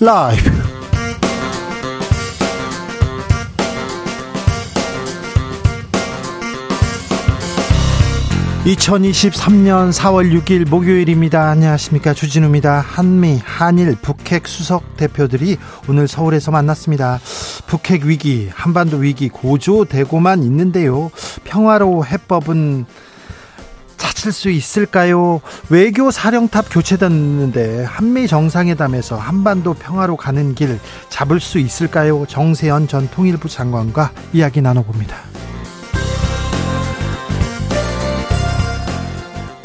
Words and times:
라이브. 0.00 0.50
2023년 8.64 9.92
4월 9.92 10.32
6일 10.40 10.68
목요일입니다. 10.68 11.50
안녕하십니까. 11.50 12.14
주진우입니다. 12.14 12.80
한미, 12.80 13.40
한일, 13.44 13.96
북핵 14.00 14.48
수석 14.48 14.96
대표들이 14.96 15.58
오늘 15.86 16.08
서울에서 16.08 16.50
만났습니다. 16.50 17.20
북핵 17.66 18.04
위기, 18.04 18.48
한반도 18.54 18.98
위기 18.98 19.28
고조되고만 19.28 20.42
있는데요. 20.44 21.10
평화로 21.44 22.06
해법은 22.06 22.86
찾을 24.20 24.32
수 24.32 24.50
있을까요? 24.50 25.40
외교 25.70 26.10
사령탑 26.10 26.66
교체됐는데 26.70 27.84
한미 27.84 28.26
정상회담에서 28.28 29.16
한반도 29.16 29.72
평화로 29.72 30.16
가는 30.16 30.54
길 30.54 30.78
잡을 31.08 31.40
수 31.40 31.58
있을까요? 31.58 32.26
정세현 32.26 32.86
전 32.86 33.08
통일부 33.10 33.48
장관과 33.48 34.12
이야기 34.34 34.60
나눠봅니다. 34.60 35.39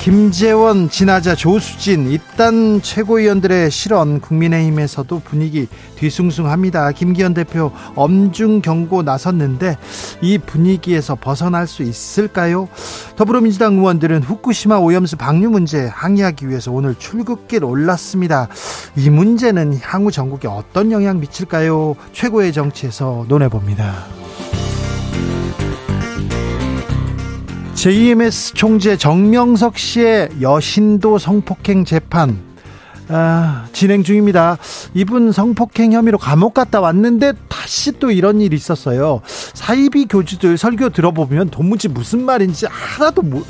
김재원, 0.05 0.87
진하자, 0.87 1.33
조수진 1.33 2.11
입단 2.11 2.79
최고위원들의 2.83 3.71
실언 3.71 4.21
국민의힘에서도 4.21 5.19
분위기 5.21 5.67
뒤숭숭합니다. 5.95 6.91
김기현 6.91 7.33
대표 7.33 7.71
엄중 7.95 8.61
경고 8.61 9.01
나섰는데 9.01 9.79
이 10.21 10.37
분위기에서 10.37 11.15
벗어날 11.15 11.65
수 11.65 11.81
있을까요? 11.81 12.69
더불어민주당 13.15 13.79
의원들은 13.79 14.21
후쿠시마 14.21 14.77
오염수 14.77 15.17
방류 15.17 15.49
문제 15.49 15.87
항의하기 15.87 16.49
위해서 16.49 16.71
오늘 16.71 16.93
출국길 16.93 17.63
올랐습니다. 17.63 18.47
이 18.95 19.09
문제는 19.09 19.79
향후 19.81 20.11
전국에 20.11 20.47
어떤 20.47 20.91
영향 20.91 21.19
미칠까요? 21.19 21.95
최고의 22.13 22.53
정치에서 22.53 23.25
논해봅니다. 23.27 24.05
JMS 27.85 28.55
총재 28.55 28.97
정명석 28.97 29.77
씨의 29.77 30.29
여신도 30.41 31.19
성폭행 31.19 31.85
재판 31.85 32.35
아, 33.09 33.67
진행 33.73 34.01
중입니다. 34.01 34.57
이분 34.95 35.31
성폭행 35.31 35.93
혐의로 35.93 36.17
감옥 36.17 36.55
갔다 36.55 36.81
왔는데 36.81 37.33
다시 37.47 37.91
또 37.99 38.09
이런 38.09 38.41
일이 38.41 38.55
있었어요. 38.55 39.21
사이비 39.53 40.07
교주들 40.07 40.57
설교 40.57 40.89
들어보면 40.89 41.51
도무지 41.51 41.87
무슨 41.87 42.23
말인지 42.23 42.65
하나도 42.65 43.21
모, 43.21 43.43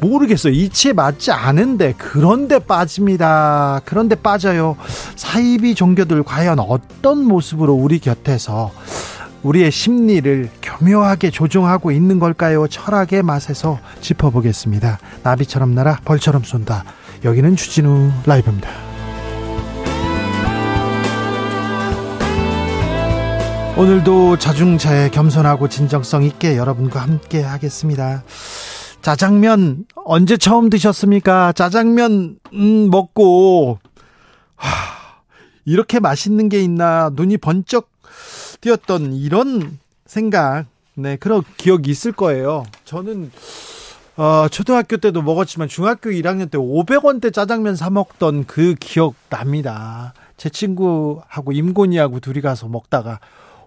모르겠어요. 0.00 0.54
이치에 0.54 0.94
맞지 0.94 1.32
않은데 1.32 1.92
그런데 1.98 2.58
빠집니다. 2.58 3.82
그런데 3.84 4.14
빠져요. 4.14 4.78
사이비 5.16 5.74
종교들 5.74 6.22
과연 6.22 6.60
어떤 6.60 7.26
모습으로 7.26 7.74
우리 7.74 7.98
곁에서 7.98 8.72
우리의 9.46 9.70
심리를 9.70 10.50
교묘하게 10.60 11.30
조종하고 11.30 11.92
있는 11.92 12.18
걸까요? 12.18 12.66
철학의 12.66 13.22
맛에서 13.22 13.78
짚어보겠습니다. 14.00 14.98
나비처럼 15.22 15.72
날아 15.72 16.00
벌처럼 16.04 16.42
쏜다. 16.42 16.84
여기는 17.24 17.54
주진우 17.54 18.10
라이브입니다. 18.26 18.68
오늘도 23.76 24.38
자중차에 24.38 25.10
겸손하고 25.10 25.68
진정성 25.68 26.24
있게 26.24 26.56
여러분과 26.56 27.00
함께 27.00 27.42
하겠습니다. 27.42 28.24
짜장면 29.00 29.84
언제 29.94 30.36
처음 30.36 30.70
드셨습니까? 30.70 31.52
짜장면 31.52 32.38
음, 32.52 32.90
먹고 32.90 33.78
하, 34.56 34.70
이렇게 35.64 36.00
맛있는 36.00 36.48
게 36.48 36.60
있나 36.60 37.10
눈이 37.14 37.36
번쩍 37.36 37.95
뛰었던 38.60 39.12
이런 39.14 39.78
생각, 40.06 40.66
네, 40.94 41.16
그런 41.16 41.42
기억이 41.56 41.90
있을 41.90 42.12
거예요. 42.12 42.64
저는, 42.84 43.30
어, 44.16 44.48
초등학교 44.50 44.96
때도 44.96 45.22
먹었지만 45.22 45.68
중학교 45.68 46.10
1학년 46.10 46.50
때 46.50 46.56
500원대 46.58 47.32
짜장면 47.32 47.76
사먹던 47.76 48.46
그 48.46 48.74
기억 48.78 49.14
납니다. 49.28 50.14
제 50.36 50.48
친구하고 50.48 51.52
임곤이하고 51.52 52.20
둘이 52.20 52.40
가서 52.40 52.68
먹다가, 52.68 53.20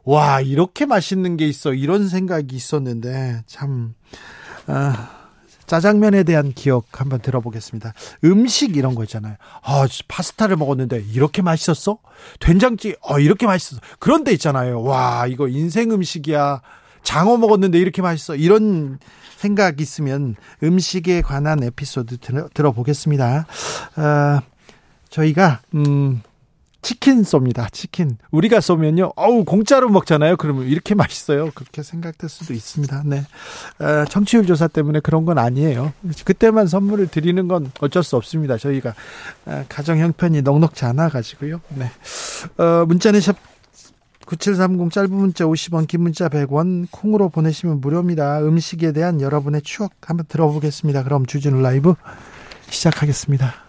와, 0.06 0.42
이렇게 0.42 0.86
맛있는 0.86 1.38
게 1.38 1.48
있어. 1.48 1.74
이런 1.74 2.08
생각이 2.08 2.56
있었는데, 2.56 3.44
참, 3.46 3.94
아, 4.66 5.19
짜장면에 5.70 6.24
대한 6.24 6.52
기억 6.52 7.00
한번 7.00 7.20
들어보겠습니다. 7.20 7.94
음식 8.24 8.76
이런 8.76 8.96
거 8.96 9.04
있잖아요. 9.04 9.36
아, 9.62 9.88
파스타를 10.08 10.58
먹었는데 10.58 11.06
이렇게 11.14 11.44
맛있었어? 11.44 12.00
된장찌, 12.40 12.96
어, 13.02 13.20
이렇게 13.20 13.46
맛있었어. 13.46 13.80
그런 14.00 14.24
데 14.24 14.32
있잖아요. 14.32 14.82
와, 14.82 15.28
이거 15.28 15.48
인생 15.48 15.92
음식이야. 15.92 16.62
장어 17.04 17.38
먹었는데 17.38 17.78
이렇게 17.78 18.02
맛있어. 18.02 18.36
이런 18.36 18.98
생각 19.38 19.80
있으면 19.80 20.36
음식에 20.64 21.22
관한 21.22 21.62
에피소드 21.62 22.18
들어, 22.18 22.50
들어보겠습니다. 22.52 23.46
아, 23.96 24.42
저희가, 25.12 25.62
음, 25.76 26.24
치킨 26.82 27.24
쏩니다. 27.24 27.72
치킨. 27.72 28.18
우리가 28.32 28.62
쏘면요. 28.62 29.12
어우, 29.16 29.44
공짜로 29.44 29.90
먹잖아요. 29.90 30.38
그러면 30.38 30.66
이렇게 30.68 30.96
맛있어요. 30.96 31.52
그렇게 31.54 31.84
생각될 31.84 32.30
수도 32.30 32.54
있습니다. 32.54 33.04
네. 33.06 33.26
어, 33.80 34.06
청취율 34.06 34.46
조사 34.46 34.68
때문에 34.68 35.02
그런 35.02 35.26
건 35.26 35.38
아니에요. 35.38 35.94
그때만 36.24 36.68
선물을 36.68 37.08
드리는 37.08 37.48
건 37.48 37.72
어쩔 37.82 38.04
수 38.04 38.16
없습니다. 38.16 38.58
저희가 38.58 38.96
어, 39.46 39.66
가정 39.68 40.00
형편이 40.00 40.42
넉넉지 40.42 40.86
않아 40.86 41.10
가지고요. 41.10 41.60
네. 41.76 41.92
어, 42.58 42.86
문자는 42.86 43.20
샵 43.20 43.36
9730 44.26 44.92
짧은 44.92 45.12
문자 45.12 45.46
50원 45.46 45.88
긴 45.88 46.02
문자 46.02 46.30
100원 46.30 46.88
콩으로 46.92 47.30
보내시면 47.30 47.82
무료입니다. 47.82 48.42
음식에 48.42 48.92
대한 48.92 49.22
여러분의 49.22 49.64
추억 49.64 49.92
한번 50.02 50.28
들어보겠습니다. 50.28 51.04
그럼 51.04 51.26
주진우 51.26 51.62
라이브 51.62 51.96
시작하겠습니다. 52.70 53.69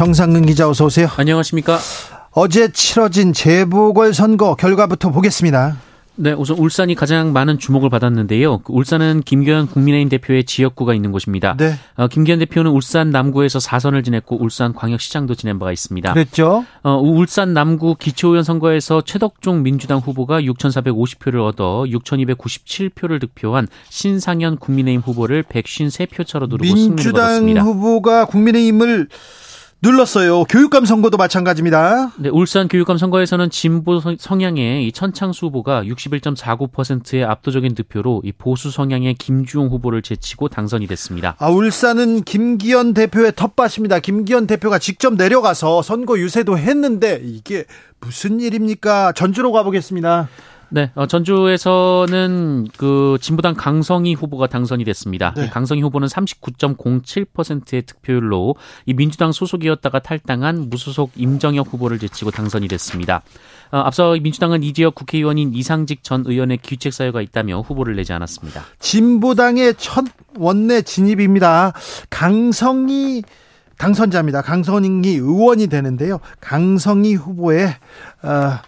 정상근 0.00 0.46
기자 0.46 0.66
어서 0.66 0.86
오세요. 0.86 1.08
안녕하십니까? 1.14 1.78
어제 2.30 2.72
치러진 2.72 3.34
재보궐 3.34 4.14
선거 4.14 4.54
결과부터 4.54 5.10
보겠습니다. 5.10 5.76
네, 6.14 6.32
우선 6.32 6.56
울산이 6.56 6.94
가장 6.94 7.34
많은 7.34 7.58
주목을 7.58 7.90
받았는데요. 7.90 8.60
그 8.60 8.72
울산은 8.72 9.20
김기현 9.26 9.66
국민의힘 9.66 10.08
대표의 10.08 10.44
지역구가 10.44 10.94
있는 10.94 11.12
곳입니다. 11.12 11.54
네. 11.58 11.74
어, 11.96 12.08
김기현 12.08 12.38
대표는 12.38 12.70
울산 12.70 13.10
남구에서 13.10 13.58
4선을 13.58 14.02
지냈고 14.02 14.42
울산 14.42 14.72
광역시장도 14.72 15.34
지낸 15.34 15.58
바가 15.58 15.70
있습니다. 15.70 16.14
그랬죠. 16.14 16.64
어, 16.82 16.96
울산 16.96 17.52
남구 17.52 17.94
기초의원 17.94 18.42
선거에서 18.42 19.02
최덕종 19.02 19.62
민주당 19.62 19.98
후보가 19.98 20.40
6,450표를 20.40 21.46
얻어 21.46 21.84
6,297표를 21.86 23.20
득표한 23.20 23.68
신상현 23.90 24.56
국민의힘 24.56 25.02
후보를 25.02 25.42
153표 25.42 26.26
차로 26.26 26.46
누르고 26.46 26.64
승리를 26.64 27.12
거뒀습니다. 27.12 27.40
민주당 27.40 27.66
후보가 27.66 28.24
국민의힘을 28.24 29.08
눌렀어요. 29.82 30.44
교육감 30.44 30.84
선거도 30.84 31.16
마찬가지입니다. 31.16 32.12
네, 32.18 32.28
울산 32.28 32.68
교육감 32.68 32.98
선거에서는 32.98 33.48
진보 33.48 33.98
성향의 34.18 34.86
이 34.86 34.92
천창수 34.92 35.46
후보가 35.46 35.84
61.49%의 35.84 37.24
압도적인 37.24 37.74
득표로 37.74 38.20
이 38.22 38.32
보수 38.32 38.70
성향의 38.70 39.14
김주용 39.14 39.68
후보를 39.68 40.02
제치고 40.02 40.48
당선이 40.48 40.86
됐습니다. 40.86 41.34
아, 41.38 41.48
울산은 41.48 42.24
김기현 42.24 42.92
대표의 42.92 43.32
텃밭입니다. 43.34 44.00
김기현 44.00 44.46
대표가 44.46 44.78
직접 44.78 45.14
내려가서 45.14 45.80
선거 45.80 46.18
유세도 46.18 46.58
했는데 46.58 47.18
이게 47.24 47.64
무슨 48.00 48.40
일입니까? 48.40 49.12
전주로 49.12 49.50
가보겠습니다. 49.50 50.28
네, 50.72 50.90
어, 50.94 51.06
전주에서는 51.06 52.68
그 52.76 53.18
진보당 53.20 53.54
강성희 53.54 54.14
후보가 54.14 54.46
당선이 54.46 54.84
됐습니다. 54.84 55.34
네. 55.36 55.48
강성희 55.48 55.82
후보는 55.82 56.06
39.07%의 56.08 57.82
득표율로 57.82 58.54
이 58.86 58.94
민주당 58.94 59.32
소속이었다가 59.32 59.98
탈당한 59.98 60.70
무소속 60.70 61.10
임정혁 61.16 61.72
후보를 61.72 61.98
제치고 61.98 62.30
당선이 62.30 62.68
됐습니다. 62.68 63.22
어, 63.72 63.78
앞서 63.78 64.16
민주당은 64.20 64.62
이 64.62 64.72
지역 64.72 64.94
국회의원인 64.94 65.54
이상직 65.54 66.04
전 66.04 66.24
의원의 66.26 66.58
규책 66.62 66.92
사유가 66.92 67.20
있다며 67.20 67.60
후보를 67.60 67.96
내지 67.96 68.12
않았습니다. 68.12 68.64
진보당의 68.78 69.74
첫 69.76 70.04
원내 70.36 70.82
진입입니다. 70.82 71.72
강성희 72.10 73.22
당선자입니다. 73.76 74.42
강성희 74.42 75.16
의원이 75.16 75.68
되는데요. 75.68 76.20
강성희 76.40 77.14
후보의 77.14 77.74
어, 78.22 78.58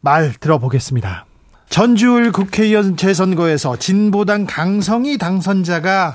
말 0.00 0.32
들어보겠습니다. 0.32 1.26
전주울 1.68 2.32
국회의원 2.32 2.96
재선거에서 2.96 3.76
진보당 3.76 4.46
강성희 4.48 5.18
당선자가 5.18 6.14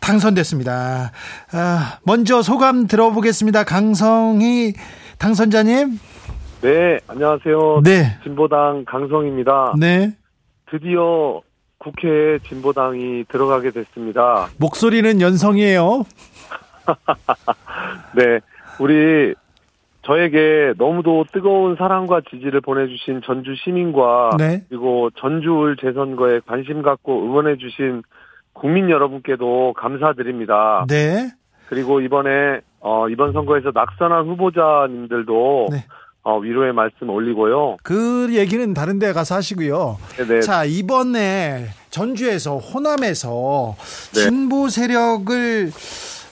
당선됐습니다. 0.00 1.12
아, 1.52 1.98
먼저 2.04 2.42
소감 2.42 2.86
들어보겠습니다. 2.86 3.64
강성희 3.64 4.74
당선자님. 5.18 5.98
네, 6.62 7.00
안녕하세요. 7.08 7.82
네. 7.84 8.18
진보당 8.22 8.84
강성입니다. 8.86 9.74
네. 9.78 10.12
드디어 10.70 11.40
국회에 11.78 12.38
진보당이 12.48 13.24
들어가게 13.28 13.70
됐습니다. 13.70 14.48
목소리는 14.58 15.20
연성이에요. 15.20 16.04
네, 18.16 18.40
우리 18.78 19.34
저에게 20.02 20.74
너무도 20.78 21.24
뜨거운 21.32 21.76
사랑과 21.76 22.20
지지를 22.28 22.60
보내주신 22.60 23.22
전주 23.24 23.54
시민과 23.64 24.30
네. 24.38 24.62
그리고 24.68 25.10
전주울 25.16 25.76
재선거에 25.80 26.40
관심 26.46 26.82
갖고 26.82 27.24
응원해주신 27.24 28.02
국민 28.52 28.90
여러분께도 28.90 29.74
감사드립니다. 29.76 30.84
네. 30.88 31.30
그리고 31.68 32.00
이번에 32.00 32.60
어, 32.80 33.08
이번 33.08 33.32
선거에서 33.32 33.70
낙선한 33.72 34.26
후보자님들도 34.26 35.68
네. 35.70 35.84
어, 36.24 36.38
위로의 36.38 36.72
말씀 36.72 37.08
올리고요. 37.08 37.78
그 37.82 38.28
얘기는 38.32 38.74
다른 38.74 38.98
데 38.98 39.12
가서 39.12 39.36
하시고요. 39.36 39.98
네, 40.28 40.40
자, 40.40 40.64
이번에 40.64 41.66
전주에서 41.90 42.58
호남에서 42.58 43.74
네. 44.14 44.20
진보 44.20 44.68
세력을 44.68 45.70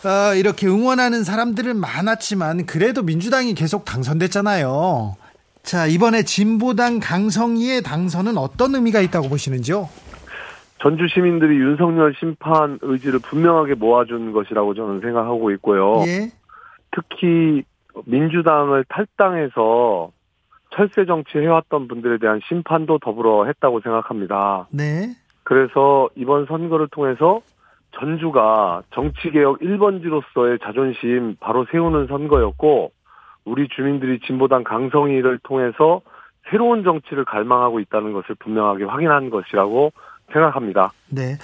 어, 0.04 0.34
이렇게 0.34 0.66
응원하는 0.66 1.24
사람들은 1.24 1.76
많았지만 1.76 2.66
그래도 2.66 3.02
민주당이 3.02 3.54
계속 3.54 3.84
당선됐잖아요. 3.84 5.16
자, 5.62 5.86
이번에 5.86 6.22
진보당 6.22 7.00
강성희의 7.00 7.82
당선은 7.82 8.38
어떤 8.38 8.74
의미가 8.74 9.00
있다고 9.00 9.28
보시는지요? 9.28 9.88
전주 10.82 11.06
시민들이 11.12 11.56
윤석열 11.56 12.14
심판 12.18 12.78
의지를 12.80 13.18
분명하게 13.18 13.74
모아준 13.74 14.32
것이라고 14.32 14.74
저는 14.74 15.00
생각하고 15.00 15.50
있고요. 15.52 16.02
예. 16.06 16.32
특히 16.92 17.62
민주당을 18.06 18.84
탈당해서 18.88 20.10
철새 20.74 21.04
정치 21.04 21.36
해왔던 21.36 21.88
분들에 21.88 22.18
대한 22.18 22.40
심판도 22.48 22.98
더불어 23.00 23.44
했다고 23.44 23.80
생각합니다. 23.80 24.68
네. 24.70 25.14
그래서 25.42 26.08
이번 26.14 26.46
선거를 26.46 26.88
통해서 26.90 27.42
전주가 27.92 28.82
정치개혁 28.94 29.60
1번지로서의 29.60 30.62
자존심 30.62 31.36
바로 31.40 31.66
세우는 31.70 32.06
선거였고 32.06 32.92
우리 33.44 33.68
주민들이 33.68 34.20
진보당 34.20 34.64
강성희를 34.64 35.40
통해서 35.42 36.00
새로운 36.50 36.82
정치를 36.84 37.24
갈망하고 37.24 37.80
있다는 37.80 38.12
것을 38.12 38.34
분명하게 38.36 38.84
확인한 38.84 39.30
것이라고 39.30 39.92
생각합니다. 40.32 40.92
네. 41.08 41.36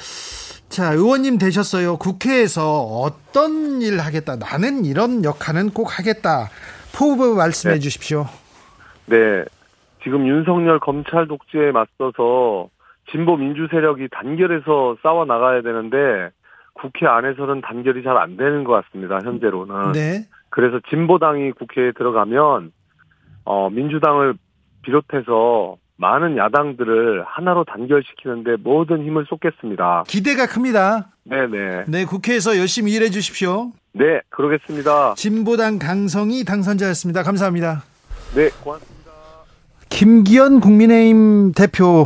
자, 0.69 0.93
의원님 0.93 1.39
되셨어요. 1.39 1.97
국회에서 1.97 2.81
어떤 2.83 3.81
일 3.83 3.99
하겠다. 3.99 4.37
나는 4.37 4.85
이런 4.85 5.25
역할은 5.25 5.71
꼭 5.71 5.99
하겠다. 5.99 6.49
포부 6.97 7.35
말씀해 7.37 7.75
네. 7.75 7.81
주십시오. 7.81 8.27
네. 9.07 9.45
지금 10.03 10.27
윤석열 10.27 10.79
검찰 10.79 11.27
독재에 11.27 11.73
맞서서 11.73 12.69
진보 13.11 13.37
민주 13.37 13.69
세력이 13.71 14.09
단결해서 14.11 14.97
싸워 15.03 15.25
나가야 15.25 15.63
되는데 15.63 16.31
국회 16.81 17.07
안에서는 17.07 17.61
단결이 17.63 18.03
잘 18.03 18.17
안 18.17 18.37
되는 18.37 18.65
것 18.65 18.73
같습니다. 18.85 19.19
현재로는. 19.23 19.93
네. 19.93 20.27
그래서 20.51 20.79
진보당이 20.91 21.53
국회에 21.53 21.93
들어가면 21.93 22.73
어 23.45 23.71
민주당을 23.71 24.35
비롯해서 24.83 25.77
많은 25.99 26.37
야당들을 26.37 27.25
하나로 27.27 27.65
단결시키는데 27.65 28.57
모든 28.63 29.05
힘을 29.05 29.25
쏟겠습니다. 29.29 30.05
기대가 30.07 30.47
큽니다. 30.47 31.09
네네. 31.25 31.85
네, 31.89 32.05
국회에서 32.05 32.59
열심히 32.59 32.93
일해 32.93 33.09
주십시오. 33.11 33.73
네, 33.93 34.21
그러겠습니다. 34.29 35.15
진보당 35.17 35.79
강성희 35.79 36.45
당선자였습니다. 36.45 37.23
감사합니다. 37.23 37.83
네, 38.35 38.51
고맙습니다. 38.63 39.11
김기현 39.89 40.61
국민의힘 40.61 41.53
대표 41.53 42.05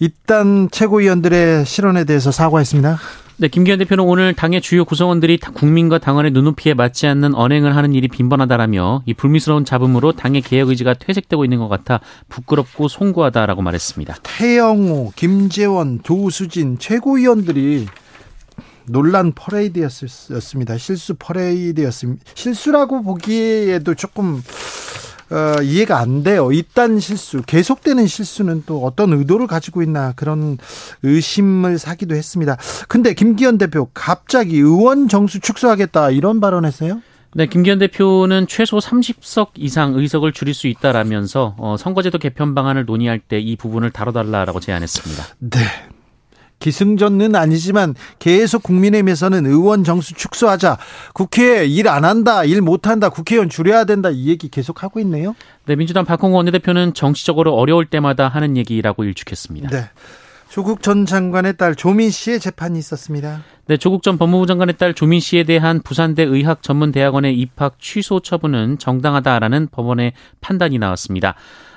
입단 0.00 0.68
최고위원들의 0.70 1.64
실언에 1.64 2.04
대해서 2.04 2.30
사과했습니다. 2.32 2.96
네, 3.36 3.48
김기현 3.48 3.80
대표는 3.80 4.04
오늘 4.04 4.32
당의 4.32 4.60
주요 4.60 4.84
구성원들이 4.84 5.40
다 5.40 5.50
국민과 5.50 5.98
당원의 5.98 6.30
눈높이에 6.30 6.72
맞지 6.74 7.08
않는 7.08 7.34
언행을 7.34 7.74
하는 7.74 7.92
일이 7.92 8.06
빈번하다라며 8.06 9.02
이 9.06 9.14
불미스러운 9.14 9.64
잡음으로 9.64 10.12
당의 10.12 10.40
개혁 10.40 10.68
의지가 10.68 10.94
퇴색되고 10.94 11.44
있는 11.44 11.58
것 11.58 11.66
같아 11.66 11.98
부끄럽고 12.28 12.86
송구하다라고 12.86 13.60
말했습니다. 13.60 14.18
태영호, 14.22 15.14
김재원, 15.16 16.00
조수진 16.04 16.78
최고위원들이 16.78 17.86
논란 18.86 19.32
퍼레이드였습니다. 19.32 20.78
실수 20.78 21.16
퍼레이드였습니다. 21.18 22.22
실수라고 22.34 23.02
보기에도 23.02 23.96
조금 23.96 24.42
어, 25.30 25.62
이해가 25.62 25.98
안 25.98 26.22
돼요. 26.22 26.52
이딴 26.52 27.00
실수, 27.00 27.42
계속되는 27.46 28.06
실수는 28.06 28.62
또 28.66 28.84
어떤 28.84 29.12
의도를 29.12 29.46
가지고 29.46 29.82
있나 29.82 30.12
그런 30.16 30.58
의심을 31.02 31.78
사기도 31.78 32.14
했습니다. 32.14 32.56
근데 32.88 33.14
김기현 33.14 33.58
대표 33.58 33.88
갑자기 33.94 34.56
의원 34.58 35.08
정수 35.08 35.40
축소하겠다 35.40 36.10
이런 36.10 36.40
발언했어요? 36.40 37.00
네, 37.36 37.46
김기현 37.46 37.80
대표는 37.80 38.46
최소 38.46 38.78
30석 38.78 39.48
이상 39.56 39.94
의석을 39.94 40.32
줄일 40.32 40.54
수 40.54 40.68
있다라면서 40.68 41.56
어, 41.58 41.76
선거제도 41.76 42.18
개편 42.18 42.54
방안을 42.54 42.84
논의할 42.84 43.18
때 43.18 43.40
이 43.40 43.56
부분을 43.56 43.90
다뤄달라라고 43.90 44.60
제안했습니다. 44.60 45.24
네. 45.40 45.58
기승전은 46.58 47.34
아니지만 47.34 47.94
계속 48.18 48.62
국민의힘에서는 48.62 49.44
의원 49.46 49.84
정수 49.84 50.14
축소하자. 50.14 50.78
국회에 51.12 51.66
일안 51.66 52.04
한다, 52.04 52.44
일 52.44 52.62
못 52.62 52.86
한다, 52.86 53.10
국회의원 53.10 53.50
줄여야 53.50 53.84
된다 53.84 54.08
이 54.10 54.28
얘기 54.28 54.48
계속 54.48 54.82
하고 54.82 54.98
있네요. 55.00 55.34
네, 55.66 55.76
민주당 55.76 56.04
박홍호 56.04 56.36
원내대표는 56.36 56.94
정치적으로 56.94 57.54
어려울 57.54 57.86
때마다 57.86 58.28
하는 58.28 58.56
얘기라고 58.56 59.04
일축했습니다. 59.04 59.68
네. 59.68 59.90
조국 60.48 60.82
전 60.82 61.04
장관의 61.04 61.56
딸 61.56 61.74
조민 61.74 62.10
씨의 62.10 62.38
재판이 62.38 62.78
있었습니다. 62.78 63.42
네, 63.66 63.76
조국 63.76 64.04
전 64.04 64.18
법무부 64.18 64.46
장관의 64.46 64.76
딸 64.76 64.94
조민 64.94 65.18
씨에 65.18 65.42
대한 65.42 65.82
부산대 65.82 66.22
의학전문대학원의 66.22 67.36
입학 67.36 67.80
취소 67.80 68.20
처분은 68.20 68.78
정당하다라는 68.78 69.68
법원의 69.72 70.12
판단이 70.40 70.78
나왔습니다. 70.78 71.34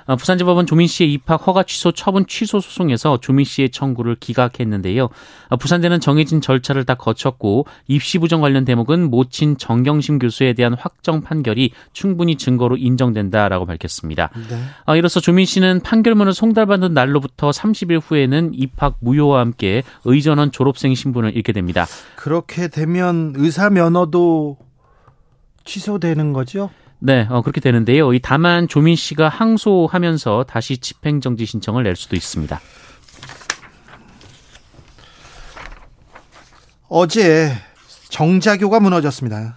어, 0.08 0.16
부산지법은 0.16 0.64
조민 0.64 0.86
씨의 0.86 1.12
입학 1.12 1.46
허가 1.46 1.62
취소 1.62 1.92
처분 1.92 2.26
취소 2.26 2.60
소송에서 2.60 3.18
조민 3.20 3.44
씨의 3.44 3.70
청구를 3.70 4.16
기각했는데요. 4.16 5.10
어, 5.50 5.56
부산대는 5.56 6.00
정해진 6.00 6.40
절차를 6.40 6.84
다 6.84 6.94
거쳤고 6.94 7.66
입시 7.88 8.18
부정 8.18 8.40
관련 8.40 8.64
대목은 8.64 9.10
모친 9.10 9.58
정경심 9.58 10.18
교수에 10.18 10.54
대한 10.54 10.72
확정 10.72 11.20
판결이 11.20 11.72
충분히 11.92 12.36
증거로 12.36 12.78
인정된다라고 12.78 13.66
밝혔습니다. 13.66 14.30
네. 14.48 14.58
어, 14.86 14.96
이로써 14.96 15.20
조민 15.20 15.44
씨는 15.44 15.80
판결문을 15.80 16.32
송달받은 16.32 16.94
날로부터 16.94 17.50
30일 17.50 18.00
후에는 18.02 18.52
입학 18.54 18.96
무효와 19.00 19.40
함께 19.40 19.82
의전원 20.06 20.52
졸업생 20.52 20.94
신분을 20.94 21.36
잃게 21.36 21.52
됩니다. 21.52 21.86
그렇게 22.16 22.68
되면 22.68 23.34
의사 23.36 23.68
면허도 23.68 24.56
취소되는 25.66 26.32
거죠? 26.32 26.70
네, 27.00 27.26
어, 27.30 27.42
그렇게 27.42 27.60
되는데요. 27.60 28.12
이 28.12 28.20
다만 28.20 28.66
조민 28.66 28.96
씨가 28.96 29.28
항소하면서 29.28 30.44
다시 30.48 30.78
집행정지 30.78 31.46
신청을 31.46 31.84
낼 31.84 31.96
수도 31.96 32.16
있습니다. 32.16 32.60
어제 36.88 37.52
정자교가 38.08 38.80
무너졌습니다. 38.80 39.56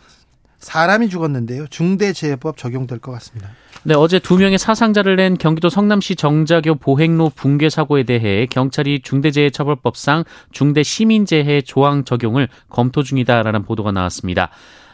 사람이 0.60 1.10
죽었는데요. 1.10 1.66
중대재해법 1.68 2.58
적용될 2.58 3.00
것 3.00 3.12
같습니다. 3.14 3.50
네, 3.84 3.96
어제 3.96 4.20
두 4.20 4.38
명의 4.38 4.60
사상자를 4.60 5.16
낸 5.16 5.36
경기도 5.36 5.70
성남시 5.70 6.16
정자교 6.16 6.76
보행로 6.76 7.32
붕괴 7.34 7.68
사고에 7.70 8.04
대해 8.04 8.46
경찰이 8.46 9.02
중대재해처벌법상 9.02 10.24
중대시민재해 10.52 11.62
조항 11.62 12.04
적용을 12.04 12.48
검토 12.70 13.02
중이다라는 13.02 13.64
보도가 13.64 13.92
나왔습니다. 13.92 14.52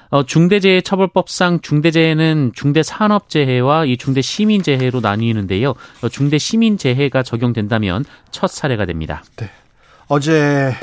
어, 0.09 0.25
중대재해처벌법상 0.25 1.61
중대재해는 1.61 2.51
중대산업재해와 2.55 3.85
이 3.85 3.97
중대시민재해로 3.97 5.01
나뉘는데요. 5.01 5.75
어, 6.01 6.09
중대시민재해가 6.09 7.23
적용된다면 7.23 8.05
첫 8.31 8.49
사례가 8.49 8.85
됩니다. 8.85 9.23
네. 9.35 9.49
어제 10.07 10.73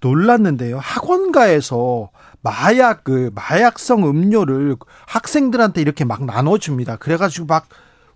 놀랐는데요. 0.00 0.78
학원가에서 0.78 2.10
마약 2.40 3.04
그 3.04 3.30
마약성 3.34 4.08
음료를 4.08 4.76
학생들한테 5.06 5.80
이렇게 5.80 6.04
막 6.04 6.24
나눠줍니다. 6.24 6.96
그래가지고 6.96 7.46
막 7.46 7.68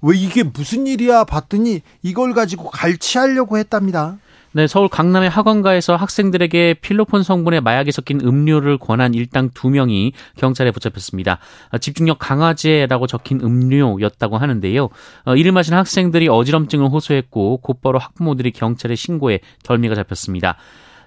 왜 0.02 0.16
이게 0.16 0.42
무슨 0.42 0.87
일이야 0.87 1.25
봤더니 1.25 1.80
이걸 2.02 2.35
가지고 2.35 2.68
갈취하려고 2.71 3.56
했답니다. 3.56 4.18
네, 4.54 4.66
서울 4.66 4.88
강남의 4.88 5.30
학원가에서 5.30 5.97
학생들에게 5.97 6.75
필로폰 6.75 7.23
성분의 7.23 7.62
마약이 7.62 7.90
섞인 7.90 8.21
음료를 8.21 8.76
권한 8.76 9.14
일당 9.14 9.49
두 9.49 9.71
명이 9.71 10.12
경찰에 10.37 10.71
붙잡혔습니다. 10.73 11.38
집중력 11.80 12.18
강화제라고 12.18 13.06
적힌 13.06 13.40
음료였다고 13.40 14.37
하는데요. 14.37 14.90
어, 15.25 15.37
이를 15.37 15.52
마신 15.52 15.73
학생들이 15.73 16.28
어지럼증을 16.28 16.88
호소했고 16.90 17.59
곧바로 17.62 17.99
학부모들이 17.99 18.50
경찰에 18.50 18.94
신고해 18.94 19.40
결미가 19.64 19.94
잡혔습니다. 19.94 20.59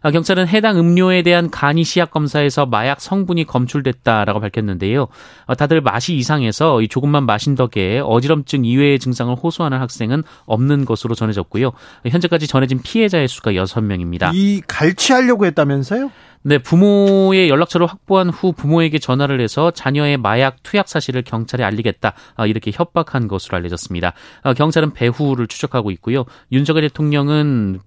아, 0.06 0.12
경찰은 0.12 0.48
해당 0.48 0.78
음료에 0.78 1.24
대한 1.24 1.50
간이 1.50 1.84
시약 1.84 2.12
검사에서 2.12 2.68
마약 2.68 3.02
성분이 3.02 3.46
검출됐다라고 3.46 4.40
밝혔는데요. 4.40 5.08
어, 5.48 5.56
다들 5.56 5.82
맛이 5.82 6.16
이상해서 6.16 6.80
조금만 6.92 7.26
마신 7.26 7.56
덕에 7.56 8.02
어지럼증 8.06 8.66
이외의 8.66 9.00
증상을 9.00 9.36
호소하는 9.36 9.80
학생은 9.80 10.22
없는 10.46 10.86
것으로 10.86 11.16
전해졌고요. 11.16 11.72
현재까지 12.06 12.46
전해진 12.46 12.84
피해자의 12.84 13.28
수가 13.28 13.54
6명입니다. 13.54 14.30
이 14.36 14.62
갈취하려고 14.68 15.48
했다면서요? 15.48 16.12
네, 16.48 16.60
부모의 16.60 17.50
연락처를 17.50 17.88
확보한 17.88 18.30
후 18.30 18.54
부모에게 18.54 19.00
전화를 19.00 19.42
해서 19.42 19.72
자녀의 19.72 20.18
마약 20.18 20.62
투약 20.62 20.88
사실을 20.88 21.24
경찰에 21.24 21.64
알리겠다 21.64 22.14
아, 22.36 22.46
이렇게 22.46 22.70
협박한 22.72 23.28
것으로 23.28 23.58
알려졌습니다. 23.58 24.14
아, 24.44 24.54
경찰은 24.54 24.94
배후를 24.94 25.48
추적하고 25.48 25.90
있고요. 25.90 26.26
윤석열 26.52 26.84
대통령은 26.84 27.80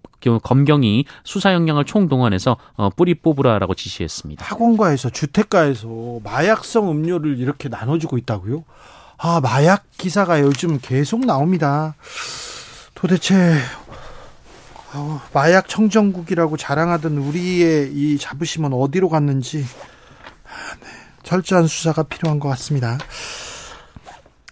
검경이 0.42 1.04
수사 1.22 1.54
역량을 1.54 1.84
총동원해서 1.84 2.56
어, 2.74 2.90
뿌리 2.90 3.14
뽑으라라고 3.14 3.74
지시했습니다. 3.74 4.44
학원가에서 4.44 5.10
주택가에서 5.10 6.18
마약성 6.24 6.90
음료를 6.90 7.38
이렇게 7.38 7.68
나눠주고 7.68 8.18
있다고요? 8.18 8.64
아 9.18 9.40
마약 9.40 9.84
기사가 9.98 10.40
요즘 10.40 10.80
계속 10.82 11.24
나옵니다. 11.24 11.94
도대체 12.96 13.54
어, 14.95 15.21
마약 15.33 15.68
청정국이라고 15.68 16.57
자랑하던 16.57 17.18
우리의 17.18 17.92
이 17.92 18.18
자부심은 18.18 18.73
어디로 18.73 19.09
갔는지 19.09 19.64
아, 20.45 20.75
네. 20.80 20.87
철저한 21.23 21.66
수사가 21.66 22.04
필요한 22.04 22.38
것 22.38 22.49
같습니다. 22.50 22.99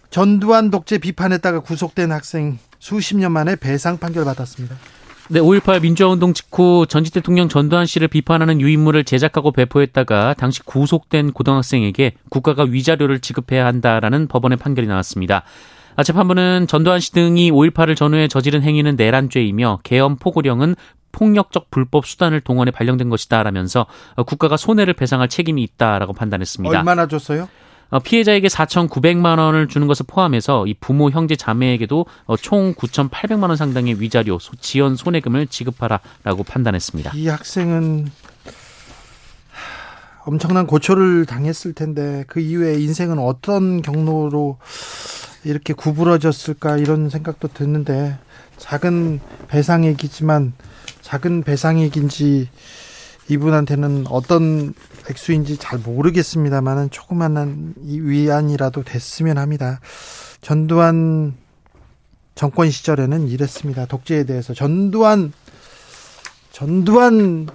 전두환 0.09 0.69
독재 0.69 0.99
비판했다가 0.99 1.61
구속된 1.61 2.11
학생 2.11 2.59
수십 2.79 3.17
년 3.17 3.31
만에 3.31 3.55
배상 3.55 3.97
판결 3.97 4.25
받았습니다. 4.25 4.75
네, 5.29 5.41
5.18 5.41 5.81
민주화운동 5.81 6.33
직후 6.33 6.85
전직 6.87 7.13
대통령 7.13 7.49
전두환 7.49 7.85
씨를 7.85 8.07
비판하는 8.07 8.61
유인물을 8.61 9.03
제작하고 9.03 9.51
배포했다가 9.51 10.35
당시 10.35 10.63
구속된 10.63 11.33
고등학생에게 11.33 12.13
국가가 12.29 12.63
위자료를 12.63 13.19
지급해야 13.19 13.65
한다라는 13.65 14.27
법원의 14.27 14.57
판결이 14.57 14.87
나왔습니다. 14.87 15.43
아, 15.97 16.03
재판부는 16.03 16.67
전두환 16.67 16.99
씨 16.99 17.11
등이 17.11 17.51
5.18을 17.51 17.95
전후에 17.95 18.27
저지른 18.27 18.61
행위는 18.61 18.95
내란죄이며 18.95 19.79
계엄 19.83 20.15
포고령은 20.15 20.75
폭력적 21.11 21.71
불법 21.71 22.05
수단을 22.05 22.39
동원해 22.41 22.69
발령된 22.69 23.09
것이다라면서 23.09 23.87
국가가 24.27 24.57
손해를 24.57 24.93
배상할 24.93 25.27
책임이 25.27 25.63
있다라고 25.63 26.13
판단했습니다. 26.13 26.77
얼마나 26.77 27.07
줬어요? 27.07 27.49
어, 27.89 27.97
피해자에게 27.99 28.47
4,900만 28.47 29.39
원을 29.39 29.67
주는 29.67 29.87
것을 29.87 30.05
포함해서 30.07 30.67
이 30.67 30.75
부모, 30.75 31.09
형제, 31.09 31.35
자매에게도 31.35 32.05
어, 32.25 32.37
총 32.37 32.75
9,800만 32.75 33.47
원 33.47 33.55
상당의 33.55 33.99
위자료, 33.99 34.37
지연 34.59 34.95
손해금을 34.95 35.47
지급하라라고 35.47 36.43
판단했습니다. 36.43 37.13
이 37.15 37.27
학생은 37.27 38.11
엄청난 40.25 40.67
고초를 40.67 41.25
당했을 41.25 41.73
텐데 41.73 42.25
그 42.27 42.39
이후에 42.39 42.79
인생은 42.81 43.17
어떤 43.17 43.81
경로로 43.81 44.59
이렇게 45.47 45.73
구부러졌을까 45.73 46.77
이런 46.77 47.09
생각도 47.09 47.47
드는데 47.47 48.17
작은 48.57 49.19
배상액이지만 49.47 50.53
작은 51.01 51.43
배상액인지 51.43 52.49
이분한테는 53.29 54.07
어떤 54.07 54.73
액수인지 55.09 55.57
잘 55.57 55.79
모르겠습니다만은 55.79 56.89
조그만한 56.91 57.73
위안이라도 57.77 58.83
됐으면 58.83 59.37
합니다. 59.37 59.79
전두환 60.41 61.33
정권 62.35 62.69
시절에는 62.69 63.27
이랬습니다. 63.29 63.85
독재에 63.85 64.25
대해서 64.25 64.53
전두환 64.53 65.31
전두환 66.51 67.47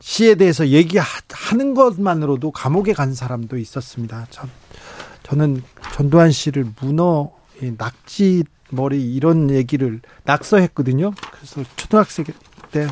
씨에 0.00 0.34
대해서 0.34 0.68
얘기하는 0.68 1.74
것만으로도 1.74 2.50
감옥에 2.50 2.92
간 2.92 3.14
사람도 3.14 3.58
있었습니다. 3.58 4.26
전 4.30 4.50
저는 5.26 5.62
전두환 5.92 6.30
씨를 6.30 6.66
문어, 6.80 7.32
낙지 7.78 8.44
머리 8.70 9.14
이런 9.14 9.50
얘기를 9.50 10.00
낙서했거든요. 10.24 11.12
그래서 11.32 11.62
초등학생 11.76 12.24
때 12.70 12.86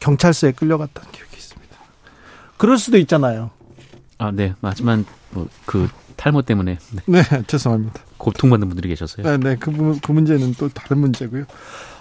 경찰서에 0.00 0.52
끌려갔던 0.52 1.04
기억이 1.12 1.36
있습니다. 1.36 1.76
그럴 2.56 2.78
수도 2.78 2.96
있잖아요. 2.98 3.50
아, 4.18 4.30
네. 4.30 4.54
하지만 4.62 5.04
뭐 5.30 5.48
그 5.64 5.88
탈모 6.20 6.42
때문에 6.42 6.78
네. 7.06 7.22
네, 7.22 7.22
죄송합니다. 7.46 8.02
고통받는 8.18 8.68
분들이 8.68 8.90
계셨어요. 8.90 9.24
네, 9.24 9.36
네. 9.38 9.56
그, 9.56 9.98
그 10.02 10.12
문제는 10.12 10.52
또 10.58 10.68
다른 10.68 10.98
문제고요. 10.98 11.44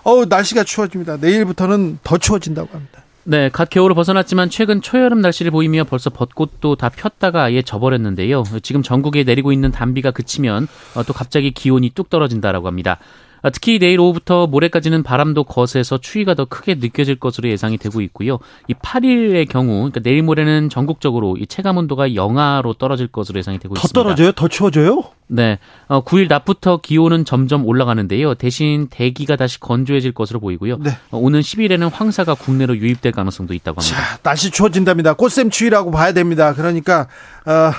어우, 0.04 0.26
날씨가 0.26 0.66
추워집니다. 0.66 1.18
내일부터는 1.18 2.00
더 2.04 2.18
추워진다고 2.18 2.68
합니다. 2.74 3.04
네, 3.26 3.50
갓 3.50 3.70
겨울을 3.70 3.96
벗어났지만 3.96 4.50
최근 4.50 4.82
초여름 4.82 5.22
날씨를 5.22 5.52
보이며 5.52 5.84
벌써 5.84 6.10
벚꽃도 6.10 6.76
다 6.76 6.90
폈다가 6.90 7.44
아예 7.44 7.62
져버렸는데요. 7.62 8.44
지금 8.64 8.82
전국에 8.82 9.24
내리고 9.24 9.52
있는 9.52 9.72
단비가 9.72 10.12
그치면 10.12 10.68
어, 10.96 11.04
또 11.04 11.14
갑자기 11.14 11.52
기온이 11.52 11.90
뚝 11.92 12.10
떨어진다라고 12.10 12.68
합니다. 12.68 12.98
아, 13.42 13.50
특히 13.50 13.80
내일 13.80 14.00
오후부터 14.00 14.48
모레까지는 14.48 15.04
바람도 15.04 15.46
거세서 15.46 16.00
추위가 16.00 16.34
더 16.34 16.46
크게 16.46 16.76
느껴질 16.76 17.16
것으로 17.16 17.50
예상이 17.50 17.78
되고 17.78 18.02
있고요. 18.02 18.40
이 18.68 18.74
8일의 18.74 19.48
경우, 19.50 19.74
그러니까 19.76 20.00
내일 20.02 20.24
모레는 20.24 20.70
전국적으로 20.70 21.38
이 21.38 21.48
체감 21.48 21.78
온도가 21.78 22.16
영하로 22.16 22.74
떨어질 22.74 23.08
것으로 23.08 23.40
예상이 23.40 23.60
되고 23.60 23.76
더 23.76 23.80
있습니다. 23.80 23.94
더 23.94 24.04
떨어져요? 24.04 24.32
더 24.32 24.48
추워져요? 24.48 25.04
네. 25.28 25.60
어, 25.88 26.04
9일 26.04 26.28
낮부터 26.28 26.78
기온은 26.78 27.24
점점 27.24 27.66
올라가는데요. 27.66 28.34
대신 28.34 28.88
대기가 28.90 29.36
다시 29.36 29.60
건조해질 29.60 30.12
것으로 30.12 30.40
보이고요. 30.40 30.78
네. 30.80 30.92
어, 31.12 31.18
오는 31.18 31.40
10일에는 31.40 31.92
황사가 31.92 32.34
국내로 32.34 32.78
유입될 32.78 33.12
가능성도 33.12 33.54
있다고 33.54 33.80
합니다. 33.80 34.02
자, 34.02 34.18
날씨 34.24 34.50
추워진답니다. 34.50 35.14
꽃샘 35.14 35.52
추위라고 35.52 35.92
봐야 35.92 36.14
됩니다. 36.14 36.54
그러니까 36.54 37.08
어, 37.46 37.72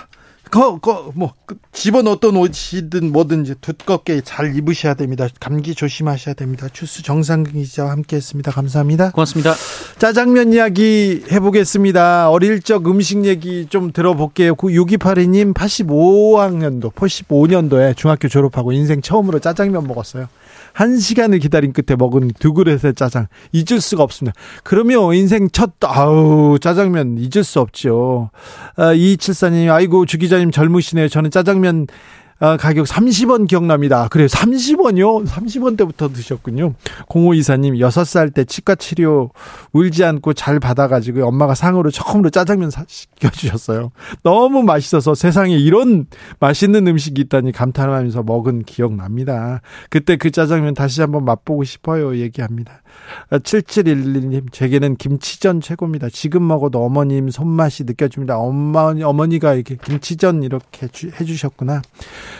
거, 0.50 0.78
거, 0.78 1.12
뭐, 1.14 1.34
그 1.46 1.56
집어넣었던 1.72 2.36
옷이든 2.36 3.12
뭐든지 3.12 3.56
두껍게 3.60 4.22
잘 4.22 4.56
입으셔야 4.56 4.94
됩니다. 4.94 5.28
감기 5.38 5.74
조심하셔야 5.74 6.34
됩니다. 6.34 6.68
주스 6.72 7.02
정상근 7.02 7.52
기자와 7.52 7.92
함께 7.92 8.16
했습니다. 8.16 8.50
감사합니다. 8.50 9.10
고맙습니다. 9.12 9.54
짜장면 9.98 10.52
이야기 10.52 11.24
해보겠습니다. 11.30 12.30
어릴 12.30 12.60
적 12.62 12.88
음식 12.88 13.24
얘기 13.24 13.66
좀 13.66 13.92
들어볼게요. 13.92 14.54
6282님 14.56 15.54
85학년도, 15.54 16.92
85년도에 16.94 17.96
중학교 17.96 18.28
졸업하고 18.28 18.72
인생 18.72 19.00
처음으로 19.00 19.38
짜장면 19.38 19.86
먹었어요. 19.86 20.28
한 20.72 20.98
시간을 20.98 21.38
기다린 21.38 21.72
끝에 21.72 21.96
먹은 21.96 22.32
두 22.38 22.52
그릇의 22.52 22.94
짜장 22.94 23.26
잊을 23.52 23.80
수가 23.80 24.02
없습니다. 24.02 24.38
그러면 24.64 25.14
인생 25.14 25.48
첫 25.50 25.72
아우 25.82 26.58
짜장면 26.60 27.18
잊을 27.18 27.44
수 27.44 27.60
없죠. 27.60 28.30
아, 28.76 28.94
2274님 28.94 29.70
아이고 29.70 30.06
주 30.06 30.18
기자님 30.18 30.50
젊으시네요. 30.50 31.08
저는 31.08 31.30
짜장면 31.30 31.86
아, 31.86 31.92
가격 32.40 32.86
30원 32.86 33.46
기억납니다. 33.46 34.08
그래요. 34.08 34.26
30원이요? 34.26 35.26
30원 35.26 35.76
때부터 35.76 36.08
드셨군요. 36.08 36.74
0524님, 37.08 37.78
6살 37.78 38.32
때 38.32 38.44
치과 38.44 38.74
치료 38.74 39.30
울지 39.72 40.04
않고 40.04 40.32
잘 40.32 40.58
받아가지고 40.58 41.26
엄마가 41.26 41.54
상으로 41.54 41.90
처음으로 41.90 42.30
짜장면 42.30 42.70
시켜주셨어요. 42.86 43.92
너무 44.22 44.62
맛있어서 44.62 45.14
세상에 45.14 45.54
이런 45.56 46.06
맛있는 46.38 46.86
음식이 46.86 47.20
있다니 47.22 47.52
감탄하면서 47.52 48.22
먹은 48.22 48.62
기억납니다. 48.62 49.60
그때 49.90 50.16
그 50.16 50.30
짜장면 50.30 50.72
다시 50.72 51.02
한번 51.02 51.26
맛보고 51.26 51.64
싶어요. 51.64 52.16
얘기합니다. 52.16 52.82
7711님, 53.30 54.52
제게는 54.52 54.96
김치전 54.96 55.60
최고입니다. 55.60 56.08
지금 56.10 56.46
먹어도 56.46 56.84
어머님 56.84 57.30
손맛이 57.30 57.84
느껴집니다. 57.84 58.38
엄마, 58.38 58.92
어머니가 59.02 59.54
이렇게 59.54 59.76
김치전 59.76 60.42
이렇게 60.42 60.88
해주셨구나. 61.20 61.82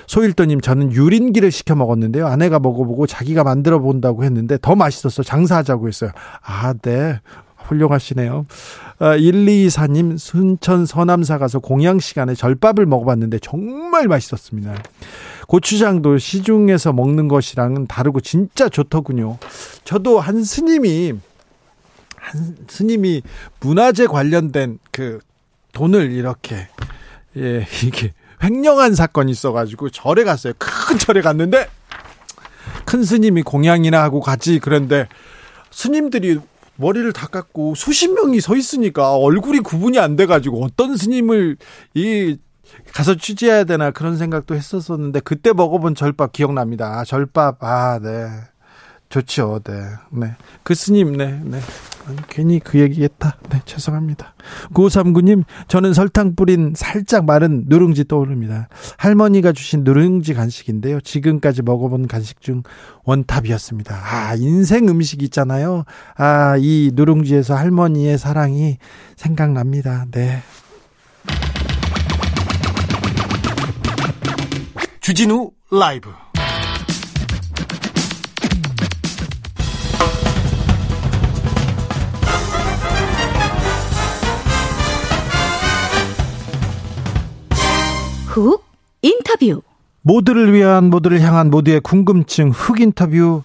소일도님 0.06 0.60
저는 0.60 0.92
유린기를 0.92 1.50
시켜 1.50 1.74
먹었는데요. 1.74 2.26
아내가 2.26 2.58
먹어보고 2.58 3.06
자기가 3.06 3.44
만들어 3.44 3.78
본다고 3.78 4.24
했는데 4.24 4.58
더 4.60 4.74
맛있어서 4.74 5.22
장사하자고 5.22 5.88
했어요. 5.88 6.10
아, 6.42 6.74
네. 6.82 7.20
훌륭하시네요. 7.70 8.46
아, 8.98 9.16
124님, 9.16 10.18
순천 10.18 10.86
서남사 10.86 11.38
가서 11.38 11.58
공양 11.60 12.00
시간에 12.00 12.34
절밥을 12.34 12.86
먹어봤는데 12.86 13.38
정말 13.38 14.08
맛있었습니다. 14.08 14.74
고추장도 15.50 16.18
시중에서 16.18 16.92
먹는 16.92 17.26
것이랑은 17.26 17.88
다르고 17.88 18.20
진짜 18.20 18.68
좋더군요. 18.68 19.38
저도 19.82 20.20
한 20.20 20.44
스님이, 20.44 21.14
한 22.14 22.56
스님이 22.68 23.22
문화재 23.58 24.06
관련된 24.06 24.78
그 24.92 25.18
돈을 25.72 26.12
이렇게, 26.12 26.68
예, 27.36 27.66
이게 27.84 28.14
횡령한 28.40 28.94
사건이 28.94 29.32
있어가지고 29.32 29.90
절에 29.90 30.22
갔어요. 30.22 30.52
큰 30.56 30.98
절에 30.98 31.20
갔는데, 31.20 31.68
큰 32.84 33.02
스님이 33.02 33.42
공양이나 33.42 34.00
하고 34.04 34.20
같이 34.20 34.60
그런데 34.60 35.08
스님들이 35.72 36.38
머리를 36.76 37.12
다 37.12 37.26
깎고 37.26 37.74
수십 37.74 38.12
명이 38.12 38.40
서 38.40 38.54
있으니까 38.54 39.16
얼굴이 39.16 39.58
구분이 39.58 39.98
안 39.98 40.14
돼가지고 40.14 40.64
어떤 40.64 40.96
스님을 40.96 41.56
이 41.94 42.36
가서 42.92 43.16
취재해야 43.16 43.64
되나 43.64 43.90
그런 43.90 44.16
생각도 44.16 44.54
했었었는데 44.54 45.20
그때 45.20 45.52
먹어본 45.52 45.94
절밥 45.94 46.32
기억납니다. 46.32 46.98
아, 46.98 47.04
절밥 47.04 47.62
아 47.62 47.98
네. 48.00 48.28
좋죠. 49.10 49.60
네. 49.64 49.72
네. 50.12 50.36
그 50.62 50.74
스님, 50.74 51.16
네. 51.16 51.40
네. 51.44 51.60
괜히 52.28 52.60
그 52.60 52.78
얘기 52.78 53.02
했다. 53.02 53.36
네. 53.50 53.60
죄송합니다. 53.64 54.34
9539님, 54.72 55.44
저는 55.66 55.94
설탕 55.94 56.36
뿌린 56.36 56.72
살짝 56.76 57.24
마른 57.24 57.64
누룽지 57.66 58.06
떠오릅니다. 58.06 58.68
할머니가 58.98 59.52
주신 59.52 59.82
누룽지 59.82 60.34
간식인데요. 60.34 61.00
지금까지 61.00 61.62
먹어본 61.62 62.06
간식 62.06 62.40
중 62.40 62.62
원탑이었습니다. 63.04 63.94
아, 63.96 64.34
인생 64.36 64.88
음식 64.88 65.22
있잖아요. 65.24 65.84
아, 66.16 66.56
이 66.58 66.92
누룽지에서 66.94 67.56
할머니의 67.56 68.16
사랑이 68.16 68.78
생각납니다. 69.16 70.06
네. 70.12 70.40
주진우 75.00 75.50
라이브. 75.70 76.10
훅 88.26 88.62
인터뷰. 89.00 89.62
모두를 90.02 90.52
위한 90.52 90.90
모두를 90.90 91.22
향한 91.22 91.50
모두의 91.50 91.80
궁금증 91.80 92.50
흑 92.50 92.80
인터뷰. 92.80 93.42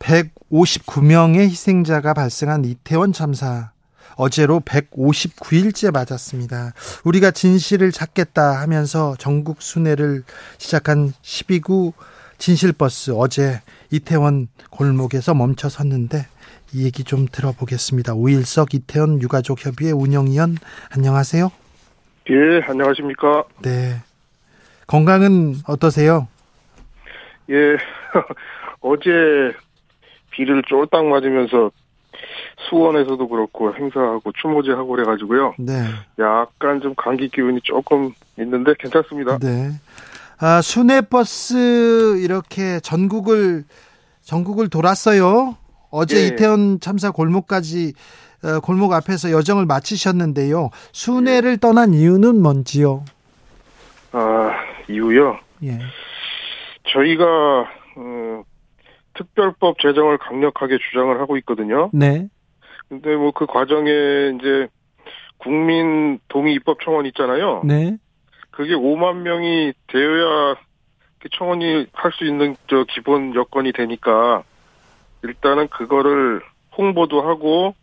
159명의 0.00 1.48
희생자가 1.48 2.12
발생한 2.12 2.66
이태원 2.66 3.14
참사 3.14 3.70
어제로 4.20 4.60
159일째 4.60 5.94
맞았습니다. 5.94 6.74
우리가 7.04 7.30
진실을 7.30 7.90
찾겠다 7.90 8.60
하면서 8.60 9.14
전국 9.18 9.62
순회를 9.62 10.24
시작한 10.58 11.08
12구 11.22 11.94
진실버스 12.36 13.12
어제 13.16 13.62
이태원 13.90 14.48
골목에서 14.68 15.32
멈춰 15.32 15.70
섰는데 15.70 16.26
이 16.74 16.84
얘기 16.84 17.02
좀 17.02 17.28
들어보겠습니다. 17.32 18.12
오일석 18.12 18.74
이태원 18.74 19.22
유가족 19.22 19.64
협의회 19.64 19.92
운영위원 19.92 20.56
안녕하세요. 20.94 21.50
예, 22.28 22.60
안녕하십니까. 22.68 23.44
네. 23.62 24.02
건강은 24.86 25.54
어떠세요? 25.66 26.28
예, 27.48 27.54
어제 28.82 29.56
비를 30.30 30.62
쫄딱 30.68 31.06
맞으면서 31.06 31.70
수원에서도 32.68 33.28
그렇고 33.28 33.74
행사하고 33.74 34.32
추모제하고 34.40 34.88
그래가지고요. 34.88 35.54
네. 35.58 35.84
약간 36.18 36.80
좀 36.80 36.94
감기 36.96 37.28
기운이 37.28 37.60
조금 37.62 38.12
있는데 38.38 38.74
괜찮습니다. 38.78 39.38
네. 39.38 39.70
아, 40.38 40.62
순회버스 40.62 42.20
이렇게 42.20 42.80
전국을 42.80 43.64
전국을 44.22 44.68
돌았어요. 44.68 45.56
어제 45.90 46.22
예. 46.22 46.26
이태원 46.26 46.80
참사 46.80 47.10
골목까지 47.10 47.94
어, 48.42 48.60
골목 48.60 48.92
앞에서 48.92 49.32
여정을 49.32 49.66
마치셨는데요. 49.66 50.70
순회를 50.92 51.58
떠난 51.58 51.92
이유는 51.92 52.40
뭔지요? 52.40 53.04
아, 54.12 54.52
이유요. 54.88 55.38
예. 55.64 55.78
저희가 56.92 57.24
어, 57.96 58.42
특별법 59.14 59.78
제정을 59.80 60.18
강력하게 60.18 60.78
주장을 60.78 61.20
하고 61.20 61.36
있거든요. 61.38 61.90
네. 61.92 62.28
근데 62.90 63.14
뭐 63.16 63.30
그 63.30 63.46
과정에 63.46 63.90
이제 64.36 64.68
국민 65.38 66.18
동의 66.28 66.52
입법 66.54 66.80
청원 66.82 67.06
있잖아요. 67.06 67.62
네. 67.64 67.96
그게 68.50 68.74
5만 68.74 69.18
명이 69.22 69.72
되어야 69.86 70.56
그 71.20 71.28
청원이 71.30 71.86
할 71.94 72.12
수 72.12 72.24
있는 72.26 72.56
저 72.68 72.84
기본 72.84 73.34
여건이 73.34 73.72
되니까 73.72 74.42
일단은 75.22 75.68
그거를 75.68 76.42
홍보도 76.76 77.22
하고 77.22 77.74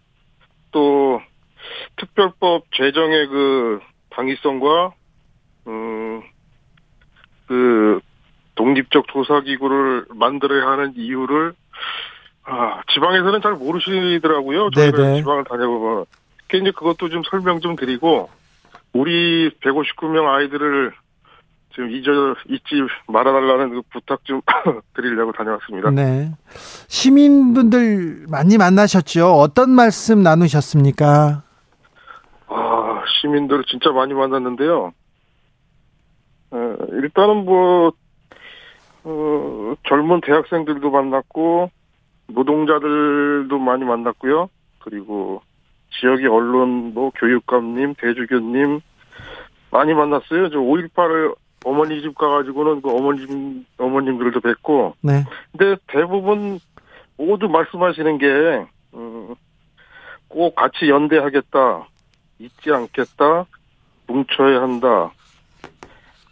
또 0.72 1.22
특별법 1.96 2.66
제정의 2.76 3.28
그 3.28 3.80
당위성과 4.10 4.94
음그 5.68 6.26
독립적 8.56 9.08
조사기구를 9.08 10.08
만들어야 10.16 10.68
하는 10.68 10.94
이유를 10.96 11.54
아 12.50 12.82
지방에서는 12.94 13.42
잘 13.42 13.54
모르시더라고요. 13.54 14.70
저희가 14.72 14.98
네네. 14.98 15.18
지방을 15.18 15.44
다녀보면 15.44 16.06
그 16.48 16.58
이제 16.58 16.72
그것도 16.72 17.10
좀 17.10 17.22
설명 17.30 17.60
좀 17.60 17.76
드리고 17.76 18.30
우리 18.94 19.50
159명 19.60 20.26
아이들을 20.26 20.94
지금 21.76 21.92
잊어 21.92 22.36
잊지 22.48 22.88
말아달라는 23.08 23.70
그 23.72 23.82
부탁 23.92 24.24
좀 24.24 24.42
드리려고 24.96 25.34
다녀왔습니다. 25.34 25.92
네. 25.92 26.32
시민분들 26.88 28.26
많이 28.30 28.58
만나셨죠? 28.58 29.34
어떤 29.34 29.70
말씀 29.70 30.24
나누셨습니까? 30.24 31.44
아 32.48 33.04
시민들 33.20 33.62
진짜 33.66 33.92
많이 33.92 34.14
만났는데요. 34.14 34.94
어, 36.52 36.78
일단은 36.94 37.44
뭐 37.44 37.92
어, 39.04 39.76
젊은 39.88 40.22
대학생들도 40.22 40.90
만났고 40.90 41.72
노동자들도 42.28 43.58
많이 43.60 43.84
만났고요. 43.84 44.50
그리고 44.80 45.42
지역의 46.00 46.28
언론, 46.28 46.94
뭐 46.94 47.12
교육감님, 47.16 47.96
대주교님 47.96 48.82
많이 49.72 49.94
만났어요. 49.94 50.50
저 50.50 50.58
5.18을 50.60 51.36
어머니 51.66 52.02
집 52.02 52.16
가가지고는 52.16 52.82
그 52.82 52.90
어머님 52.90 53.66
어머님들도 53.78 54.40
뵙고 54.42 54.96
네. 55.02 55.24
근데 55.52 55.76
대부분 55.88 56.60
모두 57.18 57.48
말씀하시는 57.48 58.18
게, 58.20 58.66
음, 58.94 59.36
꼭 60.28 60.56
같이 60.56 60.88
연대하겠다, 60.90 61.88
잊지 62.40 62.72
않겠다, 62.72 63.46
뭉쳐야 64.06 64.62
한다. 64.62 65.12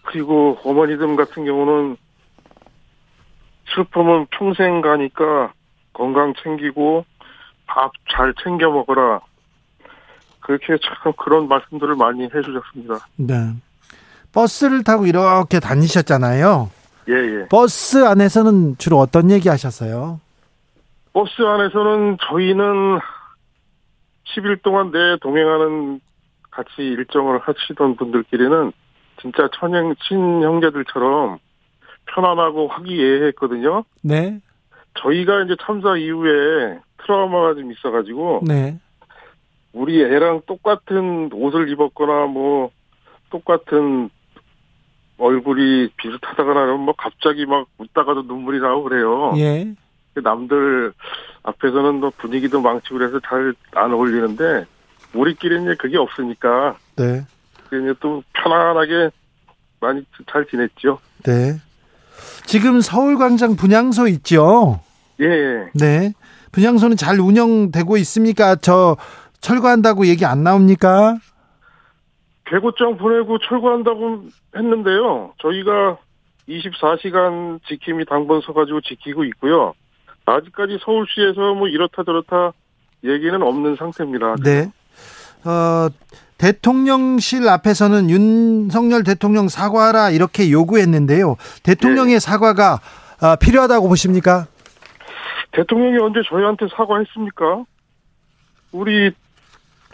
그리고 0.04 0.58
어머니들 0.64 1.16
같은 1.16 1.46
경우는 1.46 1.98
슬픔은 3.74 4.28
평생 4.30 4.82
가니까 4.82 5.54
건강 5.96 6.34
챙기고 6.44 7.06
밥 7.68 7.92
잘 8.12 8.34
챙겨 8.44 8.70
먹어라. 8.70 9.20
그렇게 10.40 10.78
참 10.84 11.12
그런 11.18 11.48
말씀들을 11.48 11.96
많이 11.96 12.24
해주셨습니다. 12.26 13.08
네. 13.18 13.34
버스를 14.32 14.84
타고 14.84 15.08
이렇게 15.08 15.60
다니셨잖아요. 15.60 16.70
예, 17.10 17.14
예. 17.14 17.48
버스 17.50 18.06
안에서는 18.06 18.78
주로 18.78 18.98
어떤 19.00 19.32
얘기 19.32 19.50
하셨어요? 19.50 20.20
버스 21.14 21.42
안에서는 21.42 22.18
저희는 22.30 23.00
10일 24.36 24.62
동안 24.62 24.92
내 24.92 25.18
동행하는 25.22 26.00
같이 26.52 26.70
일정을 26.78 27.40
하시던 27.40 27.96
분들끼리는 27.96 28.72
진짜 29.22 29.50
천형, 29.60 29.96
친형제들처럼 30.08 31.40
편안하고 32.08 32.68
화기애애했거든요. 32.68 33.84
네. 34.04 34.40
저희가 34.96 35.44
이제 35.44 35.56
참사 35.62 35.96
이후에 35.98 36.80
트라우마가 37.06 37.56
좀 37.56 37.72
있어가지고 37.72 38.42
네. 38.44 38.80
우리 39.74 40.02
애랑 40.02 40.42
똑같은 40.46 41.30
옷을 41.34 41.70
입었거나 41.70 42.28
뭐 42.28 42.72
똑같은 43.30 44.10
얼굴이 45.18 45.90
비슷하다거나 45.98 46.54
그러면 46.66 46.86
뭐 46.86 46.94
갑자기 46.98 47.46
막 47.46 47.68
웃다가도 47.78 48.24
눈물이 48.24 48.60
나고 48.60 48.84
그래요. 48.84 49.34
예. 49.38 49.74
남들 50.16 50.94
앞에서는 51.44 51.96
뭐 51.96 52.12
분위기도 52.18 52.62
망치고 52.62 52.98
그래서 52.98 53.20
잘 53.20 53.54
안 53.74 53.92
어울리는데 53.94 54.66
우리끼리는 55.14 55.64
이제 55.64 55.76
그게 55.76 55.98
없으니까 55.98 56.78
네. 56.96 57.26
그냥 57.70 57.96
또 58.00 58.24
편안하게 58.34 59.10
많이 59.82 60.04
잘 60.32 60.46
지냈죠. 60.46 61.00
네. 61.24 61.60
지금 62.46 62.80
서울광장 62.80 63.56
분향소 63.58 64.08
있죠? 64.08 64.80
예, 65.22 65.26
예. 65.26 65.70
네. 65.74 66.14
분향소는 66.52 66.98
잘 66.98 67.20
운영되고 67.20 67.98
있습니까? 67.98 68.56
저, 68.56 68.98
철거한다고 69.42 70.08
얘기 70.08 70.26
안 70.26 70.44
나옵니까? 70.44 71.18
개고장 72.46 72.98
보내고 72.98 73.40
철거한다고 73.40 74.26
했는데요. 74.56 75.34
저희가 75.42 75.98
24시간 76.48 77.60
지킴이 77.68 78.06
당번 78.06 78.42
서가지고 78.42 78.82
지키고 78.82 79.24
있고요. 79.26 79.74
아직까지 80.26 80.80
서울시에서 80.84 81.54
뭐 81.56 81.68
이렇다 81.68 82.04
저렇다 82.04 82.54
얘기는 83.04 83.42
없는 83.42 83.76
상태입니다. 83.78 84.36
네. 84.44 84.72
어, 85.44 85.90
대통령실 86.38 87.48
앞에서는 87.48 88.10
윤석열 88.10 89.04
대통령 89.04 89.48
사과하라 89.48 90.12
이렇게 90.12 90.52
요구했는데요. 90.52 91.38
대통령의 91.64 92.16
네. 92.16 92.20
사과가 92.20 92.80
아, 93.22 93.36
필요하다고 93.38 93.88
보십니까? 93.88 94.48
대통령이 95.56 95.98
언제 96.00 96.22
저희한테 96.28 96.68
사과했습니까? 96.76 97.64
우리 98.74 99.12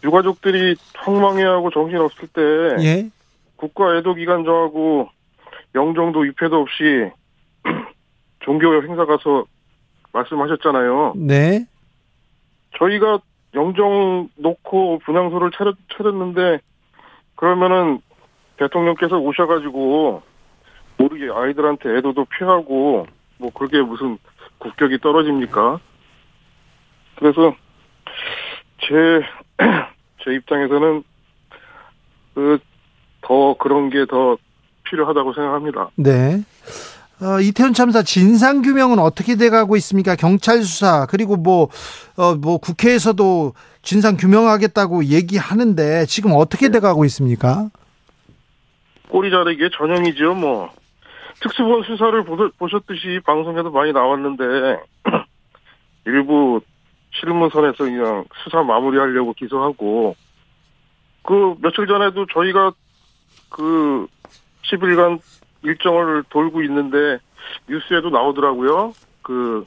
유가족들이 0.04 0.76
황망해하고 0.96 1.70
정신없을 1.70 2.28
때 2.30 2.42
예. 2.84 3.10
국가 3.56 3.96
애도 3.96 4.16
기간 4.16 4.44
정하고 4.44 5.10
영정도 5.76 6.26
입회도 6.26 6.60
없이 6.60 7.12
종교 8.42 8.74
행사 8.82 9.06
가서 9.06 9.46
말씀하셨잖아요. 10.12 11.14
네. 11.16 11.66
저희가 12.80 13.20
영정 13.54 14.30
놓고 14.38 15.00
분향소를 15.06 15.52
차렸, 15.56 15.76
차렸는데 15.96 16.60
그러면은 17.36 18.00
대통령께서 18.58 19.18
오셔가지고 19.18 20.24
모르게 20.98 21.30
아이들한테 21.32 21.98
애도도 21.98 22.26
피하고 22.26 23.06
뭐 23.38 23.52
그게 23.54 23.82
무슨 23.82 24.18
국격이 24.62 25.00
떨어집니까? 25.00 25.80
그래서 27.18 27.56
제, 28.80 29.22
제 30.24 30.34
입장에서는 30.34 31.04
그 32.34 32.60
더 33.22 33.56
그런 33.58 33.90
게 33.90 34.06
더 34.06 34.38
필요하다고 34.84 35.34
생각합니다. 35.34 35.90
네. 35.96 36.44
어, 37.22 37.40
이태원 37.40 37.74
참사 37.74 38.02
진상 38.02 38.62
규명은 38.62 39.00
어떻게 39.00 39.36
돼가고 39.36 39.78
있습니까? 39.78 40.16
경찰 40.16 40.64
수사 40.64 41.06
그리고 41.06 41.38
뭐 41.38 41.70
어, 42.18 42.36
뭐 42.36 42.58
국회에서도 42.58 43.54
진상 43.84 44.18
규명하겠다고 44.18 45.06
얘기하는데 45.06 46.06
지금 46.08 46.32
어떻게 46.34 46.70
돼가고 46.70 47.06
있습니까? 47.06 47.70
꼬리 49.10 49.30
자르기의 49.30 49.70
전형이죠, 49.78 50.34
뭐. 50.34 50.70
특수본 51.42 51.84
수사를 51.84 52.24
보- 52.24 52.50
보셨듯이 52.58 53.20
방송에도 53.26 53.72
많이 53.72 53.92
나왔는데, 53.92 54.44
일부 56.06 56.62
실무선에서 57.14 57.84
그냥 57.84 58.26
수사 58.44 58.64
마무리하려고 58.64 59.34
기소하고, 59.34 60.16
그 61.24 61.56
며칠 61.62 61.88
전에도 61.88 62.26
저희가 62.28 62.72
그 63.50 64.08
10일간 64.64 65.20
일정을 65.64 66.24
돌고 66.30 66.62
있는데, 66.64 67.20
뉴스에도 67.68 68.10
나오더라고요. 68.10 68.94
그, 69.22 69.66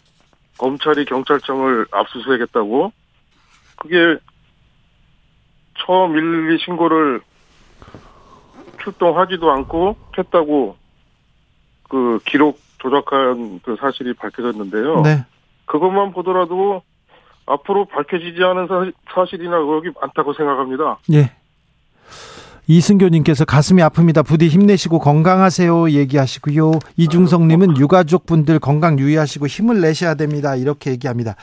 검찰이 0.58 1.04
경찰청을 1.04 1.86
압수수색했다고. 1.90 2.92
그게 3.76 4.16
처음 5.84 6.12
112 6.12 6.58
신고를 6.64 7.20
출동하지도 8.82 9.50
않고 9.50 9.96
했다고 10.16 10.76
그 11.94 12.18
기록 12.24 12.58
조작한 12.78 13.60
그 13.62 13.76
사실이 13.78 14.14
밝혀졌는데요. 14.14 15.02
네. 15.02 15.24
그것만 15.66 16.10
보더라도 16.12 16.82
앞으로 17.46 17.84
밝혀지지 17.84 18.42
않은 18.42 18.66
사, 18.66 18.90
사실 19.14 19.40
이나 19.44 19.58
의혹이 19.58 19.90
많다고 20.00 20.34
생각합니다. 20.34 20.98
예. 21.12 21.30
이승교님께서 22.66 23.44
가슴이 23.44 23.80
아픕니다. 23.82 24.26
부디 24.26 24.48
힘내시고 24.48 24.98
건강하세요 24.98 25.90
얘기하시고요. 25.90 26.72
이중성님은 26.96 27.76
유가족 27.76 28.26
분들 28.26 28.58
건강 28.58 28.98
유의하시고 28.98 29.46
힘을 29.46 29.80
내셔야 29.80 30.14
됩니다. 30.14 30.56
이렇게 30.56 30.90
얘기합니다. 30.90 31.36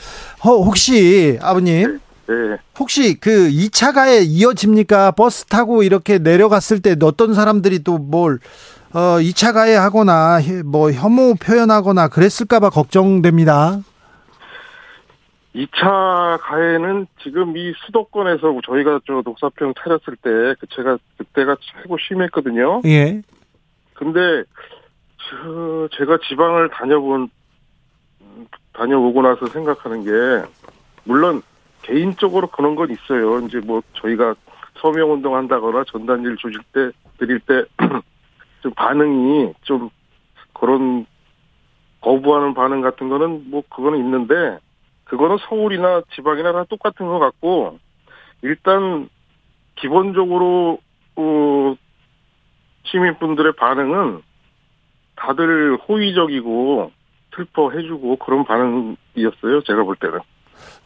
어, 0.44 0.50
혹시 0.50 1.40
아버님 1.42 2.00
네. 2.28 2.58
혹시 2.78 3.18
그 3.22 3.50
2차 3.50 3.94
가해 3.94 4.20
이어집니까? 4.22 5.12
버스 5.12 5.46
타고 5.46 5.84
이렇게 5.84 6.18
내려갔을 6.18 6.82
때 6.82 6.98
어떤 7.02 7.34
사람들이 7.34 7.84
또 7.86 8.00
뭘 8.00 8.40
어, 8.94 9.20
2차 9.20 9.54
가해 9.54 9.76
하거나 9.76 10.40
뭐 10.66 10.92
혐오 10.92 11.36
표현하거나 11.36 12.10
그랬을까봐 12.10 12.70
걱정됩니다. 12.70 13.80
2차 15.56 16.40
가해는 16.42 17.08
지금 17.24 17.56
이 17.58 17.74
수도권에서 17.86 18.60
저희가 18.66 19.02
저 19.06 19.22
녹사평 19.24 19.74
차렸을 19.80 20.16
때, 20.22 20.56
그 20.60 20.68
제가 20.76 20.98
그때가 21.18 21.58
최고 21.60 21.98
심했거든요. 21.98 22.82
예. 22.86 23.22
근데 23.94 24.44
저, 25.18 25.88
제가 25.98 26.18
지방을 26.28 26.70
다녀본 26.70 27.30
음, 28.22 28.48
다녀오고 28.74 29.22
나서 29.22 29.46
생각하는 29.48 30.04
게 30.04 30.50
물론 31.04 31.42
개인적으로 31.82 32.48
그런 32.48 32.76
건 32.76 32.90
있어요. 32.92 33.40
이제 33.40 33.60
뭐 33.60 33.82
저희가 34.02 34.36
서명 34.80 35.12
운동 35.12 35.36
한다거나 35.36 35.84
전단지를 35.92 36.38
조질 36.38 36.62
때 36.74 36.98
드릴 37.18 37.40
때 37.42 37.64
좀 38.62 38.74
반응이 38.74 39.54
좀 39.62 39.90
그런 40.54 41.06
거부하는 42.02 42.54
반응 42.54 42.82
같은 42.82 43.10
거는 43.10 43.50
뭐 43.50 43.64
그거는 43.70 44.00
있는데 44.00 44.58
그거는 45.06 45.38
서울이나 45.50 46.02
지방이나 46.16 46.52
다 46.54 46.64
똑같은 46.70 47.06
것 47.08 47.20
같고 47.20 47.80
일단 48.42 49.10
기본적으로 49.76 50.80
어, 51.16 51.76
시민분들의 52.86 53.54
반응은 53.54 54.22
다들 55.16 55.78
호의적이고 55.88 56.92
슬퍼해주고 57.36 58.18
그런 58.18 58.44
반응이었어요. 58.46 59.62
제가 59.66 59.84
볼 59.84 59.96
때는. 59.96 60.20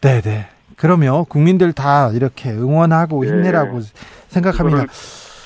네, 0.01 0.21
네. 0.21 0.47
그러면 0.77 1.25
국민들 1.25 1.73
다 1.73 2.09
이렇게 2.13 2.49
응원하고 2.51 3.23
네. 3.23 3.29
힘내라고 3.29 3.79
생각합니다. 4.27 4.85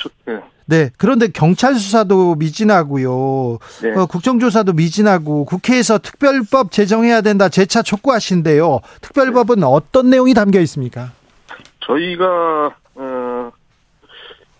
저- 0.02 0.10
네. 0.26 0.40
네. 0.70 0.92
그런데 0.98 1.28
경찰 1.28 1.74
수사도 1.74 2.36
미진하고요. 2.36 3.58
네. 3.82 3.90
어, 3.96 4.06
국정조사도 4.06 4.74
미진하고 4.74 5.46
국회에서 5.46 5.98
특별법 5.98 6.72
제정해야 6.72 7.22
된다 7.22 7.50
재차 7.50 7.82
촉구하신대요. 7.82 8.82
특별법은 9.02 9.64
어떤 9.64 10.12
내용이 10.12 10.36
담겨 10.36 10.60
있습니까? 10.62 11.12
저희가 11.80 12.76
어, 12.94 13.52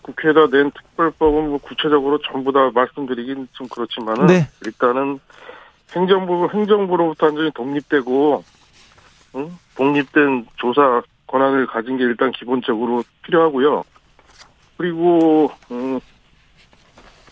국회에다 0.02 0.48
낸 0.48 0.72
특별법은 0.72 1.50
뭐 1.50 1.58
구체적으로 1.58 2.18
전부 2.22 2.50
다 2.52 2.72
말씀드리긴 2.74 3.46
좀 3.52 3.68
그렇지만은 3.68 4.26
네. 4.26 4.48
일단은 4.66 5.20
행정부 5.92 6.48
행정부로부터 6.52 7.26
완전히 7.26 7.52
독립되고 7.52 8.42
응? 9.36 9.58
독립된 9.76 10.46
조사 10.56 11.02
권한을 11.28 11.68
가진 11.68 11.96
게 11.96 12.02
일단 12.02 12.32
기본적으로 12.32 13.04
필요하고요. 13.22 13.84
그리고 14.80 15.50
음, 15.70 16.00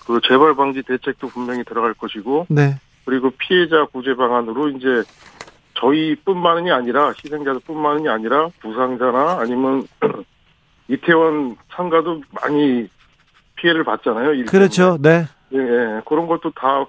그 0.04 0.20
재발 0.28 0.54
방지 0.54 0.82
대책도 0.82 1.28
분명히 1.28 1.64
들어갈 1.64 1.94
것이고 1.94 2.44
네. 2.50 2.74
그리고 3.06 3.30
피해자 3.30 3.86
구제 3.86 4.14
방안으로 4.14 4.68
이제 4.68 5.02
저희뿐만이 5.80 6.70
아니라 6.70 7.14
희생자들뿐만이 7.24 8.06
아니라 8.06 8.48
부상자나 8.60 9.38
아니면 9.40 9.86
이태원 10.88 11.56
상가도 11.70 12.20
많이 12.32 12.86
피해를 13.56 13.82
봤잖아요. 13.82 14.34
일 14.34 14.44
그렇죠. 14.44 14.98
네. 15.00 15.24
예, 15.54 15.58
예. 15.58 16.00
그런 16.04 16.26
것도 16.26 16.50
다 16.50 16.84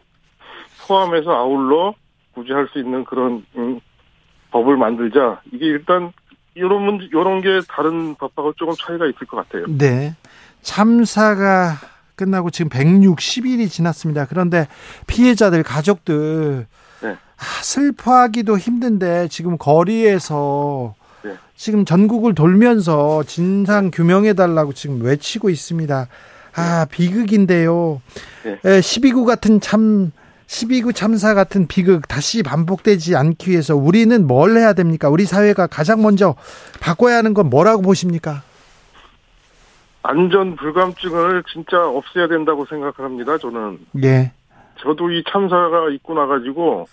포함해서 0.86 1.32
아울러 1.32 1.94
구제할 2.34 2.68
수 2.74 2.80
있는 2.80 3.06
그런 3.06 3.46
음, 3.56 3.80
법을 4.52 4.76
만들자. 4.76 5.40
이게 5.54 5.68
일단 5.68 6.12
이런 6.54 6.84
문제, 6.84 7.06
이런 7.06 7.40
게 7.40 7.62
다른 7.70 8.16
법하고 8.16 8.52
조금 8.58 8.74
차이가 8.78 9.06
있을 9.06 9.26
것 9.26 9.38
같아요. 9.38 9.66
네. 9.70 10.14
참사가 10.62 11.78
끝나고 12.16 12.50
지금 12.50 12.70
160일이 12.70 13.70
지났습니다. 13.70 14.26
그런데 14.26 14.68
피해자들 15.08 15.64
가족들 15.64 16.68
네. 17.02 17.10
아, 17.10 17.64
슬퍼하기도 17.64 18.58
힘든데 18.58 19.30
지금 19.30 19.58
거리에서 19.58 20.96
네. 21.24 21.36
지금 21.56 21.86
전국을 21.86 22.36
돌면서 22.36 23.24
진상 23.24 23.90
규명해 23.92 24.34
달라고 24.34 24.74
지금 24.74 25.02
외치고 25.02 25.50
있습니다. 25.50 26.08
아 26.56 26.86
비극인데요. 26.92 28.02
네. 28.44 28.52
에, 28.70 28.80
12구 28.80 29.26
같은 29.26 29.62
참 29.62 30.12
12구 30.48 30.96
참사 30.96 31.34
같은 31.34 31.68
비극 31.68 32.08
다시 32.08 32.44
반복되지 32.44 33.16
않기 33.16 33.52
위해서 33.52 33.76
우리는 33.76 34.28
뭘 34.28 34.58
해야 34.58 34.74
됩니까? 34.74 35.08
우리 35.08 35.26
사회가 35.26 35.68
가장 35.68 36.02
먼저 36.02 36.36
바꿔야 36.80 37.18
하는 37.18 37.34
건 37.34 37.50
뭐라고 37.50 37.82
보십니까? 37.84 38.42
안전 40.04 40.56
불감증을 40.56 41.44
진짜 41.52 41.88
없애야 41.88 42.28
된다고 42.28 42.66
생각합니다. 42.66 43.38
저는 43.38 43.80
예. 44.04 44.32
저도 44.78 45.12
이 45.12 45.24
참사가 45.30 45.90
있고 45.90 46.14
나가지고 46.14 46.88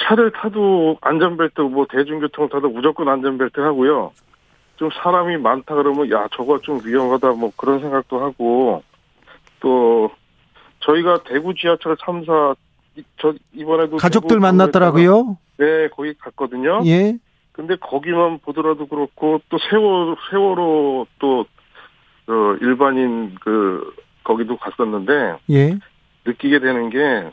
차를 0.00 0.30
타도 0.32 0.96
안전벨트 1.00 1.60
뭐 1.62 1.86
대중교통 1.90 2.48
타도 2.48 2.68
무조건 2.68 3.08
안전벨트 3.08 3.60
하고요. 3.60 4.12
좀 4.76 4.90
사람이 5.02 5.36
많다 5.38 5.74
그러면 5.74 6.08
야 6.12 6.28
저거 6.32 6.60
좀 6.60 6.80
위험하다 6.84 7.32
뭐 7.32 7.50
그런 7.56 7.80
생각도 7.80 8.20
하고 8.20 8.84
또 9.58 10.08
저희가 10.80 11.24
대구 11.24 11.52
지하철 11.54 11.96
참사 12.04 12.54
이- 12.96 13.02
저 13.20 13.34
이번에도 13.52 13.96
가족들 13.96 14.38
만났더라고요. 14.38 15.36
네 15.56 15.88
거기 15.88 16.14
갔거든요. 16.14 16.82
예. 16.86 17.18
근데 17.58 17.74
거기만 17.74 18.38
보더라도 18.38 18.86
그렇고 18.86 19.42
또 19.48 19.58
세월 19.68 20.14
세월호 20.30 21.08
또 21.18 21.40
어, 22.28 22.56
일반인 22.60 23.34
그 23.40 23.96
거기도 24.22 24.56
갔었는데 24.56 25.38
예. 25.50 25.76
느끼게 26.24 26.60
되는 26.60 26.88
게 26.88 27.32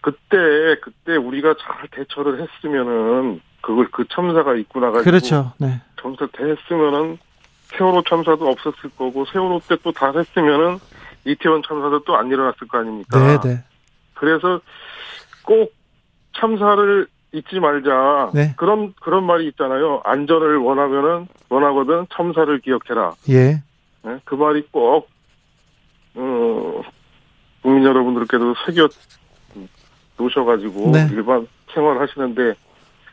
그때 0.00 0.80
그때 0.80 1.16
우리가 1.16 1.56
잘 1.60 1.88
대처를 1.88 2.40
했으면은 2.40 3.42
그걸 3.60 3.86
그 3.90 4.06
참사가 4.08 4.54
있고 4.56 4.80
나가지고 4.80 5.04
그렇죠. 5.04 5.52
네. 5.58 5.78
점사 6.00 6.26
됐으면은 6.32 7.18
세월호 7.76 8.02
참사도 8.08 8.48
없었을 8.48 8.88
거고 8.96 9.26
세월호 9.26 9.60
때 9.68 9.76
또 9.76 9.92
다 9.92 10.10
했으면은 10.16 10.78
이태원 11.26 11.62
참사도 11.68 12.02
또 12.04 12.16
안 12.16 12.28
일어났을 12.28 12.66
거 12.66 12.78
아닙니까? 12.78 13.18
네, 13.18 13.38
네. 13.46 13.64
그래서 14.14 14.62
꼭 15.42 15.70
참사를 16.34 17.06
잊지 17.34 17.58
말자. 17.58 18.30
네. 18.32 18.54
그런 18.56 18.94
그런 19.02 19.24
말이 19.24 19.48
있잖아요. 19.48 20.00
안전을 20.04 20.56
원하면은 20.58 21.26
원하거든 21.48 22.06
참사를 22.14 22.58
기억해라. 22.60 23.14
예. 23.28 23.62
네? 24.02 24.20
그 24.24 24.36
말이 24.36 24.66
꼭 24.70 25.08
어, 26.14 26.82
국민 27.62 27.84
여러분들께도 27.84 28.54
새겨 28.64 28.88
놓으셔가지고 30.16 30.90
네. 30.92 31.08
일반 31.10 31.48
생활하시는데 31.74 32.54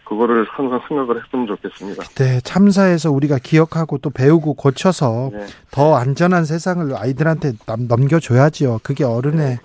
그거를 0.04 0.46
항상 0.50 0.82
생각을 0.88 1.24
했으면 1.24 1.48
좋겠습니다. 1.48 2.04
네, 2.04 2.42
참사에서 2.42 3.12
우리가 3.12 3.40
기억하고 3.42 3.98
또 3.98 4.10
배우고 4.10 4.56
고쳐서 4.56 5.30
네. 5.32 5.46
더 5.72 5.96
안전한 5.96 6.46
세상을 6.46 6.96
아이들한테 6.96 7.54
남, 7.66 7.88
넘겨줘야지요. 7.88 8.82
그게 8.84 9.04
어른의 9.04 9.58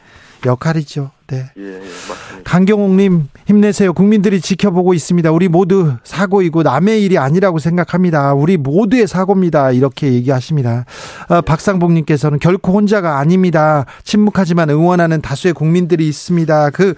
역할이죠. 0.47 1.11
네. 1.29 1.51
예, 1.57 1.63
예, 1.63 1.79
맞습니다. 1.79 2.43
강경옥님 2.45 3.29
힘내세요. 3.47 3.93
국민들이 3.93 4.41
지켜보고 4.41 4.95
있습니다. 4.95 5.33
우리 5.33 5.49
모두 5.49 5.95
사고이고 6.05 6.63
남의 6.63 7.03
일이 7.03 7.19
아니라고 7.19 7.59
생각합니다. 7.59 8.35
우리 8.35 8.57
모두의 8.57 9.07
사고입니다. 9.07 9.73
이렇게 9.73 10.13
얘기하십니다. 10.13 10.85
어, 11.29 11.41
박상복님께서는 11.41 12.39
결코 12.39 12.73
혼자가 12.73 13.19
아닙니다. 13.19 13.87
침묵하지만 14.05 14.71
응원하는 14.71 15.21
다수의 15.21 15.55
국민들이 15.55 16.09
있습니다. 16.09 16.71
그 16.71 16.95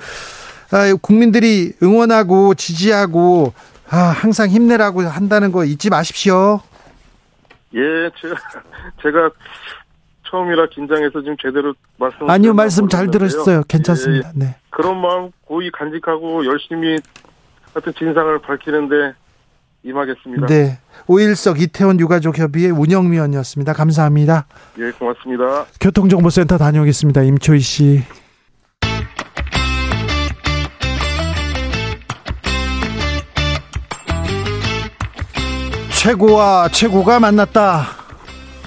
아, 0.70 0.94
국민들이 1.00 1.72
응원하고 1.82 2.54
지지하고 2.54 3.54
아, 3.88 3.96
항상 3.96 4.50
힘내라고 4.50 5.02
한다는 5.02 5.50
거 5.50 5.64
잊지 5.64 5.88
마십시오. 5.88 6.60
예, 7.74 8.10
제가, 8.20 8.34
제가 9.02 9.30
처음이라 10.30 10.68
긴장해서 10.68 11.20
지금 11.20 11.36
제대로 11.40 11.74
말씀 11.96 12.28
아니요 12.28 12.54
말씀 12.54 12.88
잘 12.88 13.10
들었어요. 13.10 13.62
괜찮습니다. 13.68 14.32
네. 14.34 14.56
그런 14.70 15.00
마음 15.00 15.30
고이 15.44 15.70
간직하고 15.70 16.44
열심히 16.46 16.98
하여튼 17.74 17.92
진상을 17.98 18.38
밝히는데 18.40 19.14
임하겠습니다. 19.84 20.46
네. 20.46 20.78
오일석 21.06 21.60
이태원 21.60 22.00
유가족 22.00 22.38
협의회 22.38 22.70
운영위원이었습니다. 22.70 23.72
감사합니다. 23.72 24.46
예, 24.78 24.90
고맙습니다. 24.90 25.66
교통정보센터 25.80 26.58
다녀오겠습니다. 26.58 27.22
임초희 27.22 27.60
씨. 27.60 28.02
최고와 36.02 36.68
최고가 36.68 37.18
만났다. 37.20 37.86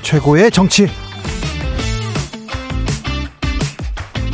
최고의 0.02 0.52
정치. 0.52 0.88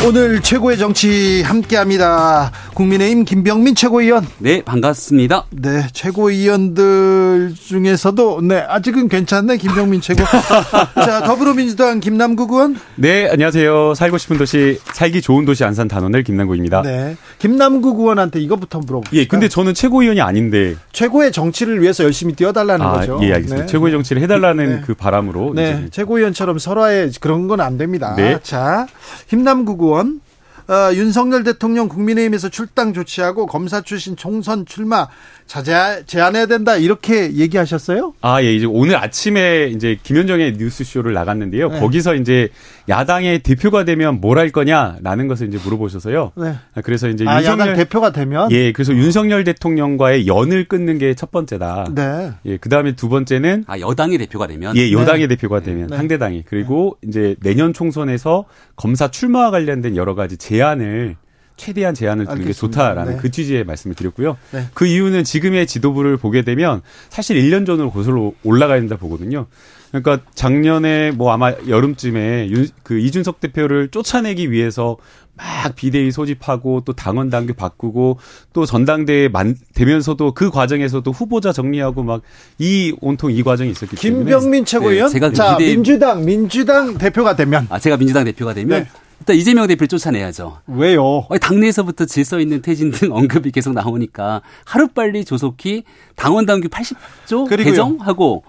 오늘 0.06 0.42
최고의 0.42 0.78
정치 0.78 1.42
함께합니다. 1.42 2.52
국민의힘 2.82 3.26
김병민 3.26 3.74
최고위원. 3.74 4.24
네, 4.38 4.62
반갑습니다. 4.62 5.46
네, 5.50 5.88
최고위원들 5.94 7.56
중에서도 7.56 8.42
네 8.42 8.60
아직은 8.60 9.10
괜찮네 9.10 9.58
김병민 9.58 10.00
최고. 10.00 10.24
자 10.94 11.24
더불어민주당 11.24 12.00
김남국 12.00 12.52
의원. 12.52 12.76
네, 12.94 13.28
안녕하세요. 13.32 13.96
살고 13.96 14.20
싶은 14.20 14.38
도시, 14.38 14.80
살기 14.94 15.24
좋은 15.24 15.44
도시 15.46 15.64
안산 15.64 15.88
단원을 15.88 16.22
김남국입니다. 16.24 16.84
네, 16.84 17.18
김남국 17.40 18.00
의원한테 18.00 18.42
이거부터 18.42 18.78
물어볼게요. 18.78 19.22
예, 19.22 19.26
근데 19.26 19.50
저는 19.50 19.74
최고위원이 19.74 20.22
아닌데. 20.22 20.76
최고의 20.94 21.32
정치를 21.32 21.82
위해서 21.82 22.04
열심히 22.04 22.36
뛰어달라는 22.36 22.86
아, 22.86 22.92
거죠. 22.92 23.20
예, 23.24 23.34
알겠습니다. 23.34 23.66
네. 23.66 23.72
최고의 23.72 23.92
정치를 23.92 24.22
해달라는 24.22 24.70
네. 24.70 24.82
그 24.86 24.94
바람으로. 24.94 25.54
네, 25.56 25.80
이제 25.80 25.90
최고위원처럼 25.90 26.60
설화에 26.60 27.10
그런 27.22 27.48
건 27.48 27.58
안 27.60 27.80
됩니다. 27.80 28.14
네. 28.16 28.38
자, 28.44 28.86
김남국 29.30 29.82
의원. 29.82 30.22
어, 30.68 30.94
윤석열 30.94 31.44
대통령 31.44 31.88
국민의힘에서 31.88 32.50
출당 32.50 32.94
조치하고 32.94 33.46
검사 33.46 33.82
출신 33.82 34.18
총선 34.18 34.66
출마 34.66 35.08
자제 35.46 36.04
제안해야 36.06 36.46
된다 36.46 36.76
이렇게 36.76 37.34
얘기하셨어요? 37.34 38.14
아, 38.22 38.44
예, 38.44 38.54
이제 38.54 38.66
오늘 38.66 38.98
아침에 38.98 39.68
이제 39.68 39.98
김현정의 40.04 40.54
뉴스쇼를 40.58 41.14
나갔는데요. 41.14 41.70
네. 41.70 41.80
거기서 41.80 42.16
이제 42.16 42.50
야당의 42.90 43.40
대표가 43.40 43.84
되면 43.84 44.22
뭘 44.22 44.38
할 44.38 44.52
거냐라는 44.52 45.28
것을 45.28 45.48
이제 45.48 45.58
물어보셔서요. 45.64 46.32
네. 46.36 46.56
아, 46.76 46.82
그래서 46.82 47.10
이제 47.10 47.26
아, 47.28 47.38
윤석열. 47.40 47.60
야당 47.68 47.76
대표가 47.76 48.12
되면 48.12 48.52
예, 48.52 48.72
그래서 48.72 48.94
윤석열 48.94 49.44
대통령과의 49.44 50.28
연을 50.28 50.68
끊는 50.68 50.98
게 51.00 51.14
첫 51.16 51.32
번째다. 51.32 51.88
네. 51.96 52.32
예, 52.46 52.58
그 52.58 52.70
다음에 52.70 52.96
두 52.96 53.10
번째는 53.10 53.66
아, 53.68 53.80
여당의 53.80 54.20
대표가 54.20 54.46
되면 54.48 54.76
예, 54.78 54.92
여당의 54.92 55.28
대표가 55.28 55.62
되면 55.62 55.88
네. 55.88 55.98
상대당이 55.98 56.44
그리고 56.48 56.98
이제 57.04 57.36
내년 57.42 57.74
총선에서 57.74 58.46
검사 58.76 59.10
출마와 59.10 59.52
관련된 59.52 59.96
여러 59.96 60.14
가지 60.16 60.38
제안을 60.38 61.16
최대한 61.56 61.96
제안을 61.96 62.26
두는 62.26 62.38
게 62.38 62.44
알겠습니다. 62.44 62.80
좋다라는 62.80 63.14
네. 63.14 63.20
그 63.20 63.32
취지의 63.32 63.64
말씀을 63.64 63.96
드렸고요. 63.96 64.38
네. 64.52 64.66
그 64.76 64.86
이유는 64.86 65.24
지금의 65.24 65.66
지도부를 65.66 66.18
보게 66.18 66.44
되면 66.44 66.82
사실 67.10 67.38
1년 67.38 67.66
전으로 67.66 67.90
거슬러 67.92 68.32
올라가야 68.44 68.80
된다 68.80 68.96
보거든요. 68.98 69.48
그러니까 69.92 70.20
작년에 70.36 71.12
뭐 71.12 71.32
아마 71.32 71.54
여름쯤에 71.68 72.50
윤, 72.50 72.68
그 72.84 73.00
이준석 73.00 73.40
대표를 73.40 73.88
쫓아내기 73.90 74.52
위해서 74.52 74.98
막 75.36 75.76
비대위 75.76 76.12
소집하고 76.12 76.82
또 76.84 76.94
당원 76.94 77.30
당규 77.30 77.54
바꾸고 77.54 78.18
또 78.54 78.66
전당대회 78.66 79.28
만 79.30 79.56
되면서도 79.76 80.34
그 80.34 80.50
과정에서도 80.50 81.10
후보자 81.12 81.54
정리하고 81.54 82.04
막 82.04 82.22
이 82.60 82.94
온통 83.02 83.32
이 83.32 83.44
과정이 83.44 83.70
있었기 83.72 83.96
때문에 83.96 84.24
김병민 84.26 84.66
최고위원. 84.66 85.08
네, 85.10 85.14
제가 85.14 85.30
그 85.30 85.36
자, 85.36 85.58
기대- 85.58 85.76
민주당 85.76 86.26
민주당 86.26 86.98
대표가 86.98 87.36
되면 87.36 87.68
아, 87.70 87.78
제가 87.80 87.98
민주당 87.98 88.24
대표가 88.26 88.54
되면 88.56 88.84
네. 88.84 88.90
일단 89.20 89.36
이재명 89.36 89.68
대표를 89.68 89.88
쫓아내야죠. 89.88 90.60
왜요? 90.68 91.26
아니, 91.30 91.40
당내에서부터 91.40 92.06
질서 92.06 92.40
있는 92.40 92.62
퇴진 92.62 92.92
등 92.92 93.12
언급이 93.16 93.52
계속 93.52 93.74
나오니까 93.74 94.42
하루빨리 94.66 95.24
조속히 95.26 95.84
당원 96.16 96.46
당규 96.48 96.68
80조 96.68 97.48
그리고요. 97.48 97.72
개정하고 97.72 98.44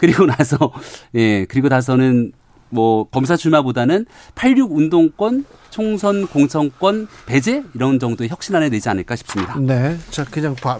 그리고 0.00 0.26
나서 0.26 0.72
예 1.14 1.44
그리고 1.44 1.68
나서는 1.68 2.32
뭐 2.70 3.04
검사 3.10 3.36
출마보다는 3.36 4.06
86 4.34 4.72
운동권 4.76 5.44
총선 5.70 6.26
공천권 6.26 7.06
배제 7.26 7.62
이런 7.74 7.98
정도의 7.98 8.28
혁신안을 8.30 8.70
내지 8.70 8.88
않을까 8.88 9.14
싶습니다. 9.16 9.56
네. 9.60 9.96
자, 10.10 10.24
그냥 10.24 10.54
봐. 10.56 10.78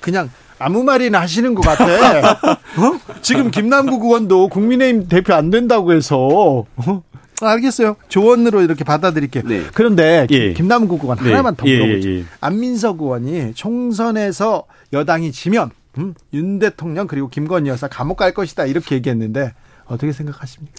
그냥 0.00 0.30
아무 0.60 0.82
말이나 0.84 1.20
하시는 1.20 1.54
것 1.54 1.62
같아. 1.62 1.84
어? 2.78 3.00
지금 3.22 3.50
김남국 3.50 4.04
의원도 4.04 4.48
국민의힘 4.48 5.08
대표 5.08 5.34
안 5.34 5.50
된다고 5.50 5.92
해서 5.92 6.64
어? 6.76 7.02
알겠어요. 7.40 7.96
조언으로 8.08 8.62
이렇게 8.62 8.82
받아들일게요. 8.84 9.44
네. 9.46 9.62
그런데 9.74 10.26
김- 10.28 10.38
예. 10.40 10.52
김남국 10.54 11.02
의원 11.04 11.18
네. 11.18 11.30
하나만 11.30 11.54
더 11.56 11.66
예, 11.68 11.78
물어보죠. 11.78 12.08
예, 12.10 12.18
예. 12.18 12.24
안민석 12.40 13.00
의원이 13.00 13.54
총선에서 13.54 14.64
여당이 14.92 15.30
지면 15.32 15.70
음, 15.96 16.14
윤 16.34 16.58
대통령 16.58 17.06
그리고 17.06 17.28
김건희 17.28 17.68
여사 17.70 17.88
감옥 17.88 18.16
갈 18.18 18.32
것이다 18.34 18.66
이렇게 18.66 18.94
얘기했는데 18.96 19.54
어떻게 19.86 20.12
생각하십니까? 20.12 20.74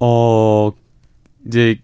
어 0.00 0.72
이제 1.46 1.78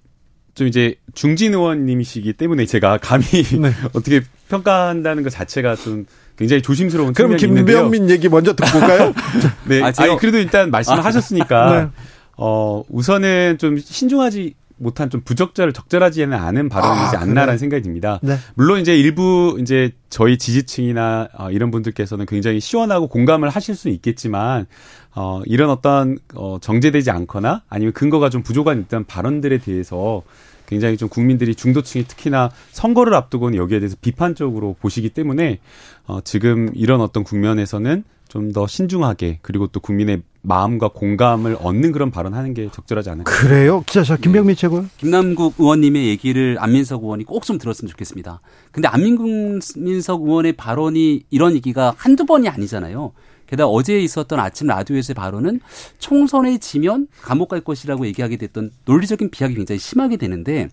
좀 0.55 0.67
이제 0.67 0.97
중진 1.15 1.55
의원님이시기 1.55 2.33
때문에 2.33 2.67
제가 2.67 2.99
감히 2.99 3.25
네. 3.61 3.71
어떻게 3.95 4.23
평가한다는 4.49 5.23
것 5.23 5.31
자체가 5.31 5.77
좀 5.77 6.05
굉장히 6.37 6.63
조심스러운 6.63 7.13
그럼 7.13 7.37
측면이 7.37 7.45
있는데요. 7.61 7.83
김병민 7.89 8.11
얘기 8.11 8.29
먼저 8.29 8.55
듣고 8.55 8.79
올까요? 8.79 9.13
네, 9.69 9.83
아, 9.83 9.87
아, 9.87 9.91
제가- 9.93 10.13
니 10.13 10.19
그래도 10.19 10.39
일단 10.39 10.71
말씀을 10.71 11.05
하셨으니까 11.05 11.75
네. 11.85 11.89
어 12.37 12.83
우선은 12.89 13.59
좀 13.59 13.79
신중하지 13.79 14.55
못한 14.79 15.11
좀 15.11 15.21
부적절 15.23 15.73
적절하지는 15.73 16.37
않은 16.37 16.69
발언이지 16.69 17.17
아, 17.17 17.21
않나라는 17.21 17.47
그래. 17.53 17.59
생각이 17.59 17.83
듭니다. 17.83 18.19
네. 18.23 18.37
물론 18.55 18.81
이제 18.81 18.97
일부 18.97 19.59
이제 19.61 19.93
저희 20.09 20.39
지지층이나 20.39 21.29
어, 21.37 21.51
이런 21.51 21.71
분들께서는 21.71 22.27
굉장히 22.27 22.61
시원하고 22.61 23.09
공감을 23.09 23.49
하실 23.49 23.75
수는 23.75 23.95
있겠지만 23.97 24.67
어 25.15 25.43
이런 25.47 25.71
어떤 25.71 26.19
어 26.35 26.59
정제되지 26.61 27.11
않거나 27.11 27.63
아니면 27.69 27.93
근거가 27.93 28.31
좀 28.31 28.43
부족한 28.43 28.79
일단 28.79 29.05
발언들에 29.05 29.59
대해서 29.59 30.23
굉장히 30.67 30.97
좀 30.97 31.09
국민들이 31.09 31.55
중도층이 31.55 32.05
특히나 32.05 32.51
선거를 32.73 33.15
앞두고는 33.15 33.59
여기에 33.59 33.81
대해서 33.81 33.97
비판적으로 34.01 34.77
보시기 34.81 35.11
때문에 35.11 35.59
어 36.07 36.21
지금 36.23 36.71
이런 36.75 37.01
어떤 37.01 37.25
국면에서는 37.25 38.05
좀 38.29 38.53
더 38.53 38.67
신중하게 38.67 39.39
그리고 39.43 39.67
또 39.67 39.81
국민의 39.81 40.23
마음과 40.49 40.89
공감을 40.89 41.59
얻는 41.61 41.93
그런 41.93 42.11
발언하는 42.11 42.55
게 42.55 42.69
적절하지 42.73 43.11
않을까. 43.11 43.31
그래요? 43.31 43.83
기자ша 43.87 44.17
김병민 44.17 44.57
최고. 44.57 44.85
김남국 44.97 45.55
의원님의 45.59 46.09
얘기를 46.09 46.57
안민석 46.59 47.03
의원이 47.05 47.25
꼭 47.25 47.45
좀 47.45 47.59
들었으면 47.59 47.89
좋겠습니다. 47.91 48.41
근데 48.73 48.89
안민석 48.89 50.23
의원의 50.23 50.55
발언이 50.55 51.25
이런 51.31 51.55
얘기가 51.55 51.95
한두 51.97 52.27
번이 52.27 52.49
아니잖아요. 52.49 53.13
게다가 53.47 53.71
어제 53.71 53.99
있었던 54.01 54.39
아침 54.39 54.67
라디오에서의 54.67 55.15
발언은 55.15 55.61
총선에 55.99 56.59
지면 56.59 57.07
감옥 57.23 57.49
갈 57.49 57.63
것이라고 57.63 58.07
얘기하게 58.07 58.37
됐던 58.37 58.73
논리적인 58.85 59.31
비약이 59.31 59.55
굉장히 59.55 59.79
심하게 59.79 60.19
되는데 60.19 60.69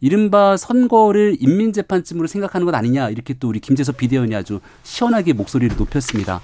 이른바 0.00 0.58
선거를 0.58 1.38
인민재판쯤으로 1.40 2.26
생각하는 2.26 2.66
것 2.66 2.74
아니냐 2.74 3.08
이렇게 3.08 3.32
또 3.32 3.48
우리 3.48 3.60
김재섭 3.60 3.96
비대위원이 3.96 4.34
아주 4.34 4.60
시원하게 4.82 5.32
목소리를 5.32 5.74
높였습니다. 5.78 6.42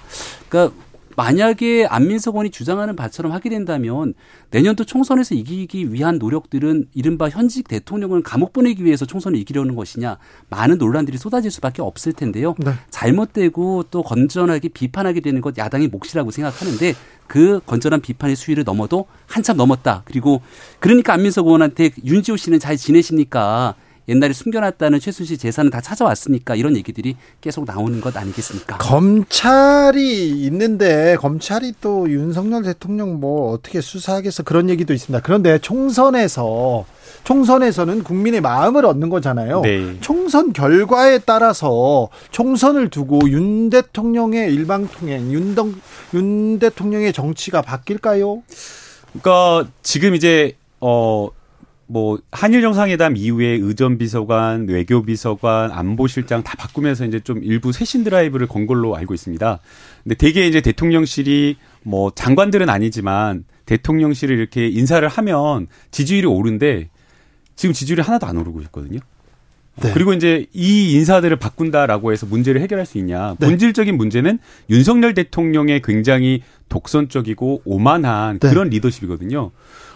그러니까 0.49 0.75
만약에 1.15 1.85
안민석 1.85 2.35
의원이 2.35 2.51
주장하는 2.51 2.95
바처럼 2.95 3.31
하게 3.31 3.49
된다면 3.49 4.13
내년도 4.51 4.83
총선에서 4.83 5.35
이기기 5.35 5.93
위한 5.93 6.17
노력들은 6.17 6.87
이른바 6.93 7.29
현직 7.29 7.67
대통령을 7.67 8.21
감옥 8.23 8.53
보내기 8.53 8.83
위해서 8.83 9.05
총선을 9.05 9.37
이기려는 9.39 9.75
것이냐 9.75 10.17
많은 10.49 10.77
논란들이 10.77 11.17
쏟아질 11.17 11.51
수밖에 11.51 11.81
없을 11.81 12.13
텐데요. 12.13 12.55
네. 12.57 12.71
잘못되고 12.89 13.85
또 13.91 14.03
건전하게 14.03 14.69
비판하게 14.69 15.21
되는 15.21 15.41
것 15.41 15.57
야당의 15.57 15.87
몫이라고 15.89 16.31
생각하는데 16.31 16.93
그 17.27 17.59
건전한 17.65 18.01
비판의 18.01 18.35
수위를 18.35 18.63
넘어도 18.63 19.07
한참 19.27 19.57
넘었다. 19.57 20.03
그리고 20.05 20.41
그러니까 20.79 21.13
안민석 21.13 21.47
의원한테 21.47 21.91
윤지호 22.03 22.37
씨는 22.37 22.59
잘 22.59 22.77
지내십니까? 22.77 23.75
옛날에 24.07 24.33
숨겨놨다는 24.33 24.99
최순실 24.99 25.37
재산은 25.37 25.71
다 25.71 25.81
찾아왔습니까? 25.81 26.55
이런 26.55 26.75
얘기들이 26.77 27.15
계속 27.41 27.65
나오는 27.65 27.99
것 28.01 28.15
아니겠습니까? 28.15 28.77
검찰이 28.77 30.29
있는데 30.43 31.17
검찰이 31.19 31.73
또 31.81 32.09
윤석열 32.09 32.63
대통령 32.63 33.19
뭐 33.19 33.51
어떻게 33.51 33.81
수사하겠어 33.81 34.43
그런 34.43 34.69
얘기도 34.69 34.93
있습니다. 34.93 35.23
그런데 35.23 35.57
총선에서 35.57 36.85
총선에서는 37.23 38.03
국민의 38.03 38.41
마음을 38.41 38.85
얻는 38.85 39.09
거잖아요. 39.09 39.61
네. 39.61 39.97
총선 40.01 40.53
결과에 40.53 41.17
따라서 41.19 42.09
총선을 42.29 42.89
두고 42.89 43.21
윤 43.29 43.69
대통령의 43.71 44.53
일방통행, 44.53 45.33
윤, 45.33 45.55
윤 46.13 46.59
대통령의 46.59 47.11
정치가 47.13 47.63
바뀔까요? 47.63 48.43
그러니까 49.13 49.67
지금 49.81 50.13
이제 50.13 50.55
어. 50.79 51.29
뭐 51.87 52.19
한일 52.31 52.61
정상회담 52.61 53.15
이후에 53.15 53.47
의전 53.61 53.97
비서관, 53.97 54.67
외교 54.67 55.03
비서관, 55.03 55.71
안보실장 55.71 56.43
다 56.43 56.55
바꾸면서 56.57 57.05
이제 57.05 57.19
좀 57.19 57.43
일부 57.43 57.71
쇄신 57.71 58.03
드라이브를 58.03 58.47
건 58.47 58.65
걸로 58.65 58.95
알고 58.95 59.13
있습니다. 59.13 59.59
근데 60.03 60.15
대개 60.15 60.47
이제 60.47 60.61
대통령실이 60.61 61.57
뭐 61.83 62.11
장관들은 62.15 62.69
아니지만 62.69 63.45
대통령실을 63.65 64.37
이렇게 64.37 64.67
인사를 64.67 65.07
하면 65.07 65.67
지지율이 65.91 66.25
오른데 66.25 66.89
지금 67.55 67.73
지지율이 67.73 68.01
하나도 68.01 68.25
안 68.25 68.37
오르고 68.37 68.61
있거든요. 68.63 68.99
네. 69.81 69.91
그리고 69.93 70.13
이제 70.13 70.45
이 70.53 70.93
인사들을 70.93 71.35
바꾼다라고 71.37 72.11
해서 72.13 72.25
문제를 72.25 72.61
해결할 72.61 72.85
수 72.85 72.97
있냐? 72.97 73.35
네. 73.39 73.47
본질적인 73.47 73.97
문제는 73.97 74.39
윤석열 74.69 75.13
대통령의 75.13 75.81
굉장히 75.81 76.41
독선적이고 76.69 77.63
오만한 77.65 78.39
네. 78.39 78.49
그런 78.49 78.69
리더십이거든요. 78.69 79.51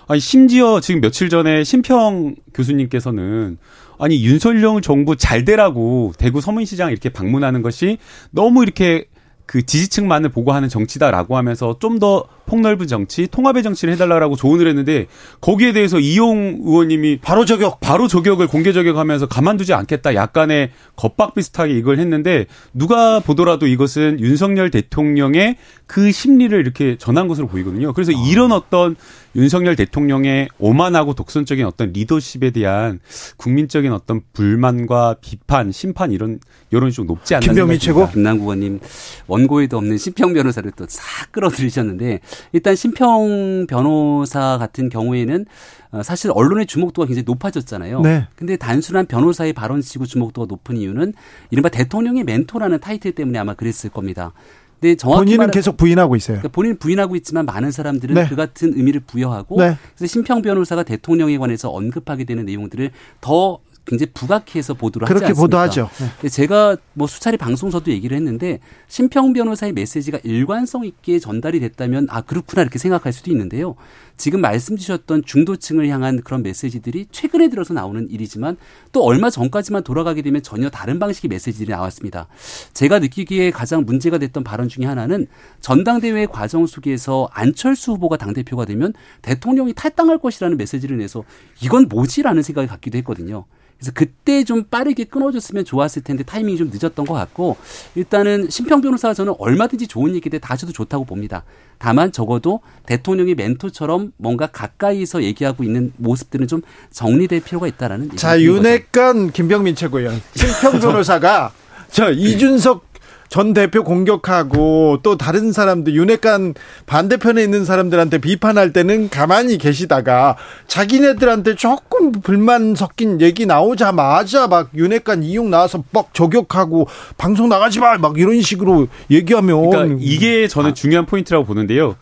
아니 0.10 0.20
심지어 0.20 0.80
지금 0.80 1.02
며칠 1.02 1.30
전에 1.30 1.64
심평 1.64 2.36
교수님께서는 2.56 3.60
아니 4.00 4.26
윤석열 4.26 4.82
정부 4.82 5.16
잘 5.16 5.46
되라고 5.46 6.14
대구 6.18 6.42
서문시장 6.42 6.90
이렇게 6.92 7.10
방문하는 7.10 7.62
것이 7.62 8.00
너무 8.32 8.64
이렇게 8.64 9.06
그 9.46 9.64
지지층만을 9.64 10.30
보고하는 10.32 10.68
정치다라고 10.68 11.38
하면서 11.38 11.78
좀더 11.78 12.26
폭넓은 12.50 12.88
정치, 12.88 13.28
통합의 13.28 13.62
정치를 13.64 13.94
해달라고 13.94 14.36
조언을 14.36 14.68
했는데 14.68 15.06
거기에 15.40 15.72
대해서 15.72 16.00
이용 16.00 16.60
의원님이 16.64 17.20
바로 17.22 17.46
저격. 17.46 17.80
바로 17.80 18.08
저격을 18.08 18.48
공개 18.48 18.74
저격하면서 18.74 19.28
가만두지 19.28 19.74
않겠다. 19.74 20.16
약간의 20.16 20.72
겁박 20.96 21.36
비슷하게 21.36 21.74
이걸 21.78 22.00
했는데 22.00 22.48
누가 22.74 23.20
보더라도 23.20 23.68
이것은 23.68 24.20
윤석열 24.20 24.72
대통령의 24.72 25.58
그 25.86 26.12
심리를 26.12 26.60
이렇게 26.60 26.98
전한 26.98 27.28
것으로 27.28 27.48
보이거든요. 27.48 27.94
그래서 27.94 28.12
이런 28.12 28.52
어떤 28.52 28.96
윤석열 29.36 29.76
대통령의 29.76 30.50
오만하고 30.58 31.14
독선적인 31.14 31.64
어떤 31.66 31.94
리더십에 31.94 32.50
대한 32.50 33.00
국민적인 33.38 33.94
어떤 33.94 34.22
불만과 34.34 35.18
비판, 35.22 35.72
심판 35.72 36.12
이런 36.12 36.40
여론이 36.74 36.92
좀 36.92 37.06
높지 37.06 37.36
않나 37.36 37.46
김병민 37.46 37.78
최고. 37.80 38.10
김남국 38.10 38.48
의원님 38.48 38.80
원고에도 39.28 39.78
없는 39.78 39.98
심평 40.00 40.34
변호사를 40.34 40.70
또 40.72 40.86
싹 40.90 41.32
끌어들이셨는데 41.32 42.20
일단 42.54 42.76
심평 42.76 43.68
변호사 43.68 44.58
같은 44.58 44.90
경우에는 44.90 45.46
어, 45.92 46.04
사실 46.04 46.32
언론의 46.34 46.66
주목도가 46.68 47.08
굉장히 47.08 47.24
높아졌잖아요. 47.26 48.02
네. 48.02 48.28
근데 48.36 48.58
단순한 48.58 49.06
변호사의 49.08 49.54
발언치고 49.54 50.06
주목도가 50.06 50.46
높은 50.48 50.78
이유는 50.78 51.14
이른바 51.52 51.70
대통령의 51.70 52.24
멘토라는 52.24 52.80
타이틀 52.80 53.12
때문에 53.14 53.40
아마 53.40 53.54
그랬을 53.54 53.90
겁니다. 53.90 54.34
근데 54.80 54.96
정확히 54.96 55.26
본인은 55.26 55.38
말하- 55.48 55.52
계속 55.52 55.76
부인하고 55.76 56.16
있어요. 56.16 56.38
그러니까 56.38 56.54
본인 56.56 56.78
부인하고 56.78 57.16
있지만 57.18 57.46
많은 57.46 57.72
사람들은 57.72 58.16
네. 58.16 58.28
그 58.30 58.36
같은 58.36 58.74
의미를 58.78 59.02
부여하고 59.02 59.58
네. 59.62 59.76
그래서 59.98 60.10
심평 60.12 60.42
변호사가 60.42 60.84
대통령에 60.84 61.38
관해서 61.38 61.70
언급하게 61.70 62.24
되는 62.24 62.46
내용들을 62.46 62.92
더 63.20 63.60
굉장히 63.90 64.12
부각해서 64.14 64.76
보도를 64.76 65.06
하지 65.06 65.14
그렇게 65.14 65.32
않습니까? 65.32 65.42
보도하죠. 65.42 65.90
네. 66.22 66.30
제가 66.30 66.78
뭐 66.94 67.08
수차례 67.08 67.38
방송서도 67.38 67.90
얘기를 67.92 68.16
했는데 68.16 68.60
심평 68.88 69.34
변호사의 69.34 69.74
메시지가 69.74 70.20
일관성 70.24 70.86
있게 70.86 71.18
전달이 71.18 71.60
됐다면 71.60 72.08
아 72.12 72.22
그렇구나 72.22 72.62
이렇게 72.62 72.78
생각할 72.78 73.12
수도 73.12 73.32
있는데요. 73.32 73.76
지금 74.16 74.42
말씀 74.42 74.78
주셨던 74.78 75.24
중도층을 75.26 75.88
향한 75.88 76.22
그런 76.22 76.44
메시지들이 76.44 77.08
최근에 77.12 77.50
들어서 77.50 77.74
나오는 77.74 78.08
일이지만 78.12 78.58
또 78.92 79.04
얼마 79.04 79.30
전까지만 79.30 79.84
돌아가게 79.84 80.22
되면 80.22 80.44
전혀 80.44 80.70
다른 80.70 81.00
방식의 81.00 81.30
메시지들이 81.30 81.72
나왔습니다. 81.72 82.28
제가 82.74 83.00
느끼기에 83.00 83.50
가장 83.50 83.86
문제가 83.86 84.18
됐던 84.20 84.44
발언 84.44 84.68
중에 84.68 84.86
하나는 84.86 85.26
전당대회 85.62 86.28
과정 86.28 86.68
속에서 86.68 87.30
안철수 87.32 87.94
후보가 87.94 88.18
당대표가 88.18 88.66
되면 88.66 88.94
대통령이 89.22 89.74
탈당할 89.74 90.20
것이라는 90.20 90.58
메시지를 90.58 90.98
내서 90.98 91.24
이건 91.64 91.88
뭐지라는 91.88 92.44
생각이 92.44 92.68
갖기도 92.68 92.98
했거든요. 93.00 93.46
그래서 93.80 93.94
그때 93.96 94.44
좀 94.44 94.66
빠르게 94.66 95.06
끊어줬으면 95.06 95.64
좋았을 95.64 96.04
텐데 96.04 96.24
타이밍이 96.24 96.58
좀 96.58 96.70
늦었던 96.72 97.06
것 97.06 97.14
같고 97.14 97.56
일단은 97.96 98.50
심평 98.50 98.82
변호사가 98.82 99.14
저는 99.14 99.34
얼마든지 99.40 99.88
좋은 99.88 100.14
얘기들 100.16 100.40
다 100.40 100.54
하셔도 100.54 100.74
좋다고 100.74 101.06
봅니다. 101.06 101.44
다만 101.78 102.12
적어도 102.12 102.60
대통령의 102.86 103.36
멘토처럼 103.36 104.12
뭔가 104.18 104.48
가까이서 104.48 105.24
얘기하고 105.24 105.64
있는 105.64 105.94
모습들은 105.96 106.48
좀 106.48 106.62
정리될 106.92 107.40
필요가 107.42 107.68
있다라는 107.68 108.18
자. 108.18 108.42
윤핵관 108.42 109.32
김병민 109.32 109.76
최고위원. 109.76 110.22
심평 110.36 110.82
변호사가 110.82 111.54
저 111.90 112.12
이준석 112.12 112.89
전 113.30 113.54
대표 113.54 113.84
공격하고 113.84 115.00
또 115.04 115.18
다른 115.18 115.52
사람들 115.52 115.94
윤핵관 115.94 116.56
반대편에 116.88 117.44
있는 117.44 117.64
사람들한테 117.64 118.18
비판할 118.18 118.74
때는 118.74 119.10
가만히 119.10 119.60
계시다가 119.60 120.36
자기네들한테 120.68 121.56
조금 121.56 122.12
불만 122.12 122.74
섞인 122.76 123.22
얘기 123.22 123.46
나오자마자 123.46 124.48
막 124.48 124.72
윤핵관 124.76 125.22
이용 125.24 125.52
나와서 125.52 125.84
뻑 125.92 126.14
저격하고 126.14 126.88
방송 127.18 127.50
나가지 127.50 127.80
마 127.80 128.00
막 128.00 128.18
이런 128.18 128.40
식으로 128.42 128.88
얘기하면 129.12 129.70
그러니까 129.70 129.98
이게 130.00 130.48
저는 130.48 130.74
중요한 130.74 131.06
포인트라고 131.06 131.44
보는데요. 131.46 131.96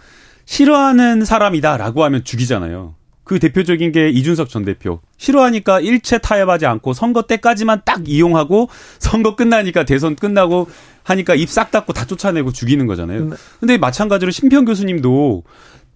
싫어하는 0.45 1.25
사람이다라고 1.25 2.03
하면 2.03 2.23
죽이잖아요. 2.23 2.93
그 3.23 3.39
대표적인 3.39 3.91
게 3.91 4.09
이준석 4.09 4.47
전 4.47 4.63
대표. 4.63 5.01
싫어하니까 5.17 5.81
일체 5.81 6.17
타협하지 6.17 6.65
않고 6.65 6.93
선거 6.93 7.23
때까지만 7.23 7.81
딱 7.83 8.07
이용하고 8.07 8.69
선거 8.99 9.35
끝나니까 9.35 9.83
대선 9.83 10.15
끝나고 10.15 10.67
하니까 11.07 11.35
입 11.35 11.49
싹 11.49 11.71
닫고 11.71 11.93
다 11.93 12.05
쫓아내고 12.05 12.51
죽이는 12.51 12.85
거잖아요. 12.85 13.29
근데 13.59 13.77
마찬가지로 13.77 14.29
심평 14.31 14.65
교수님도 14.65 15.43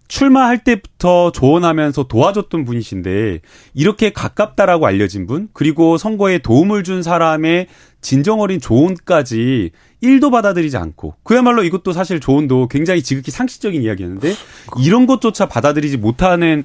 출마할 0.08 0.64
때부터 0.64 1.32
조언하면서 1.32 2.04
도와줬던 2.08 2.66
분이신데 2.66 3.40
이렇게 3.74 4.12
가깝다라고 4.12 4.86
알려진 4.86 5.28
분 5.28 5.50
그리고 5.54 5.98
선거에 5.98 6.40
도움을 6.40 6.84
준 6.84 7.04
사람의 7.04 7.68
진정 8.02 8.42
어린 8.42 8.60
조언까지 8.60 9.72
1도 10.04 10.32
받아들이지 10.32 10.78
않고 10.78 11.16
그야말로 11.24 11.64
이것도 11.64 11.94
사실 11.94 12.20
조언도 12.20 12.68
굉장히 12.68 13.04
지극히 13.04 13.30
상식적인 13.30 13.84
이야기였는데 13.84 14.34
이런 14.80 15.06
것조차 15.06 15.48
받아들이지 15.48 15.98
못하는 15.98 16.64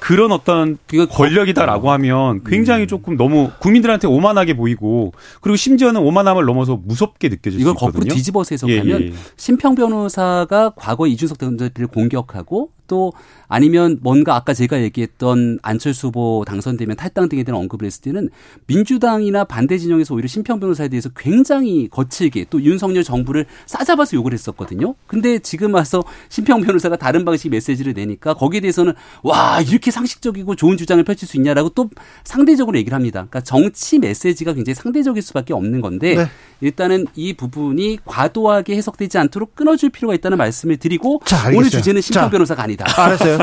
그런 0.00 0.32
어떤 0.32 0.78
권력이다라고 1.10 1.90
하면 1.92 2.42
굉장히 2.44 2.86
조금 2.86 3.16
너무 3.16 3.50
국민들한테 3.60 4.08
오만하게 4.08 4.56
보이고 4.56 5.12
그리고 5.40 5.56
심지어는 5.56 6.00
오만함을 6.00 6.44
넘어서 6.44 6.76
무섭게 6.76 7.28
느껴질 7.28 7.52
수 7.52 7.60
이걸 7.60 7.72
있거든요. 7.72 7.92
거꾸로 7.92 8.14
뒤집어서 8.14 8.50
예, 8.68 8.78
해석하면 8.78 9.02
예. 9.02 9.12
심평 9.36 9.76
변호사가 9.76 10.72
과거 10.76 11.06
이준석 11.06 11.38
전 11.38 11.56
대표를 11.56 11.86
공격하고 11.88 12.70
또 12.86 13.12
아니면 13.48 13.98
뭔가 14.02 14.34
아까 14.36 14.54
제가 14.54 14.82
얘기했던 14.82 15.58
안철수 15.62 16.08
후보 16.08 16.44
당선되면 16.46 16.96
탈당 16.96 17.28
등에 17.28 17.42
대한 17.42 17.60
언급을 17.60 17.86
했을 17.86 18.02
때는 18.02 18.30
민주당이나 18.66 19.44
반대 19.44 19.78
진영에서 19.78 20.14
오히려 20.14 20.26
심평 20.28 20.60
변호사에 20.60 20.88
대해서 20.88 21.08
굉장히 21.16 21.88
거칠게 21.88 22.46
또 22.50 22.62
윤석열 22.62 23.04
정부를 23.04 23.46
싸잡아서 23.66 24.16
욕을 24.16 24.32
했었거든요. 24.32 24.94
근데 25.06 25.38
지금 25.38 25.74
와서 25.74 26.02
심평 26.28 26.62
변호사가 26.62 26.96
다른 26.96 27.24
방식 27.24 27.50
메시지를 27.50 27.92
내니까 27.92 28.34
거기에 28.34 28.60
대해서는 28.60 28.94
와 29.22 29.60
이렇게 29.60 29.90
상식적이고 29.90 30.56
좋은 30.56 30.76
주장을 30.76 31.02
펼칠 31.04 31.28
수 31.28 31.36
있냐라고 31.36 31.70
또 31.70 31.88
상대적으로 32.24 32.78
얘기를 32.78 32.94
합니다. 32.94 33.26
그러니까 33.28 33.40
정치 33.42 33.98
메시지가 33.98 34.54
굉장히 34.54 34.74
상대적일 34.74 35.22
수밖에 35.22 35.52
없는 35.54 35.80
건데 35.80 36.16
네. 36.16 36.26
일단은 36.60 37.06
이 37.14 37.34
부분이 37.34 37.98
과도하게 38.04 38.76
해석되지 38.76 39.18
않도록 39.18 39.54
끊어줄 39.54 39.90
필요가 39.90 40.14
있다는 40.14 40.38
말씀을 40.38 40.76
드리고 40.78 41.20
자. 41.24 41.48
오늘 41.54 41.70
주제는 41.70 42.00
심평 42.00 42.24
자. 42.24 42.30
변호사가 42.30 42.62
아니다. 42.62 42.73
알았어요. 42.84 43.38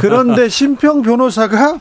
그런데 0.00 0.48
심평 0.48 1.02
변호사가 1.02 1.80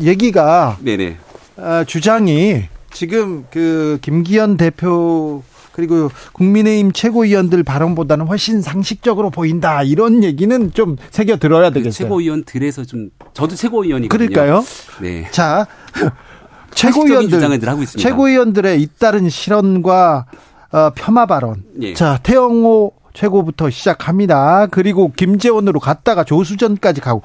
얘기가 0.00 0.78
네네. 0.80 1.16
아, 1.56 1.84
주장이 1.84 2.64
지금 2.92 3.44
그 3.50 3.98
김기현 4.02 4.56
대표 4.56 5.42
그리고 5.72 6.10
국민의힘 6.32 6.92
최고위원들 6.92 7.62
발언보다는 7.62 8.26
훨씬 8.26 8.60
상식적으로 8.60 9.30
보인다 9.30 9.82
이런 9.82 10.24
얘기는 10.24 10.72
좀 10.72 10.96
새겨 11.10 11.36
들어야 11.36 11.70
그 11.70 11.74
되겠어요. 11.74 12.06
최고위원들에서 12.06 12.84
좀 12.84 13.10
저도 13.34 13.54
최고위원이거든요. 13.54 14.28
그러니까요. 14.28 14.64
네. 15.00 15.28
자 15.30 15.66
최고위원들 16.74 17.38
늘 17.38 17.68
하고 17.68 17.82
있습니다. 17.82 18.08
최고위원들의 18.08 18.82
잇따른 18.82 19.28
실언과 19.28 20.26
어, 20.72 20.90
폄하 20.90 21.26
발언. 21.26 21.64
예. 21.80 21.94
자 21.94 22.18
태영호 22.22 22.92
최고부터 23.12 23.70
시작합니다. 23.70 24.66
그리고 24.66 25.12
김재원으로 25.12 25.80
갔다가 25.80 26.24
조수전까지 26.24 27.00
가고 27.00 27.22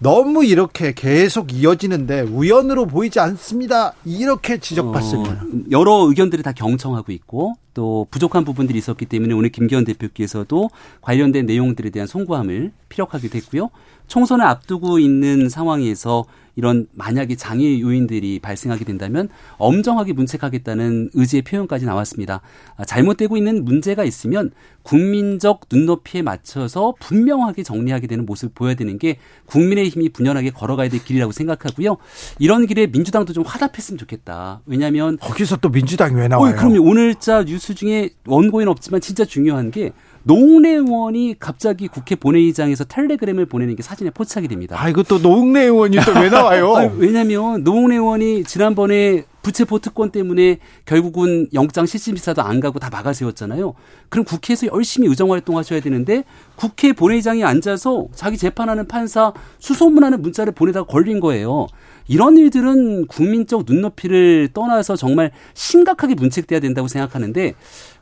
너무 0.00 0.44
이렇게 0.44 0.92
계속 0.92 1.52
이어지는데 1.52 2.20
우연으로 2.20 2.86
보이지 2.86 3.18
않습니다. 3.18 3.94
이렇게 4.04 4.58
지적받습니다. 4.58 5.32
어, 5.32 5.46
여러 5.72 6.06
의견들이 6.08 6.42
다 6.44 6.52
경청하고 6.52 7.10
있고 7.12 7.54
또 7.74 8.06
부족한 8.10 8.44
부분들이 8.44 8.78
있었기 8.78 9.06
때문에 9.06 9.34
오늘 9.34 9.50
김기현 9.50 9.84
대표께서도 9.84 10.70
관련된 11.00 11.46
내용들에 11.46 11.90
대한 11.90 12.06
송구함을 12.06 12.72
피력하기도 12.88 13.36
했고요. 13.38 13.70
총선을 14.06 14.44
앞두고 14.44 15.00
있는 15.00 15.48
상황에서 15.48 16.24
이런 16.58 16.88
만약에 16.92 17.36
장애 17.36 17.80
요인들이 17.80 18.40
발생하게 18.40 18.84
된다면 18.84 19.28
엄정하게 19.58 20.12
문책하겠다는 20.12 21.10
의지의 21.14 21.42
표현까지 21.42 21.86
나왔습니다. 21.86 22.40
아, 22.76 22.84
잘못되고 22.84 23.36
있는 23.36 23.64
문제가 23.64 24.02
있으면 24.02 24.50
국민적 24.82 25.60
눈높이에 25.70 26.22
맞춰서 26.22 26.94
분명하게 26.98 27.62
정리하게 27.62 28.08
되는 28.08 28.26
모습을 28.26 28.50
보여야 28.56 28.74
되는 28.74 28.98
게 28.98 29.18
국민의힘이 29.46 30.08
분연하게 30.08 30.50
걸어가야 30.50 30.88
될 30.88 31.04
길이라고 31.04 31.30
생각하고요. 31.30 31.96
이런 32.40 32.66
길에 32.66 32.88
민주당도 32.88 33.34
좀 33.34 33.44
화답했으면 33.44 33.96
좋겠다. 33.96 34.60
왜냐하면 34.66 35.16
거기서 35.18 35.58
또 35.58 35.68
민주당이 35.68 36.16
왜 36.16 36.26
나와요? 36.26 36.54
어, 36.54 36.56
그럼요. 36.56 36.82
오늘자 36.82 37.44
뉴스 37.44 37.76
중에 37.76 38.10
원고에는 38.26 38.68
없지만 38.68 39.00
진짜 39.00 39.24
중요한 39.24 39.70
게 39.70 39.92
노웅래 40.32 40.72
의원이 40.74 41.36
갑자기 41.38 41.88
국회 41.88 42.14
본회의장에서 42.14 42.84
텔레그램을 42.84 43.46
보내는 43.46 43.76
게 43.76 43.82
사진에 43.82 44.10
포착이 44.10 44.46
됩니다. 44.46 44.76
아 44.78 44.90
이거 44.90 45.02
또 45.02 45.18
노웅래 45.18 45.62
의원이 45.62 45.96
또 46.04 46.12
왜 46.20 46.28
나와요? 46.28 46.76
아니, 46.76 46.90
왜냐하면 46.98 47.64
노웅래 47.64 47.94
의원이 47.94 48.44
지난번에 48.44 49.24
부채포 49.40 49.78
특권 49.78 50.10
때문에 50.10 50.58
결국은 50.84 51.48
영장 51.54 51.86
실질 51.86 52.08
심사도 52.18 52.42
안 52.42 52.60
가고 52.60 52.78
다 52.78 52.90
막아 52.90 53.14
세웠잖아요. 53.14 53.72
그럼 54.10 54.26
국회에서 54.26 54.66
열심히 54.66 55.08
의정 55.08 55.32
활동하셔야 55.32 55.80
되는데 55.80 56.24
국회 56.56 56.92
본회의장에 56.92 57.42
앉아서 57.44 58.08
자기 58.14 58.36
재판하는 58.36 58.86
판사 58.86 59.32
수소문하는 59.60 60.20
문자를 60.20 60.52
보내다가 60.52 60.86
걸린 60.86 61.20
거예요. 61.20 61.68
이런 62.06 62.36
일들은 62.36 63.06
국민적 63.06 63.64
눈높이를 63.66 64.48
떠나서 64.52 64.96
정말 64.96 65.30
심각하게 65.54 66.14
문책돼야 66.14 66.60
된다고 66.60 66.88
생각하는데 66.88 67.54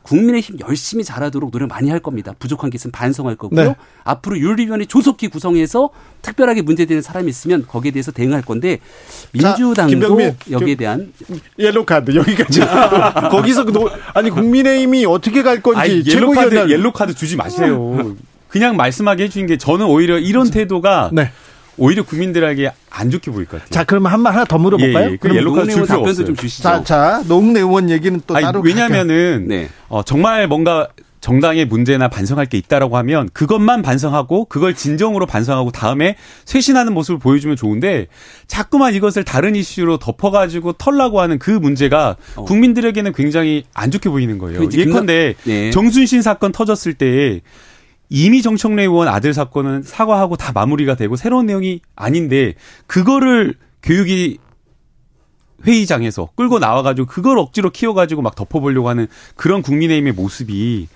국민의힘 0.07 0.59
열심히 0.61 1.03
잘하도록 1.03 1.51
노력 1.51 1.67
많이 1.67 1.89
할 1.89 1.99
겁니다. 1.99 2.33
부족한 2.39 2.69
게 2.69 2.75
있으면 2.75 2.91
반성할 2.93 3.35
거고요. 3.35 3.63
네. 3.63 3.75
앞으로 4.05 4.39
윤리위원회 4.39 4.85
조속히 4.85 5.27
구성해서 5.27 5.89
특별하게 6.21 6.61
문제되는 6.61 7.01
사람이 7.01 7.29
있으면 7.29 7.65
거기에 7.67 7.91
대해서 7.91 8.11
대응할 8.11 8.41
건데 8.41 8.79
자, 9.39 9.49
민주당도 9.57 9.89
김병민, 9.91 10.35
여기에 10.49 10.67
좀- 10.75 10.77
대한 10.77 11.13
옐로 11.59 11.85
카드 11.85 12.15
여기까지. 12.15 12.61
거기서 13.31 13.65
그 13.65 13.71
노, 13.73 13.89
아니 14.13 14.29
국민의힘이 14.29 15.05
어떻게 15.05 15.43
갈 15.43 15.61
건지 15.61 15.79
아니, 15.81 16.03
옐로 16.05 16.31
카드, 16.31 16.55
옐로 16.71 16.91
카드 16.93 17.13
주지 17.13 17.35
마세요. 17.35 18.15
그냥 18.47 18.77
말씀하게 18.77 19.25
해주신 19.25 19.45
게 19.47 19.57
저는 19.57 19.85
오히려 19.87 20.17
이런 20.19 20.49
태도가 20.49 21.09
네. 21.11 21.31
오히려 21.77 22.03
국민들에게 22.03 22.71
안 22.89 23.09
좋게 23.09 23.31
보일 23.31 23.45
것 23.45 23.57
같아요. 23.57 23.69
자 23.69 23.83
그러면 23.83 24.11
한말 24.11 24.33
하나 24.33 24.45
더 24.45 24.57
물어볼까요? 24.57 25.07
예, 25.07 25.11
예. 25.11 25.17
그 25.17 25.29
그럼 25.29 25.43
노웅래 25.43 25.73
의원 25.73 25.87
답변도. 25.87 26.25
좀 26.25 26.35
주시죠. 26.35 26.63
자, 26.63 26.83
자 26.83 27.23
노웅래 27.27 27.59
의원 27.59 27.89
얘기는 27.89 28.19
또 28.25 28.35
아니, 28.35 28.43
따로 28.43 28.61
왜냐면은 28.61 29.45
네. 29.47 29.69
어, 29.87 30.03
정말 30.03 30.47
뭔가 30.47 30.87
정당의 31.19 31.65
문제나 31.65 32.07
반성할 32.07 32.45
게 32.45 32.57
있다라고 32.57 32.95
하면 32.97 33.29
그것만 33.33 33.81
반성하고 33.81 34.45
그걸 34.45 34.73
진정으로 34.75 35.25
반성하고 35.25 35.71
다음에 35.71 36.15
쇄신하는 36.45 36.93
모습을 36.93 37.19
보여주면 37.19 37.55
좋은데 37.57 38.07
자꾸만 38.47 38.93
이것을 38.93 39.23
다른 39.23 39.55
이슈로 39.55 39.97
덮어가지고 39.97 40.73
털라고 40.73 41.19
하는 41.19 41.39
그 41.39 41.51
문제가 41.51 42.15
어. 42.35 42.45
국민들에게는 42.45 43.13
굉장히 43.13 43.63
안 43.73 43.91
좋게 43.91 44.09
보이는 44.09 44.37
거예요. 44.37 44.59
그 44.59 44.65
이제 44.65 44.79
예컨대 44.79 45.35
네. 45.43 45.71
정순신 45.71 46.21
사건 46.21 46.51
터졌을 46.51 46.93
때 46.93 47.41
이미 48.09 48.41
정청래 48.41 48.83
의원 48.83 49.07
아들 49.07 49.33
사건은 49.33 49.83
사과하고 49.83 50.37
다 50.37 50.51
마무리가 50.53 50.95
되고 50.95 51.15
새로운 51.15 51.45
내용이 51.45 51.81
아닌데 51.95 52.55
그거를 52.85 53.55
교육이 53.83 54.37
회의장에서 55.65 56.29
끌고 56.35 56.59
나와가지고 56.59 57.07
그걸 57.07 57.39
억지로 57.39 57.71
키워가지고 57.71 58.21
막 58.21 58.35
덮어보려고 58.35 58.89
하는 58.89 59.07
그런 59.35 59.61
국민의힘의 59.61 60.13
모습이 60.13 60.87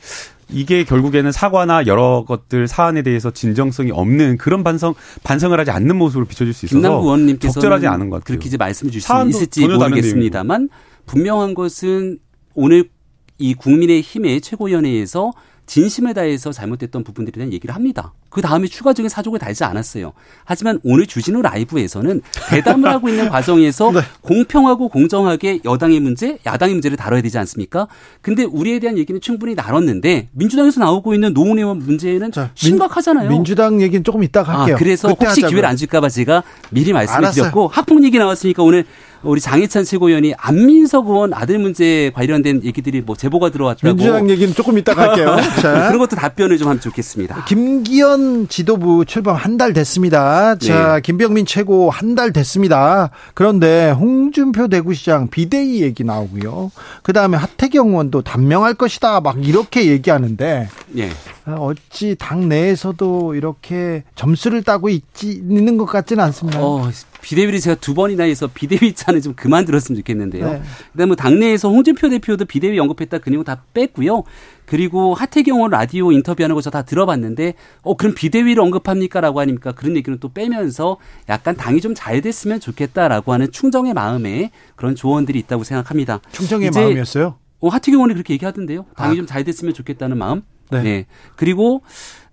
이게 0.54 0.84
결국에는 0.84 1.32
사과나 1.32 1.88
여러 1.88 2.26
것들 2.28 2.68
사안에 2.68 3.02
대해서 3.02 3.32
진정성이 3.32 3.92
없는 3.92 4.38
그런 4.38 4.64
반성 4.64 4.94
반성을 5.24 5.58
하지 5.58 5.72
않는 5.72 5.96
모습으로 5.96 6.26
비춰질 6.26 6.54
수 6.54 6.66
있어서 6.66 6.76
김남구 6.76 7.06
의원님께서는 7.06 7.54
적절하지 7.54 7.88
않은 7.88 8.10
것 8.10 8.18
같아요. 8.18 8.26
그렇게 8.26 8.48
이제 8.48 8.58
말씀해 8.58 8.92
주실 8.92 9.08
수 9.08 9.30
있을지 9.30 9.68
모르겠습니다만 9.68 10.70
분명한 11.06 11.54
것은 11.54 12.20
오늘 12.54 12.90
이 13.38 13.54
국민의힘의 13.54 14.42
최고위원회에서 14.42 15.32
진심을 15.66 16.14
다해서 16.14 16.52
잘못됐던 16.52 17.04
부분들에 17.04 17.36
대한 17.36 17.54
얘기를 17.54 17.74
합니다. 17.74 18.12
그 18.30 18.42
다음에 18.42 18.68
추가적인 18.68 19.08
사족을 19.10 19.40
달지 19.40 19.64
않았어요. 19.64 20.14
하지만 20.44 20.80
오늘 20.84 21.06
주진우 21.06 21.42
라이브에서는 21.42 22.22
대담을 22.50 22.90
하고 22.90 23.08
있는 23.10 23.28
과정에서 23.30 23.92
네. 23.92 24.02
공평하고 24.22 24.90
공정하게 24.90 25.60
여당의 25.64 26.00
문제, 26.00 26.40
야당의 26.46 26.76
문제를 26.76 26.98
다뤄야 26.98 27.22
되지 27.22 27.38
않습니까? 27.38 27.88
근데 28.22 28.44
우리에 28.44 28.80
대한 28.80 28.98
얘기는 28.98 29.20
충분히 29.22 29.56
나눴는데 29.56 30.30
민주당에서 30.32 30.80
나오고 30.82 31.14
있는 31.14 31.34
노웅 31.34 31.58
의원 31.58 31.80
문제는 31.80 32.32
자, 32.32 32.42
민- 32.44 32.50
심각하잖아요. 32.56 33.30
민 33.30 33.44
주당 33.46 33.82
얘기는 33.82 34.04
조금 34.04 34.24
이따가 34.24 34.60
할게요. 34.60 34.76
아, 34.76 34.80
그래서 34.80 35.08
혹시 35.10 35.26
하자고요. 35.26 35.50
기회를 35.50 35.70
안 35.70 35.78
줄까봐 35.78 36.10
제가 36.10 36.44
미리 36.70 36.92
말씀을 36.94 37.18
알았어요. 37.20 37.44
드렸고 37.44 37.68
학폭 37.68 38.04
얘기 38.04 38.18
나왔으니까 38.18 38.64
오늘 38.64 38.86
우리 39.24 39.40
장혜찬 39.40 39.84
최고위원이 39.84 40.34
안민석 40.38 41.08
의원 41.08 41.34
아들 41.34 41.60
문제 41.60 42.12
관련된 42.16 42.62
얘기들이 42.64 43.02
뭐 43.02 43.16
제보가 43.16 43.50
들어왔다고 43.52 43.94
민주당 43.96 44.30
얘기는 44.30 44.54
조금 44.54 44.78
이따가 44.78 45.10
할게요. 45.10 45.36
자, 45.62 45.88
그런 45.88 46.00
것도 46.00 46.16
답변을 46.16 46.58
좀 46.58 46.68
하면 46.70 46.82
좋겠습니다. 46.82 47.46
김기현 47.46 48.48
지도부 48.48 49.06
출범 49.06 49.36
한 49.36 49.58
달 49.58 49.74
됐습니다. 49.74 50.56
자, 50.56 50.96
네. 50.96 51.02
김병민 51.02 51.46
최고 51.46 51.90
한 51.90 52.16
달 52.16 52.34
됐습니다. 52.34 53.10
그런데 53.34 53.92
홍준표 53.92 54.68
대구시장 54.68 55.30
비대위 55.30 55.82
얘기 55.82 56.04
나오고요. 56.04 56.72
그 57.04 57.14
다음에 57.14 57.38
하태경 57.38 57.90
의원도 57.90 58.22
단명할 58.24 58.74
것이다. 58.74 59.22
막 59.22 59.46
이렇게 59.46 59.86
얘기하는데 59.88 60.68
예. 60.98 61.10
아, 61.46 61.54
어찌 61.54 62.16
당 62.20 62.50
내에서도 62.50 63.36
이렇게 63.36 64.04
점수를 64.16 64.64
따고 64.64 64.90
있지, 64.90 65.32
있는 65.32 65.78
것 65.78 65.86
같지는 65.86 66.24
않습니다. 66.26 66.60
어, 66.62 66.90
비대위를 67.22 67.60
제가 67.60 67.76
두 67.80 67.94
번이나 67.94 68.24
해서 68.24 68.48
비대위 68.54 68.94
차는 68.94 69.22
좀 69.22 69.34
그만 69.36 69.66
들었으면 69.66 69.98
좋겠는데요. 70.00 70.54
네. 70.54 70.62
그다음에 70.92 71.08
뭐 71.08 71.16
당내에서 71.16 71.70
홍준표 71.70 72.10
대표도 72.10 72.46
비대위 72.46 72.80
언급했다 72.80 73.20
그 73.20 73.30
내용 73.30 73.44
다 73.44 73.64
뺐고요. 73.74 74.24
그리고 74.66 75.14
하태경 75.14 75.58
의원 75.58 75.72
라디오 75.72 76.12
인터뷰하는 76.12 76.56
거 76.56 76.62
저 76.62 76.70
다 76.70 76.82
들어봤는데 76.84 77.56
어 77.82 77.96
그럼 77.98 78.14
비대위를 78.16 78.62
언급합니까라고 78.64 79.40
하니까 79.42 79.74
그런 79.74 79.96
얘기는 79.98 80.18
또 80.20 80.30
빼면서 80.32 80.98
약간 81.30 81.56
당이 81.56 81.82
좀 81.82 81.94
잘 81.94 82.22
됐으면 82.22 82.60
좋겠다라고 82.60 83.34
하는 83.34 83.52
충정의 83.52 83.94
마음에 83.94 84.52
그런 84.76 84.96
조언들이 84.96 85.38
있다고 85.40 85.64
생각합니다. 85.64 86.20
충정의 86.32 86.70
마음이었어요. 86.84 87.36
어, 87.60 87.68
하태경 87.68 88.00
의원이 88.00 88.14
그렇게 88.14 88.34
얘기하던데요. 88.34 88.86
당이 88.96 89.14
아. 89.14 89.16
좀잘 89.18 89.44
됐으면 89.44 89.74
좋겠다는 89.74 90.18
마음. 90.18 90.42
네. 90.72 90.82
네. 90.84 91.06
그리고 91.36 91.84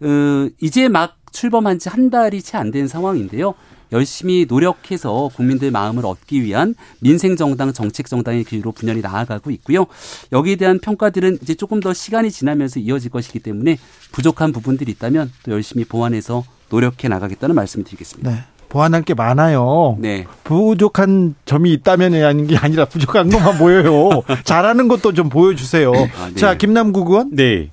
어, 0.01 0.49
이제 0.61 0.89
막 0.89 1.17
출범한 1.33 1.79
지 1.79 1.89
한 1.91 2.09
달이 2.09 2.41
채 2.41 2.57
안 2.57 2.71
된 2.71 2.87
상황인데요. 2.89 3.55
열심히 3.93 4.47
노력해서 4.49 5.31
국민들 5.35 5.71
마음을 5.71 6.05
얻기 6.07 6.43
위한 6.43 6.75
민생 7.01 7.37
정당, 7.37 7.73
정책 7.73 8.07
정당의 8.09 8.45
길로 8.45 8.73
분열이 8.73 9.01
나아가고 9.01 9.51
있고요. 9.53 9.87
여기에 10.33 10.57
대한 10.57 10.79
평가들은 10.79 11.39
이제 11.43 11.55
조금 11.55 11.81
더 11.81 11.93
시간이 11.95 12.31
지나면서 12.31 12.81
이어질 12.81 13.11
것이기 13.11 13.39
때문에 13.41 13.79
부족한 14.13 14.53
부분들이 14.53 14.93
있다면 14.93 15.31
또 15.45 15.53
열심히 15.53 15.85
보완해서 15.85 16.45
노력해 16.71 17.09
나가겠다는 17.09 17.55
말씀을 17.55 17.85
드리겠습니다. 17.85 18.31
네. 18.31 18.39
보완할 18.69 19.01
게 19.03 19.15
많아요. 19.15 19.97
네. 19.99 20.27
부족한 20.45 21.35
점이 21.47 21.73
있다면 21.73 22.13
하는 22.23 22.47
게 22.47 22.57
아니라 22.59 22.85
부족한 22.85 23.31
것만 23.31 23.57
보여요. 23.57 24.11
잘하는 24.45 24.89
것도 24.89 25.15
좀 25.15 25.31
보여주세요. 25.31 25.91
아, 25.91 26.29
네. 26.29 26.35
자, 26.35 26.59
김남국 26.59 27.09
의원. 27.11 27.31
네. 27.35 27.71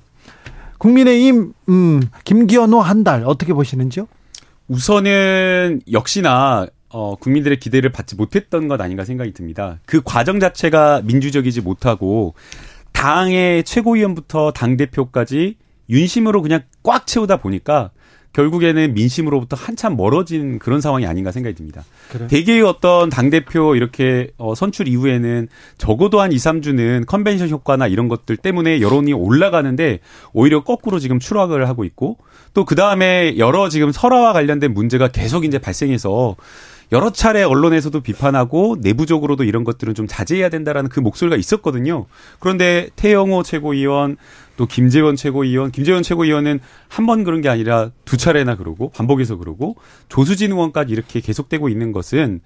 국민의힘, 0.78 1.52
음, 1.68 2.02
김기현호 2.24 2.80
한 2.80 3.04
달 3.04 3.24
어떻게 3.26 3.52
보시는지요? 3.52 4.06
우선은 4.68 5.82
역시나 5.92 6.66
어, 6.88 7.16
국민들의 7.16 7.58
기대를 7.58 7.90
받지 7.90 8.16
못했던 8.16 8.68
것 8.68 8.80
아닌가 8.80 9.04
생각이 9.04 9.32
듭니다. 9.32 9.78
그 9.86 10.00
과정 10.04 10.40
자체가 10.40 11.02
민주적이지 11.04 11.60
못하고 11.60 12.34
당의 12.92 13.64
최고위원부터 13.64 14.52
당 14.52 14.76
대표까지 14.76 15.56
윤심으로 15.90 16.42
그냥 16.42 16.62
꽉 16.82 17.06
채우다 17.06 17.36
보니까 17.38 17.90
결국에는 18.36 18.92
민심으로부터 18.92 19.56
한참 19.56 19.96
멀어진 19.96 20.58
그런 20.58 20.82
상황이 20.82 21.06
아닌가 21.06 21.32
생각이 21.32 21.56
듭니다. 21.56 21.84
그래? 22.12 22.26
대개의 22.26 22.60
어떤 22.60 23.08
당대표 23.08 23.74
이렇게 23.74 24.28
어, 24.36 24.54
선출 24.54 24.88
이후에는 24.88 25.48
적어도 25.78 26.20
한 26.20 26.32
2, 26.32 26.36
3주는 26.36 27.06
컨벤션 27.06 27.48
효과나 27.48 27.86
이런 27.86 28.08
것들 28.08 28.36
때문에 28.36 28.82
여론이 28.82 29.14
올라가는데 29.14 30.00
오히려 30.34 30.62
거꾸로 30.62 30.98
지금 30.98 31.18
추락을 31.18 31.66
하고 31.66 31.84
있고 31.84 32.18
또 32.52 32.66
그 32.66 32.74
다음에 32.74 33.38
여러 33.38 33.68
지금 33.68 33.92
설화와 33.92 34.32
관련된 34.32 34.74
문제가 34.74 35.08
계속 35.08 35.44
이제 35.44 35.58
발생해서 35.58 36.36
여러 36.92 37.10
차례 37.10 37.42
언론에서도 37.42 37.98
비판하고 38.00 38.76
내부적으로도 38.80 39.44
이런 39.44 39.64
것들은 39.64 39.94
좀 39.94 40.06
자제해야 40.06 40.50
된다라는 40.50 40.90
그 40.90 41.00
목소리가 41.00 41.36
있었거든요. 41.36 42.06
그런데 42.38 42.90
태영호 42.96 43.44
최고위원 43.44 44.16
또 44.56 44.66
김재원 44.66 45.16
최고위원, 45.16 45.70
김재원 45.70 46.02
최고위원은 46.02 46.60
한 46.88 47.06
번 47.06 47.24
그런 47.24 47.40
게 47.40 47.48
아니라 47.48 47.90
두 48.04 48.16
차례나 48.16 48.56
그러고 48.56 48.90
반복해서 48.90 49.36
그러고 49.36 49.76
조수진 50.08 50.52
의원까지 50.52 50.92
이렇게 50.92 51.20
계속되고 51.20 51.68
있는 51.68 51.92
것은 51.92 52.40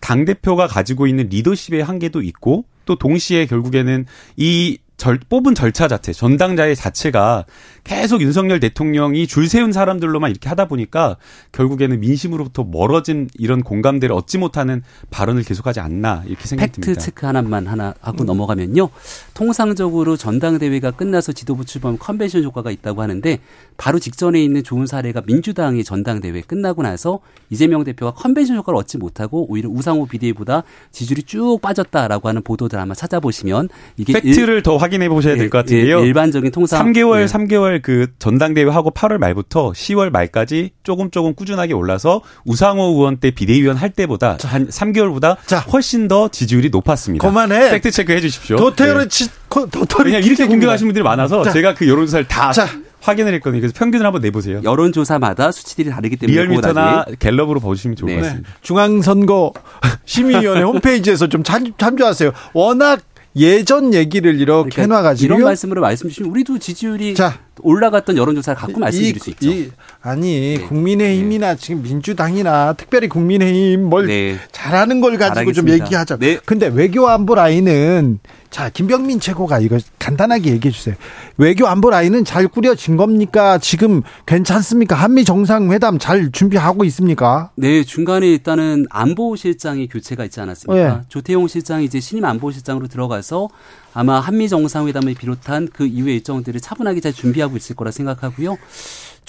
당 0.00 0.24
대표가 0.24 0.66
가지고 0.66 1.06
있는 1.06 1.28
리더십의 1.28 1.84
한계도 1.84 2.22
있고 2.22 2.64
또 2.86 2.96
동시에 2.96 3.46
결국에는 3.46 4.06
이 4.36 4.78
절, 5.00 5.18
뽑은 5.18 5.54
절차 5.54 5.88
자체, 5.88 6.12
전당대회 6.12 6.76
자체가 6.76 7.46
계속 7.84 8.20
윤석열 8.20 8.60
대통령이 8.60 9.26
줄 9.26 9.48
세운 9.48 9.72
사람들로만 9.72 10.30
이렇게 10.30 10.50
하다 10.50 10.68
보니까 10.68 11.16
결국에는 11.52 11.98
민심으로부터 12.00 12.64
멀어진 12.64 13.26
이런 13.38 13.62
공감대를 13.62 14.14
얻지 14.14 14.36
못하는 14.36 14.82
발언을 15.08 15.42
계속하지 15.42 15.80
않나 15.80 16.22
이렇게 16.26 16.46
생각이 16.46 16.72
팩트 16.72 16.80
듭니다. 16.82 17.00
체크 17.00 17.24
하나만 17.24 17.66
하나 17.66 17.94
하고 18.02 18.24
넘어가면요. 18.24 18.90
통상적으로 19.32 20.18
전당대회가 20.18 20.90
끝나서 20.90 21.32
지도부 21.32 21.64
출범 21.64 21.96
컨벤션 21.96 22.44
효과가 22.44 22.70
있다고 22.70 23.00
하는데 23.00 23.38
바로 23.80 23.98
직전에 23.98 24.38
있는 24.42 24.62
좋은 24.62 24.84
사례가 24.86 25.22
민주당의 25.24 25.84
전당대회 25.84 26.42
끝나고 26.42 26.82
나서 26.82 27.20
이재명 27.48 27.82
대표가 27.82 28.12
컨벤션 28.12 28.58
효과를 28.58 28.76
얻지 28.76 28.98
못하고 28.98 29.46
오히려 29.50 29.70
우상호 29.70 30.04
비대위보다 30.06 30.64
지지율이 30.92 31.22
쭉 31.22 31.58
빠졌다라고 31.62 32.28
하는 32.28 32.42
보도들 32.42 32.78
아마 32.78 32.94
찾아보시면 32.94 33.70
이게 33.96 34.12
팩트를 34.12 34.62
더 34.62 34.76
확인해 34.76 35.08
보셔야 35.08 35.34
될것 35.34 35.70
예, 35.70 35.76
같은데요. 35.76 36.00
예, 36.02 36.06
일반적인 36.06 36.50
통상 36.52 36.92
3개월, 36.92 37.22
예. 37.22 37.24
3개월 37.24 37.80
그 37.80 38.08
전당대회 38.18 38.68
하고 38.68 38.90
8월 38.90 39.16
말부터 39.16 39.72
10월 39.72 40.10
말까지 40.10 40.72
조금 40.82 41.10
조금 41.10 41.34
꾸준하게 41.34 41.72
올라서 41.72 42.20
우상호 42.44 42.82
의원 42.96 43.16
때 43.16 43.30
비대위원 43.30 43.76
할 43.78 43.88
때보다 43.88 44.36
한 44.42 44.68
3개월보다 44.68 45.38
자. 45.46 45.60
훨씬 45.60 46.06
더 46.06 46.28
지지율이 46.28 46.68
높았습니다. 46.68 47.26
그만해. 47.26 47.70
팩트 47.70 47.90
체크 47.92 48.12
해 48.12 48.20
주십시오. 48.20 48.56
도태로 48.58 48.98
네. 49.04 49.08
치, 49.08 49.26
코- 49.48 49.66
도태로 49.66 50.04
왜냐 50.04 50.18
이렇게. 50.18 50.46
공격하시는 50.46 50.86
분들이 50.88 51.02
많아서 51.02 51.42
자. 51.44 51.50
제가 51.52 51.74
그 51.74 51.88
여론조사를 51.88 52.28
다 52.28 52.52
자. 52.52 52.68
확인을 53.00 53.34
했거든요. 53.34 53.60
그래서 53.60 53.74
평균을 53.76 54.04
한번 54.06 54.22
내보세요. 54.22 54.60
여론조사마다 54.62 55.52
수치들이 55.52 55.90
다르기 55.90 56.16
때문에 56.16 56.34
리얼미터나 56.36 57.06
갤럽으로 57.18 57.60
보시면 57.60 57.96
좋을 57.96 58.08
네. 58.10 58.14
것 58.16 58.20
네. 58.22 58.28
같습니다. 58.28 58.50
중앙선거 58.62 59.52
심의위원회 60.04 60.62
홈페이지에서 60.62 61.28
좀 61.28 61.42
참, 61.42 61.72
참조하세요. 61.76 62.32
워낙 62.52 63.00
예전 63.36 63.94
얘기를 63.94 64.40
이렇게 64.40 64.70
그러니까 64.70 64.82
해놔가지고 64.96 65.24
이런 65.34 65.44
말씀으로 65.44 65.80
말씀 65.80 66.08
주시면 66.08 66.32
우리도 66.32 66.58
지지율이 66.58 67.14
자. 67.14 67.38
올라갔던 67.62 68.16
여론조사를 68.16 68.58
갖고 68.60 68.80
말씀드릴 68.80 69.20
수 69.20 69.30
있죠. 69.30 69.50
이- 69.50 69.70
아니 70.02 70.56
네. 70.58 70.64
국민의힘이나 70.64 71.54
지금 71.54 71.82
민주당이나 71.84 72.72
특별히 72.72 73.08
국민의힘 73.08 73.84
뭘 73.84 74.06
네. 74.08 74.36
잘하는 74.50 75.00
걸 75.00 75.16
가지고 75.16 75.52
좀 75.52 75.66
잘하겠습니다. 75.66 75.84
얘기하자. 75.86 76.16
네. 76.16 76.40
근데 76.44 76.66
외교 76.66 77.08
안보 77.08 77.36
라인은 77.36 78.18
자 78.50 78.68
김병민 78.68 79.20
최고가 79.20 79.60
이거 79.60 79.78
간단하게 79.98 80.50
얘기해 80.50 80.72
주세요. 80.72 80.96
외교 81.36 81.66
안보 81.68 81.88
라인은 81.88 82.24
잘 82.24 82.48
꾸려진 82.48 82.96
겁니까? 82.96 83.58
지금 83.58 84.02
괜찮습니까? 84.26 84.96
한미 84.96 85.24
정상회담 85.24 85.98
잘 85.98 86.32
준비하고 86.32 86.84
있습니까? 86.86 87.50
네, 87.54 87.84
중간에 87.84 88.26
일단은 88.26 88.86
안보실장의 88.90 89.86
교체가 89.88 90.24
있지 90.24 90.40
않았습니까? 90.40 90.96
네. 90.96 91.00
조태용 91.08 91.46
실장이 91.46 91.84
이제 91.84 92.00
신임 92.00 92.24
안보실장으로 92.24 92.88
들어가서 92.88 93.48
아마 93.94 94.18
한미 94.18 94.48
정상회담을 94.48 95.14
비롯한 95.14 95.68
그 95.72 95.86
이후의 95.86 96.16
일정들을 96.16 96.60
차분하게 96.60 97.00
잘 97.00 97.12
준비하고 97.12 97.56
있을 97.56 97.76
거라 97.76 97.92
생각하고요. 97.92 98.56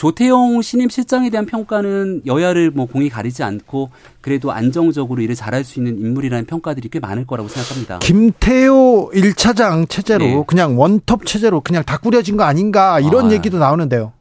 조태용 0.01 0.63
신임 0.63 0.89
실장에 0.89 1.29
대한 1.29 1.45
평가는 1.45 2.23
여야를 2.25 2.71
뭐 2.71 2.87
공이 2.87 3.07
가리지 3.07 3.43
않고 3.43 3.91
그래도 4.19 4.51
안정적으로 4.51 5.21
일을 5.21 5.35
잘할 5.35 5.63
수 5.63 5.77
있는 5.77 5.99
인물이라는 5.99 6.47
평가들이 6.47 6.89
꽤 6.89 6.99
많을 6.99 7.27
거라고 7.27 7.47
생각합니다. 7.47 7.99
김태호 7.99 9.11
1차장 9.13 9.87
체제로 9.87 10.25
네. 10.25 10.43
그냥 10.47 10.79
원톱 10.79 11.27
체제로 11.27 11.61
그냥 11.61 11.83
다 11.83 11.99
꾸려진 11.99 12.35
거 12.35 12.45
아닌가 12.45 12.99
이런 12.99 13.27
아. 13.27 13.31
얘기도 13.31 13.59
나오는데요. 13.59 14.11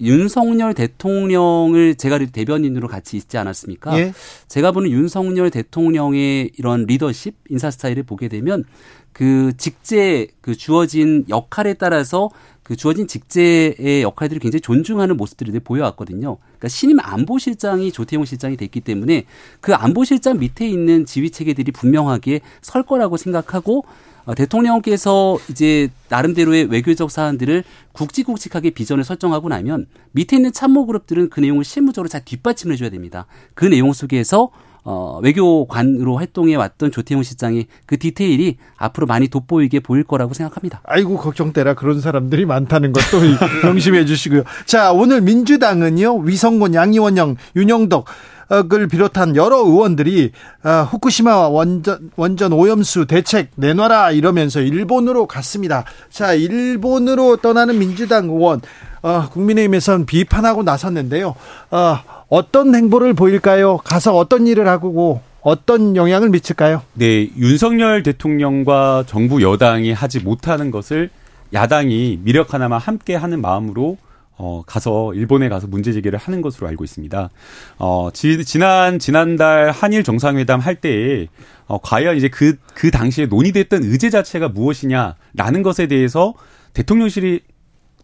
윤석열 0.00 0.74
대통령을 0.74 1.94
제가 1.94 2.18
대변인으로 2.18 2.88
같이 2.88 3.16
있지 3.16 3.38
않았습니까? 3.38 3.96
예. 3.96 4.12
제가 4.48 4.72
보는 4.72 4.90
윤석열 4.90 5.50
대통령의 5.50 6.50
이런 6.58 6.84
리더십 6.86 7.36
인사 7.48 7.70
스타일을 7.70 8.02
보게 8.02 8.26
되면 8.26 8.64
그 9.12 9.52
직제 9.56 10.28
그 10.40 10.56
주어진 10.56 11.24
역할에 11.28 11.74
따라서 11.74 12.28
그 12.68 12.76
주어진 12.76 13.06
직제의 13.06 14.02
역할들을 14.02 14.40
굉장히 14.40 14.60
존중하는 14.60 15.16
모습들이 15.16 15.52
늘 15.52 15.60
보여왔거든요. 15.60 16.36
그러니까 16.36 16.68
신임 16.68 17.00
안보실장이 17.00 17.92
조태용 17.92 18.26
실장이 18.26 18.58
됐기 18.58 18.82
때문에 18.82 19.24
그 19.62 19.72
안보실장 19.72 20.38
밑에 20.38 20.68
있는 20.68 21.06
지휘 21.06 21.30
체계들이 21.30 21.72
분명하게 21.72 22.42
설 22.60 22.82
거라고 22.82 23.16
생각하고 23.16 23.86
어, 24.26 24.34
대통령께서 24.34 25.38
이제 25.48 25.88
나름대로의 26.10 26.66
외교적 26.66 27.10
사안들을 27.10 27.64
굵직굵직하게 27.92 28.68
비전을 28.70 29.02
설정하고 29.02 29.48
나면 29.48 29.86
밑에 30.12 30.36
있는 30.36 30.52
참모 30.52 30.84
그룹들은 30.84 31.30
그 31.30 31.40
내용을 31.40 31.64
실무적으로 31.64 32.10
잘 32.10 32.22
뒷받침을 32.22 32.74
해줘야 32.74 32.90
됩니다. 32.90 33.24
그 33.54 33.64
내용 33.64 33.94
속에서 33.94 34.50
어, 34.90 35.20
외교관으로 35.22 36.16
활동해 36.16 36.54
왔던 36.54 36.92
조태용 36.92 37.22
실장이 37.22 37.66
그 37.84 37.98
디테일이 37.98 38.56
앞으로 38.78 39.06
많이 39.06 39.28
돋보이게 39.28 39.80
보일 39.80 40.02
거라고 40.02 40.32
생각합니다. 40.32 40.80
아이고 40.82 41.18
걱정되라 41.18 41.74
그런 41.74 42.00
사람들이 42.00 42.46
많다는 42.46 42.94
것도 42.94 43.20
명심해 43.68 44.06
주시고요. 44.06 44.44
자 44.64 44.92
오늘 44.92 45.20
민주당은요 45.20 46.20
위성곤 46.20 46.72
양이원영 46.72 47.36
윤영덕 47.54 48.06
을 48.50 48.88
비롯한 48.88 49.36
여러 49.36 49.58
의원들이 49.58 50.32
어, 50.64 50.70
후쿠시마 50.90 51.48
원전 51.48 52.10
원전 52.16 52.54
오염수 52.54 53.04
대책 53.04 53.50
내놔라 53.56 54.12
이러면서 54.12 54.62
일본으로 54.62 55.26
갔습니다. 55.26 55.84
자 56.08 56.32
일본으로 56.32 57.36
떠나는 57.36 57.78
민주당 57.78 58.30
의원 58.30 58.62
어, 59.02 59.28
국민의힘에선 59.28 60.06
비판하고 60.06 60.62
나섰는데요. 60.62 61.34
어, 61.70 61.98
어떤 62.28 62.74
행보를 62.74 63.14
보일까요? 63.14 63.78
가서 63.78 64.16
어떤 64.16 64.46
일을 64.46 64.68
하고 64.68 65.22
어떤 65.40 65.96
영향을 65.96 66.28
미칠까요? 66.30 66.82
네, 66.94 67.30
윤석열 67.36 68.02
대통령과 68.02 69.04
정부 69.06 69.40
여당이 69.40 69.92
하지 69.92 70.20
못하는 70.20 70.70
것을 70.70 71.10
야당이 71.54 72.20
미력 72.22 72.52
하나만 72.52 72.80
함께 72.80 73.14
하는 73.14 73.40
마음으로 73.40 73.96
어, 74.36 74.62
가서 74.66 75.14
일본에 75.14 75.48
가서 75.48 75.66
문제 75.66 75.92
제기를 75.92 76.18
하는 76.18 76.42
것으로 76.42 76.68
알고 76.68 76.84
있습니다. 76.84 77.30
어, 77.78 78.08
지, 78.12 78.44
지난 78.44 78.98
지난달 78.98 79.70
한일 79.70 80.04
정상회담 80.04 80.60
할 80.60 80.76
때에 80.76 81.26
어, 81.66 81.78
과연 81.78 82.16
이제 82.16 82.28
그그 82.28 82.90
당시에 82.90 83.26
논의됐던 83.26 83.82
의제 83.82 84.10
자체가 84.10 84.48
무엇이냐라는 84.48 85.62
것에 85.64 85.88
대해서 85.88 86.34
대통령실이 86.74 87.40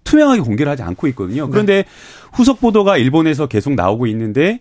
투명하게 0.05 0.41
공개를 0.41 0.71
하지 0.71 0.83
않고 0.83 1.07
있거든요. 1.09 1.49
그런데 1.51 1.85
후속 2.33 2.61
보도가 2.61 2.97
일본에서 2.97 3.47
계속 3.47 3.75
나오고 3.75 4.07
있는데 4.07 4.61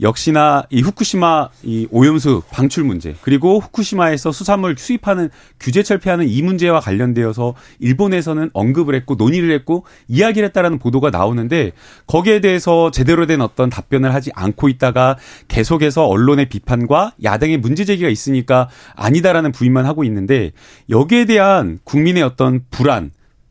역시나 0.00 0.64
이 0.70 0.80
후쿠시마 0.80 1.50
이 1.62 1.86
오염수 1.90 2.42
방출 2.50 2.84
문제 2.84 3.14
그리고 3.20 3.58
후쿠시마에서 3.60 4.32
수산물 4.32 4.76
수입하는 4.78 5.28
규제 5.58 5.82
철폐하는 5.82 6.26
이 6.26 6.42
문제와 6.42 6.80
관련되어서 6.80 7.54
일본에서는 7.80 8.50
언급을 8.52 8.94
했고 8.94 9.14
논의를 9.16 9.52
했고 9.52 9.84
이야기를 10.08 10.48
했다라는 10.48 10.78
보도가 10.78 11.10
나오는데 11.10 11.72
거기에 12.06 12.40
대해서 12.40 12.90
제대로 12.90 13.26
된 13.26 13.42
어떤 13.42 13.68
답변을 13.68 14.14
하지 14.14 14.30
않고 14.34 14.68
있다가 14.70 15.18
계속해서 15.48 16.06
언론의 16.06 16.48
비판과 16.48 17.12
야당의 17.22 17.58
문제 17.58 17.84
제기가 17.84 18.08
있으니까 18.08 18.68
아니다라는 18.96 19.52
부인만 19.52 19.84
하고 19.84 20.04
있는데 20.04 20.52
여기에 20.88 21.26
대한 21.26 21.78
국민의 21.84 22.22
어떤 22.22 22.64
불안 22.70 23.10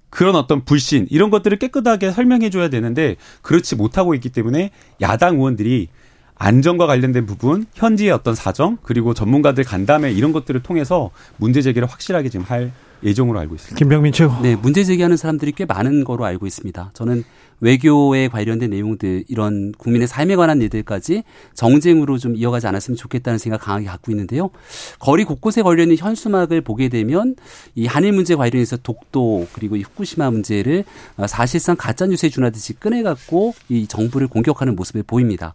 그런 0.10 0.36
어떤 0.36 0.66
불신 0.66 1.08
이런 1.10 1.30
것들을 1.30 1.58
깨끗하게 1.60 2.12
설명해 2.12 2.50
줘야 2.50 2.70
되는데 2.70 3.16
그렇지 3.42 3.76
못하고 3.76 4.16
있기 4.16 4.30
때문에 4.30 4.72
야당 5.02 5.36
의원들이 5.36 5.90
안전과 6.36 6.88
관련된 6.88 7.26
부분, 7.26 7.66
현지의 7.76 8.12
어떤 8.12 8.34
사정, 8.34 8.78
그리고 8.82 9.14
전문가들 9.14 9.66
간담회 9.66 10.12
이런 10.14 10.32
것들을 10.32 10.64
통해서 10.64 11.12
문제 11.36 11.62
제기를 11.62 11.88
확실하게 11.88 12.30
지금 12.30 12.46
할 12.46 12.72
예정으로 13.04 13.40
알고 13.40 13.56
있습니다. 13.56 13.78
김병민 13.78 14.14
최고. 14.14 14.34
네, 14.42 14.56
문제 14.56 14.84
제기하는 14.84 15.18
사람들이 15.18 15.52
꽤 15.52 15.66
많은 15.66 16.04
거로 16.06 16.26
알고 16.26 16.48
있습니다. 16.48 16.92
저는 16.94 17.24
외교에 17.62 18.28
관련된 18.28 18.70
내용들 18.70 19.26
이런 19.28 19.72
국민의 19.74 20.08
삶에 20.08 20.36
관한 20.36 20.62
일들까지 20.62 21.24
정쟁으로 21.54 22.18
좀 22.18 22.36
이어가지 22.36 22.68
않았으면 22.68 22.98
좋겠다는 22.98 23.38
생각 23.38 23.62
강하게 23.62 23.86
갖고 23.86 24.12
있는데요. 24.12 24.50
거리 25.00 25.24
곳곳에 25.24 25.62
걸려 25.62 25.84
있는 25.84 25.98
현수막을 25.98 26.62
보게 26.62 26.90
되면 26.90 27.36
이 27.76 27.86
한일 27.86 28.14
문제 28.14 28.36
관련해서 28.36 28.78
독도 28.78 29.48
그리고 29.54 29.76
이 29.76 29.82
후쿠시마 29.84 30.32
문제를 30.32 30.86
사실상 31.28 31.76
가짜 31.78 32.06
뉴스에 32.06 32.30
준하듯이 32.30 32.80
꺼내 32.80 33.04
갖고 33.04 33.54
이 33.68 33.88
정부를 33.88 34.28
공격하는 34.28 34.76
모습을 34.76 35.04
보입니다. 35.04 35.54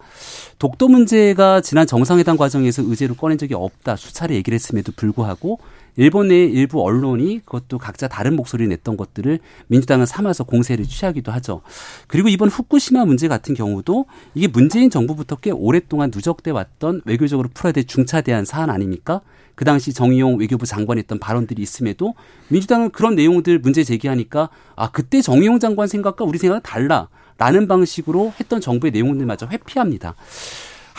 독도 0.59 0.89
문제가 0.89 1.61
지난 1.61 1.87
정상회담 1.87 2.37
과정에서 2.37 2.83
의제로 2.83 3.15
꺼낸 3.15 3.39
적이 3.39 3.55
없다 3.55 3.97
수차례 3.97 4.35
얘기를 4.35 4.55
했음에도 4.55 4.93
불구하고 4.95 5.59
일본 5.97 6.29
내 6.29 6.45
일부 6.45 6.83
언론이 6.83 7.41
그것도 7.45 7.79
각자 7.79 8.09
다른 8.09 8.35
목소리를 8.37 8.69
냈던 8.69 8.97
것들을 8.97 9.39
민주당은 9.69 10.07
삼아서 10.07 10.45
공세를 10.45 10.85
취하기도 10.87 11.31
하죠. 11.33 11.63
그리고 12.07 12.29
이번 12.29 12.49
후쿠시마 12.49 13.05
문제 13.05 13.29
같은 13.29 13.55
경우도 13.55 14.07
이게 14.35 14.49
문재인 14.49 14.91
정부부터 14.91 15.37
꽤 15.37 15.51
오랫동안 15.51 16.11
누적돼 16.13 16.51
왔던 16.51 17.03
외교적으로 17.05 17.49
풀어야 17.53 17.73
될 17.73 17.85
중차대한 17.85 18.45
사안 18.45 18.71
아닙니까? 18.71 19.21
그 19.55 19.65
당시 19.65 19.93
정의용 19.93 20.39
외교부 20.39 20.67
장관이 20.67 20.99
했던 20.99 21.21
발언들이 21.21 21.63
있음에도 21.63 22.15
민주당은 22.49 22.91
그런 22.91 23.15
내용들 23.15 23.61
문제 23.61 23.85
제기하니까 23.85 24.49
아 24.75 24.91
그때 24.91 25.23
정의용 25.23 25.61
장관 25.61 25.87
생각과 25.87 26.25
우리 26.25 26.39
생각은 26.39 26.63
달라. 26.63 27.09
라는 27.37 27.67
방식으로 27.67 28.33
했던 28.39 28.61
정부의 28.61 28.93
내용들마저 28.93 29.49
회피합니다. 29.49 30.15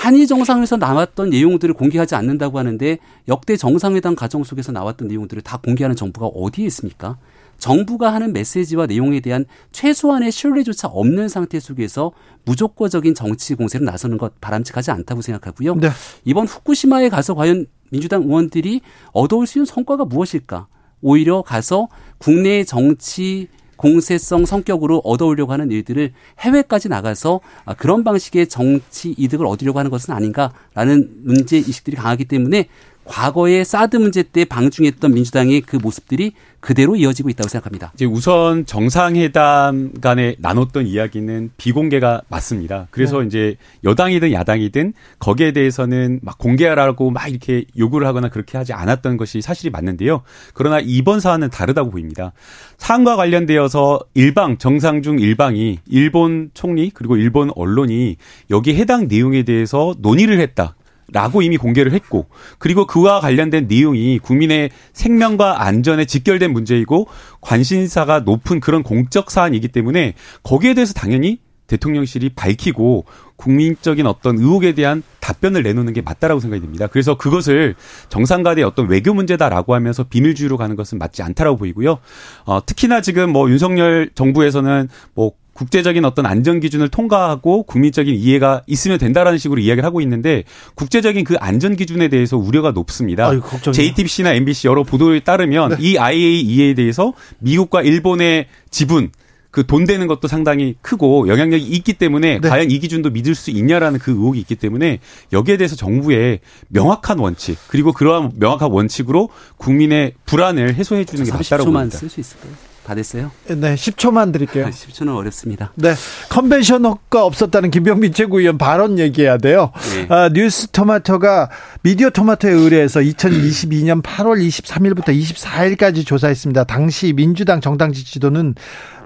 한일 0.05 0.27
정상에서 0.27 0.77
나왔던 0.77 1.31
내용들을 1.31 1.73
공개하지 1.73 2.13
않는다고 2.13 2.59
하는데 2.59 2.99
역대 3.27 3.57
정상회담 3.57 4.15
과정 4.15 4.43
속에서 4.43 4.71
나왔던 4.71 5.07
내용들을 5.07 5.41
다 5.41 5.57
공개하는 5.57 5.95
정부가 5.95 6.27
어디에 6.27 6.63
있습니까? 6.67 7.17
정부가 7.57 8.13
하는 8.13 8.31
메시지와 8.31 8.85
내용에 8.85 9.19
대한 9.19 9.45
최소한의 9.71 10.31
신뢰조차 10.31 10.89
없는 10.89 11.27
상태 11.27 11.59
속에서 11.59 12.11
무조건적인 12.43 13.15
정치 13.15 13.55
공세를 13.55 13.83
나서는 13.83 14.19
것 14.19 14.39
바람직하지 14.41 14.91
않다고 14.91 15.23
생각하고요. 15.23 15.73
네. 15.73 15.89
이번 16.23 16.45
후쿠시마에 16.45 17.09
가서 17.09 17.33
과연 17.33 17.65
민주당 17.89 18.21
의원들이 18.21 18.81
얻어올 19.11 19.47
수 19.47 19.57
있는 19.57 19.65
성과가 19.65 20.05
무엇일까? 20.05 20.67
오히려 21.01 21.41
가서 21.41 21.87
국내 22.19 22.63
정치 22.63 23.47
공세성 23.77 24.45
성격으로 24.45 25.01
얻어오려고 25.03 25.51
하는 25.53 25.71
일들을 25.71 26.13
해외까지 26.39 26.89
나가서 26.89 27.41
아, 27.65 27.73
그런 27.73 28.03
방식의 28.03 28.47
정치 28.47 29.13
이득을 29.17 29.45
얻으려고 29.45 29.79
하는 29.79 29.91
것은 29.91 30.13
아닌가라는 30.13 31.09
문제 31.23 31.57
의식들이 31.57 31.97
강하기 31.97 32.25
때문에 32.25 32.67
과거에 33.05 33.63
사드 33.63 33.97
문제 33.97 34.23
때 34.23 34.45
방중했던 34.45 35.13
민주당의 35.13 35.61
그 35.61 35.77
모습들이 35.77 36.33
그대로 36.65 36.95
이어지고 36.95 37.29
있다고 37.29 37.47
생각합니다. 37.47 37.91
이제 37.93 38.05
우선 38.05 38.65
정상회담 38.65 39.91
간에 40.01 40.35
나눴던 40.39 40.87
이야기는 40.87 41.51
비공개가 41.57 42.23
맞습니다. 42.27 42.87
그래서 42.89 43.19
네. 43.19 43.27
이제 43.27 43.55
여당이든 43.83 44.31
야당이든 44.31 44.93
거기에 45.19 45.51
대해서는 45.51 46.21
막 46.23 46.39
공개하라고 46.39 47.11
막 47.11 47.29
이렇게 47.29 47.65
요구를 47.77 48.07
하거나 48.07 48.29
그렇게 48.29 48.57
하지 48.57 48.73
않았던 48.73 49.17
것이 49.17 49.41
사실이 49.41 49.69
맞는데요. 49.69 50.23
그러나 50.55 50.79
이번 50.79 51.19
사안은 51.19 51.51
다르다고 51.51 51.91
보입니다. 51.91 52.33
사안과 52.79 53.15
관련되어서 53.15 53.99
일방 54.15 54.57
정상 54.57 55.03
중 55.03 55.19
일방이 55.19 55.77
일본 55.85 56.49
총리 56.55 56.89
그리고 56.89 57.15
일본 57.15 57.51
언론이 57.55 58.15
여기 58.49 58.73
해당 58.73 59.07
내용에 59.07 59.43
대해서 59.43 59.93
논의를 59.99 60.39
했다. 60.39 60.73
라고 61.15 61.41
이미 61.41 61.55
공개를 61.55 61.93
했고 61.93 62.27
그리고 62.59 62.85
그와 62.85 63.21
관련된 63.21 63.67
내용이 63.69 64.19
국민의 64.19 64.69
생명과 64.91 65.63
안전에 65.63 66.03
직결된 66.03 66.51
문제이고 66.51 67.07
관심사가 67.39 68.19
높은 68.19 68.59
그런 68.59 68.83
공적 68.83 69.31
사안이기 69.31 69.69
때문에 69.69 70.13
거기에 70.43 70.73
대해서 70.73 70.93
당연히 70.93 71.39
대통령실이 71.67 72.31
밝히고 72.35 73.05
국민적인 73.37 74.07
어떤 74.07 74.37
의혹에 74.37 74.73
대한 74.73 75.03
답변을 75.21 75.63
내놓는 75.63 75.93
게 75.93 76.01
맞다라고 76.01 76.41
생각이 76.41 76.61
듭니다. 76.61 76.87
그래서 76.87 77.17
그것을 77.17 77.75
정상 78.09 78.43
간의 78.43 78.65
어떤 78.65 78.89
외교 78.89 79.13
문제다라고 79.13 79.73
하면서 79.73 80.03
비밀주의로 80.03 80.57
가는 80.57 80.75
것은 80.75 80.97
맞지 80.97 81.23
않다라고 81.23 81.55
보이고요. 81.55 81.99
어, 82.43 82.65
특히나 82.65 82.99
지금 82.99 83.31
뭐 83.31 83.49
윤석열 83.49 84.11
정부에서는 84.13 84.89
뭐 85.13 85.31
국제적인 85.55 86.03
어떤 86.03 86.25
안전 86.25 86.59
기준을 86.59 86.89
통과하고 86.89 87.63
국민적인 87.63 88.13
이해가 88.13 88.63
있으면 88.67 88.97
된다라는 88.97 89.39
식으로 89.39 89.61
이야기를 89.61 89.85
하고 89.85 90.01
있는데 90.01 90.43
국제적인 90.75 91.23
그 91.23 91.35
안전 91.39 91.77
기준에 91.77 92.09
대해서 92.09 92.37
우려가 92.37 92.71
높습니다. 92.71 93.29
아유, 93.29 93.41
JTBC나 93.71 94.33
MBC 94.33 94.67
여러 94.67 94.83
보도에 94.83 95.21
따르면 95.21 95.69
네. 95.69 95.75
이 95.79 95.97
IAEA에 95.97 96.73
대해서 96.73 97.13
미국과 97.39 97.83
일본의 97.83 98.47
지분 98.69 99.11
그돈 99.51 99.85
되는 99.85 100.07
것도 100.07 100.27
상당히 100.27 100.75
크고 100.81 101.29
영향력이 101.29 101.63
있기 101.63 101.93
때문에 101.93 102.39
네. 102.41 102.49
과연 102.49 102.69
이 102.69 102.77
기준도 102.79 103.11
믿을 103.11 103.33
수 103.33 103.51
있냐라는 103.51 103.99
그 103.99 104.11
의혹이 104.11 104.37
있기 104.41 104.55
때문에 104.55 104.99
여기에 105.31 105.55
대해서 105.55 105.77
정부의 105.77 106.41
명확한 106.67 107.19
원칙 107.19 107.57
그리고 107.69 107.93
그러한 107.93 108.33
명확한 108.35 108.69
원칙으로 108.69 109.29
국민의 109.55 110.15
불안을 110.25 110.75
해소해 110.75 111.05
주는 111.05 111.23
게 111.23 111.31
맞다라고 111.31 111.71
봅니다. 111.71 111.97
쓸수 111.97 112.19
있을까요? 112.19 112.51
다 112.85 112.93
됐어요? 112.93 113.31
네, 113.47 113.73
10초만 113.75 114.31
드릴게요. 114.31 114.67
10초는 114.69 115.09
아, 115.09 115.15
어렵습니다. 115.15 115.71
네. 115.75 115.95
컨벤셔너가 116.29 117.25
없었다는 117.25 117.71
김병민 117.71 118.13
최고위원 118.13 118.57
발언 118.57 118.99
얘기해야 118.99 119.37
돼요. 119.37 119.71
네. 119.95 120.05
아, 120.09 120.29
뉴스 120.29 120.67
토마토가 120.67 121.49
미디어 121.81 122.11
토마토에 122.11 122.51
의뢰해서 122.51 122.99
2022년 122.99 124.03
8월 124.03 124.45
23일부터 124.47 125.07
24일까지 125.19 126.05
조사했습니다. 126.05 126.65
당시 126.65 127.13
민주당 127.13 127.59
정당 127.59 127.91
지지도는 127.91 128.53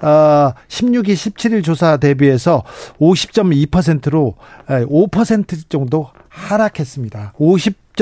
어, 0.02 0.54
16일 0.68 1.14
17일 1.14 1.64
조사 1.64 1.98
대비해서 1.98 2.64
50.2%로 3.00 4.36
5% 4.68 5.70
정도 5.70 6.10
하락했습니다. 6.30 7.34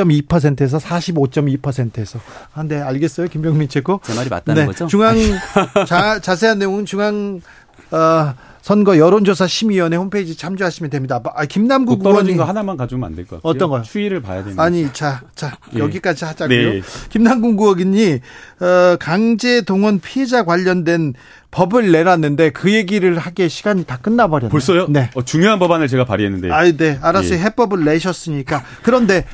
50.2%에서 0.03 0.77
45.2%에서. 0.77 2.19
아, 2.53 2.63
네, 2.63 2.79
알겠어요. 2.81 3.27
김병민 3.27 3.69
최고. 3.69 3.99
제 4.03 4.13
말이 4.13 4.29
맞다는 4.29 4.61
네, 4.61 4.65
거죠? 4.67 4.87
중앙, 4.87 5.15
자, 5.87 6.19
자세한 6.19 6.59
내용은 6.59 6.85
중앙, 6.85 7.41
어, 7.91 8.33
선거 8.61 8.97
여론조사 8.97 9.47
심의위원회 9.47 9.95
홈페이지 9.95 10.35
참조하시면 10.35 10.89
됩니다. 10.89 11.21
아, 11.35 11.45
김남국 11.45 12.05
의원이 12.05 12.35
거 12.35 12.43
하나만 12.43 12.75
가져오면 12.75 13.07
안 13.07 13.15
될 13.15 13.25
것 13.25 13.37
같아요. 13.37 13.49
어떤 13.49 13.69
거요? 13.69 13.81
추이를 13.81 14.21
봐야 14.21 14.41
됩니다. 14.43 14.61
아니, 14.61 14.91
자, 14.91 15.21
자 15.35 15.57
예. 15.73 15.79
여기까지 15.79 16.25
하자고요. 16.25 16.73
네. 16.73 16.81
김남국 17.07 17.61
의원이 17.61 18.19
어, 18.59 18.97
강제 18.99 19.61
동원 19.61 20.01
피해자 20.01 20.43
관련된 20.43 21.13
법을 21.51 21.93
내놨는데 21.93 22.49
그 22.49 22.73
얘기를 22.73 23.17
하기에 23.17 23.47
시간이 23.47 23.85
다 23.85 23.99
끝나버렸네요. 24.01 24.49
벌써요? 24.51 24.87
네. 24.89 25.11
어, 25.15 25.23
중요한 25.23 25.59
법안을 25.59 25.87
제가 25.87 26.03
발의했는데. 26.03 26.51
아, 26.51 26.69
네. 26.69 26.99
알았어요. 27.01 27.35
예. 27.35 27.43
해법을 27.43 27.85
내셨으니까. 27.85 28.65
그런데 28.83 29.25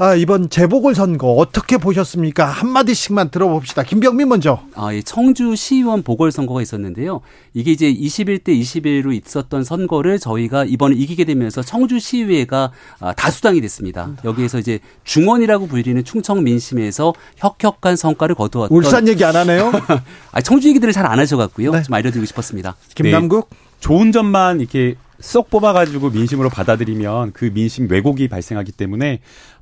아, 0.00 0.14
이번 0.14 0.48
재보궐 0.48 0.94
선거 0.94 1.32
어떻게 1.32 1.76
보셨습니까? 1.76 2.44
한마디씩만 2.46 3.30
들어봅시다. 3.30 3.82
김병민 3.82 4.28
먼저. 4.28 4.60
아, 4.76 4.94
예, 4.94 5.02
청주 5.02 5.56
시의원 5.56 6.04
보궐선거가 6.04 6.62
있었는데요. 6.62 7.20
이게 7.52 7.72
이제 7.72 7.92
21대 7.92 8.50
21로 8.60 9.12
있었던 9.12 9.64
선거를 9.64 10.20
저희가 10.20 10.64
이번에 10.66 10.94
이기게 10.94 11.24
되면서 11.24 11.62
청주 11.62 11.98
시의회가 11.98 12.70
아, 13.00 13.12
다수당이 13.12 13.60
됐습니다. 13.60 14.12
여기에서 14.24 14.60
이제 14.60 14.78
중원이라고 15.02 15.66
불리는 15.66 16.04
충청 16.04 16.44
민심에서 16.44 17.12
혁혁한 17.38 17.96
성과를 17.96 18.36
거두었던. 18.36 18.76
울산 18.76 19.08
얘기 19.08 19.24
안 19.24 19.34
하네요? 19.34 19.72
아, 20.30 20.40
청주 20.40 20.68
얘기들을 20.68 20.92
잘 20.92 21.08
안 21.08 21.18
하셔갖고요. 21.18 21.72
네. 21.72 21.82
좀 21.82 21.94
알려드리고 21.94 22.24
싶었습니다. 22.26 22.76
김남국. 22.94 23.48
네. 23.50 23.56
좋은 23.80 24.12
점만 24.12 24.60
이렇게 24.60 24.94
쏙 25.20 25.50
뽑아가지고 25.50 26.10
민심으로 26.10 26.48
받아들이면 26.50 27.32
그 27.32 27.50
민심 27.52 27.90
왜곡이 27.90 28.28
발생하기 28.28 28.72
때문에 28.72 29.20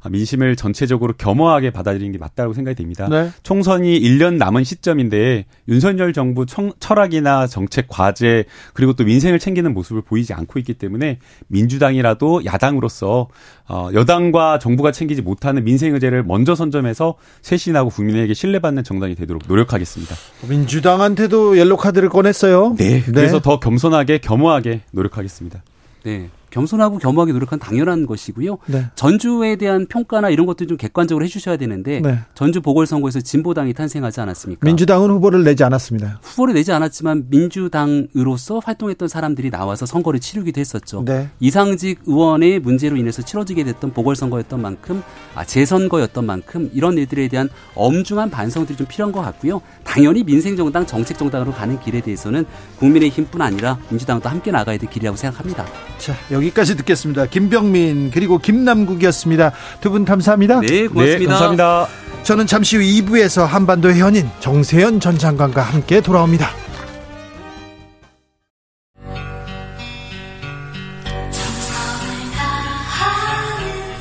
민심을 0.08 0.56
전체적으로 0.56 1.14
겸허하게 1.14 1.70
받아들이는 1.70 2.12
게 2.12 2.18
맞다고 2.18 2.54
생각이 2.54 2.76
됩니다. 2.76 3.08
네. 3.08 3.30
총선이 3.42 4.00
1년 4.00 4.34
남은 4.34 4.64
시점인데 4.64 5.46
윤석열 5.68 6.12
정부 6.12 6.46
청, 6.46 6.72
철학이나 6.80 7.46
정책 7.46 7.88
과제 7.88 8.44
그리고 8.72 8.92
또 8.92 9.04
민생을 9.04 9.38
챙기는 9.38 9.72
모습을 9.74 10.02
보이지 10.02 10.32
않고 10.32 10.58
있기 10.60 10.74
때문에 10.74 11.18
민주당이라도 11.48 12.44
야당으로서 12.44 13.28
어, 13.68 13.88
여당과 13.92 14.58
정부가 14.58 14.92
챙기지 14.92 15.22
못하는 15.22 15.64
민생 15.64 15.94
의제를 15.94 16.22
먼저 16.22 16.54
선점해서 16.54 17.14
쇄신하고 17.42 17.90
국민에게 17.90 18.32
신뢰받는 18.34 18.84
정당이 18.84 19.16
되도록 19.16 19.42
노력하겠습니다. 19.48 20.14
민주당한테도 20.48 21.58
옐로 21.58 21.76
카드를 21.76 22.08
꺼냈어요. 22.08 22.76
네. 22.78 23.02
그래서 23.02 23.38
네. 23.38 23.42
더 23.42 23.58
겸손하게 23.58 24.18
겸허하게 24.18 24.82
노력하겠습니다. 24.92 25.62
네. 26.04 26.30
겸손하고 26.56 26.98
겸허하게 26.98 27.32
노력한 27.32 27.58
당연한 27.58 28.06
것이고요. 28.06 28.58
네. 28.66 28.86
전주에 28.94 29.56
대한 29.56 29.86
평가나 29.86 30.30
이런 30.30 30.46
것들 30.46 30.66
좀 30.66 30.78
객관적으로 30.78 31.22
해주셔야 31.24 31.58
되는데 31.58 32.00
네. 32.00 32.20
전주 32.34 32.62
보궐선거에서 32.62 33.20
진보당이 33.20 33.74
탄생하지 33.74 34.22
않았습니까? 34.22 34.64
민주당은 34.64 35.10
후보를 35.10 35.44
내지 35.44 35.64
않았습니다. 35.64 36.18
후보를 36.22 36.54
내지 36.54 36.72
않았지만 36.72 37.26
민주당으로서 37.28 38.60
활동했던 38.60 39.08
사람들이 39.08 39.50
나와서 39.50 39.84
선거를 39.84 40.18
치르기도 40.18 40.58
했었죠. 40.58 41.04
네. 41.04 41.28
이상직 41.40 42.00
의원의 42.06 42.60
문제로 42.60 42.96
인해서 42.96 43.20
치러지게 43.20 43.64
됐던 43.64 43.92
보궐선거였던 43.92 44.62
만큼 44.62 45.02
아, 45.34 45.44
재선거였던 45.44 46.24
만큼 46.24 46.70
이런 46.72 46.96
일들에 46.96 47.28
대한 47.28 47.50
엄중한 47.74 48.30
반성들이 48.30 48.78
좀 48.78 48.86
필요한 48.86 49.12
것 49.12 49.20
같고요. 49.20 49.60
당연히 49.84 50.24
민생정당, 50.24 50.86
정책정당으로 50.86 51.52
가는 51.52 51.78
길에 51.80 52.00
대해서는 52.00 52.46
국민의힘뿐 52.78 53.42
아니라 53.42 53.78
민주당도 53.90 54.30
함께 54.30 54.50
나가야 54.50 54.78
될 54.78 54.88
길이라고 54.88 55.16
생각합니다. 55.18 55.66
자, 55.98 56.14
여기 56.30 56.45
까지 56.50 56.76
듣겠습니다. 56.76 57.26
김병민 57.26 58.10
그리고 58.12 58.38
김남국이었습니다. 58.38 59.52
두 59.80 59.90
분 59.90 60.04
감사합니다. 60.04 60.60
네, 60.60 60.86
고맙습니다. 60.86 61.18
네, 61.18 61.26
감사합니다. 61.26 61.88
저는 62.24 62.46
잠시 62.46 62.76
후 62.76 62.82
2부에서 62.82 63.46
한반도의 63.46 63.98
현인 64.00 64.28
정세현 64.40 65.00
전 65.00 65.16
장관과 65.16 65.62
함께 65.62 66.00
돌아옵니다. 66.00 66.50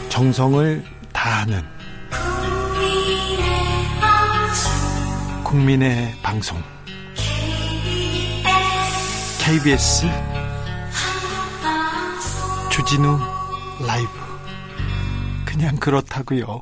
정성을 0.10 0.84
다하는 1.14 1.62
국민의 5.44 6.14
방송 6.24 6.58
KBS 9.40 10.08
주진우 12.76 13.18
라이브 13.88 14.10
그냥 15.46 15.78
그렇다고요. 15.78 16.62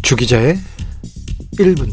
주기자의 0.00 0.56
1분 1.58 1.90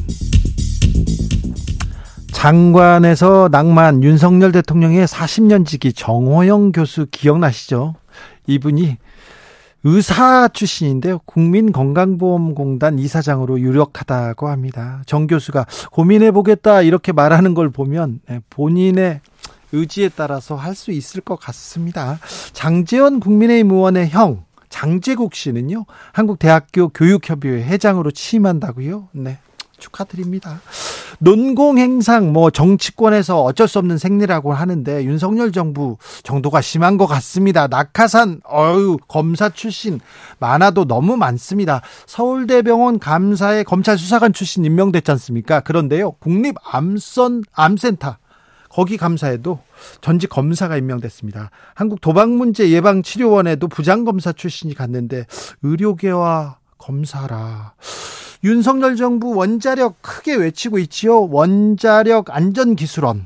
장관에서 2.32 3.50
낭만 3.52 4.02
윤석열 4.02 4.54
대통령의 4.54 5.06
40년 5.08 5.66
지기 5.66 5.92
정호영 5.92 6.72
교수 6.72 7.06
기억나시죠? 7.12 7.96
이분이 8.48 8.96
의사 9.88 10.48
출신인데요. 10.48 11.20
국민건강보험공단 11.26 12.98
이사장으로 12.98 13.60
유력하다고 13.60 14.50
합니다. 14.50 15.04
정 15.06 15.28
교수가 15.28 15.68
고민해보겠다 15.92 16.82
이렇게 16.82 17.12
말하는 17.12 17.54
걸 17.54 17.70
보면 17.70 18.20
네, 18.28 18.42
본인의 18.50 19.22
의지에 19.72 20.10
따라서 20.10 20.56
할 20.56 20.74
수 20.74 20.92
있을 20.92 21.22
것 21.22 21.36
같습니다. 21.40 22.20
장재원 22.54 23.20
국민의힘 23.20 23.72
의원의 23.72 24.10
형 24.10 24.44
장재국 24.70 25.36
씨는요. 25.36 25.86
한국대학교 26.14 26.90
교육협의회 26.90 27.64
회장으로 27.64 28.10
취임한다고요. 28.12 29.10
네. 29.14 29.38
축하드립니다. 29.78 30.62
논공행상 31.20 32.34
뭐 32.34 32.50
정치권에서 32.50 33.42
어쩔 33.42 33.68
수 33.68 33.80
없는 33.80 33.98
생리라고 33.98 34.54
하는데 34.54 35.04
윤석열 35.04 35.52
정부 35.52 35.98
정도가 36.24 36.62
심한 36.62 36.98
것 36.98 37.08
같습니다. 37.08 37.68
낙하산 37.68 38.42
어유 38.52 38.98
검사 39.08 39.50
출신 39.50 40.00
많아도 40.40 40.86
너무 40.86 41.18
많습니다. 41.18 41.82
서울대병원 42.06 43.00
감사에 43.00 43.64
검찰 43.64 43.98
수사관 43.98 44.34
출신 44.34 44.66
임명됐지 44.66 45.10
않습니까? 45.12 45.62
그런데요 45.62 46.12
국립 46.12 46.56
암선 46.64 47.44
암센터 47.54 48.18
거기 48.70 48.98
감사에도 48.98 49.60
전직 50.02 50.30
검사가 50.30 50.76
임명됐습니다. 50.76 51.50
한국 51.76 52.02
도박문제 52.02 52.72
예방치료원에도 52.72 53.70
부장검사 53.70 54.34
출신이 54.34 54.74
갔는데 54.74 55.26
의료계와 55.64 56.58
검사라. 56.78 57.74
윤석열 58.46 58.96
정부 58.96 59.36
원자력 59.36 60.04
크게 60.04 60.36
외치고 60.36 60.78
있지요. 60.78 61.28
원자력 61.32 62.30
안전기술원, 62.30 63.26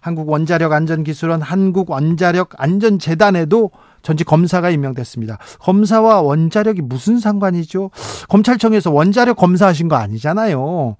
한국 0.00 0.30
원자력 0.30 0.72
안전기술원, 0.72 1.42
한국 1.42 1.90
원자력 1.90 2.52
안전재단에도 2.56 3.70
전직 4.00 4.24
검사가 4.24 4.70
임명됐습니다. 4.70 5.36
검사와 5.60 6.22
원자력이 6.22 6.80
무슨 6.80 7.18
상관이죠? 7.20 7.90
검찰청에서 8.30 8.90
원자력 8.90 9.36
검사하신 9.36 9.88
거 9.88 9.96
아니잖아요. 9.96 10.96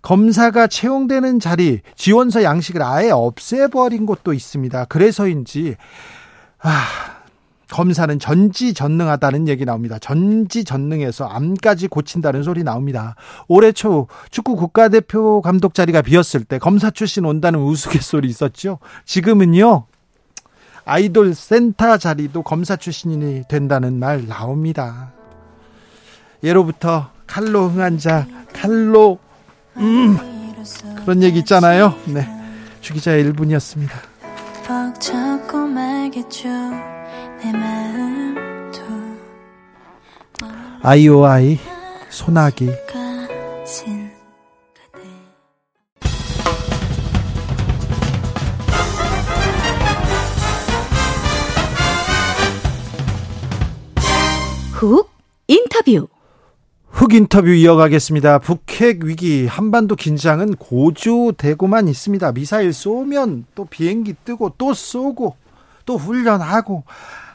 검사가 0.00 0.66
채용되는 0.68 1.38
자리, 1.38 1.80
지원서 1.94 2.42
양식을 2.42 2.82
아예 2.82 3.10
없애버린 3.10 4.06
곳도 4.06 4.32
있습니다. 4.32 4.86
그래서인지, 4.86 5.76
아, 6.62 7.11
검사는 7.72 8.18
전지전능하다는 8.18 9.48
얘기 9.48 9.64
나옵니다. 9.64 9.98
전지전능해서 9.98 11.24
암까지 11.24 11.88
고친다는 11.88 12.42
소리 12.42 12.62
나옵니다. 12.62 13.16
올해 13.48 13.72
초 13.72 14.08
축구 14.30 14.56
국가대표 14.56 15.40
감독 15.40 15.72
자리가 15.72 16.02
비었을 16.02 16.44
때 16.44 16.58
검사 16.58 16.90
출신 16.90 17.24
온다는 17.24 17.60
우스갯소리 17.60 18.28
있었죠. 18.28 18.78
지금은요. 19.06 19.86
아이돌 20.84 21.34
센터 21.34 21.96
자리도 21.96 22.42
검사 22.42 22.76
출신이 22.76 23.44
된다는 23.48 23.98
말 23.98 24.26
나옵니다. 24.26 25.12
예로부터 26.44 27.08
칼로 27.26 27.68
흥한 27.68 27.96
자, 27.96 28.26
칼로 28.52 29.18
음 29.78 30.18
그런 31.04 31.22
얘기 31.22 31.38
있잖아요. 31.38 31.94
네. 32.06 32.28
주기자의 32.82 33.24
1분이었습니다. 33.32 33.92
아이오아이 40.84 41.58
소나기 42.10 42.70
훅 54.72 55.08
인터뷰. 55.46 56.08
흑 56.88 57.14
인터뷰 57.14 57.48
이어가겠습니다. 57.50 58.40
북핵 58.40 59.04
위기 59.04 59.46
한반도 59.46 59.94
긴장은 59.94 60.56
고조되고만 60.56 61.86
있습니다. 61.86 62.32
미사일 62.32 62.72
쏘면 62.72 63.46
또 63.54 63.64
비행기 63.64 64.14
뜨고 64.24 64.54
또 64.58 64.74
쏘고 64.74 65.36
또 65.86 65.96
훈련하고 65.96 66.84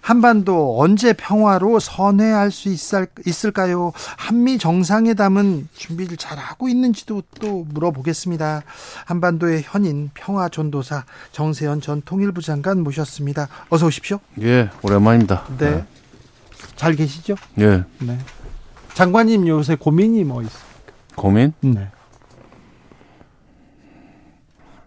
한반도 0.07 0.79
언제 0.79 1.11
평화로 1.11 1.81
선회할 1.81 2.49
수 2.49 2.69
있을, 2.69 3.07
있을 3.25 3.51
까요? 3.51 3.91
한미 4.17 4.57
정상회담은 4.57 5.67
준비를 5.75 6.15
잘 6.15 6.37
하고 6.37 6.69
있는지도 6.69 7.23
또 7.41 7.65
물어보겠습니다. 7.67 8.63
한반도의 9.05 9.63
현인 9.65 10.09
평화 10.13 10.47
전도사 10.47 11.03
정세현 11.33 11.81
전 11.81 12.01
통일부 12.05 12.41
장관 12.41 12.85
모셨습니다. 12.85 13.49
어서 13.67 13.87
오십시오. 13.87 14.21
예, 14.39 14.69
오랜만입니다. 14.81 15.43
네. 15.57 15.85
잘 16.77 16.95
계시죠? 16.95 17.35
예, 17.59 17.83
네. 17.99 18.17
장관님 18.93 19.45
요새 19.49 19.75
고민이 19.75 20.23
뭐 20.23 20.41
있어요? 20.41 20.63
고민? 21.17 21.51
네. 21.59 21.89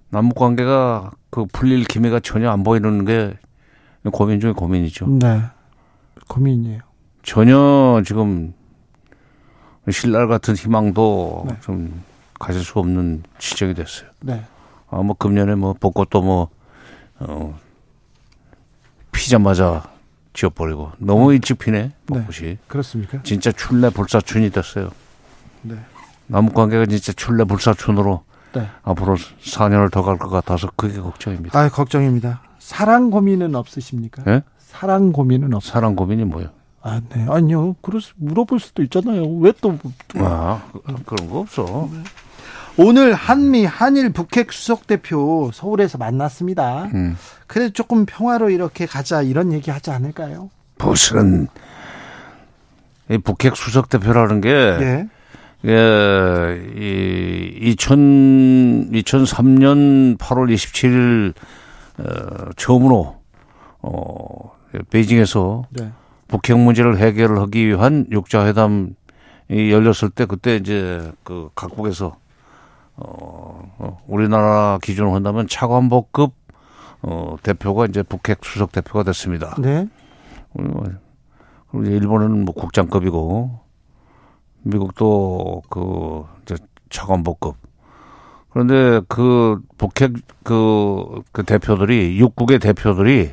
남북 0.08 0.38
관계가 0.38 1.10
그 1.28 1.44
풀릴 1.52 1.84
기미가 1.84 2.20
전혀 2.20 2.50
안 2.50 2.64
보이는 2.64 3.04
게 3.04 3.34
고민 4.08 4.40
중에 4.40 4.52
고민이죠. 4.52 5.06
네. 5.08 5.42
고민이에요. 6.28 6.80
전혀 7.22 8.02
지금 8.06 8.54
신랄 9.90 10.28
같은 10.28 10.54
희망도 10.56 11.46
네. 11.48 11.56
좀 11.60 12.02
가질 12.38 12.62
수 12.64 12.78
없는 12.78 13.22
지적이 13.38 13.74
됐어요. 13.74 14.08
네. 14.20 14.42
아, 14.88 15.02
뭐 15.02 15.14
금년에 15.14 15.54
뭐 15.54 15.74
벚꽃도 15.74 16.22
뭐, 16.22 16.48
어, 17.18 17.58
피자마자 19.12 19.90
지어버리고 20.32 20.92
너무 20.98 21.32
일찍 21.34 21.58
피네, 21.58 21.92
벚꽃이. 22.06 22.58
그렇습니까? 22.66 23.22
진짜 23.22 23.52
출래 23.52 23.90
불사춘이 23.90 24.50
됐어요. 24.50 24.90
네. 25.62 25.76
남북 26.26 26.54
관계가 26.54 26.86
진짜 26.86 27.12
출래 27.12 27.44
불사춘으로 27.44 28.24
네. 28.52 28.68
앞으로 28.82 29.16
4년을 29.16 29.90
더 29.90 30.02
갈 30.02 30.18
것 30.18 30.28
같아서 30.28 30.68
그게 30.76 30.98
걱정입니다. 31.00 31.58
아, 31.58 31.68
걱정입니다. 31.68 32.42
사랑 32.58 33.10
고민은 33.10 33.54
없으십니까? 33.54 34.22
예? 34.26 34.42
사랑 34.58 35.12
고민은 35.12 35.54
없. 35.54 35.64
사랑 35.64 35.94
고민이 35.96 36.24
뭐예요? 36.24 36.50
아, 36.82 37.00
네. 37.10 37.26
아니요. 37.28 37.74
수, 38.00 38.12
물어볼 38.16 38.58
수도 38.60 38.82
있잖아요. 38.82 39.22
왜또 39.38 39.78
아, 40.16 40.62
그- 40.72 40.80
그런 41.04 41.28
거 41.30 41.40
없어. 41.40 41.88
오늘 42.76 43.12
한미 43.12 43.64
한일 43.66 44.12
북핵 44.12 44.52
수석 44.52 44.86
대표 44.86 45.50
서울에서 45.52 45.98
만났습니다. 45.98 46.84
음. 46.94 47.16
그래 47.46 47.68
조금 47.70 48.06
평화로 48.06 48.48
이렇게 48.50 48.86
가자 48.86 49.22
이런 49.22 49.52
얘기 49.52 49.70
하지 49.70 49.90
않을까요? 49.90 50.50
무슨 50.78 51.48
이 53.10 53.18
북핵 53.18 53.56
수석 53.56 53.88
대표라는 53.88 54.40
게 54.40 54.48
예. 54.50 55.08
예, 55.66 56.72
이 56.74 57.70
2000, 57.70 58.92
2003년 58.92 60.16
8월 60.16 60.52
27일 60.52 61.34
어, 61.98 62.50
처음으로 62.56 63.16
어, 63.82 64.52
베이징에서 64.88 65.64
네. 65.70 65.90
북핵 66.28 66.58
문제를 66.58 66.96
해결하기 66.98 67.66
위한 67.66 68.06
육자 68.10 68.46
회담이 68.46 68.92
열렸을 69.50 70.10
때 70.14 70.24
그때 70.24 70.56
이제 70.56 71.12
그 71.24 71.50
각국에서 71.54 72.16
어, 72.96 73.74
어, 73.78 74.02
우리나라 74.06 74.78
기준으로 74.82 75.14
한다면 75.14 75.46
차관복급 75.46 76.32
어, 77.02 77.36
대표가 77.42 77.86
이제 77.86 78.02
북핵 78.02 78.44
수석 78.44 78.72
대표가 78.72 79.02
됐습니다. 79.02 79.56
네. 79.58 79.86
그리고 80.56 80.84
이제 81.82 81.90
일본은 81.90 82.44
뭐 82.44 82.54
국장급이고 82.54 83.69
미국도 84.62 85.62
그 85.70 86.24
이제 86.42 86.56
차관복급. 86.90 87.56
그런데 88.50 89.00
그 89.08 89.60
북핵 89.78 90.12
그, 90.42 91.22
그 91.32 91.44
대표들이 91.44 92.18
육국의 92.18 92.58
대표들이 92.58 93.30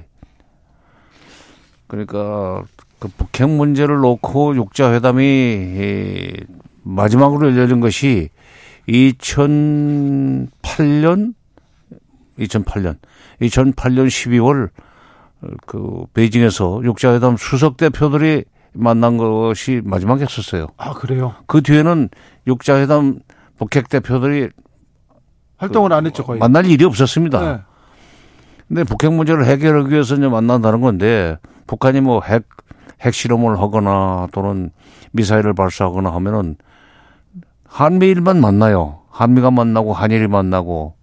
그러니까 1.88 2.64
그 3.00 3.08
북핵 3.18 3.50
문제를 3.50 3.98
놓고 3.98 4.56
육자 4.56 4.94
회담이 4.94 5.24
이 5.24 6.34
마지막으로 6.84 7.58
열린 7.58 7.80
것이 7.80 8.30
2008년 8.88 11.34
2008년 12.40 12.98
2008년 13.42 14.08
12월 14.08 14.70
그 15.66 16.06
베이징에서 16.14 16.82
육자 16.84 17.14
회담 17.14 17.38
수석 17.38 17.78
대표들이 17.78 18.44
만난 18.78 19.18
것이 19.18 19.82
마지막이었었어요. 19.84 20.68
아 20.78 20.94
그래요. 20.94 21.36
그 21.48 21.62
뒤에는 21.62 22.10
육자회담 22.48 23.20
북핵 23.58 23.90
대표들이 23.90 24.50
활동을 25.58 25.92
안 25.94 26.06
했죠 26.06 26.24
거의. 26.24 26.40
만날 26.40 26.66
일이 26.66 26.86
없었습니다. 26.86 27.40
네. 27.42 27.60
근데 28.68 28.84
북핵 28.84 29.14
문제를 29.14 29.46
해결하기 29.46 29.92
위해서 29.92 30.16
이제 30.16 30.28
만난다는 30.28 30.82
건데 30.82 31.38
북한이 31.68 32.02
뭐 32.02 32.22
핵 32.22 32.44
핵실험을 33.02 33.60
하거나 33.60 34.28
또는 34.32 34.72
미사일을 35.12 35.54
발사하거나 35.54 36.12
하면은 36.16 36.56
한미일만 37.68 38.42
만나요. 38.42 39.02
한미가 39.12 39.52
만나고 39.52 39.94
한일이 39.94 40.28
만나고 40.28 40.96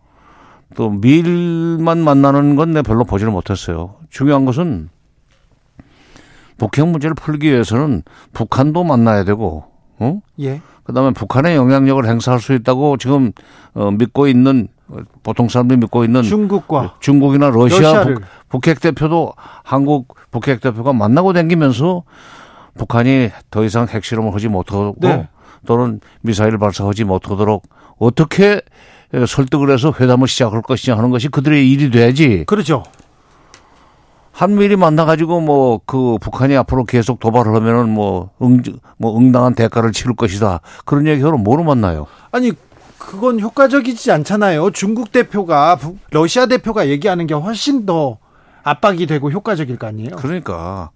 또 0.77 0.91
미일만 0.91 1.99
만나는 1.99 2.57
건 2.57 2.73
내 2.73 2.83
별로 2.83 3.05
보지를 3.05 3.33
못했어요. 3.33 3.95
중요한 4.11 4.45
것은 4.45 4.89
북핵 6.59 6.87
문제를 6.87 7.15
풀기 7.15 7.51
위해서는 7.51 8.03
북한도 8.33 8.85
만나야 8.85 9.25
되고, 9.25 9.65
어? 9.99 10.21
예. 10.41 10.61
그다음에 10.85 11.13
북한의 11.13 11.57
영향력을 11.57 12.07
행사할 12.07 12.41
수 12.41 12.53
있다고 12.53 12.97
지금 12.99 13.33
어, 13.75 13.91
믿고 13.91 14.29
있는 14.29 14.69
어, 14.89 14.99
보통 15.23 15.49
사람들이 15.49 15.81
믿고 15.81 16.05
있는 16.05 16.23
중국과 16.23 16.97
중국이나 17.01 17.51
러시아. 17.51 18.05
북, 18.05 18.23
북핵 18.49 18.81
대표도 18.81 19.33
한국 19.65 20.15
북핵 20.31 20.61
대표가 20.61 20.93
만나고 20.93 21.33
다니면서 21.33 22.05
북한이 22.77 23.31
더 23.51 23.65
이상 23.65 23.87
핵실험을 23.89 24.35
하지 24.35 24.49
못하고 24.49 24.95
네. 24.99 25.29
또는 25.67 26.01
미사일 26.21 26.59
발사하지 26.59 27.05
못하도록 27.05 27.63
어떻게 27.99 28.61
에, 29.15 29.27
설득을 29.27 29.71
해서 29.71 29.93
회담을 29.99 30.29
시작할 30.29 30.61
것이냐 30.63 30.97
하는 30.97 31.11
것이 31.11 31.29
그들의 31.29 31.71
일이 31.71 31.91
돼야지. 31.91 32.45
그렇죠. 32.47 32.83
한미일이 34.35 34.77
만나가지고 34.77 35.41
뭐 35.41 35.81
그 35.87 36.19
북한이 36.21 36.57
앞으로 36.57 36.85
계속 36.85 37.21
도발을 37.21 37.55
하면은 37.55 37.89
뭐 37.91 38.31
응, 38.43 38.63
뭐 38.99 39.17
응당한 39.19 39.55
대가를 39.55 39.93
치를 39.93 40.17
것이다. 40.17 40.61
그런 40.85 41.07
얘기로 41.07 41.39
뭐로 41.39 41.63
만나요? 41.63 42.07
아니 42.33 42.53
그건 42.99 43.39
효과적이지 43.39 44.11
않잖아요. 44.11 44.71
중국 44.73 45.13
대표가 45.13 45.77
부- 45.77 45.97
러시아 46.11 46.47
대표가 46.47 46.89
얘기하는 46.89 47.27
게 47.27 47.35
훨씬 47.35 47.87
더 47.87 48.19
압박이 48.65 49.07
되고 49.07 49.31
효과적일 49.31 49.77
거 49.79 49.87
아니에요. 49.87 50.17
그러니까 50.17 50.91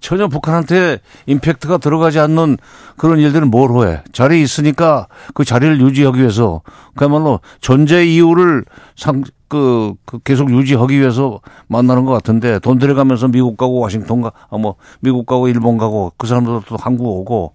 전혀 0.00 0.28
북한한테 0.28 0.98
임팩트가 1.26 1.78
들어가지 1.78 2.18
않는 2.20 2.58
그런 2.98 3.18
일들은 3.18 3.50
뭘 3.50 3.88
해? 3.88 4.02
자리에 4.12 4.40
있으니까 4.42 5.08
그 5.32 5.44
자리를 5.44 5.80
유지하기 5.80 6.20
위해서 6.20 6.60
그야말로 6.96 7.40
존재 7.60 8.04
이유를 8.04 8.66
상, 8.94 9.24
그, 9.48 9.94
그 10.04 10.18
계속 10.20 10.50
유지하기 10.50 10.98
위해서 10.98 11.40
만나는 11.68 12.04
것 12.04 12.12
같은데 12.12 12.58
돈 12.60 12.78
들여가면서 12.78 13.28
미국 13.28 13.56
가고 13.56 13.80
워싱턴 13.80 14.22
가, 14.22 14.32
아, 14.50 14.56
뭐 14.58 14.76
미국 15.00 15.26
가고 15.26 15.48
일본 15.48 15.78
가고 15.78 16.12
그 16.16 16.26
사람들도 16.26 16.62
또 16.68 16.76
한국 16.80 17.06
오고 17.06 17.52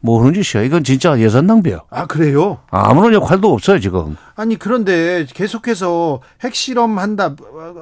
뭐 0.00 0.20
그런 0.20 0.32
짓이야. 0.32 0.62
이건 0.62 0.84
진짜 0.84 1.18
예산 1.18 1.46
낭비야. 1.46 1.80
아 1.90 2.06
그래요? 2.06 2.58
아무런 2.70 3.12
역할도 3.14 3.52
없어요 3.52 3.80
지금. 3.80 4.16
아니 4.36 4.56
그런데 4.56 5.26
계속해서 5.34 6.20
핵실험 6.40 6.98
한다 6.98 7.34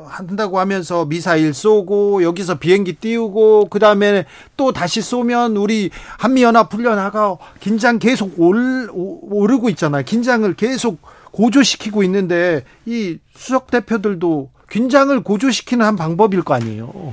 한다고 0.06 0.58
하면서 0.58 1.04
미사일 1.04 1.52
쏘고 1.52 2.22
여기서 2.22 2.54
비행기 2.54 2.94
띄우고 2.94 3.66
그 3.68 3.78
다음에 3.78 4.24
또 4.56 4.72
다시 4.72 5.02
쏘면 5.02 5.58
우리 5.58 5.90
한미 6.18 6.42
연합 6.42 6.72
훈련하가 6.72 7.36
긴장 7.60 7.98
계속 7.98 8.32
올, 8.40 8.88
오- 8.94 9.18
오르고 9.42 9.68
있잖아요. 9.70 10.02
긴장을 10.04 10.50
계속 10.54 10.98
고조시키고 11.36 12.02
있는데 12.04 12.64
이 12.86 13.18
수석 13.34 13.70
대표들도 13.70 14.50
긴장을 14.70 15.22
고조시키는 15.22 15.84
한 15.84 15.94
방법일 15.94 16.42
거 16.42 16.54
아니에요. 16.54 17.12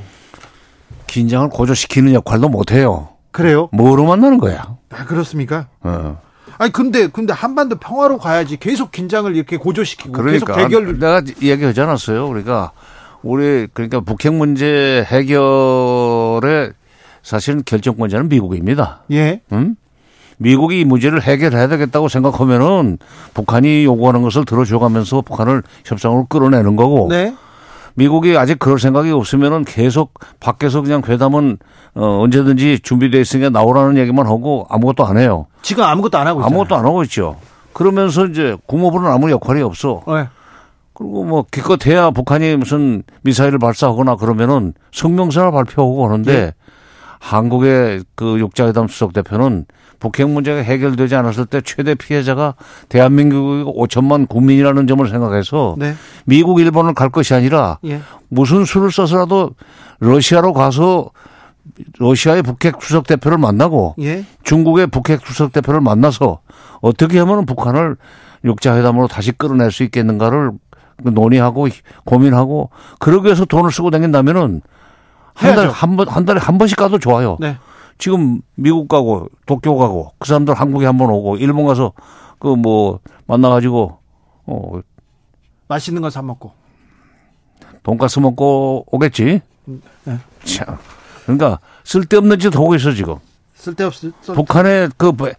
긴장을 1.08 1.50
고조시키는 1.50 2.14
역할도 2.14 2.48
못 2.48 2.72
해요. 2.72 3.10
그래요? 3.32 3.68
뭐로 3.74 4.06
만나는 4.06 4.38
거야? 4.38 4.78
아 4.92 5.06
그렇습니까? 5.06 5.68
어. 5.82 6.22
아니 6.58 6.72
근데 6.72 7.08
근데 7.08 7.34
한반도 7.34 7.76
평화로 7.76 8.18
가야지 8.18 8.58
계속 8.58 8.92
긴장을 8.92 9.36
이렇게 9.36 9.58
고조시키고 9.58 10.14
계속 10.24 10.46
그러니까 10.46 10.56
대결 10.56 11.00
내가 11.00 11.22
이야기하지 11.42 11.82
않았어요. 11.82 12.26
우리가 12.28 12.72
우리 13.24 13.68
그러니까 13.74 14.00
북핵 14.00 14.34
문제 14.34 15.04
해결의 15.06 16.72
사실은 17.24 17.64
결정권자는 17.66 18.30
미국입니다. 18.30 19.04
예. 19.12 19.42
응? 19.52 19.76
미국이 20.38 20.82
이 20.82 20.86
문제를 20.86 21.22
해결해야 21.22 21.68
되겠다고 21.68 22.08
생각하면은 22.08 22.98
북한이 23.34 23.84
요구하는 23.86 24.22
것을 24.22 24.46
들어줘가면서 24.46 25.22
북한을 25.22 25.64
협상으로 25.86 26.26
끌어내는 26.26 26.76
거고 26.76 27.08
네. 27.10 27.34
미국이 27.96 28.36
아직 28.38 28.58
그럴 28.60 28.80
생각이 28.80 29.12
없으면은 29.12 29.66
계속 29.66 30.14
밖에서 30.40 30.82
그냥 30.82 31.04
회담은 31.06 31.58
어, 31.96 32.22
언제든지 32.22 32.80
준비돼 32.80 33.22
있으니까 33.22 33.50
나오라는 33.50 33.98
얘기만 33.98 34.26
하고 34.26 34.66
아무것도 34.70 35.06
안 35.06 35.18
해요. 35.18 35.46
지금 35.62 35.84
아무것도 35.84 36.18
안 36.18 36.28
하고 36.28 36.40
있잖아요. 36.42 36.56
아무것도 36.56 36.76
안 36.76 36.86
하고 36.86 37.04
있죠. 37.04 37.38
그러면서 37.74 38.26
이제 38.26 38.58
국무부는 38.66 39.10
아무 39.10 39.30
역할이 39.30 39.62
없어. 39.62 40.02
네. 40.08 40.28
그리고 40.94 41.24
뭐 41.24 41.46
기껏해야 41.50 42.12
북한이 42.12 42.56
무슨 42.56 43.04
미사일을 43.24 43.60
발사하거나 43.60 44.16
그러면은 44.16 44.74
성명서를 44.92 45.52
발표하고 45.52 46.06
하는데 46.06 46.32
예. 46.32 46.54
한국의 47.20 48.04
그 48.16 48.40
육자회담 48.40 48.88
수석 48.88 49.14
대표는 49.14 49.66
북핵 50.04 50.30
문제가 50.30 50.60
해결되지 50.60 51.16
않았을 51.16 51.46
때 51.46 51.62
최대 51.62 51.96
피해자가 51.96 52.56
대한민국이 52.90 53.64
5천만 53.64 54.28
국민이라는 54.28 54.86
점을 54.86 55.08
생각해서 55.08 55.76
네. 55.78 55.96
미국, 56.26 56.60
일본을 56.60 56.94
갈 56.94 57.10
것이 57.10 57.34
아니라 57.34 57.80
예. 57.86 58.02
무슨 58.28 58.66
수를 58.66 58.92
써서라도 58.92 59.52
러시아로 60.02 60.52
가서 60.52 61.10
러시아의 62.00 62.44
북핵 62.44 62.82
수석 62.82 63.08
대표를 63.08 63.38
만나고 63.38 63.96
예. 64.02 64.26
중국의 64.44 64.88
북핵 64.88 65.22
수석 65.26 65.54
대표를 65.54 65.80
만나서 65.80 66.42
어떻게 66.82 67.18
하면 67.20 67.46
북한을 67.46 67.96
육자회담으로 68.44 69.08
다시 69.08 69.32
끌어낼 69.32 69.72
수 69.72 69.84
있겠는가를 69.84 70.52
논의하고 71.02 71.70
고민하고 72.04 72.72
그러기 73.00 73.28
위해서 73.28 73.46
돈을 73.46 73.72
쓰고 73.72 73.90
다닌다면은 73.90 74.62
한 75.34 75.56
달에. 75.56 75.70
한 75.70 75.96
번, 75.96 76.10
한 76.10 76.26
달에 76.26 76.42
한 76.42 76.58
번씩 76.58 76.78
가도 76.78 77.00
좋아요. 77.00 77.38
네. 77.40 77.56
지금 77.98 78.42
미국 78.56 78.88
가고 78.88 79.30
도쿄 79.46 79.76
가고 79.76 80.12
그 80.20 80.28
사람들 80.28 80.54
한국에 80.56 80.86
한번 80.86 81.10
오고 81.10 81.38
일본 81.38 81.66
가서 81.66 81.94
그 82.40 82.56
뭐 82.56 83.00
만나가지고 83.28 83.98
어 84.46 84.80
맛있는 85.68 86.02
거 86.02 86.10
사 86.10 86.22
먹고. 86.22 86.52
돈가스 87.84 88.20
먹고 88.20 88.86
오겠지. 88.92 89.42
네. 90.06 90.18
참. 90.44 90.78
그러니까 91.24 91.60
쓸데없는 91.84 92.40
짓 92.40 92.54
하고 92.56 92.76
있어 92.76 92.92
지금. 92.92 93.16
쓸데없어. 93.56 94.10
북한의 94.34 94.90
그 94.98 95.08
뭐- 95.16 95.32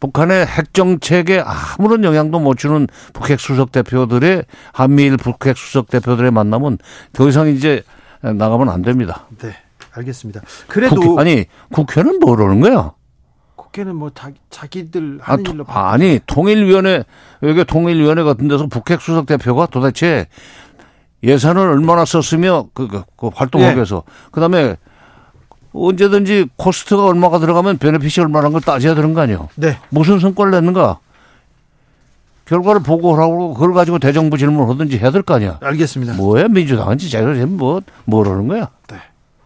북한의 0.00 0.46
핵 0.46 0.74
정책에 0.74 1.42
아무런 1.44 2.04
영향도 2.04 2.38
못 2.38 2.56
주는 2.58 2.86
북핵 3.14 3.40
수석 3.40 3.72
대표들의 3.72 4.44
한미일 4.72 5.16
북핵 5.16 5.56
수석 5.56 5.88
대표들의 5.88 6.30
만남은 6.30 6.78
더 7.14 7.28
이상 7.28 7.48
이제 7.48 7.82
나가면 8.20 8.68
안 8.68 8.82
됩니다. 8.82 9.26
네. 9.38 9.54
알겠습니다. 9.96 10.40
그래도 10.68 11.00
국회, 11.00 11.20
아니 11.20 11.44
국회는 11.72 12.18
뭐라는 12.20 12.60
거야? 12.60 12.92
국회는 13.56 13.96
뭐 13.96 14.10
자기, 14.14 14.36
자기들 14.50 15.18
하는 15.22 15.46
아, 15.46 15.50
일로 15.50 15.64
토- 15.64 15.72
아니 15.72 16.20
통일위원회 16.26 17.04
외교 17.40 17.64
통일위원회 17.64 18.22
같은 18.22 18.48
데서 18.48 18.66
북핵 18.66 19.00
수석 19.00 19.26
대표가 19.26 19.66
도대체 19.66 20.26
예산을 21.22 21.60
얼마나 21.60 22.04
썼으며 22.04 22.68
그, 22.74 22.88
그, 22.88 23.02
그 23.16 23.28
활동하기 23.34 23.70
예. 23.72 23.74
위해서 23.76 24.02
그다음에 24.30 24.76
언제든지 25.72 26.48
코스트가 26.56 27.04
얼마가 27.04 27.38
들어가면 27.38 27.78
베네핏이 27.78 28.24
얼마라는 28.24 28.52
걸 28.52 28.60
따져야 28.62 28.94
되는 28.94 29.12
거 29.14 29.20
아니에요. 29.22 29.48
네. 29.56 29.78
무슨 29.90 30.18
성과를 30.20 30.52
냈는가? 30.52 30.98
결과를 32.46 32.82
보고하라고 32.82 33.54
그걸 33.54 33.74
가지고 33.74 33.98
대정부 33.98 34.38
질문을 34.38 34.72
하든지 34.72 34.98
해야 34.98 35.10
될 35.10 35.22
거 35.22 35.34
아니야. 35.34 35.58
알겠습니다. 35.60 36.14
뭐야 36.14 36.46
민주당은 36.48 36.96
진짜 36.96 37.20
뭐 37.46 37.80
뭐라는 38.04 38.46
거야? 38.48 38.68
네. 38.88 38.96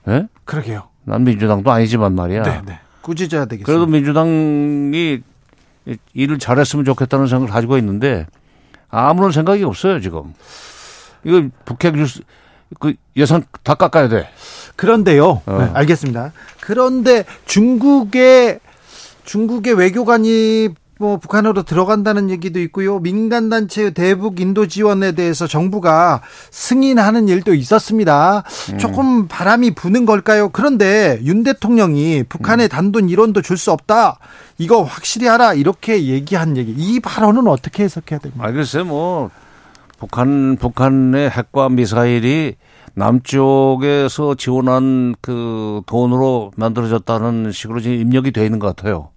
예? 0.09 0.27
그러게요. 0.51 0.89
난 1.05 1.23
민주당도 1.23 1.71
아니지만 1.71 2.17
말이야. 2.17 2.43
네, 2.43 2.61
네. 2.67 2.81
꾸짖어야 3.03 3.45
되겠습니다. 3.45 3.67
그래도 3.67 3.87
민주당이 3.87 5.21
일을 6.13 6.39
잘했으면 6.41 6.85
좋겠다는 6.85 7.29
생각을 7.29 7.53
가지고 7.53 7.79
있는데 7.79 8.27
아무런 8.89 9.31
생각이 9.31 9.63
없어요 9.63 10.01
지금. 10.01 10.35
이거 11.23 11.45
북핵 11.65 11.95
뉴스 11.95 12.23
그 12.81 12.95
예산 13.17 13.45
다 13.63 13.77
깎아야 13.77 14.09
돼. 14.09 14.29
그런데요. 14.75 15.43
어. 15.47 15.59
네, 15.59 15.71
알겠습니다. 15.73 16.33
그런데 16.61 17.25
중국의 17.47 18.59
중국의 19.25 19.75
외교관이 19.75 20.71
뭐 21.01 21.17
북한으로 21.17 21.63
들어간다는 21.63 22.29
얘기도 22.29 22.61
있고요. 22.61 22.99
민간 22.99 23.49
단체의 23.49 23.95
대북 23.95 24.39
인도 24.39 24.67
지원에 24.69 25.13
대해서 25.13 25.47
정부가 25.47 26.21
승인하는 26.51 27.27
일도 27.27 27.55
있었습니다. 27.55 28.43
조금 28.79 29.27
바람이 29.27 29.71
부는 29.75 30.05
걸까요? 30.05 30.51
그런데 30.51 31.19
윤 31.25 31.43
대통령이 31.43 32.25
북한에 32.29 32.69
단돈 32.69 33.07
1원도 33.07 33.43
줄 33.43 33.57
수 33.57 33.73
없다. 33.73 34.19
이거 34.59 34.83
확실히 34.83 35.27
하라. 35.27 35.55
이렇게 35.55 36.05
얘기한 36.05 36.57
얘기. 36.59 36.75
이 36.77 37.01
발언은 37.01 37.47
어떻게 37.47 37.83
해석해야 37.85 38.19
됩니까? 38.19 38.47
아 38.47 38.53
글쎄 38.53 38.83
뭐 38.83 39.31
북한 39.99 40.57
북한의 40.57 41.31
핵과 41.31 41.71
미사일이 41.71 42.57
남쪽에서 42.95 44.35
지원한 44.35 45.15
그 45.23 45.81
돈으로 45.87 46.53
만들어졌다는 46.57 47.53
식으로 47.53 47.81
지금 47.81 47.97
입력이 47.97 48.33
돼 48.33 48.45
있는 48.45 48.59
것 48.59 48.75
같아요. 48.77 49.11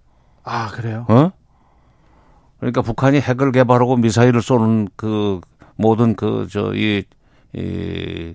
아, 0.44 0.68
그래요? 0.70 1.04
어? 1.08 1.30
그러니까 2.64 2.80
북한이 2.80 3.20
핵을 3.20 3.52
개발하고 3.52 3.98
미사일을 3.98 4.40
쏘는 4.40 4.88
그 4.96 5.42
모든 5.76 6.16
그 6.16 6.46
저이 6.50 7.04
이 7.52 8.34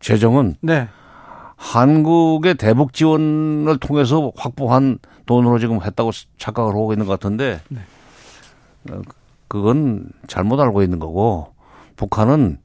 재정은 0.00 0.56
네. 0.60 0.88
한국의 1.54 2.56
대북 2.56 2.92
지원을 2.92 3.78
통해서 3.78 4.32
확보한 4.36 4.98
돈으로 5.26 5.60
지금 5.60 5.80
했다고 5.80 6.10
착각을 6.36 6.72
하고 6.72 6.92
있는 6.92 7.06
것 7.06 7.12
같은데 7.12 7.60
네. 7.68 7.78
어, 8.90 9.00
그건 9.46 10.08
잘못 10.26 10.58
알고 10.58 10.82
있는 10.82 10.98
거고 10.98 11.54
북한은 11.94 12.58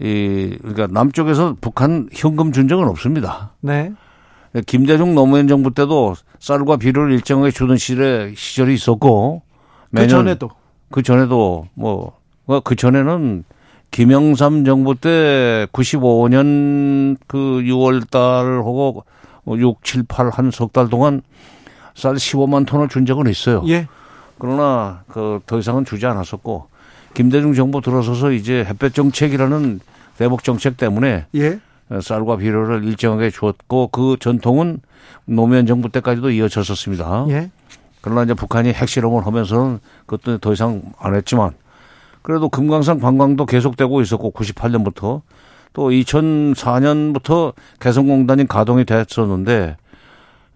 이 0.00 0.56
그러니까 0.62 0.86
남쪽에서 0.86 1.56
북한 1.60 2.08
현금 2.10 2.52
준 2.52 2.68
적은 2.68 2.88
없습니다. 2.88 3.52
네. 3.60 3.92
김대중 4.66 5.14
노무현 5.14 5.46
정부 5.46 5.74
때도 5.74 6.14
쌀과 6.38 6.78
비료를 6.78 7.12
일정하게 7.12 7.50
주던 7.50 7.76
시절에 7.76 8.32
시절이 8.34 8.72
있었고 8.72 9.42
그 9.94 10.08
전에도 10.08 10.50
그 10.90 11.02
전에도 11.02 11.66
뭐그 11.74 12.76
전에는 12.76 13.44
김영삼 13.90 14.64
정부 14.64 14.94
때 14.94 15.66
95년 15.72 17.16
그 17.26 17.36
6월 17.38 18.08
달 18.10 18.58
하고 18.58 19.04
6, 19.48 19.82
7, 19.84 20.04
8 20.06 20.30
한 20.30 20.50
석 20.50 20.72
달 20.72 20.88
동안 20.88 21.22
쌀 21.94 22.14
15만 22.14 22.66
톤을 22.66 22.88
준 22.88 23.04
적은 23.06 23.28
있어요. 23.28 23.64
예. 23.66 23.88
그러나 24.38 25.02
그 25.08 25.40
더 25.46 25.58
이상은 25.58 25.84
주지 25.84 26.06
않았었고 26.06 26.68
김대중 27.14 27.52
정부 27.54 27.80
들어서서 27.80 28.30
이제 28.32 28.64
햇볕 28.64 28.94
정책이라는 28.94 29.80
대북 30.16 30.44
정책 30.44 30.76
때문에 30.76 31.26
예. 31.34 31.58
쌀과 32.00 32.36
비료를 32.36 32.84
일정하게 32.84 33.30
줬고 33.30 33.88
그 33.88 34.16
전통은 34.20 34.80
노무현 35.24 35.66
정부 35.66 35.88
때까지도 35.88 36.30
이어졌었습니다. 36.30 37.26
예. 37.30 37.50
그러나 38.00 38.22
이제 38.22 38.34
북한이 38.34 38.72
핵실험을 38.72 39.26
하면서는 39.26 39.80
그것도 40.06 40.38
더 40.38 40.52
이상 40.52 40.82
안 40.98 41.14
했지만 41.14 41.52
그래도 42.22 42.48
금강산 42.48 43.00
관광도 43.00 43.46
계속되고 43.46 44.00
있었고 44.00 44.32
98년부터 44.32 45.22
또 45.72 45.90
2004년부터 45.90 47.54
개성공단이 47.80 48.48
가동이 48.48 48.84
됐었는데 48.84 49.76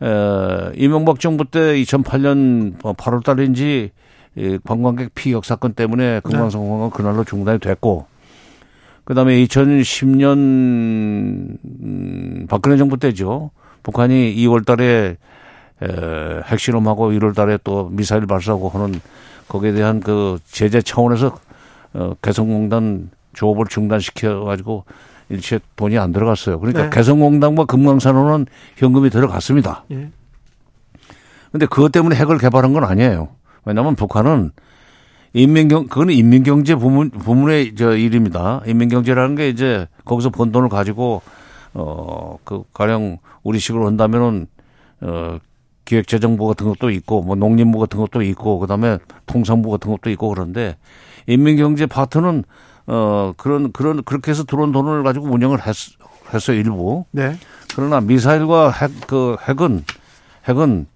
에, 0.03 0.73
이명박 0.75 1.21
정부 1.21 1.45
때 1.45 1.81
2008년 1.83 2.79
8월 2.79 3.25
달인지 3.25 3.93
이 4.37 4.59
관광객 4.65 5.15
피격 5.15 5.45
사건 5.45 5.75
때문에 5.75 6.21
금강산 6.21 6.69
관광 6.69 6.91
그날로 6.91 7.25
중단이 7.25 7.61
됐고 7.61 8.07
그다음에 9.05 9.37
2010년 9.45 10.37
음, 10.37 12.47
박근혜 12.49 12.77
정부 12.77 12.97
때죠. 12.97 13.51
북한이 13.83 14.35
2월 14.37 14.65
달에 14.65 15.17
에, 15.85 16.43
핵실험하고 16.47 17.11
1월 17.13 17.35
달에 17.35 17.59
또 17.65 17.89
미사일 17.91 18.27
발사하고 18.27 18.69
하는 18.71 19.01
거기에 19.49 19.73
대한 19.73 20.01
그 20.01 20.39
제재 20.47 20.81
차원에서 20.81 21.39
어, 21.95 22.15
개성공단 22.23 23.11
조업을 23.35 23.67
중단시켜 23.67 24.45
가지고 24.45 24.85
일체 25.29 25.59
돈이 25.77 25.99
안 25.99 26.13
들어갔어요. 26.13 26.59
그러니까 26.61 26.85
네. 26.85 26.91
개성공단과 26.91 27.65
금강산호는 27.67 28.47
현금이 28.77 29.11
들어갔습니다. 29.11 29.85
예. 29.93 30.09
근데 31.53 31.67
그것 31.67 31.93
때문에 31.93 32.17
핵을 32.17 32.39
개발한 32.39 32.73
건 32.73 32.85
아니에요. 32.85 33.29
왜냐하면 33.65 33.95
북한은 33.97 34.51
인민경 35.33 35.89
그거는 35.89 36.15
인민경제 36.15 36.75
부문 36.77 37.11
부문의 37.11 37.75
저 37.77 37.97
일입니다. 37.97 38.61
인민경제라는 38.67 39.35
게 39.37 39.49
이제 39.49 39.87
거기서 40.05 40.31
번 40.31 40.53
돈을 40.53 40.69
가지고 40.69 41.23
어 41.75 42.37
그 42.45 42.63
가령 42.73 43.19
우리식으로 43.43 43.87
한다면은 43.87 44.47
어 45.01 45.39
기획재정부 45.85 46.47
같은 46.47 46.67
것도 46.67 46.91
있고 46.91 47.23
뭐 47.23 47.37
농림부 47.37 47.79
같은 47.79 47.99
것도 47.99 48.23
있고 48.23 48.59
그다음에 48.59 48.99
통상부 49.27 49.71
같은 49.71 49.91
것도 49.91 50.11
있고 50.11 50.29
그런데 50.29 50.77
인민경제 51.27 51.87
파트는 51.87 52.45
어 52.87 53.33
그런 53.37 53.73
그런 53.73 54.03
그렇게 54.03 54.31
해서 54.31 54.45
들어온 54.45 54.73
돈을 54.73 55.03
가지고 55.03 55.27
운영을 55.27 55.67
했, 55.67 55.75
했어 56.33 56.55
요 56.55 56.59
일부. 56.59 57.05
네. 57.11 57.37
그러나 57.75 58.01
미사일과 58.01 58.71
핵 58.71 58.91
그 59.07 59.37
핵은 59.49 59.85
핵은 60.49 60.87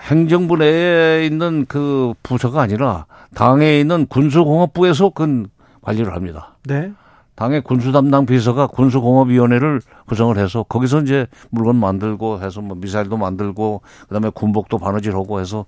행정부 0.00 0.56
내에 0.56 1.26
있는 1.26 1.66
그 1.66 2.14
부서가 2.22 2.62
아니라 2.62 3.06
당에 3.34 3.80
있는 3.80 4.06
군수공업부에서 4.06 5.10
그 5.10 5.46
관리를 5.82 6.14
합니다. 6.14 6.56
네. 6.64 6.92
당의 7.40 7.62
군수 7.62 7.90
담당 7.90 8.26
비서가 8.26 8.66
군수공업위원회를 8.66 9.80
구성을 10.06 10.36
해서 10.36 10.62
거기서 10.62 11.00
이제 11.00 11.26
물건 11.48 11.76
만들고 11.76 12.42
해서 12.42 12.60
뭐 12.60 12.76
미사일도 12.76 13.16
만들고 13.16 13.80
그다음에 14.08 14.28
군복도 14.28 14.76
바느질하고 14.76 15.40
해서 15.40 15.64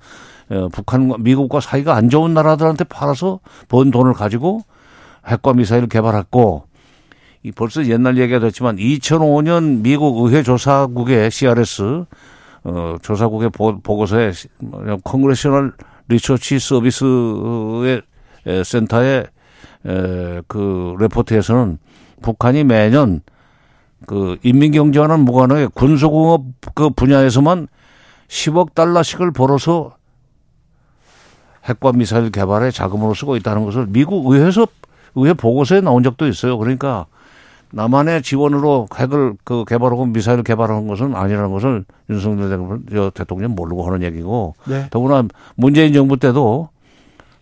어, 0.51 0.69
북한과 0.71 1.17
미국과 1.21 1.61
사이가 1.61 1.95
안 1.95 2.11
좋은 2.11 2.35
나라들한테 2.35 2.85
팔아서 2.85 3.41
번 3.69 3.91
돈을 3.91 4.13
가지고 4.13 4.61
핵과 5.27 5.55
미사일을 5.55 5.89
개발했고 5.89 6.65
이 7.43 7.53
벌써 7.53 7.87
옛날 7.87 8.19
얘기가 8.19 8.39
됐지만 8.39 8.77
2005년 8.77 9.81
미국 9.81 10.27
의회 10.27 10.43
조사국의 10.43 11.31
CRS 11.31 12.05
어, 12.65 12.97
조사국의 13.01 13.49
보, 13.49 13.81
보고서에 13.81 14.33
Congressional 15.05 15.73
리서치 16.09 16.59
서비스의 16.59 18.03
에, 18.45 18.63
센터의 18.63 19.25
에, 19.87 20.43
그 20.47 20.95
레포트에서는 20.99 21.79
북한이 22.23 22.65
매년 22.65 23.21
그 24.07 24.37
인민경제와는 24.43 25.21
무관하게 25.21 25.69
군수공업 25.75 26.45
그 26.75 26.91
분야에서만 26.91 27.69
10억 28.29 28.75
달러씩을 28.75 29.31
벌어서 29.33 29.97
핵과 31.65 31.93
미사일 31.93 32.31
개발에 32.31 32.71
자금으로 32.71 33.15
쓰고 33.15 33.37
있다는 33.37 33.65
것을 33.65 33.87
미국 33.89 34.27
의회에서 34.33 34.67
의회 35.15 35.35
보고서에 35.35 35.81
나온 35.81 36.03
적도 36.03 36.27
있어요. 36.27 36.59
그러니까 36.59 37.07
남한의 37.73 38.23
지원으로 38.23 38.89
핵을 38.95 39.35
그 39.45 39.65
개발하고 39.67 40.07
미사일을 40.07 40.45
개발하는 40.45 40.89
것은 40.89 41.15
아니라는 41.15 41.53
것을 41.53 41.85
윤석열 42.11 43.11
대통령 43.15 43.55
모르고 43.55 43.87
하는 43.87 44.03
얘기고 44.03 44.55
네. 44.67 44.89
더구나 44.91 45.25
문재인 45.55 45.93
정부 45.93 46.19
때도 46.19 46.69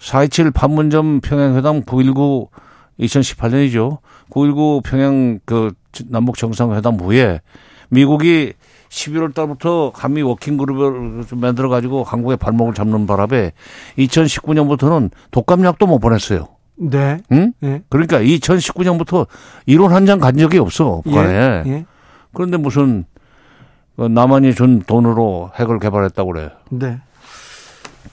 4.27 0.00 0.52
판문점 0.54 1.20
평양회담 1.20 1.82
9.19 1.82 2.48
2018년이죠. 3.00 3.98
9.19 4.30 4.82
평양 4.84 5.38
그 5.44 5.72
남북 6.08 6.36
정상회담 6.36 6.96
후에 6.96 7.40
미국이 7.90 8.52
11월 8.88 9.34
달부터 9.34 9.92
한미 9.94 10.22
워킹 10.22 10.56
그룹을 10.56 11.24
좀 11.26 11.40
만들어 11.40 11.68
가지고 11.68 12.02
한국의 12.04 12.36
발목을 12.36 12.74
잡는 12.74 13.06
바람에 13.06 13.52
2019년부터는 13.98 15.10
독감약도 15.30 15.86
못 15.86 15.98
보냈어요. 15.98 16.48
네. 16.76 17.18
응? 17.32 17.52
예. 17.62 17.82
그러니까 17.88 18.20
2019년부터 18.20 19.26
이론 19.66 19.92
한 19.92 20.06
장 20.06 20.18
간 20.20 20.36
적이 20.36 20.58
없어. 20.58 21.02
북한에. 21.04 21.32
예. 21.34 21.62
예. 21.70 21.86
그런데 22.32 22.56
무슨 22.56 23.04
그 23.96 24.02
남한이 24.06 24.54
준 24.54 24.80
돈으로 24.82 25.50
핵을 25.56 25.78
개발했다고 25.78 26.32
그래. 26.32 26.50
네. 26.70 26.98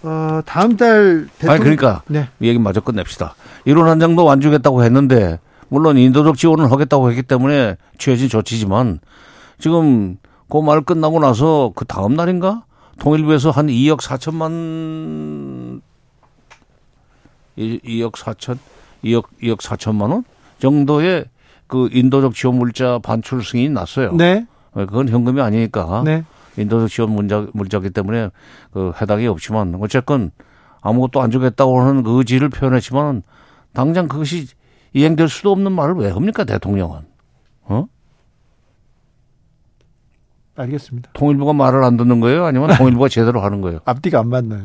어, 0.03 0.41
다음 0.45 0.77
달 0.77 1.27
대통령 1.39 1.53
아니 1.53 1.59
그러니까 1.61 2.03
네. 2.07 2.29
이 2.39 2.47
얘기 2.47 2.59
마저 2.59 2.81
끝냅시다. 2.81 3.35
이론 3.65 3.87
한 3.87 3.99
장도 3.99 4.29
안 4.29 4.41
주겠다고 4.41 4.83
했는데 4.83 5.39
물론 5.69 5.97
인도적 5.97 6.37
지원을 6.37 6.71
하겠다고 6.71 7.09
했기 7.09 7.23
때문에 7.23 7.77
취해진 7.97 8.29
조치지만 8.29 8.99
지금 9.59 10.17
그 10.49 10.61
말 10.61 10.81
끝나고 10.81 11.19
나서 11.19 11.71
그 11.75 11.83
다음 11.85 12.15
날인가 12.15 12.63
통일부에서 12.99 13.51
한 13.51 13.67
2억 13.67 13.99
4천만 14.01 15.81
2억 17.57 18.13
4천 18.13 18.57
2억 19.03 19.25
2억 19.41 19.57
4천만 19.57 20.11
원 20.11 20.23
정도의 20.59 21.25
그 21.67 21.89
인도적 21.91 22.33
지원 22.33 22.57
물자 22.57 22.99
반출 23.03 23.43
승인이 23.43 23.69
났어요. 23.69 24.13
네. 24.13 24.45
어, 24.73 24.85
그건 24.85 25.09
현금이 25.09 25.41
아니니까 25.41 26.03
네. 26.05 26.23
인도적 26.57 26.89
지원 26.89 27.11
물자, 27.11 27.47
물자기 27.53 27.89
때문에 27.89 28.29
그 28.71 28.91
해당이 29.01 29.27
없지만 29.27 29.75
어쨌건 29.79 30.31
아무것도 30.81 31.21
안 31.21 31.31
주겠다고 31.31 31.79
하는 31.79 32.03
그 32.03 32.17
의지를 32.19 32.49
표현했지만 32.49 33.23
당장 33.73 34.07
그것이 34.07 34.47
이행될 34.93 35.29
수도 35.29 35.51
없는 35.51 35.71
말을 35.71 35.95
왜 35.95 36.09
합니까 36.09 36.43
대통령은? 36.43 37.01
어? 37.63 37.87
알겠습니다. 40.55 41.11
통일부가 41.13 41.53
말을 41.53 41.83
안 41.83 41.97
듣는 41.97 42.19
거예요? 42.19 42.45
아니면 42.45 42.75
통일부가 42.75 43.09
제대로 43.09 43.41
하는 43.41 43.61
거예요? 43.61 43.79
앞뒤가 43.85 44.19
안 44.19 44.29
맞나요? 44.29 44.63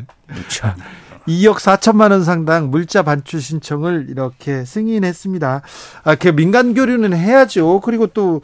참. 0.48 0.74
2억 1.28 1.56
4천만 1.58 2.10
원 2.10 2.24
상당 2.24 2.70
물자 2.70 3.02
반출 3.02 3.40
신청을 3.40 4.06
이렇게 4.10 4.64
승인했습니다. 4.64 5.62
아, 6.04 6.14
그 6.16 6.28
민간 6.34 6.74
교류는 6.74 7.12
해야죠. 7.16 7.80
그리고 7.80 8.08
또 8.08 8.40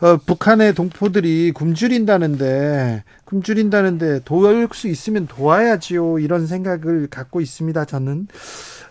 어, 0.00 0.16
북한의 0.24 0.74
동포들이 0.74 1.52
굶주린다는데 1.52 3.02
굶주린다는데 3.24 4.20
도울 4.24 4.68
수 4.72 4.86
있으면 4.88 5.26
도와야지요. 5.26 6.20
이런 6.20 6.46
생각을 6.46 7.08
갖고 7.10 7.40
있습니다. 7.40 7.84
저는 7.84 8.28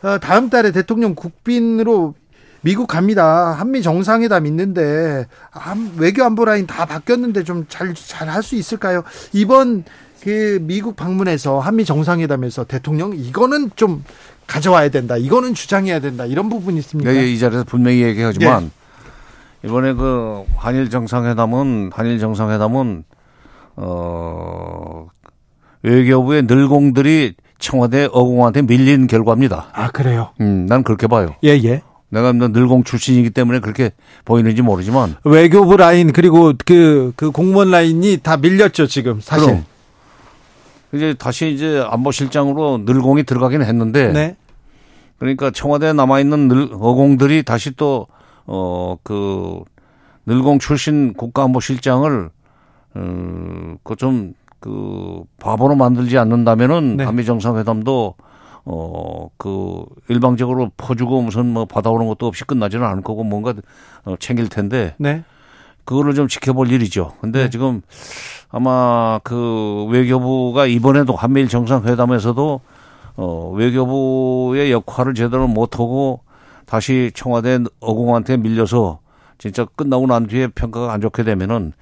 어, 0.04 0.18
다음 0.20 0.50
달에 0.50 0.72
대통령 0.72 1.16
국빈으로 1.16 2.16
미국 2.62 2.88
갑니다. 2.88 3.52
한미 3.54 3.82
정상회담 3.82 4.46
있는데 4.48 5.28
한- 5.50 5.94
외교 5.98 6.26
안보 6.26 6.44
라인 6.44 6.68
다 6.68 6.86
바뀌었는데 6.86 7.46
좀 7.46 7.66
잘 7.70 7.94
잘 7.96 8.28
할 8.28 8.44
수 8.44 8.56
있을까요? 8.56 9.04
이번 9.32 9.86
그 10.22 10.60
미국 10.62 10.96
방문에서 10.96 11.60
한미 11.60 11.86
정상회담에서 11.86 12.66
대통령 12.66 13.14
이거는 13.16 13.72
좀 13.76 14.04
가져와야 14.48 14.90
된다. 14.90 15.16
이거는 15.18 15.54
주장해야 15.54 16.00
된다. 16.00 16.26
이런 16.26 16.50
부분이 16.50 16.80
있습니까? 16.80 17.12
네, 17.12 17.32
이 17.32 17.38
자리에서 17.38 17.64
분명히 17.64 18.02
얘기하지만 18.02 18.72
이번에 19.64 19.94
그 19.94 20.44
한일 20.58 20.90
정상회담은 20.90 21.92
한일 21.94 22.20
정상회담은 22.20 23.04
어 23.76 25.08
외교부의 25.84 26.44
늘공들이 26.44 27.36
청와대 27.60 28.08
어공한테 28.12 28.64
밀린 28.64 29.08
결과입니다. 29.08 29.68
아 29.74 29.92
그래요? 29.92 30.30
음, 30.42 30.66
난 30.68 30.84
그렇게 30.84 31.08
봐요. 31.08 31.36
예 31.44 31.50
예. 31.64 31.82
내가 32.10 32.34
뭐 32.34 32.48
늘공 32.48 32.84
출신이기 32.84 33.30
때문에 33.30 33.60
그렇게 33.60 33.92
보이는지 34.26 34.64
모르지만 34.64 35.16
외교부 35.24 35.78
라인 35.78 36.12
그리고 36.12 36.54
그그 36.66 37.32
공무원 37.32 37.70
라인이 37.70 38.18
다 38.24 38.38
밀렸죠 38.38 38.88
지금 38.88 39.22
사실. 39.22 39.46
그럼 39.46 39.66
이제 40.94 41.14
다시 41.14 41.52
이제 41.54 41.84
안보실장으로 41.88 42.80
늘공이 42.86 43.24
들어가긴 43.24 43.62
했는데 43.62 44.12
네. 44.12 44.36
그러니까 45.18 45.52
청와대에 45.52 45.94
남아 45.94 46.20
있는 46.20 46.48
늘 46.48 46.70
어공들이 46.72 47.44
다시 47.44 47.72
또 47.76 48.08
어 48.52 48.98
그 49.04 49.64
늘공 50.26 50.60
출신 50.60 51.14
국가안보실장을 51.14 52.30
어그좀그 52.96 54.34
그 54.60 55.24
바보로 55.40 55.76
만들지 55.76 56.18
않는다면은 56.18 56.98
네. 56.98 57.04
한미 57.04 57.26
정상회담도 57.26 58.16
어 58.66 59.30
그 59.38 59.86
일방적으로 60.10 60.72
퍼주고 60.76 61.22
무슨 61.22 61.46
뭐 61.46 61.66
받아오는 61.66 62.08
것도 62.08 62.26
없이 62.28 62.44
끝나지는 62.44 62.86
않을 62.86 63.04
거고 63.04 63.24
뭔가 63.24 63.54
어, 64.04 64.16
챙길 64.20 64.50
텐데 64.50 64.96
네. 64.98 65.24
그거를 65.90 66.14
좀 66.14 66.28
지켜볼 66.28 66.72
일이죠. 66.72 67.14
근데 67.20 67.46
네. 67.46 67.50
지금 67.50 67.82
아마 68.52 69.20
그 69.24 69.88
외교부가 69.90 70.68
이번에도 70.68 71.16
한미일 71.16 71.48
정상회담에서도 71.48 72.62
어 73.16 73.52
외교부의 73.56 74.72
역할을 74.72 75.16
제대로 75.16 75.48
못하고 75.48 76.22
다시 76.68 77.10
청와대 77.16 77.58
어공한테 77.80 78.38
밀려서 78.38 79.00
진짜 79.40 79.66
끝나고 79.66 80.06
난 80.06 80.28
뒤에 80.28 80.50
평가가 80.50 80.94
안 80.94 81.02
좋게 81.02 81.24
되면은 81.24 81.74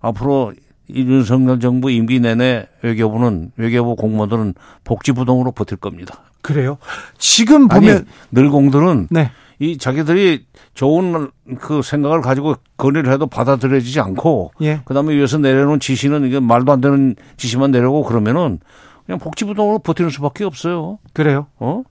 앞으로 0.00 0.52
이준석열 0.86 1.58
정부 1.58 1.90
임기 1.90 2.20
내내 2.20 2.68
외교부는 2.82 3.50
외교부 3.56 3.96
공무원들은 3.96 4.54
복지부동으로 4.84 5.50
버틸 5.50 5.78
겁니다. 5.78 6.20
그래요. 6.40 6.78
지금 7.18 7.66
아니 7.72 7.86
보면 7.86 8.06
늘공들은 8.30 9.08
네. 9.10 9.32
이 9.58 9.78
자기들이 9.78 10.44
좋은 10.74 11.30
그 11.58 11.82
생각을 11.82 12.20
가지고 12.20 12.56
건의를 12.76 13.12
해도 13.12 13.26
받아들여지지 13.26 14.00
않고 14.00 14.52
예. 14.60 14.82
그다음에 14.84 15.14
위에서 15.14 15.38
내려놓은 15.38 15.80
지시는 15.80 16.26
이게 16.26 16.40
말도 16.40 16.72
안 16.72 16.80
되는 16.80 17.16
지시만 17.36 17.70
내려고 17.70 18.04
그러면은 18.04 18.58
그냥 19.06 19.18
복지부동으로 19.18 19.78
버티는 19.78 20.10
수밖에 20.10 20.44
없어요. 20.44 20.98
그래요. 21.12 21.46
어? 21.58 21.82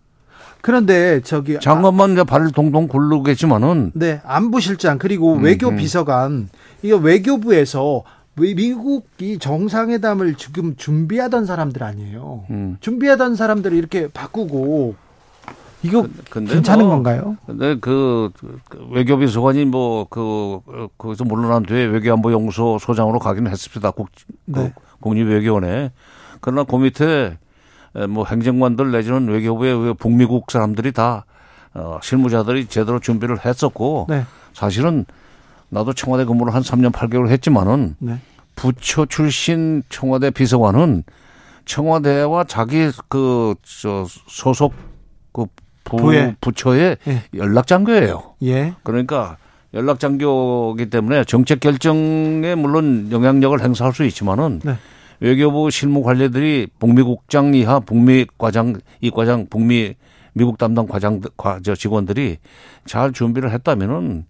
그런데 0.62 1.22
저기 1.22 1.60
장관만 1.60 2.14
이제 2.14 2.24
발을 2.24 2.52
동동 2.52 2.88
굴르겠지만은 2.88 3.92
네, 3.94 4.20
안보실장 4.26 4.98
그리고 4.98 5.36
음, 5.36 5.44
외교 5.44 5.70
음. 5.70 5.76
비서관 5.76 6.50
이거 6.82 6.98
외교부에서 6.98 8.04
왜 8.38 8.54
미국이 8.54 9.38
정상회담을 9.40 10.36
지금 10.36 10.76
준비하던 10.76 11.46
사람들 11.46 11.84
아니에요. 11.84 12.46
음. 12.50 12.78
준비하던 12.82 13.36
사람들을 13.36 13.78
이렇게 13.78 14.08
바꾸고 14.08 14.96
이거 15.86 16.08
근데 16.30 16.54
괜찮은 16.54 16.86
뭐, 16.86 16.96
건가요? 16.96 17.38
근데 17.46 17.78
그, 17.80 18.32
그 18.70 18.88
외교비서관이 18.92 19.66
뭐 19.66 20.06
그 20.10 20.60
거기서 20.98 21.24
물러난 21.26 21.64
뒤에 21.64 21.86
외교안보연구소 21.86 22.80
소장으로 22.80 23.20
가기는 23.20 23.50
했습니다. 23.52 23.92
국, 23.92 24.10
네. 24.46 24.74
그 24.76 25.00
국립외교원에. 25.02 25.92
그러나 26.42 26.64
그 26.64 26.76
밑에 26.78 27.38
에, 27.96 28.08
뭐 28.08 28.26
행정관들 28.26 28.92
내지는 28.92 29.28
외교부의 29.28 29.76
그 29.78 29.94
북미국 29.94 30.52
사람들이 30.52 30.92
다 30.92 31.26
어, 31.74 32.00
실무자들이 32.02 32.68
제대로 32.68 33.00
준비를 33.00 33.46
했었고 33.46 34.08
네. 34.10 34.24
사실은 34.54 35.06
나도 35.70 35.94
청와대 35.94 36.26
근무를 36.26 36.54
한 36.54 36.62
3년 36.62 36.92
8개월 36.92 37.30
했지만은 37.30 37.96
네. 38.00 38.20
부처 38.56 39.06
출신 39.06 39.84
청와대 39.90 40.32
비서관은 40.32 41.04
청와대와 41.66 42.46
자기 42.46 42.90
그 43.10 43.56
저 43.82 44.06
소속 44.28 44.74
그 45.34 45.46
부, 45.86 45.98
부에. 45.98 46.36
부처의 46.42 46.98
예. 47.08 47.22
연락 47.36 47.68
장교예요. 47.68 48.34
예. 48.44 48.74
그러니까 48.84 49.38
연락 49.74 50.00
장교이기 50.00 50.90
때문에 50.90 51.24
정책 51.24 51.62
결정에 51.62 52.56
물론 52.56 53.10
영향력을 53.12 53.62
행사할 53.62 53.94
수 53.94 54.04
있지만은 54.04 54.60
네. 54.66 54.76
외교부 55.22 55.70
실무 55.70 56.04
관리들이 56.04 56.68
북미국장 56.80 57.54
이하 57.54 57.80
북미 57.80 58.26
과장 58.38 58.76
이 59.00 59.10
과장 59.10 59.48
북미 59.50 59.94
미국 60.34 60.58
담당 60.58 60.88
과장 60.88 61.22
과저 61.38 61.76
직원들이 61.76 62.38
잘 62.86 63.14
준비를 63.14 63.52
했다면은 63.52 64.26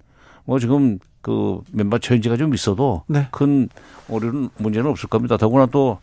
뭐 0.46 0.60
지금 0.60 1.00
그 1.22 1.62
멤버 1.72 1.98
체인지가 1.98 2.38
좀 2.38 2.54
있어도 2.54 3.04
네. 3.08 3.28
큰 3.32 3.68
오류는 4.10 4.50
문제는 4.58 4.92
없을 4.92 5.10
겁니다. 5.10 5.38
더구나 5.38 5.66
또 5.66 5.98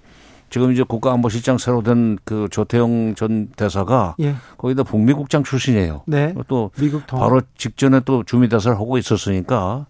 지금 0.53 0.71
이제 0.73 0.83
국가안보실장 0.83 1.57
새로 1.59 1.83
된 1.83 2.19
그 2.25 2.47
조태영 2.51 3.15
전 3.17 3.49
대사가 3.57 4.15
예. 4.21 4.35
거기다 4.59 4.83
북미국장 4.83 5.43
출신이에요. 5.45 6.03
네. 6.07 6.35
또 6.47 6.71
미국 6.79 7.07
더 7.07 7.17
바로 7.19 7.41
직전에 7.57 8.01
또 8.05 8.23
주미 8.23 8.49
대사를 8.49 8.77
하고 8.77 8.99
있었으니까 8.99 9.87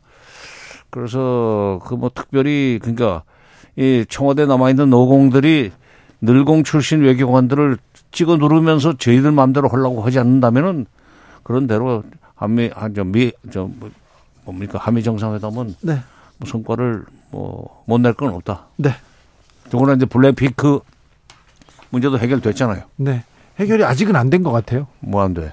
그래서 0.90 1.80
그 1.84 1.94
뭐 1.96 2.10
특별히 2.14 2.78
그러니까 2.80 3.22
이 3.76 4.04
청와대 4.08 4.46
남아 4.46 4.70
있는 4.70 4.90
노공들이 4.90 5.72
늘공 6.20 6.62
출신 6.64 7.00
외교관들을 7.02 7.78
찍어 8.12 8.36
누르면서 8.36 8.92
저희들 8.98 9.32
마음대로 9.32 9.68
하려고 9.68 10.02
하지 10.02 10.18
않는다면은 10.18 10.86
그런 11.42 11.66
대로 11.66 12.02
한미 12.34 12.70
한저미저 12.74 13.68
뭐, 13.80 13.90
뭡니까 14.44 14.78
한미 14.78 15.02
정상회담은 15.02 15.74
네. 15.80 15.98
뭐 16.38 16.48
성과를 16.48 17.04
뭐 17.30 17.82
못 17.86 18.00
낼 18.00 18.14
건 18.14 18.34
없다. 18.34 18.66
네. 18.76 18.90
더구나 19.72 19.94
이제 19.94 20.04
블랙피크 20.04 20.80
문제도 21.88 22.18
해결됐잖아요. 22.18 22.82
네. 22.96 23.24
해결이 23.58 23.84
아직은 23.84 24.14
안 24.16 24.28
된 24.28 24.42
것 24.42 24.52
같아요. 24.52 24.86
뭐 25.00 25.22
안 25.22 25.32
돼. 25.32 25.52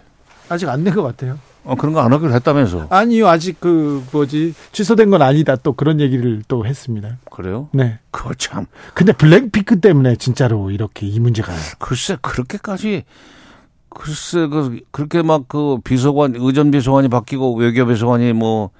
아직 0.49 0.67
안 0.67 0.83
된 0.83 0.93
것 0.93 1.03
같아요. 1.03 1.39
어, 1.63 1.75
그런 1.75 1.93
거 1.93 2.01
안 2.01 2.11
하기로 2.11 2.33
했다면서. 2.33 2.87
아니요, 2.89 3.27
아직 3.29 3.59
그 3.61 4.03
뭐지 4.11 4.53
취소된 4.73 5.09
건 5.09 5.21
아니다. 5.21 5.55
또 5.55 5.71
그런 5.73 6.01
얘기를 6.01 6.43
또 6.49 6.65
했습니다. 6.65 7.17
그래요? 7.31 7.69
네. 7.71 7.99
그거 8.11 8.33
참. 8.33 8.65
근데 8.93 9.13
블랙피크 9.13 9.79
때문에 9.79 10.17
진짜로 10.17 10.69
이렇게 10.71 11.07
이 11.07 11.17
문제가 11.21 11.53
글쎄 11.79 12.17
그렇게까지 12.21 13.03
글쎄 13.89 14.47
그 14.47 14.81
그렇게 14.91 15.21
막 15.21 15.47
그 15.47 15.77
비서관 15.83 16.33
의전 16.35 16.71
비서관이 16.71 17.07
바뀌고 17.07 17.55
외교 17.55 17.85
비서관이 17.85 18.33
뭐 18.33 18.71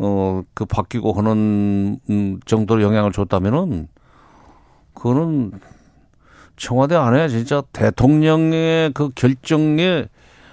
어 0.00 0.44
그 0.54 0.64
바뀌고 0.64 1.12
하는 1.12 1.98
음, 2.10 2.40
정도로 2.46 2.82
영향을 2.82 3.10
줬다면은 3.12 3.88
그거는 4.98 5.52
청와대 6.56 6.96
안에 6.96 7.28
진짜 7.28 7.62
대통령의 7.72 8.92
그 8.94 9.10
결정에 9.14 10.06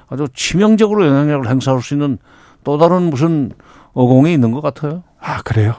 아주 0.08 0.28
치명적으로 0.36 1.08
영향력을 1.08 1.50
행사할 1.50 1.82
수 1.82 1.96
있는 1.96 2.20
또 2.64 2.78
다른 2.78 3.10
무슨 3.10 3.52
어공이 3.94 4.32
있는 4.34 4.52
것 4.52 4.62
같아요. 4.62 5.04
아 5.20 5.42
그래요. 5.42 5.74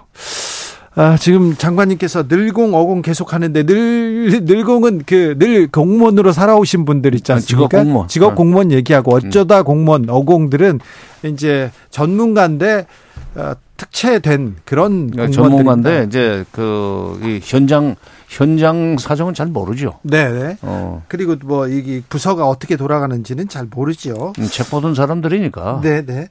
아, 0.99 1.17
지금 1.19 1.55
장관님께서 1.55 2.25
늘공 2.27 2.75
어공 2.75 3.03
계속 3.03 3.35
하는데 3.35 3.63
늘 3.65 4.41
늘공은 4.45 5.03
그 5.05 5.37
늘 5.39 5.69
공무원으로 5.69 6.33
살아오신 6.33 6.87
분들 6.87 7.15
있지 7.15 7.33
않습니까? 7.33 7.69
직업 7.69 7.85
공무원. 7.85 8.09
직업 8.09 8.31
네. 8.31 8.35
공무원 8.37 8.73
얘기하고 8.73 9.15
어쩌다 9.15 9.63
공무원 9.63 10.09
어공들은 10.09 10.81
이제 11.25 11.71
전문가인데 11.91 12.87
어, 13.35 13.53
특채된 13.77 14.57
그런 14.65 15.11
그러니까. 15.11 15.35
전문가인데 15.35 16.05
이제 16.09 16.45
그 16.51 17.19
이 17.23 17.41
현장 17.43 17.95
현장 18.29 18.99
사정은 18.99 19.35
잘 19.35 19.47
모르죠. 19.47 19.99
네, 20.03 20.31
네. 20.31 20.57
어. 20.63 21.03
그리고 21.09 21.37
뭐 21.45 21.69
이게 21.69 22.03
부서가 22.09 22.49
어떻게 22.49 22.77
돌아가는지는 22.77 23.49
잘 23.49 23.67
모르죠. 23.71 24.33
음, 24.39 24.47
책 24.47 24.71
보던 24.71 24.95
사람들이니까. 24.95 25.81
네, 25.83 26.05
네. 26.05 26.29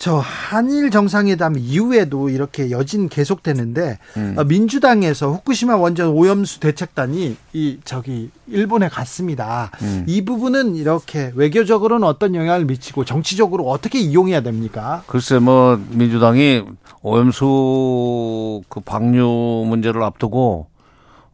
저 0.00 0.16
한일 0.16 0.90
정상회담 0.90 1.56
이후에도 1.58 2.30
이렇게 2.30 2.70
여진 2.70 3.10
계속되는데 3.10 3.98
음. 4.16 4.34
어, 4.38 4.44
민주당에서 4.44 5.30
후쿠시마 5.30 5.76
원전 5.76 6.08
오염수 6.08 6.60
대책단이 6.60 7.36
이 7.52 7.78
저기 7.84 8.30
일본에 8.46 8.88
갔습니다. 8.88 9.70
음. 9.82 10.04
이 10.06 10.24
부분은 10.24 10.74
이렇게 10.74 11.32
외교적으로는 11.34 12.08
어떤 12.08 12.34
영향을 12.34 12.64
미치고 12.64 13.04
정치적으로 13.04 13.68
어떻게 13.68 13.98
이용해야 14.00 14.40
됩니까? 14.40 15.02
글쎄 15.06 15.38
뭐 15.38 15.78
민주당이 15.90 16.62
오염수 17.02 18.62
그 18.70 18.80
방류 18.80 19.66
문제를 19.68 20.02
앞두고 20.02 20.69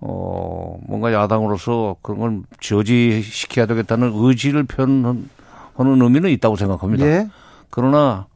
어 0.00 0.78
뭔가 0.86 1.12
야당으로서 1.12 1.96
그런 2.02 2.20
걸 2.20 2.42
저지시켜야 2.60 3.66
되겠다는 3.66 4.12
의지를 4.14 4.64
표현하는 4.64 5.28
의미는 5.78 6.30
있다고 6.30 6.56
생각합니다. 6.56 7.06
예. 7.06 7.28
그러나 7.70 8.26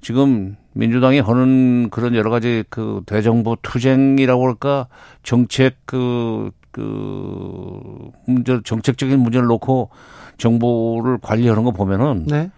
지금 0.00 0.56
민주당이 0.74 1.20
하는 1.20 1.90
그런 1.90 2.14
여러 2.14 2.30
가지 2.30 2.64
그 2.70 3.02
대정부 3.06 3.56
투쟁이라고 3.62 4.46
할까 4.46 4.86
정책 5.22 5.76
그, 5.84 6.50
그 6.70 8.10
문제 8.26 8.60
정책적인 8.64 9.18
문제를 9.18 9.46
놓고 9.46 9.90
정부를 10.38 11.18
관리하는 11.18 11.64
거 11.64 11.72
보면은 11.72 12.26
네. 12.26 12.50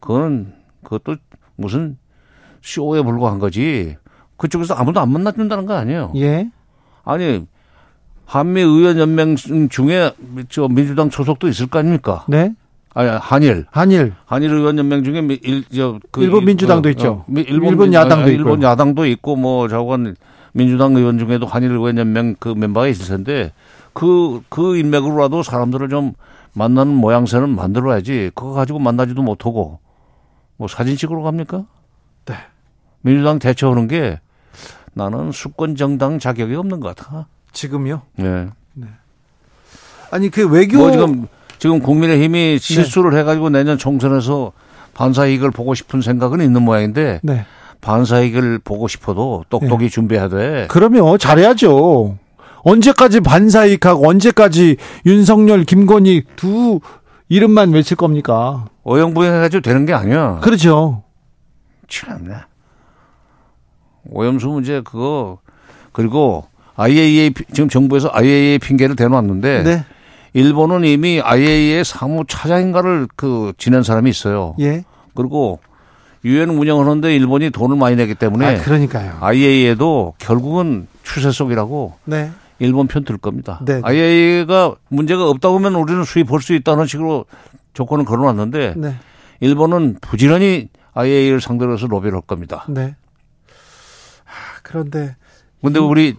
그거는 0.00 0.52
그것도 0.82 1.16
무슨 1.56 1.96
쇼에 2.62 3.02
불과한 3.02 3.38
거지. 3.38 3.96
그쪽에서 4.36 4.74
아무도 4.74 5.00
안 5.00 5.10
만나준다는 5.12 5.66
거 5.66 5.74
아니에요. 5.74 6.12
예. 6.16 6.50
아니 7.04 7.46
한미 8.30 8.60
의원 8.60 8.96
연맹 8.96 9.34
중에 9.68 10.12
저 10.50 10.68
민주당 10.68 11.10
소속도 11.10 11.48
있을 11.48 11.66
거 11.66 11.80
아닙니까? 11.80 12.24
네. 12.28 12.54
아니 12.94 13.08
한일 13.08 13.66
한일. 13.72 14.12
한일 14.24 14.52
의원 14.52 14.78
연맹 14.78 15.02
중에 15.02 15.20
미- 15.20 15.40
일, 15.42 15.64
저, 15.74 15.98
그 16.12 16.22
일본 16.22 16.44
민주당도 16.44 16.88
어, 16.88 16.92
있죠. 16.92 17.08
어, 17.08 17.24
미- 17.26 17.40
일본, 17.40 17.70
일본 17.70 17.86
민- 17.86 17.94
야당도 17.94 18.26
아, 18.26 18.28
일본. 18.28 18.62
야당도 18.62 19.06
있고 19.06 19.34
뭐 19.34 19.66
저건 19.66 20.14
민주당 20.52 20.94
의원 20.94 21.18
중에도 21.18 21.44
한일 21.46 21.72
의원 21.72 21.98
연맹 21.98 22.36
그 22.38 22.50
멤버가 22.50 22.86
있을 22.86 23.08
텐데 23.16 23.52
그그 23.94 24.76
인맥으로라도 24.76 25.42
사람들을 25.42 25.88
좀 25.88 26.12
만나는 26.52 26.94
모양새는 26.94 27.48
만들어야지. 27.48 28.30
그거 28.36 28.52
가지고 28.52 28.78
만나지도 28.78 29.22
못하고 29.22 29.80
뭐 30.56 30.68
사진 30.68 30.96
찍으러 30.96 31.22
갑니까? 31.22 31.64
네. 32.26 32.34
민주당 33.02 33.40
대처하는 33.40 33.88
게 33.88 34.20
나는 34.94 35.32
수권 35.32 35.74
정당 35.74 36.20
자격이 36.20 36.54
없는 36.54 36.78
것 36.78 36.94
같아. 36.94 37.26
지금요? 37.52 38.02
예. 38.20 38.48
아니 40.10 40.28
그 40.30 40.48
외교 40.48 40.78
뭐 40.78 40.90
지금 40.90 41.28
지금 41.58 41.78
국민의힘이 41.78 42.58
실수를 42.58 43.16
해가지고 43.18 43.50
내년 43.50 43.78
총선에서 43.78 44.52
반사이익을 44.94 45.50
보고 45.50 45.74
싶은 45.74 46.02
생각은 46.02 46.40
있는 46.40 46.62
모양인데 46.62 47.20
네. 47.22 47.46
반사이익을 47.80 48.58
보고 48.58 48.88
싶어도 48.88 49.44
똑똑히 49.48 49.88
준비해야 49.88 50.28
돼. 50.28 50.66
그러면 50.68 51.18
잘해야죠. 51.18 52.18
언제까지 52.62 53.20
반사이익하고 53.20 54.06
언제까지 54.08 54.76
윤석열, 55.06 55.64
김건희 55.64 56.24
두 56.36 56.80
이름만 57.28 57.70
외칠 57.70 57.96
겁니까? 57.96 58.66
오영부영해가지고 58.84 59.62
되는 59.62 59.86
게 59.86 59.94
아니야. 59.94 60.40
그렇죠. 60.40 61.04
참네. 61.88 62.34
오염수 64.10 64.48
문제 64.48 64.80
그거 64.82 65.38
그리고 65.92 66.46
IAEA 66.84 67.30
피- 67.30 67.44
지금 67.52 67.68
정부에서 67.68 68.10
IAEA 68.12 68.58
핑계를 68.58 68.96
대놓았는데 68.96 69.62
네. 69.64 69.84
일본은 70.32 70.84
이미 70.84 71.20
IAEA 71.20 71.84
사무 71.84 72.24
차장인가를 72.26 73.08
그 73.16 73.52
지낸 73.58 73.82
사람이 73.82 74.08
있어요. 74.08 74.54
예. 74.60 74.84
그리고 75.14 75.58
유엔 76.24 76.50
운영하는데 76.50 77.14
일본이 77.14 77.50
돈을 77.50 77.76
많이 77.76 77.96
내기 77.96 78.14
때문에 78.14 78.58
아, 78.58 78.62
그러니까요. 78.62 79.18
IAEA도 79.20 80.14
결국은 80.18 80.86
추세 81.02 81.30
속이라고 81.30 81.94
네. 82.04 82.30
일본 82.58 82.86
편 82.86 83.04
들 83.04 83.16
겁니다. 83.18 83.60
네, 83.64 83.76
네. 83.76 83.80
IAEA가 83.84 84.74
문제가 84.88 85.28
없다고 85.28 85.56
하면 85.58 85.74
우리는 85.74 86.04
수입할 86.04 86.40
수 86.40 86.54
있다는 86.54 86.86
식으로 86.86 87.24
조건을 87.74 88.04
걸어놨는데 88.04 88.74
네. 88.76 88.94
일본은 89.40 89.96
부지런히 90.00 90.68
IAEA를 90.94 91.40
상대로 91.40 91.72
해서 91.74 91.86
로비를 91.86 92.14
할 92.16 92.20
겁니다. 92.22 92.64
네. 92.68 92.94
아, 94.26 94.60
그런데 94.62 95.16
근데 95.62 95.78
우리 95.80 96.16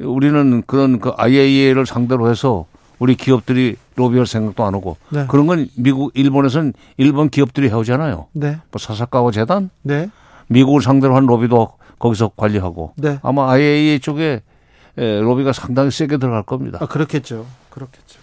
우리는 0.00 0.62
그런 0.66 0.98
그 0.98 1.12
IAEA를 1.16 1.86
상대로 1.86 2.30
해서 2.30 2.66
우리 2.98 3.14
기업들이 3.14 3.76
로비할 3.96 4.26
생각도 4.26 4.64
안 4.64 4.74
하고 4.74 4.96
네. 5.10 5.26
그런 5.28 5.46
건 5.46 5.68
미국 5.76 6.10
일본에서는 6.14 6.72
일본 6.96 7.28
기업들이 7.30 7.68
해오잖아요. 7.68 8.28
네. 8.32 8.58
뭐 8.70 8.78
사사카와 8.78 9.30
재단 9.30 9.70
네. 9.82 10.10
미국을 10.48 10.82
상대로 10.82 11.16
한 11.16 11.26
로비도 11.26 11.72
거기서 11.98 12.32
관리하고 12.36 12.92
네. 12.96 13.18
아마 13.22 13.50
IAEA 13.52 14.00
쪽에 14.00 14.42
에, 14.98 15.20
로비가 15.20 15.52
상당히 15.52 15.90
세게 15.90 16.16
들어갈 16.18 16.42
겁니다. 16.42 16.78
아, 16.80 16.86
그렇겠죠. 16.86 17.46
그렇겠죠. 17.70 18.18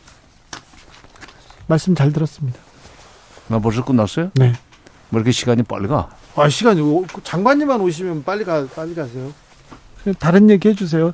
말씀 1.67 1.95
잘 1.95 2.11
들었습니다. 2.11 2.59
나 3.47 3.59
벌써 3.59 3.83
끝났어요? 3.83 4.31
네. 4.35 4.47
왜 5.11 5.17
이렇게 5.17 5.31
시간이 5.31 5.63
빨리 5.63 5.87
가? 5.87 6.09
아, 6.35 6.49
시간이 6.49 6.81
오- 6.81 7.05
장관님만 7.23 7.79
오시면 7.81 8.23
빨리 8.23 8.43
가 8.43 8.65
빨리 8.75 8.93
가세요. 8.93 9.31
다른 10.19 10.49
얘기 10.49 10.69
해 10.69 10.73
주세요. 10.73 11.13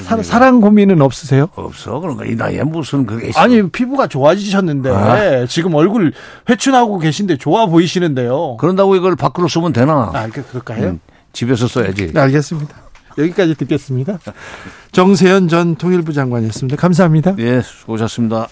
사? 0.00 0.22
사랑 0.22 0.60
고민은 0.60 1.00
없으세요? 1.00 1.48
없어. 1.54 1.98
그런 2.00 2.16
거이 2.16 2.34
나이에 2.34 2.62
무슨 2.62 3.06
그게 3.06 3.28
있어. 3.28 3.40
아니 3.40 3.68
피부가 3.70 4.06
좋아지셨는데 4.06 4.90
아. 4.90 5.46
지금 5.46 5.74
얼굴 5.74 6.12
회춘하고 6.48 6.98
계신데 6.98 7.38
좋아 7.38 7.66
보이시는데요. 7.66 8.56
그런다고 8.58 8.96
이걸 8.96 9.16
밖으로 9.16 9.48
쓰면 9.48 9.72
되나? 9.72 10.10
아, 10.12 10.28
그 10.32 10.44
그럴까요? 10.46 10.88
음, 10.88 11.00
집에서 11.32 11.66
써야지. 11.66 12.12
네, 12.12 12.20
알겠습니다. 12.20 12.74
여기까지 13.16 13.54
듣겠습니다. 13.54 14.18
정세현 14.92 15.48
전 15.48 15.74
통일부 15.76 16.12
장관이었습니다. 16.12 16.76
감사합니다. 16.76 17.34
예, 17.38 17.60
수고하셨습니다. 17.62 18.48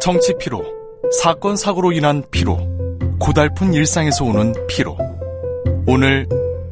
정치 0.00 0.34
피로, 0.38 0.64
사건 1.22 1.56
사고로 1.56 1.92
인한 1.92 2.22
피로, 2.30 2.58
고달픈 3.18 3.74
일상에서 3.74 4.24
오는 4.24 4.54
피로. 4.66 4.96
오늘 5.86 6.26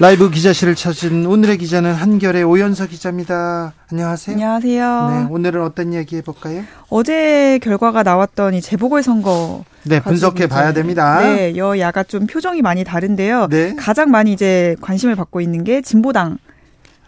라이브 0.00 0.28
기자실을 0.28 0.74
찾은 0.74 1.24
오늘의 1.24 1.58
기자는 1.58 1.94
한결의 1.94 2.42
오연서 2.42 2.88
기자입니다. 2.88 3.72
안녕하세요. 3.92 4.34
안녕하세요. 4.34 5.10
네, 5.10 5.32
오늘은 5.32 5.62
어떤 5.62 5.92
이야기 5.92 6.16
해볼까요? 6.16 6.64
어제 6.88 7.60
결과가 7.62 8.02
나왔던 8.02 8.54
이 8.54 8.60
재보궐 8.60 9.04
선거 9.04 9.64
네, 9.84 10.00
분석해 10.00 10.48
봐야 10.48 10.72
됩니다. 10.72 11.20
네, 11.20 11.54
여야가 11.54 12.02
좀 12.02 12.26
표정이 12.26 12.60
많이 12.60 12.82
다른데요. 12.82 13.46
네. 13.48 13.76
가장 13.76 14.10
많이 14.10 14.32
이제 14.32 14.74
관심을 14.80 15.14
받고 15.14 15.40
있는 15.40 15.62
게 15.62 15.80
진보당. 15.80 16.38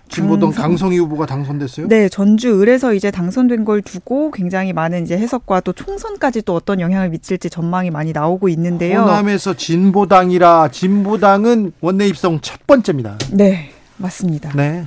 진보당 0.08 0.50
당선- 0.50 0.62
강성희 0.62 0.98
후보가 0.98 1.26
당선됐어요? 1.26 1.88
네, 1.88 2.08
전주 2.08 2.60
을에서 2.60 2.94
이제 2.94 3.10
당선된 3.10 3.64
걸 3.64 3.82
두고 3.82 4.30
굉장히 4.30 4.72
많은 4.72 5.02
이제 5.02 5.16
해석과 5.18 5.60
또 5.60 5.72
총선까지 5.72 6.42
또 6.42 6.54
어떤 6.54 6.80
영향을 6.80 7.10
미칠지 7.10 7.50
전망이 7.50 7.90
많이 7.90 8.12
나오고 8.12 8.48
있는데요. 8.50 9.00
호남에서 9.00 9.54
진보당이라 9.54 10.68
진보당은 10.70 11.72
원내 11.80 12.06
입성 12.08 12.38
첫 12.40 12.66
번째입니다. 12.66 13.18
네, 13.32 13.70
맞습니다. 13.96 14.52
네. 14.54 14.86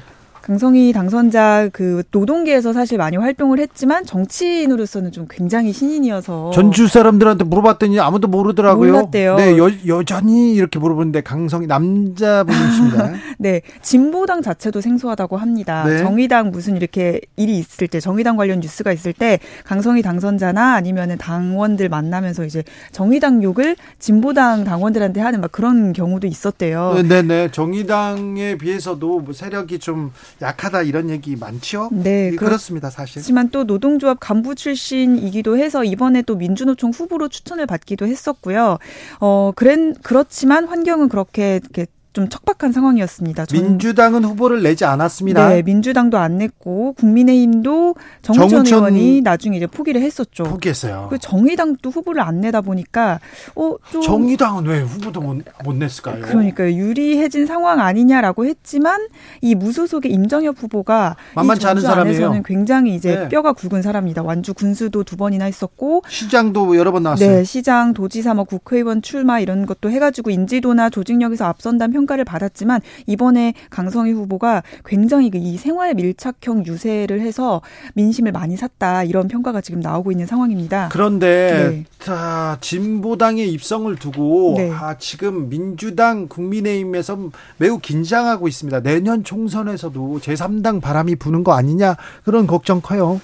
강성희 0.50 0.94
당선자 0.94 1.70
그 1.72 2.02
노동계에서 2.10 2.74
사실 2.74 2.98
많이 2.98 3.18
활동을 3.18 3.60
했지만 3.60 4.04
정치인으로서는 4.04 5.12
좀 5.12 5.28
굉장히 5.30 5.72
신인이어서 5.72 6.50
전주 6.56 6.88
사람들한테 6.88 7.44
물어봤더니 7.44 8.00
아무도 8.00 8.28
모르더라고요. 8.28 8.94
몰랐대요. 8.94 9.36
네, 9.36 9.56
여, 9.60 9.70
여전히 9.86 10.56
이렇게 10.56 10.80
물어보는데 10.80 11.22
강성희 11.22 11.68
남자분이십니다. 11.68 13.12
네, 13.38 13.62
진보당 13.84 14.42
자체도 14.42 14.82
생소하다고 14.82 15.38
합니다. 15.38 15.84
네. 15.86 16.00
정의당 16.00 16.50
무슨 16.50 16.76
이렇게 16.78 17.22
일이 17.36 17.60
있을 17.60 17.88
때, 17.88 18.00
정의당 18.00 18.36
관련 18.36 18.60
뉴스가 18.60 18.92
있을 18.92 19.14
때, 19.14 19.38
강성희 19.66 20.02
당선자나 20.02 20.74
아니면은 20.74 21.20
당원들 21.20 21.90
만나면서 21.90 22.44
이제 22.46 22.64
정의당 22.92 23.44
욕을 23.44 23.76
진보당 24.00 24.64
당원들한테 24.64 25.22
하는 25.22 25.42
막 25.42 25.52
그런 25.52 25.94
경우도 25.94 26.26
있었대요. 26.26 27.04
네, 27.08 27.22
네. 27.22 27.52
정의당에 27.52 28.58
비해서도 28.58 29.20
뭐 29.20 29.32
세력이 29.32 29.78
좀 29.78 30.12
약하다 30.42 30.84
이런 30.84 31.10
얘기 31.10 31.36
많죠? 31.36 31.90
네, 31.92 32.32
그렇 32.32 32.58
습니다, 32.58 32.90
사실. 32.90 33.20
하지만 33.22 33.50
또 33.50 33.64
노동조합 33.66 34.20
간부 34.20 34.56
출신이기도 34.56 35.58
해서 35.58 35.84
이번에 35.84 36.22
또 36.22 36.36
민주노총 36.36 36.92
후보로 36.92 37.28
추천을 37.30 37.66
받기도 37.66 38.06
했었고요. 38.06 38.78
어, 39.20 39.52
그랬, 39.56 39.96
그렇지만 40.02 40.66
환경은 40.66 41.10
그렇게 41.10 41.60
이렇게 41.62 41.86
좀 42.12 42.28
척박한 42.28 42.72
상황이었습니다. 42.72 43.46
전- 43.46 43.62
민주당은 43.62 44.24
후보를 44.26 44.64
내지 44.64 44.84
않았습니다. 44.84 45.50
네, 45.50 45.62
민주당도 45.62 46.18
안 46.18 46.38
냈고 46.40 46.94
국민의힘도 46.94 47.96
정우천, 48.24 48.50
정우천 48.50 48.78
의원이 48.80 49.22
나중에 49.22 49.58
이제 49.58 49.68
포기를 49.68 50.02
했었죠. 50.02 50.44
포기했어요. 50.44 51.08
그 51.12 51.20
정의당도 51.20 51.90
후보를 51.92 52.22
안 52.22 52.42
내다 52.42 52.62
보니까 52.62 53.20
어좀 53.54 54.02
정의당은 54.02 54.66
왜 54.66 54.80
후보도 54.82 55.22
못, 55.22 55.44
못 55.64 55.76
냈을까요? 55.76 56.22
그러니까요 56.22 56.72
유리해진 56.74 57.46
상황 57.46 57.80
아니냐라고 57.80 58.46
했지만 58.46 59.08
이 59.42 59.54
무소속의 59.54 60.12
임정엽 60.12 60.56
후보가 60.62 61.16
만만치 61.36 61.66
이 61.68 61.70
않은 61.70 61.82
사람이에요. 61.82 62.42
굉장히 62.44 62.96
이제 62.96 63.16
네. 63.16 63.30
뼈가 63.30 63.54
굵은 63.54 63.82
사람입니다. 63.84 64.24
완주 64.24 64.54
군수도 64.56 65.04
두 65.04 65.16
번이나 65.16 65.46
했었고 65.46 66.02
시장도 66.08 66.76
여러 66.78 66.92
번 66.92 67.04
나왔어요. 67.04 67.30
네, 67.30 67.44
시장, 67.44 67.94
도지사, 67.94 68.34
뭐 68.34 68.46
국회의원 68.46 69.02
출마 69.04 69.40
이런 69.40 69.66
것도 69.68 69.92
해가지고 69.92 70.32
인지도나 70.32 70.90
조직력에서 70.90 71.46
앞선다는 71.46 71.99
평가를 72.00 72.26
받았지만 72.26 72.82
이번에 73.08 73.54
강성희 73.70 74.12
후보가 74.12 74.64
굉장히 74.86 75.30
그이 75.30 75.58
생활 75.58 75.94
밀착형 75.94 76.66
유세를 76.66 77.22
해서 77.22 77.62
민심을 77.96 78.32
많이 78.32 78.56
샀다 78.56 79.04
이런 79.04 79.28
평가가 79.28 79.62
지금 79.62 79.80
나오고 79.80 80.12
있는 80.12 80.26
상황입니다. 80.26 80.90
그런데 80.92 81.70
네. 81.70 81.86
자, 82.00 82.58
진보당의 82.62 83.52
입성을 83.52 83.94
두고 83.98 84.56
네. 84.58 84.72
아, 84.72 84.98
지금 84.98 85.50
민주당 85.50 86.28
국민의힘에서 86.28 87.30
매우 87.58 87.80
긴장하고 87.80 88.48
있습니다. 88.48 88.82
내년 88.82 89.24
총선에서도 89.24 90.20
제3당 90.22 90.82
바람이 90.82 91.16
부는 91.16 91.44
거 91.44 91.54
아니냐 91.54 91.96
그런 92.24 92.48
걱정 92.48 92.82
커요. 92.82 93.20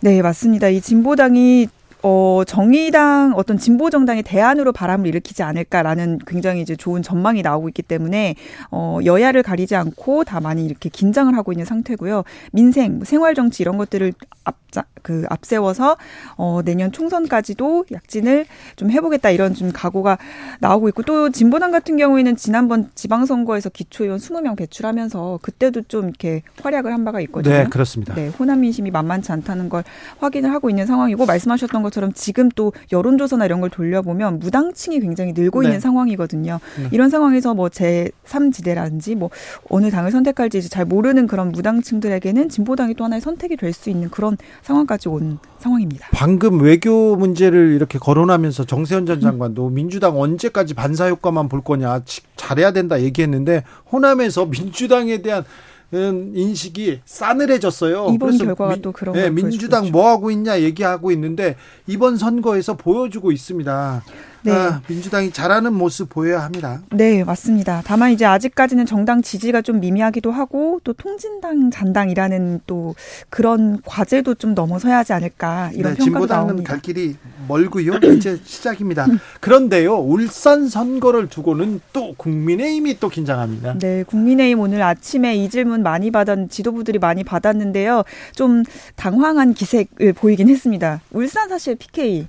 네, 0.00 0.20
맞습니다. 0.22 0.68
이 0.68 0.80
진보당이 0.80 1.68
어, 2.06 2.42
정의당 2.44 3.32
어떤 3.34 3.56
진보 3.56 3.88
정당의 3.88 4.22
대안으로 4.24 4.72
바람을 4.72 5.06
일으키지 5.06 5.42
않을까라는 5.42 6.18
굉장히 6.26 6.60
이제 6.60 6.76
좋은 6.76 7.00
전망이 7.02 7.40
나오고 7.40 7.68
있기 7.70 7.80
때문에 7.80 8.34
어, 8.70 8.98
여야를 9.02 9.42
가리지 9.42 9.74
않고 9.74 10.24
다 10.24 10.38
많이 10.38 10.66
이렇게 10.66 10.90
긴장을 10.90 11.34
하고 11.34 11.52
있는 11.52 11.64
상태고요. 11.64 12.24
민생, 12.52 12.96
뭐 12.96 13.06
생활 13.06 13.34
정치 13.34 13.62
이런 13.62 13.78
것들을 13.78 14.12
앞자 14.44 14.84
그 15.04 15.24
앞세워서 15.28 15.98
어, 16.36 16.60
내년 16.64 16.90
총선까지도 16.90 17.84
약진을 17.92 18.46
좀 18.74 18.90
해보겠다 18.90 19.30
이런 19.30 19.52
좀 19.54 19.70
각오가 19.70 20.16
나오고 20.60 20.88
있고 20.88 21.02
또 21.02 21.28
진보당 21.30 21.70
같은 21.70 21.98
경우에는 21.98 22.36
지난번 22.36 22.90
지방선거에서 22.94 23.68
기초의원 23.68 24.18
20명 24.18 24.56
배출하면서 24.56 25.40
그때도 25.42 25.82
좀 25.82 26.08
이렇게 26.08 26.42
활약을 26.62 26.90
한 26.90 27.04
바가 27.04 27.20
있거든요. 27.20 27.54
네, 27.54 27.64
그렇습니다. 27.66 28.14
네, 28.14 28.28
호남 28.28 28.60
민심이 28.60 28.90
만만치 28.90 29.30
않다는 29.30 29.68
걸 29.68 29.84
확인을 30.20 30.50
하고 30.50 30.70
있는 30.70 30.86
상황이고 30.86 31.26
말씀하셨던 31.26 31.82
것처럼 31.82 32.14
지금 32.14 32.48
또 32.48 32.72
여론조사나 32.90 33.44
이런 33.44 33.60
걸 33.60 33.68
돌려보면 33.68 34.38
무당층이 34.38 35.00
굉장히 35.00 35.34
늘고 35.34 35.60
네. 35.60 35.68
있는 35.68 35.80
상황이거든요. 35.80 36.60
네. 36.78 36.88
이런 36.90 37.10
상황에서 37.10 37.52
뭐 37.52 37.68
제3지대라든지 37.68 39.14
뭐 39.14 39.28
어느 39.68 39.90
당을 39.90 40.10
선택할지 40.10 40.66
잘 40.70 40.86
모르는 40.86 41.26
그런 41.26 41.52
무당층들에게는 41.52 42.48
진보당이 42.48 42.94
또 42.94 43.04
하나의 43.04 43.20
선택이 43.20 43.56
될 43.58 43.74
수 43.74 43.90
있는 43.90 44.08
그런 44.08 44.38
상황까지 44.62 44.93
온 45.08 45.38
상황입니다. 45.58 46.08
방금 46.12 46.60
외교 46.60 47.16
문제를 47.16 47.72
이렇게 47.74 47.98
거론하면서 47.98 48.64
정세현 48.64 49.06
전 49.06 49.20
장관도 49.20 49.68
민주당 49.70 50.18
언제까지 50.20 50.74
반사 50.74 51.08
효과만 51.08 51.48
볼 51.48 51.62
거냐 51.62 52.02
지- 52.04 52.22
잘해야 52.36 52.72
된다 52.72 53.00
얘기했는데 53.02 53.64
호남에서 53.92 54.46
민주당에 54.46 55.22
대한 55.22 55.44
음, 55.92 56.32
인식이 56.34 57.00
싸늘해졌어요. 57.04 58.10
이번 58.14 58.36
결과가 58.36 58.72
민- 58.72 58.82
또 58.82 58.90
그런 58.92 59.14
네, 59.14 59.22
걸 59.22 59.30
민주당 59.30 59.90
뭐 59.92 60.08
하고 60.08 60.30
있냐 60.30 60.60
얘기하고 60.60 61.12
있는데 61.12 61.56
이번 61.86 62.16
선거에서 62.16 62.76
보여주고 62.76 63.30
있습니다. 63.32 64.02
네. 64.44 64.52
아, 64.52 64.82
민주당이 64.88 65.30
잘하는 65.32 65.72
모습 65.72 66.10
보여야 66.10 66.42
합니다. 66.42 66.82
네, 66.90 67.24
맞습니다. 67.24 67.82
다만 67.84 68.12
이제 68.12 68.24
아직까지는 68.26 68.84
정당 68.84 69.22
지지가 69.22 69.62
좀 69.62 69.80
미미하기도 69.80 70.30
하고 70.30 70.80
또 70.84 70.92
통진당 70.92 71.70
잔당이라는 71.70 72.60
또 72.66 72.94
그런 73.30 73.80
과제도 73.84 74.34
좀 74.34 74.54
넘어서야 74.54 74.98
하지 74.98 75.14
않을까 75.14 75.70
이런 75.74 75.94
네, 75.94 76.02
진보당은 76.04 76.46
나옵니다. 76.46 76.70
갈 76.72 76.82
길이 76.82 77.16
멀고요. 77.48 77.94
이제 78.16 78.38
시작입니다. 78.44 79.06
음. 79.06 79.18
그런데요, 79.40 79.96
울산 79.96 80.68
선거를 80.68 81.28
두고는 81.28 81.80
또 81.92 82.14
국민의힘이 82.16 83.00
또 83.00 83.08
긴장합니다. 83.08 83.78
네, 83.78 84.02
국민의힘 84.04 84.60
오늘 84.60 84.82
아침에 84.82 85.36
이 85.36 85.48
질문 85.48 85.82
많이 85.82 86.10
받은 86.10 86.50
지도부들이 86.50 86.98
많이 86.98 87.24
받았는데요. 87.24 88.02
좀 88.34 88.62
당황한 88.96 89.54
기색을 89.54 90.12
보이긴 90.12 90.48
했습니다. 90.50 91.00
울산 91.12 91.48
사실 91.48 91.76
PK 91.76 92.26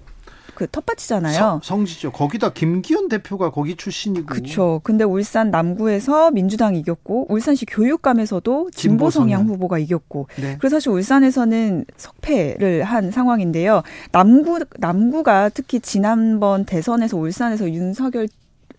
그 0.56 0.68
텃밭이잖아요. 0.72 1.34
성- 1.38 1.60
성지죠. 1.62 2.12
거기다 2.12 2.54
김기현 2.54 3.10
대표가 3.10 3.52
거기 3.52 3.76
출신이고. 3.76 4.26
그렇죠. 4.26 4.80
근데 4.84 5.04
울산 5.04 5.52
남구에서 5.52 6.32
민주당이 6.32 6.80
이겼고 6.80 7.28
울산시 7.30 7.66
교육감에서도 7.66 8.72
진보 8.74 9.10
성향. 9.10 9.46
후보가 9.48 9.78
이겼고 9.80 10.28
네. 10.42 10.56
그래서 10.60 10.78
사실 10.78 10.90
울산에서는 10.90 11.86
석패를 11.98 12.84
한 12.84 13.12
상황인데요. 13.12 13.84
남구 14.12 14.60
남구가 14.78 15.50
특히 15.50 15.80
지난번 15.80 16.66
대선에서 16.66 17.18
울산에서 17.18 17.70
윤석열 17.70 18.28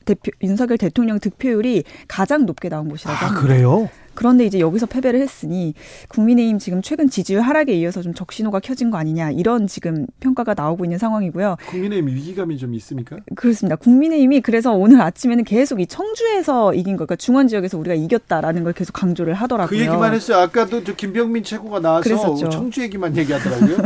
대표 0.04 0.30
윤석열 0.42 0.78
대통령 0.78 1.18
득표율이 1.18 1.84
가장 2.08 2.46
높게 2.46 2.68
나온 2.68 2.88
곳이라고 2.88 3.16
아, 3.16 3.28
합니다. 3.28 3.40
그래요? 3.42 3.88
그런데 4.16 4.44
이제 4.44 4.58
여기서 4.58 4.86
패배를 4.86 5.20
했으니 5.20 5.74
국민의힘 6.08 6.58
지금 6.58 6.82
최근 6.82 7.08
지지율 7.08 7.42
하락에 7.42 7.72
이어서 7.74 8.02
좀 8.02 8.14
적신호가 8.14 8.60
켜진 8.60 8.90
거 8.90 8.98
아니냐 8.98 9.30
이런 9.30 9.66
지금 9.68 10.06
평가가 10.20 10.54
나오고 10.54 10.84
있는 10.84 10.98
상황이고요. 10.98 11.56
국민의힘 11.68 12.08
위기감이 12.08 12.58
좀 12.58 12.74
있습니까? 12.74 13.18
그렇습니다. 13.36 13.76
국민의힘이 13.76 14.40
그래서 14.40 14.72
오늘 14.72 15.00
아침에는 15.00 15.44
계속 15.44 15.80
이 15.80 15.86
청주에서 15.86 16.74
이긴 16.74 16.96
거, 16.96 17.04
그러니까 17.04 17.16
중원 17.16 17.46
지역에서 17.46 17.78
우리가 17.78 17.94
이겼다라는 17.94 18.64
걸 18.64 18.72
계속 18.72 18.92
강조를 18.92 19.34
하더라고요. 19.34 19.68
그 19.68 19.78
얘기만 19.78 20.14
했어요. 20.14 20.38
아까도 20.38 20.82
저 20.82 20.94
김병민 20.94 21.44
최고가 21.44 21.80
나와서 21.80 22.02
그랬었죠. 22.02 22.48
청주 22.48 22.82
얘기만 22.82 23.16
얘기하더라고요. 23.16 23.76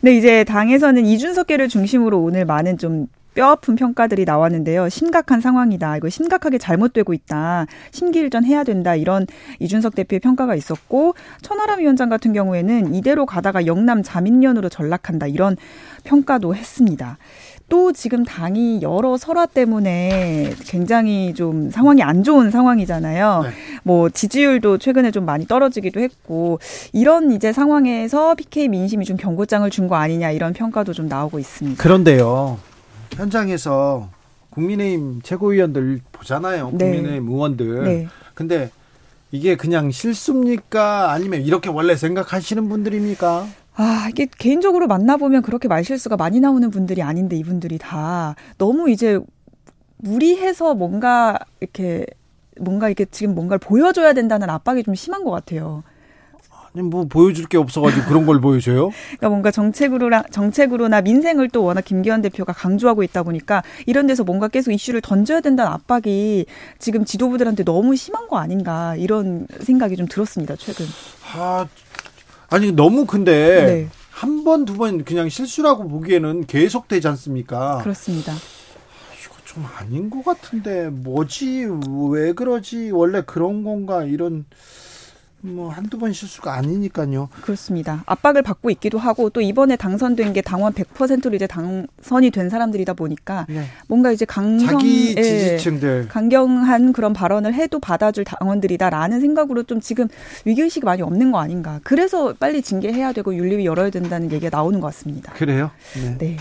근데 0.00 0.16
이제 0.16 0.44
당에서는 0.44 1.04
이준석계를 1.04 1.68
중심으로 1.68 2.22
오늘 2.22 2.44
많은 2.44 2.78
좀 2.78 3.08
뼈아픈 3.34 3.76
평가들이 3.76 4.24
나왔는데요. 4.24 4.88
심각한 4.88 5.40
상황이다. 5.40 5.96
이거 5.96 6.08
심각하게 6.08 6.58
잘못되고 6.58 7.12
있다. 7.14 7.66
심기일전 7.90 8.44
해야 8.44 8.62
된다. 8.64 8.94
이런 8.94 9.26
이준석 9.58 9.94
대표의 9.94 10.20
평가가 10.20 10.54
있었고 10.54 11.14
천하람 11.40 11.80
위원장 11.80 12.08
같은 12.08 12.32
경우에는 12.32 12.94
이대로 12.94 13.24
가다가 13.26 13.66
영남 13.66 14.02
자민련으로 14.02 14.68
전락한다. 14.68 15.26
이런 15.28 15.56
평가도 16.04 16.54
했습니다. 16.54 17.16
또 17.68 17.92
지금 17.92 18.22
당이 18.24 18.82
여러 18.82 19.16
설화 19.16 19.46
때문에 19.46 20.52
굉장히 20.66 21.32
좀 21.32 21.70
상황이 21.70 22.02
안 22.02 22.22
좋은 22.22 22.50
상황이잖아요. 22.50 23.40
네. 23.44 23.50
뭐 23.82 24.10
지지율도 24.10 24.76
최근에 24.76 25.10
좀 25.10 25.24
많이 25.24 25.46
떨어지기도 25.46 26.00
했고 26.00 26.58
이런 26.92 27.32
이제 27.32 27.50
상황에서 27.52 28.34
PK 28.34 28.68
민심이 28.68 29.06
좀 29.06 29.16
경고장을 29.16 29.68
준 29.70 29.82
거 29.88 29.96
아니냐 29.96 30.30
이런 30.30 30.52
평가도 30.52 30.92
좀 30.92 31.08
나오고 31.08 31.38
있습니다. 31.40 31.82
그런데요. 31.82 32.58
현장에서 33.16 34.08
국민의힘 34.50 35.22
최고위원들 35.22 36.00
보잖아요. 36.12 36.70
네. 36.72 36.90
국민의힘 36.90 37.28
의원들. 37.28 37.84
네. 37.84 38.08
근데 38.34 38.70
이게 39.30 39.56
그냥 39.56 39.90
실수입니까? 39.90 41.10
아니면 41.10 41.42
이렇게 41.42 41.70
원래 41.70 41.96
생각하시는 41.96 42.68
분들입니까? 42.68 43.46
아, 43.74 44.06
이게 44.10 44.26
개인적으로 44.38 44.86
만나보면 44.86 45.42
그렇게 45.42 45.68
말실수가 45.68 46.16
많이 46.16 46.40
나오는 46.40 46.70
분들이 46.70 47.00
아닌데 47.02 47.36
이분들이 47.36 47.78
다 47.78 48.34
너무 48.58 48.90
이제 48.90 49.18
무리해서 49.96 50.74
뭔가 50.74 51.38
이렇게 51.60 52.04
뭔가 52.60 52.88
이렇게 52.88 53.06
지금 53.06 53.34
뭔가를 53.34 53.58
보여줘야 53.58 54.12
된다는 54.12 54.50
압박이 54.50 54.82
좀 54.82 54.94
심한 54.94 55.24
것 55.24 55.30
같아요. 55.30 55.82
아니 56.74 56.82
뭐 56.88 57.04
보여줄 57.04 57.46
게 57.46 57.58
없어가지고 57.58 58.06
그런 58.06 58.24
걸 58.26 58.40
보여줘요? 58.40 58.90
그러니까 59.18 59.28
뭔가 59.28 59.50
정책으로나 59.50 60.22
정책으로나 60.30 61.02
민생을 61.02 61.50
또 61.50 61.64
워낙 61.64 61.82
김기현 61.84 62.22
대표가 62.22 62.52
강조하고 62.52 63.02
있다 63.02 63.22
보니까 63.22 63.62
이런 63.86 64.06
데서 64.06 64.24
뭔가 64.24 64.48
계속 64.48 64.72
이슈를 64.72 65.00
던져야 65.02 65.40
된다는 65.40 65.70
압박이 65.72 66.46
지금 66.78 67.04
지도부들한테 67.04 67.64
너무 67.64 67.94
심한 67.96 68.26
거 68.28 68.38
아닌가 68.38 68.96
이런 68.96 69.46
생각이 69.60 69.96
좀 69.96 70.06
들었습니다 70.06 70.56
최근. 70.56 70.86
아 71.34 71.66
아니 72.48 72.72
너무 72.72 73.04
근데 73.06 73.64
네. 73.64 73.88
한번 74.10 74.64
두 74.64 74.74
번 74.74 75.04
그냥 75.04 75.28
실수라고 75.28 75.88
보기에는 75.88 76.46
계속 76.46 76.88
되지 76.88 77.06
않습니까? 77.08 77.78
그렇습니다. 77.82 78.32
이거 78.32 79.34
좀 79.44 79.66
아닌 79.76 80.08
것 80.08 80.24
같은데 80.24 80.88
뭐지 80.88 81.66
왜 82.10 82.32
그러지 82.32 82.90
원래 82.92 83.22
그런 83.26 83.62
건가 83.62 84.04
이런 84.04 84.44
뭐 85.42 85.70
한두 85.70 85.98
번 85.98 86.12
실수가 86.12 86.54
아니니까요. 86.54 87.28
그렇습니다. 87.42 88.02
압박을 88.06 88.42
받고 88.42 88.70
있기도 88.70 88.98
하고 88.98 89.28
또 89.28 89.40
이번에 89.40 89.76
당선된 89.76 90.32
게 90.32 90.40
당원 90.40 90.72
100%로 90.72 91.34
이제 91.34 91.46
당선이 91.46 92.30
된 92.30 92.48
사람들이다 92.48 92.94
보니까 92.94 93.46
네. 93.48 93.64
뭔가 93.88 94.12
이제 94.12 94.24
강성 94.24 94.66
자기 94.66 95.14
예, 95.16 95.22
지지층들 95.22 96.08
강경한 96.08 96.92
그런 96.92 97.12
발언을 97.12 97.54
해도 97.54 97.80
받아줄 97.80 98.24
당원들이다라는 98.24 99.20
생각으로 99.20 99.64
좀 99.64 99.80
지금 99.80 100.08
위기 100.44 100.62
의식이 100.62 100.86
많이 100.86 101.02
없는 101.02 101.32
거 101.32 101.40
아닌가. 101.40 101.80
그래서 101.82 102.32
빨리 102.38 102.62
징계해야 102.62 103.12
되고 103.12 103.34
윤리위 103.34 103.66
열어야 103.66 103.90
된다는 103.90 104.30
얘기가 104.30 104.56
나오는 104.56 104.80
것 104.80 104.86
같습니다. 104.88 105.32
그래요? 105.32 105.70
네. 105.94 106.18
네. 106.18 106.36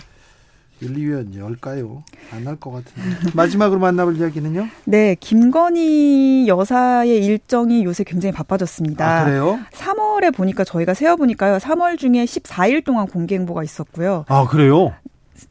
윤리위원 0.81 1.35
열까요? 1.35 2.03
안 2.33 2.47
할 2.47 2.55
것 2.59 2.71
같은데. 2.71 3.31
마지막으로 3.35 3.79
만나볼 3.79 4.17
이야기는요? 4.17 4.67
네, 4.85 5.15
김건희 5.19 6.47
여사의 6.47 7.23
일정이 7.25 7.83
요새 7.83 8.03
굉장히 8.03 8.33
바빠졌습니다. 8.33 9.21
아, 9.21 9.25
그래요? 9.25 9.59
3월에 9.73 10.33
보니까 10.33 10.63
저희가 10.63 10.93
세어보니까요. 10.93 11.57
3월 11.57 11.97
중에 11.97 12.25
14일 12.25 12.83
동안 12.83 13.07
공개 13.07 13.35
행보가 13.35 13.63
있었고요. 13.63 14.25
아 14.27 14.47
그래요? 14.47 14.93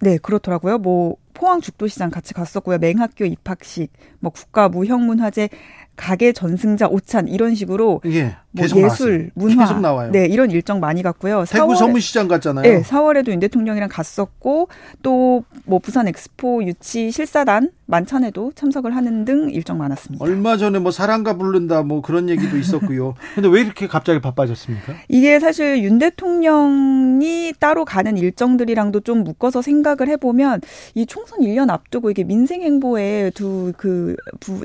네, 0.01 0.19
그렇더라고요. 0.19 0.79
뭐 0.79 1.17
포항 1.35 1.61
죽도시장 1.61 2.11
같이 2.11 2.35
갔었고요. 2.35 2.79
맹학교 2.79 3.25
입학식, 3.25 3.91
뭐 4.21 4.31
국가 4.31 4.69
무형문화재 4.69 5.49
가게 5.97 6.33
전승자 6.33 6.87
오찬 6.87 7.29
이런 7.29 7.55
식으로 7.55 8.01
이게 8.05 8.35
뭐 8.53 8.63
계속 8.65 8.79
예술, 8.79 8.87
나왔어요. 9.19 9.29
문화, 9.35 9.65
계속 9.65 9.81
나와요. 9.81 10.11
네 10.11 10.27
이런 10.27 10.51
일정 10.51 10.81
많이 10.81 11.03
갔고요. 11.03 11.45
대구 11.49 11.73
4월에 11.73 11.77
서문시장 11.77 12.29
갔잖아요. 12.29 12.63
네, 12.63 12.83
4월에도 12.83 13.29
윤 13.29 13.41
대통령이랑 13.41 13.89
갔었고 13.89 14.69
또 15.03 15.45
뭐 15.65 15.79
부산 15.79 16.09
엑스포 16.09 16.65
유치 16.65 17.11
실사단 17.11 17.71
만찬에도 17.87 18.53
참석을 18.55 18.95
하는 18.95 19.25
등 19.25 19.51
일정 19.51 19.79
많았습니다. 19.79 20.25
얼마 20.25 20.57
전에 20.57 20.79
뭐 20.79 20.91
사랑가 20.93 21.37
부른다 21.37 21.83
뭐 21.83 22.03
그런 22.03 22.29
얘기도 22.29 22.57
있었고요. 22.57 23.15
근데 23.35 23.49
왜 23.49 23.61
이렇게 23.63 23.87
갑자기 23.87 24.21
바빠졌습니까? 24.21 24.95
이게 25.09 25.39
사실 25.41 25.83
윤 25.83 25.99
대통령이 25.99 27.53
따로 27.59 27.85
가는 27.85 28.17
일정들이랑도 28.17 29.01
좀 29.01 29.25
묶어서 29.25 29.63
생각을 29.63 30.09
해 30.09 30.17
보면 30.17 30.61
이 30.95 31.07
총선 31.07 31.41
1년 31.41 31.71
앞두고 31.71 32.11
이게 32.11 32.25
민생 32.25 32.63
행보에 32.63 33.31
두 33.35 33.73
그 33.77 34.17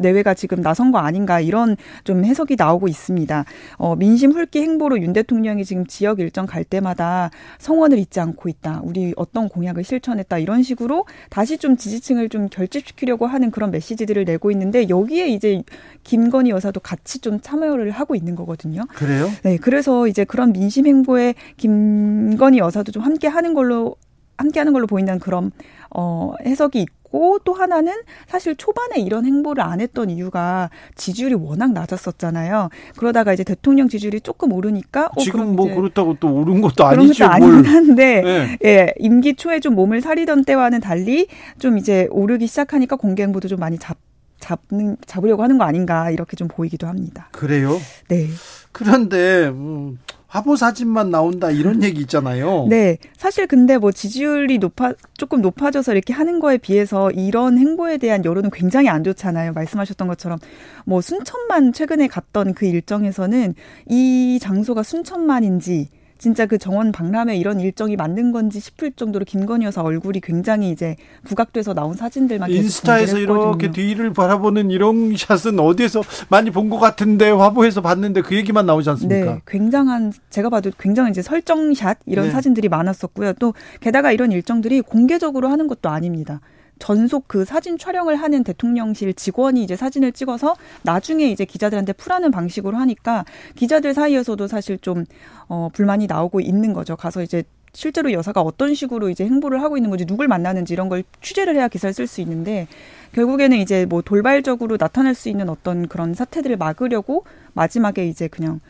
내외가 0.01 0.33
지금 0.33 0.61
나선 0.61 0.91
거 0.91 0.99
아닌가 0.99 1.39
이런 1.39 1.77
좀 2.03 2.25
해석이 2.25 2.55
나오고 2.57 2.87
있습니다. 2.87 3.45
어, 3.77 3.95
민심 3.95 4.31
훑기 4.31 4.61
행보로 4.61 4.99
윤 5.01 5.13
대통령이 5.13 5.65
지금 5.65 5.85
지역 5.85 6.19
일정 6.19 6.45
갈 6.45 6.63
때마다 6.63 7.31
성원을 7.59 7.97
잊지 7.99 8.19
않고 8.19 8.49
있다. 8.49 8.81
우리 8.83 9.13
어떤 9.15 9.49
공약을 9.49 9.83
실천했다. 9.83 10.37
이런 10.37 10.63
식으로 10.63 11.05
다시 11.29 11.57
좀 11.57 11.77
지지층을 11.77 12.29
좀 12.29 12.47
결집시키려고 12.49 13.25
하는 13.25 13.51
그런 13.51 13.71
메시지들을 13.71 14.25
내고 14.25 14.51
있는데 14.51 14.89
여기에 14.89 15.27
이제 15.27 15.63
김건희 16.03 16.51
여사도 16.51 16.79
같이 16.79 17.19
좀 17.19 17.39
참여를 17.41 17.91
하고 17.91 18.15
있는 18.15 18.35
거거든요. 18.35 18.83
그래요? 18.95 19.29
네, 19.43 19.57
그래서 19.57 20.07
이제 20.07 20.23
그런 20.23 20.53
민심 20.53 20.87
행보에 20.87 21.35
김건희 21.57 22.59
여사도 22.59 22.91
좀 22.91 23.03
함께 23.03 23.27
하는 23.27 23.53
걸로 23.53 23.95
함께 24.37 24.59
하는 24.59 24.73
걸로 24.73 24.85
보인다는 24.87 25.19
그런 25.19 25.51
어 25.89 26.33
해석이 26.45 26.81
있고 26.81 27.04
또 27.43 27.53
하나는 27.53 27.93
사실 28.27 28.55
초반에 28.55 28.99
이런 28.99 29.25
행보를 29.25 29.63
안 29.63 29.79
했던 29.81 30.09
이유가 30.09 30.69
지지율이 30.95 31.35
워낙 31.35 31.71
낮았었잖아요. 31.73 32.69
그러다가 32.97 33.33
이제 33.33 33.43
대통령 33.43 33.87
지지율이 33.87 34.21
조금 34.21 34.51
오르니까 34.51 35.09
어, 35.15 35.21
지금 35.21 35.55
뭐 35.55 35.73
그렇다고 35.73 36.17
또 36.19 36.33
오른 36.33 36.61
것도 36.61 36.75
그런 36.87 36.99
아니죠. 36.99 37.23
것도 37.25 37.33
아니긴 37.33 37.53
뭘. 37.53 37.65
한데 37.65 38.21
네. 38.21 38.57
예 38.65 38.93
임기 38.99 39.35
초에 39.35 39.59
좀 39.59 39.75
몸을 39.75 40.01
사리던 40.01 40.43
때와는 40.45 40.81
달리 40.81 41.27
좀 41.59 41.77
이제 41.77 42.07
오르기 42.11 42.47
시작하니까 42.47 42.95
공개 42.95 43.23
행보도 43.23 43.47
좀 43.47 43.59
많이 43.59 43.77
잡 43.77 43.97
잡는 44.39 44.97
잡으려고 45.05 45.43
하는 45.43 45.57
거 45.57 45.63
아닌가 45.63 46.11
이렇게 46.11 46.35
좀 46.35 46.47
보이기도 46.47 46.87
합니다. 46.87 47.29
그래요? 47.31 47.79
네. 48.09 48.27
그런데 48.71 49.47
음, 49.47 49.97
화보 50.35 50.57
사진만 50.57 51.11
나온다 51.11 51.49
이런 51.49 51.81
얘기 51.81 52.01
있잖아요. 52.01 52.67
네. 52.69 52.97
사실 53.15 53.47
근데 53.47 53.77
뭐 53.77 53.93
지지율이 53.93 54.57
높아, 54.57 54.91
조금 55.17 55.41
높아져서 55.41 55.93
이렇게 55.93 56.11
하는 56.11 56.41
거에 56.41 56.57
비해서 56.57 57.09
이런 57.11 57.57
행보에 57.57 57.97
대한 57.97 58.25
여론은 58.25 58.49
굉장히 58.51 58.89
안 58.89 59.05
좋잖아요. 59.05 59.53
말씀하셨던 59.53 60.09
것처럼 60.09 60.37
뭐 60.85 60.99
순천만 60.99 61.71
최근에 61.71 62.07
갔던 62.07 62.53
그 62.53 62.65
일정에서는 62.65 63.55
이 63.87 64.37
장소가 64.41 64.83
순천만인지 64.83 65.87
진짜 66.25 66.47
그 66.47 66.57
정원 66.57 66.91
박람회 66.91 67.37
이런 67.37 67.59
일정이 67.59 67.95
맞는 67.95 68.31
건지 68.31 68.59
싶을 68.59 68.91
정도로 68.93 69.25
김건희 69.25 69.63
여사 69.67 69.83
얼굴이 69.83 70.21
굉장히 70.21 70.71
이제 70.71 70.95
부각돼서 71.23 71.75
나온 71.75 71.93
사진들만 71.93 72.49
인스타에서 72.49 73.19
이렇게. 73.19 73.69
뒤를 73.69 74.11
바라보는 74.11 74.71
이런 74.71 75.15
샷은 75.15 75.59
어디에서 75.59 76.01
많이 76.29 76.49
본 76.49 76.65
것 76.71 76.79
같은데 76.79 77.29
화보에서 77.29 77.81
봤는데 77.81 78.23
그 78.23 78.35
얘기만 78.35 78.65
나오지 78.65 78.89
않습니까? 78.89 79.33
네, 79.35 79.41
굉장한 79.45 80.13
제가 80.31 80.49
봐도 80.49 80.71
굉장히 80.79 81.11
이제 81.11 81.21
설정샷 81.21 81.99
이런 82.07 82.25
네. 82.25 82.31
사진들이 82.31 82.69
많았었고요. 82.69 83.33
또 83.33 83.53
게다가 83.79 84.11
이런 84.11 84.31
일정들이 84.31 84.81
공개적으로 84.81 85.49
하는 85.49 85.67
것도 85.67 85.89
아닙니다. 85.89 86.41
전속 86.79 87.27
그 87.27 87.45
사진 87.45 87.77
촬영을 87.77 88.15
하는 88.15 88.43
대통령실 88.43 89.13
직원이 89.13 89.63
이제 89.63 89.75
사진을 89.75 90.11
찍어서 90.11 90.55
나중에 90.83 91.29
이제 91.29 91.45
기자들한테 91.45 91.93
풀하는 91.93 92.31
방식으로 92.31 92.77
하니까 92.77 93.25
기자들 93.55 93.93
사이에서도 93.93 94.47
사실 94.47 94.77
좀 94.79 95.05
어, 95.47 95.69
불만이 95.73 96.07
나오고 96.07 96.41
있는 96.41 96.73
거죠. 96.73 96.95
가서 96.95 97.21
이제 97.23 97.43
실제로 97.73 98.11
여사가 98.13 98.41
어떤 98.41 98.73
식으로 98.73 99.09
이제 99.09 99.25
행보를 99.25 99.61
하고 99.61 99.77
있는 99.77 99.89
건지 99.89 100.05
누굴 100.05 100.27
만나는지 100.27 100.73
이런 100.73 100.87
걸 100.87 101.03
취재를 101.21 101.55
해야 101.55 101.67
기사를 101.67 101.93
쓸 101.93 102.07
수 102.07 102.21
있는데 102.21 102.67
결국에는 103.13 103.57
이제 103.57 103.85
뭐 103.85 104.01
돌발적으로 104.01 104.77
나타날 104.79 105.13
수 105.13 105.29
있는 105.29 105.49
어떤 105.49 105.87
그런 105.87 106.13
사태들을 106.13 106.57
막으려고 106.57 107.25
마지막에 107.53 108.07
이제 108.07 108.27
그냥 108.27 108.61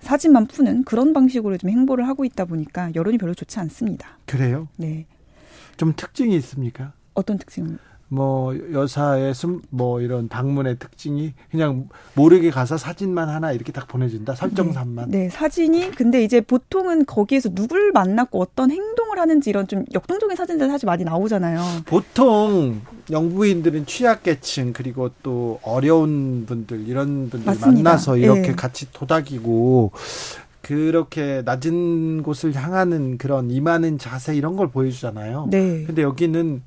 사진만 0.00 0.46
푸는 0.46 0.84
그런 0.84 1.12
방식으로 1.12 1.56
좀 1.58 1.70
행보를 1.70 2.06
하고 2.08 2.24
있다 2.24 2.44
보니까 2.44 2.90
여론이 2.94 3.18
별로 3.18 3.34
좋지 3.34 3.58
않습니다. 3.60 4.18
그래요? 4.26 4.68
네. 4.76 5.06
좀 5.76 5.94
특징이 5.96 6.34
있습니까? 6.36 6.92
어떤 7.14 7.38
특징? 7.38 7.78
뭐 8.12 8.54
여사의 8.72 9.32
숨, 9.32 9.62
뭐 9.70 10.02
이런 10.02 10.28
방문의 10.28 10.78
특징이 10.78 11.32
그냥 11.50 11.88
모르게 12.12 12.50
가서 12.50 12.76
사진만 12.76 13.30
하나 13.30 13.52
이렇게 13.52 13.72
딱 13.72 13.88
보내준다 13.88 14.34
설정산만. 14.34 15.10
네, 15.10 15.30
사진이 15.30 15.92
근데 15.92 16.22
이제 16.22 16.42
보통은 16.42 17.06
거기에서 17.06 17.48
누굴 17.48 17.90
만났고 17.92 18.38
어떤 18.38 18.70
행동을 18.70 19.18
하는지 19.18 19.48
이런 19.48 19.66
좀 19.66 19.86
역동적인 19.94 20.36
사진들 20.36 20.68
사실 20.68 20.84
많이 20.84 21.04
나오잖아요. 21.04 21.62
보통 21.86 22.82
영부인들은 23.10 23.86
취약계층 23.86 24.74
그리고 24.74 25.10
또 25.22 25.58
어려운 25.62 26.44
분들 26.44 26.86
이런 26.86 27.30
분들 27.30 27.46
맞습니다. 27.46 27.82
만나서 27.82 28.18
이렇게 28.18 28.48
예. 28.48 28.52
같이 28.52 28.92
도닥이고 28.92 29.90
그렇게 30.60 31.40
낮은 31.46 32.22
곳을 32.22 32.54
향하는 32.54 33.16
그런 33.16 33.50
임하는 33.50 33.96
자세 33.96 34.36
이런 34.36 34.56
걸 34.56 34.68
보여주잖아요. 34.68 35.48
네. 35.50 35.84
근데 35.86 36.02
여기는 36.02 36.62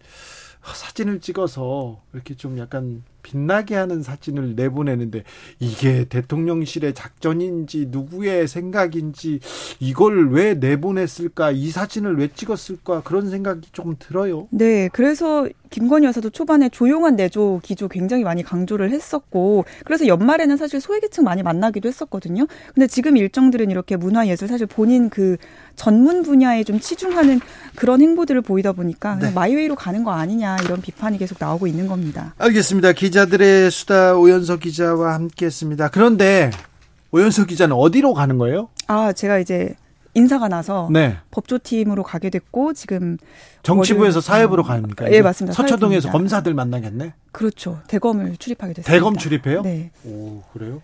사진을 0.73 1.21
찍어서 1.21 2.01
이렇게 2.15 2.33
좀 2.33 2.57
약간 2.57 3.03
빛나게 3.23 3.75
하는 3.75 4.03
사진을 4.03 4.55
내보내는데 4.55 5.23
이게 5.59 6.05
대통령실의 6.05 6.93
작전인지 6.93 7.87
누구의 7.89 8.47
생각인지 8.47 9.39
이걸 9.79 10.31
왜 10.31 10.53
내보냈을까 10.53 11.51
이 11.51 11.71
사진을 11.71 12.17
왜 12.17 12.29
찍었을까 12.33 13.01
그런 13.01 13.29
생각이 13.29 13.67
조금 13.73 13.95
들어요. 13.99 14.47
네, 14.51 14.89
그래서 14.93 15.49
김건희 15.71 16.05
여사도 16.05 16.29
초반에 16.29 16.69
조용한 16.69 17.15
내조 17.15 17.59
기조 17.63 17.87
굉장히 17.89 18.23
많이 18.23 18.43
강조를 18.43 18.91
했었고, 18.91 19.65
그래서 19.83 20.07
연말에는 20.07 20.55
사실 20.55 20.79
소외계층 20.79 21.23
많이 21.23 21.43
만나기도 21.43 21.89
했었거든요. 21.89 22.45
근데 22.73 22.87
지금 22.87 23.17
일정들은 23.17 23.71
이렇게 23.71 23.97
문화예술 23.97 24.47
사실 24.47 24.67
본인 24.67 25.09
그 25.09 25.35
전문 25.75 26.21
분야에 26.21 26.63
좀 26.63 26.79
치중하는 26.79 27.41
그런 27.75 28.01
행보들을 28.01 28.41
보이다 28.41 28.71
보니까 28.71 29.15
네. 29.15 29.31
마이웨이로 29.31 29.75
가는 29.75 30.03
거 30.03 30.11
아니냐 30.11 30.57
이런 30.63 30.81
비판이 30.81 31.17
계속 31.17 31.39
나오고 31.41 31.67
있는 31.67 31.87
겁니다. 31.87 32.05
알겠습니다. 32.38 32.94
기자들의 32.94 33.72
수다 33.72 34.15
오연석 34.15 34.61
기자와 34.61 35.14
함께했습니다. 35.14 35.90
그런데 35.90 36.52
오연석 37.11 37.48
기자는 37.48 37.76
어디로 37.76 38.14
가는 38.14 38.38
거예요? 38.38 38.69
아, 38.88 39.14
제가 39.14 39.40
이제 39.40 39.76
인사가 40.14 40.48
나서 40.48 40.88
네. 40.91 41.18
법조팀으로 41.32 42.03
가게 42.03 42.30
됐고 42.30 42.73
지금 42.73 43.18
정치부에서 43.64 44.22
사회부로 44.22 44.64
가니까 44.64 45.11
예, 45.11 45.22
맞습니다. 45.22 45.53
서초동에서 45.53 46.02
사회부입니다. 46.07 46.11
검사들 46.11 46.53
만나겠네. 46.53 47.14
그렇죠. 47.32 47.80
대검을 47.88 48.38
출입하게 48.38 48.73
됐습니다. 48.73 48.91
대검 48.91 49.18
출입해요? 49.18 49.61
네, 49.64 49.91
오 50.06 50.41
그래요? 50.53 50.82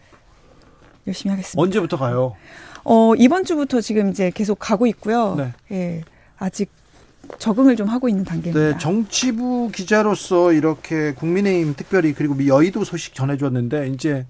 열심히 1.08 1.32
하겠습니다. 1.32 1.62
언제부터 1.62 1.98
가요? 1.98 2.36
어, 2.84 3.14
이번 3.16 3.46
주부터 3.46 3.80
지금 3.80 4.10
이제 4.10 4.32
계속 4.34 4.56
가고 4.60 4.86
있고요. 4.88 5.36
네. 5.36 5.54
예. 5.72 6.02
아직 6.38 6.70
적응을 7.38 7.76
좀 7.76 7.88
하고 7.88 8.08
있는 8.10 8.24
단계입니다. 8.24 8.74
네, 8.74 8.78
정치부 8.80 9.72
기자로서 9.74 10.54
이렇게 10.54 11.14
국민의힘 11.14 11.76
특별히 11.76 12.14
그리고 12.14 12.46
여의도 12.46 12.84
소식 12.84 13.14
전해줬는데 13.16 13.88
이제 13.90 14.26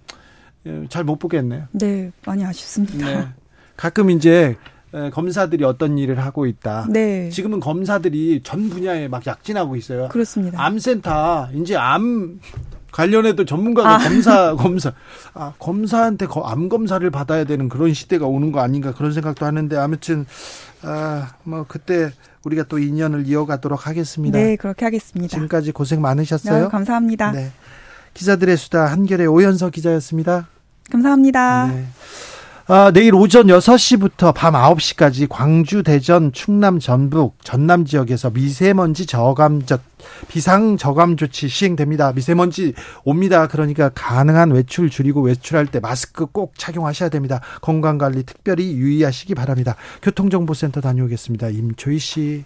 잘 0.89 1.03
못 1.03 1.17
보겠네요. 1.17 1.63
네, 1.71 2.11
많이 2.25 2.45
아쉽습니다. 2.45 3.05
네. 3.05 3.27
가끔 3.75 4.09
이제 4.11 4.55
에, 4.93 5.09
검사들이 5.09 5.63
어떤 5.63 5.97
일을 5.97 6.19
하고 6.19 6.45
있다. 6.45 6.85
네. 6.89 7.29
지금은 7.29 7.59
검사들이 7.59 8.41
전 8.43 8.69
분야에 8.69 9.07
막 9.07 9.25
약진하고 9.25 9.75
있어요. 9.77 10.09
그렇습니다. 10.09 10.63
암센터 10.63 11.49
이제 11.55 11.75
암 11.77 12.39
관련해도 12.91 13.45
전문가가 13.45 13.95
아. 13.95 13.97
검사 13.99 14.53
검사 14.55 14.91
아 15.33 15.53
검사한테 15.57 16.25
거- 16.27 16.41
암 16.41 16.67
검사를 16.67 17.09
받아야 17.09 17.45
되는 17.45 17.69
그런 17.69 17.93
시대가 17.93 18.27
오는 18.27 18.51
거 18.51 18.59
아닌가 18.59 18.93
그런 18.93 19.13
생각도 19.13 19.45
하는데 19.45 19.75
아무튼 19.77 20.25
아 20.83 21.29
뭐 21.43 21.63
그때 21.67 22.11
우리가 22.43 22.63
또 22.63 22.79
인연을 22.79 23.27
이어가도록 23.27 23.87
하겠습니다. 23.87 24.37
네, 24.37 24.55
그렇게 24.55 24.85
하겠습니다. 24.85 25.29
지금까지 25.29 25.71
고생 25.71 26.01
많으셨어요. 26.01 26.63
네, 26.63 26.69
감사합니다. 26.69 27.31
네. 27.31 27.51
기자들의 28.13 28.57
수다 28.57 28.87
한결의 28.87 29.27
오연서 29.27 29.69
기자였습니다. 29.69 30.47
감사합니다. 30.91 31.67
네. 31.67 31.85
아, 32.73 32.89
내일 32.89 33.13
오전 33.15 33.47
6시부터 33.47 34.33
밤 34.33 34.53
9시까지 34.53 35.27
광주, 35.27 35.83
대전, 35.83 36.31
충남, 36.31 36.79
전북, 36.79 37.35
전남 37.43 37.83
지역에서 37.83 38.29
미세먼지 38.29 39.05
저감 39.05 39.63
저 39.65 39.77
비상 40.29 40.77
저감 40.77 41.17
조치 41.17 41.49
시행됩니다. 41.49 42.13
미세먼지 42.13 42.73
옵니다. 43.03 43.49
그러니까 43.49 43.89
가능한 43.89 44.51
외출 44.51 44.89
줄이고 44.89 45.19
외출할 45.19 45.67
때 45.67 45.81
마스크 45.81 46.25
꼭 46.25 46.53
착용하셔야 46.57 47.09
됩니다. 47.09 47.41
건강 47.59 47.97
관리 47.97 48.23
특별히 48.23 48.71
유의하시기 48.71 49.35
바랍니다. 49.35 49.75
교통정보센터 50.01 50.79
다녀오겠습니다. 50.79 51.49
임초희 51.49 51.99
씨. 51.99 52.45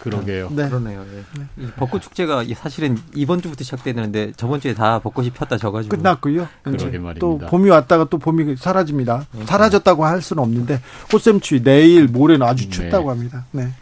그러게요. 0.00 0.50
네. 0.50 0.68
그러네요. 0.68 1.04
예. 1.14 1.62
이 1.62 1.66
벚꽃 1.76 2.02
축제가 2.02 2.44
사실은 2.56 2.98
이번 3.14 3.40
주부터 3.40 3.64
시작되는데 3.64 4.32
저번 4.36 4.60
주에 4.60 4.74
다 4.74 4.98
벚꽃이 4.98 5.30
폈다 5.30 5.56
져가지고 5.56 5.96
끝났고요. 5.96 6.48
그러게 6.62 6.98
말입니다. 6.98 7.18
또 7.18 7.38
봄이 7.38 7.70
왔다가 7.70 8.04
또 8.10 8.18
봄이 8.18 8.56
사라집니다. 8.56 9.26
사라졌다고 9.46 10.04
할 10.04 10.22
수는 10.22 10.42
없는데 10.42 10.80
꽃샘추위 11.10 11.62
내일 11.62 12.06
모레는 12.06 12.46
아주 12.46 12.68
춥다고 12.68 13.10
합니다. 13.10 13.46
네. 13.52 13.72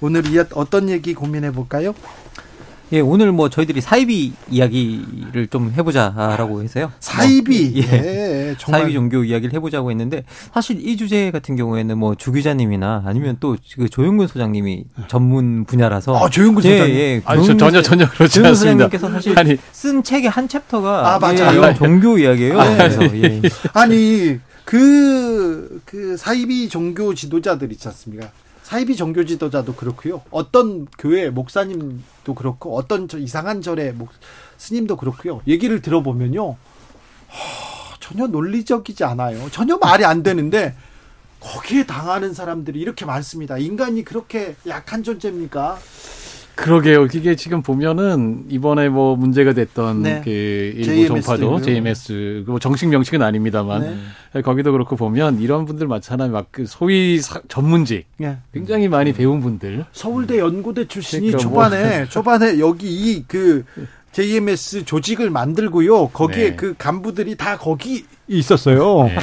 오늘 0.00 0.26
이 0.26 0.38
어떤 0.54 0.88
얘기 0.88 1.14
고민해 1.14 1.52
볼까요? 1.52 1.94
예, 2.92 2.98
오늘 3.00 3.30
뭐 3.30 3.48
저희들이 3.48 3.80
사이비 3.80 4.32
이야기를 4.50 5.46
좀 5.48 5.72
해보자라고 5.76 6.62
해서요. 6.62 6.90
사이비. 6.98 7.70
뭐, 7.70 7.82
예, 7.82 8.54
정말. 8.58 8.80
사이비 8.80 8.94
종교 8.94 9.22
이야기를 9.22 9.52
해보자고 9.54 9.90
했는데 9.92 10.24
사실 10.52 10.84
이 10.86 10.96
주제 10.96 11.30
같은 11.30 11.54
경우에는 11.56 11.96
뭐 11.98 12.14
주 12.16 12.32
기자님이나 12.32 13.04
아니면 13.06 13.36
또 13.40 13.56
그 13.76 13.88
조영근 13.88 14.26
소장님이 14.26 14.84
전문 15.08 15.64
분야라서. 15.64 16.16
아, 16.16 16.28
조영근 16.28 16.62
소장님. 16.62 16.94
예, 16.94 16.98
예. 16.98 17.22
아니, 17.24 17.46
저 17.46 17.56
전혀, 17.56 17.80
전혀 17.82 18.08
그렇지 18.08 18.34
조영근 18.34 18.50
않습니다. 18.50 18.84
소장님께서 18.88 19.10
사실 19.10 19.38
아니. 19.38 19.56
쓴 19.72 20.02
책의 20.02 20.28
한 20.30 20.48
챕터가 20.48 21.14
아, 21.14 21.18
맞아요. 21.20 21.52
예, 21.52 21.56
이건 21.56 21.74
종교 21.76 22.18
이야기예요. 22.18 22.60
아, 22.60 22.76
그래서 22.76 22.98
네. 23.00 23.22
예. 23.22 23.42
아니 23.72 24.38
그, 24.64 25.80
그 25.84 26.16
사이비 26.16 26.68
종교 26.68 27.14
지도자들 27.14 27.70
있지 27.72 27.86
않습니까? 27.88 28.30
사이비 28.70 28.94
종교 28.94 29.24
지도자도 29.24 29.74
그렇고요. 29.74 30.22
어떤 30.30 30.86
교회 30.96 31.28
목사님도 31.28 32.36
그렇고 32.36 32.76
어떤 32.76 33.08
저 33.08 33.18
이상한 33.18 33.62
절의 33.62 33.94
목, 33.94 34.10
스님도 34.58 34.96
그렇고요. 34.96 35.40
얘기를 35.48 35.82
들어보면요. 35.82 36.50
허, 36.50 36.56
전혀 37.98 38.28
논리적이지 38.28 39.02
않아요. 39.02 39.50
전혀 39.50 39.76
말이 39.76 40.04
안 40.04 40.22
되는데 40.22 40.76
거기에 41.40 41.84
당하는 41.84 42.32
사람들이 42.32 42.78
이렇게 42.78 43.04
많습니다. 43.04 43.58
인간이 43.58 44.04
그렇게 44.04 44.54
약한 44.68 45.02
존재입니까? 45.02 45.76
그러게요. 46.60 47.06
이게 47.12 47.36
지금 47.36 47.62
보면은 47.62 48.44
이번에 48.48 48.88
뭐 48.88 49.16
문제가 49.16 49.52
됐던 49.54 50.02
네. 50.02 50.20
그 50.24 50.30
일부 50.30 51.06
종파도. 51.08 51.60
JMS 51.62 52.44
뭐 52.46 52.58
정식 52.58 52.88
명칭은 52.88 53.24
아닙니다만 53.24 53.98
네. 54.34 54.42
거기도 54.42 54.72
그렇고 54.72 54.96
보면 54.96 55.40
이런 55.40 55.64
분들 55.64 55.86
많잖아요. 55.86 56.30
막그 56.30 56.66
소위 56.66 57.18
사- 57.20 57.40
전문직 57.48 58.06
예. 58.22 58.36
굉장히 58.52 58.88
많이 58.88 59.12
배운 59.12 59.40
분들. 59.40 59.84
서울대 59.92 60.38
연고대 60.38 60.86
출신이 60.86 61.28
그러니까 61.32 61.48
뭐- 61.50 61.64
초반에 61.64 62.04
초반에 62.10 62.58
여기 62.58 62.88
이그 63.12 63.64
JMS 64.12 64.84
조직을 64.84 65.30
만들고요. 65.30 66.08
거기에 66.08 66.50
네. 66.50 66.56
그 66.56 66.74
간부들이 66.76 67.36
다 67.36 67.56
거기 67.56 68.04
있었어요. 68.26 69.04
네. 69.04 69.16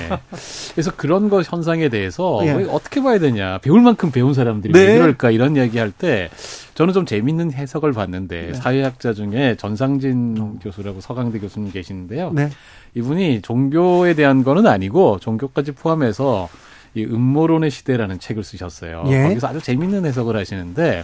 그래서 0.74 0.92
그런 0.96 1.30
것 1.30 1.50
현상에 1.52 1.90
대해서 1.90 2.40
예. 2.46 2.54
뭐 2.54 2.74
어떻게 2.74 3.02
봐야 3.04 3.20
되냐. 3.20 3.58
배울 3.60 3.82
만큼 3.82 4.12
배운 4.12 4.34
사람들이 4.34 4.72
네. 4.74 4.80
왜 4.86 4.98
그럴까 4.98 5.32
이런 5.32 5.56
이야기 5.58 5.78
할 5.78 5.92
때 5.92 6.30
저는 6.78 6.94
좀 6.94 7.08
재밌는 7.08 7.54
해석을 7.54 7.92
봤는데 7.92 8.52
네. 8.52 8.54
사회학자 8.54 9.12
중에 9.14 9.56
전상진 9.56 10.60
교수라고 10.60 11.02
서강대 11.02 11.40
교수님 11.40 11.72
계시는데요. 11.72 12.32
네. 12.34 12.52
이분이 12.94 13.42
종교에 13.42 14.14
대한 14.14 14.44
거는 14.44 14.68
아니고 14.68 15.18
종교까지 15.18 15.72
포함해서 15.72 16.48
이 16.94 17.04
음모론의 17.04 17.72
시대라는 17.72 18.20
책을 18.20 18.44
쓰셨어요. 18.44 19.06
예. 19.08 19.24
거기서 19.24 19.48
아주 19.48 19.60
재밌는 19.60 20.06
해석을 20.06 20.38
하시는데 20.38 21.04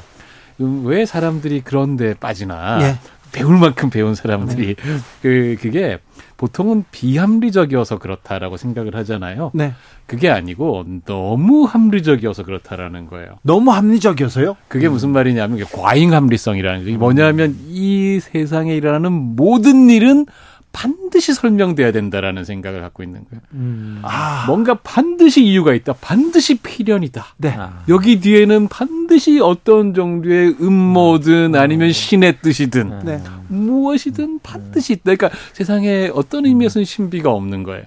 음, 0.62 0.84
왜 0.86 1.08
사람들이 1.08 1.62
그런 1.62 1.98
데 1.98 2.14
빠지나 2.14 2.78
예. 2.84 3.00
배울 3.32 3.58
만큼 3.58 3.90
배운 3.90 4.14
사람들이 4.14 4.76
그 5.24 5.58
그게 5.60 5.98
보통은 6.38 6.84
비합리적이어서 6.92 8.00
그렇다라고 8.00 8.58
생각을 8.58 8.96
하잖아요. 8.96 9.52
네. 9.54 9.74
그게 10.06 10.30
아니고 10.30 10.86
너무 11.06 11.64
합리적이어서 11.64 12.44
그렇다라는 12.44 13.08
거예요. 13.08 13.40
너무 13.42 13.72
합리적이어서요? 13.72 14.58
그게 14.68 14.90
무슨 14.90 15.10
말이냐면 15.10 15.58
이게 15.58 15.68
과잉 15.72 16.14
합리성이라는 16.14 16.86
게 16.86 16.98
뭐냐면 16.98 17.56
이 17.68 18.20
세상에 18.22 18.76
일어나는 18.76 19.12
모든 19.12 19.90
일은 19.90 20.26
반드시 20.74 21.34
설명돼야 21.34 21.92
된다라는 21.92 22.44
생각을 22.44 22.82
갖고 22.82 23.04
있는 23.04 23.22
거예요. 23.30 23.42
아, 24.02 24.44
뭔가 24.48 24.74
반드시 24.74 25.44
이유가 25.46 25.74
있다. 25.74 25.94
반드시 26.02 26.56
필연이다. 26.56 27.26
네. 27.38 27.56
아. 27.58 27.84
여기 27.88 28.20
뒤에는 28.20 28.68
반드시 28.68 29.40
어떤 29.40 29.94
정도의 29.94 30.56
음모든 30.60 31.56
아니면 31.56 31.94
신의 31.94 32.40
뜻이든 32.42 33.02
네. 33.06 33.22
무엇이든 33.48 34.40
반드시 34.42 34.94
있다. 34.94 35.16
그러니까 35.16 35.30
세상에 35.54 36.10
어떤 36.14 36.46
의미에서는 36.46 36.84
신비가 36.84 37.32
없는 37.32 37.64
거예요. 37.64 37.86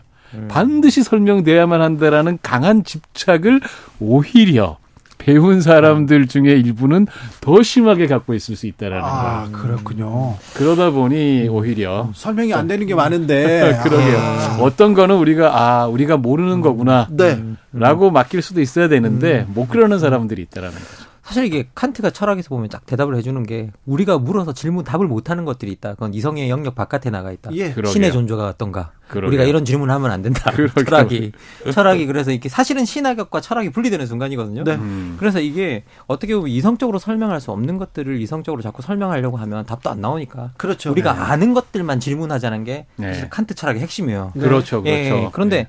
반드시 0.48 1.02
설명돼야만 1.02 1.82
한다라는 1.82 2.38
강한 2.42 2.84
집착을 2.84 3.60
오히려 4.00 4.78
배운 5.18 5.60
사람들 5.60 6.28
중에 6.28 6.52
일부는 6.52 7.06
더 7.40 7.62
심하게 7.62 8.06
갖고 8.06 8.34
있을 8.34 8.56
수 8.56 8.66
있다라는 8.66 9.04
아, 9.04 9.48
거예요. 9.50 9.52
그렇군요. 9.52 10.36
그러다 10.54 10.90
보니 10.90 11.48
오히려 11.48 12.10
설명이 12.14 12.54
안 12.54 12.68
되는 12.68 12.86
게 12.86 12.94
많은데. 12.94 13.80
그러게요. 13.82 14.18
아, 14.18 14.58
어떤 14.60 14.94
거는 14.94 15.16
우리가 15.16 15.60
아 15.60 15.86
우리가 15.86 16.16
모르는 16.16 16.60
거구나. 16.60 17.08
네. 17.10 17.42
라고 17.72 18.10
맡길 18.10 18.42
수도 18.42 18.60
있어야 18.60 18.88
되는데 18.88 19.46
못 19.48 19.68
그러는 19.68 19.98
사람들이 19.98 20.42
있다라는 20.42 20.74
거죠. 20.74 21.05
사실 21.26 21.44
이게 21.44 21.66
칸트가 21.74 22.10
철학에서 22.10 22.50
보면 22.50 22.68
딱 22.68 22.86
대답을 22.86 23.16
해주는 23.16 23.42
게 23.42 23.72
우리가 23.84 24.16
물어서 24.18 24.52
질문 24.52 24.84
답을 24.84 25.08
못하는 25.08 25.44
것들이 25.44 25.72
있다. 25.72 25.94
그건 25.94 26.14
이성의 26.14 26.48
영역 26.48 26.76
바깥에 26.76 27.10
나가 27.10 27.32
있다. 27.32 27.50
예. 27.54 27.74
신의 27.84 28.12
존재가 28.12 28.46
어떤가. 28.46 28.92
그러게요. 29.08 29.28
우리가 29.30 29.42
이런 29.42 29.64
질문을 29.64 29.92
하면 29.92 30.12
안 30.12 30.22
된다. 30.22 30.52
그러게요. 30.52 30.84
철학이 30.84 31.32
철학이 31.72 32.06
그래서 32.06 32.30
이게 32.30 32.48
사실은 32.48 32.84
신학과 32.84 33.40
철학이 33.40 33.70
분리되는 33.70 34.06
순간이거든요. 34.06 34.62
네. 34.62 34.76
음. 34.76 35.16
그래서 35.18 35.40
이게 35.40 35.82
어떻게 36.06 36.36
보면 36.36 36.48
이성적으로 36.48 37.00
설명할 37.00 37.40
수 37.40 37.50
없는 37.50 37.76
것들을 37.78 38.20
이성적으로 38.20 38.62
자꾸 38.62 38.82
설명하려고 38.82 39.36
하면 39.36 39.66
답도 39.66 39.90
안 39.90 40.00
나오니까 40.00 40.52
그렇죠. 40.56 40.92
우리가 40.92 41.12
네. 41.12 41.18
아는 41.18 41.54
것들만 41.54 41.98
질문하자는 41.98 42.62
게 42.62 42.86
네. 42.94 43.14
사실 43.14 43.30
칸트 43.30 43.56
철학의 43.56 43.82
핵심이에요. 43.82 44.30
그렇죠, 44.34 44.80
그렇죠. 44.80 44.88
예, 44.88 45.28
그런데 45.32 45.66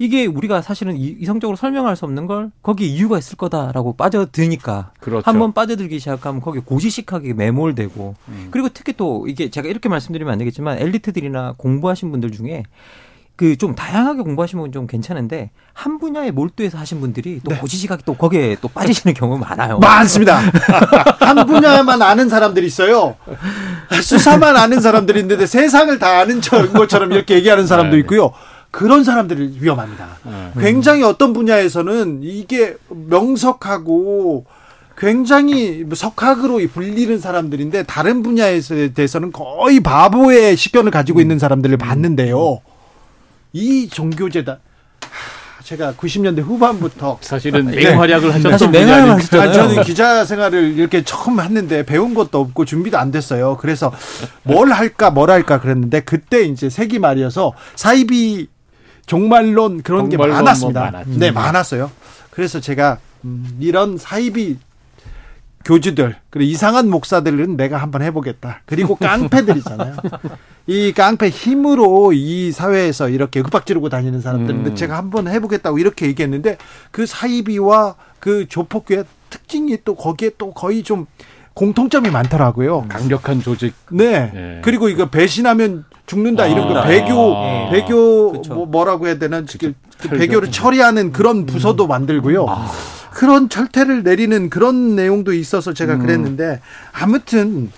이게 0.00 0.24
우리가 0.24 0.62
사실은 0.62 0.96
이- 0.96 1.14
이성적으로 1.20 1.56
설명할 1.56 1.94
수 1.94 2.06
없는 2.06 2.26
걸 2.26 2.50
거기에 2.62 2.88
이유가 2.88 3.18
있을 3.18 3.36
거다라고 3.36 3.92
빠져드니까 3.96 4.92
그렇죠. 4.98 5.22
한번 5.30 5.52
빠져들기 5.52 5.98
시작하면 5.98 6.40
거기에 6.40 6.62
고지식하게 6.64 7.34
매몰되고 7.34 8.14
음. 8.28 8.48
그리고 8.50 8.70
특히 8.72 8.94
또 8.96 9.26
이게 9.28 9.50
제가 9.50 9.68
이렇게 9.68 9.90
말씀드리면 9.90 10.32
안 10.32 10.38
되겠지만 10.38 10.78
엘리트들이나 10.78 11.54
공부하신 11.58 12.10
분들 12.12 12.32
중에 12.32 12.62
그좀 13.36 13.74
다양하게 13.74 14.22
공부하시면 14.22 14.72
좀 14.72 14.86
괜찮은데 14.86 15.50
한 15.74 15.98
분야에 15.98 16.30
몰두해서 16.30 16.78
하신 16.78 17.00
분들이 17.00 17.40
또 17.44 17.54
고지식하게 17.56 18.02
또 18.06 18.14
거기에 18.14 18.56
또 18.62 18.68
빠지시는 18.68 19.12
경우가 19.14 19.48
많아요. 19.48 19.78
많습니다. 19.80 20.38
한 21.20 21.46
분야만 21.46 22.00
아는 22.00 22.28
사람들이 22.30 22.66
있어요. 22.66 23.16
수사만 24.02 24.56
아는 24.56 24.80
사람들이 24.80 25.20
있는데 25.20 25.46
세상을 25.46 25.98
다 25.98 26.20
아는 26.20 26.40
저- 26.40 26.70
것처럼 26.72 27.12
이렇게 27.12 27.34
얘기하는 27.34 27.66
사람도 27.66 27.96
있고요. 27.98 28.32
그런 28.70 29.04
사람들이 29.04 29.56
위험합니다. 29.60 30.18
굉장히 30.58 31.02
어떤 31.02 31.32
분야에서는 31.32 32.20
이게 32.22 32.76
명석하고 32.88 34.44
굉장히 34.96 35.84
석학으로 35.92 36.60
불리는 36.72 37.18
사람들인데 37.18 37.84
다른 37.84 38.22
분야에 38.22 38.60
대해서는 38.94 39.32
거의 39.32 39.80
바보의 39.80 40.56
시견을 40.56 40.90
가지고 40.90 41.20
있는 41.20 41.38
사람들을 41.38 41.76
봤는데요. 41.78 42.60
이 43.52 43.88
종교재단 43.88 44.58
하, 45.02 45.62
제가 45.64 45.94
90년대 45.94 46.42
후반부터 46.42 47.18
사실은 47.22 47.66
네. 47.66 47.76
맹활약을 47.76 48.28
하셨던 48.34 48.52
사실. 48.52 48.68
맹활약을 48.70 49.10
하셨잖아요. 49.14 49.52
저는 49.52 49.82
기자 49.84 50.24
생활을 50.24 50.78
이렇게 50.78 51.02
처음 51.02 51.40
했는데 51.40 51.84
배운 51.84 52.12
것도 52.14 52.38
없고 52.38 52.64
준비도 52.66 52.98
안 52.98 53.10
됐어요. 53.10 53.56
그래서 53.58 53.92
뭘 54.42 54.70
할까 54.70 55.10
뭘 55.10 55.30
할까 55.30 55.60
그랬는데 55.60 56.00
그때 56.00 56.42
이제 56.42 56.68
세기 56.70 56.98
말이어서 56.98 57.54
사이비 57.74 58.48
종말론 59.06 59.82
그런 59.82 60.08
게 60.08 60.16
종말론 60.16 60.34
뭐 60.34 60.42
많았습니다. 60.42 60.80
많았죠. 60.80 61.10
네, 61.18 61.30
많았어요. 61.30 61.90
그래서 62.30 62.60
제가 62.60 62.98
음, 63.24 63.56
이런 63.60 63.98
사이비 63.98 64.58
교주들 65.64 66.16
그리고 66.30 66.50
이상한 66.50 66.88
목사들은 66.88 67.56
내가 67.56 67.76
한번 67.76 68.02
해보겠다. 68.02 68.62
그리고 68.64 68.96
깡패들 68.96 69.58
있잖아요. 69.58 69.96
이 70.66 70.92
깡패 70.92 71.28
힘으로 71.28 72.12
이 72.12 72.52
사회에서 72.52 73.08
이렇게 73.08 73.40
윽박 73.40 73.66
지르고 73.66 73.88
다니는 73.88 74.20
사람들인데 74.20 74.70
음. 74.70 74.76
제가 74.76 74.96
한번 74.96 75.28
해보겠다고 75.28 75.78
이렇게 75.78 76.06
얘기했는데 76.06 76.56
그 76.90 77.06
사이비와 77.06 77.96
그 78.20 78.46
조폭교의 78.48 79.04
특징이 79.28 79.78
또 79.84 79.94
거기에 79.94 80.30
또 80.38 80.52
거의 80.52 80.82
좀 80.82 81.06
공통점이 81.54 82.10
많더라고요. 82.10 82.86
강력한 82.88 83.42
조직. 83.42 83.74
네. 83.90 84.32
예. 84.34 84.60
그리고 84.62 84.88
이거 84.88 85.10
배신하면 85.10 85.84
죽는다 86.10 86.46
이런 86.46 86.66
거 86.66 86.76
아. 86.76 86.82
배교 86.82 87.36
아. 87.36 87.70
배교 87.70 88.32
뭐 88.48 88.66
뭐라고 88.66 89.06
해야 89.06 89.16
되나 89.18 89.42
그, 89.42 89.72
그. 89.98 90.08
배교를 90.08 90.50
처리하는 90.50 91.12
그런 91.12 91.46
부서도 91.46 91.86
만들고요. 91.86 92.46
그런 93.12 93.48
철퇴를 93.48 94.02
내리는 94.02 94.50
그런 94.50 94.96
내용도 94.96 95.32
있어서 95.32 95.72
제가 95.72 95.98
그랬는데 95.98 96.60
아무튼 96.92 97.70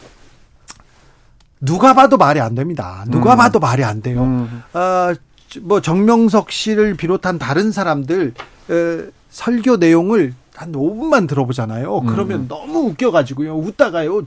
누가 1.61 1.95
봐도 1.95 2.17
말이 2.17 2.41
안 2.41 2.55
됩니다. 2.55 3.05
누가 3.09 3.35
음. 3.35 3.37
봐도 3.37 3.61
말이 3.61 3.85
안 3.85 4.01
돼요. 4.01 4.49
어, 4.73 5.13
뭐 5.61 5.83
정명석 5.83 6.51
씨를 6.51 6.95
비롯한 6.95 7.39
다른 7.39 7.71
사람들 7.71 8.33
어, 8.69 9.11
설교 9.31 9.77
내용을 9.77 10.35
한 10.55 10.73
5분만 10.73 11.29
들어보잖아요. 11.29 12.03
그러면 12.07 12.49
너무 12.49 12.81
웃겨가지고요. 12.91 13.57
웃다가요. 13.57 14.23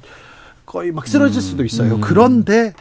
거의 0.66 0.92
막 0.92 1.08
쓰러질 1.08 1.42
수도 1.42 1.64
있어요. 1.64 2.00
그런데 2.02 2.74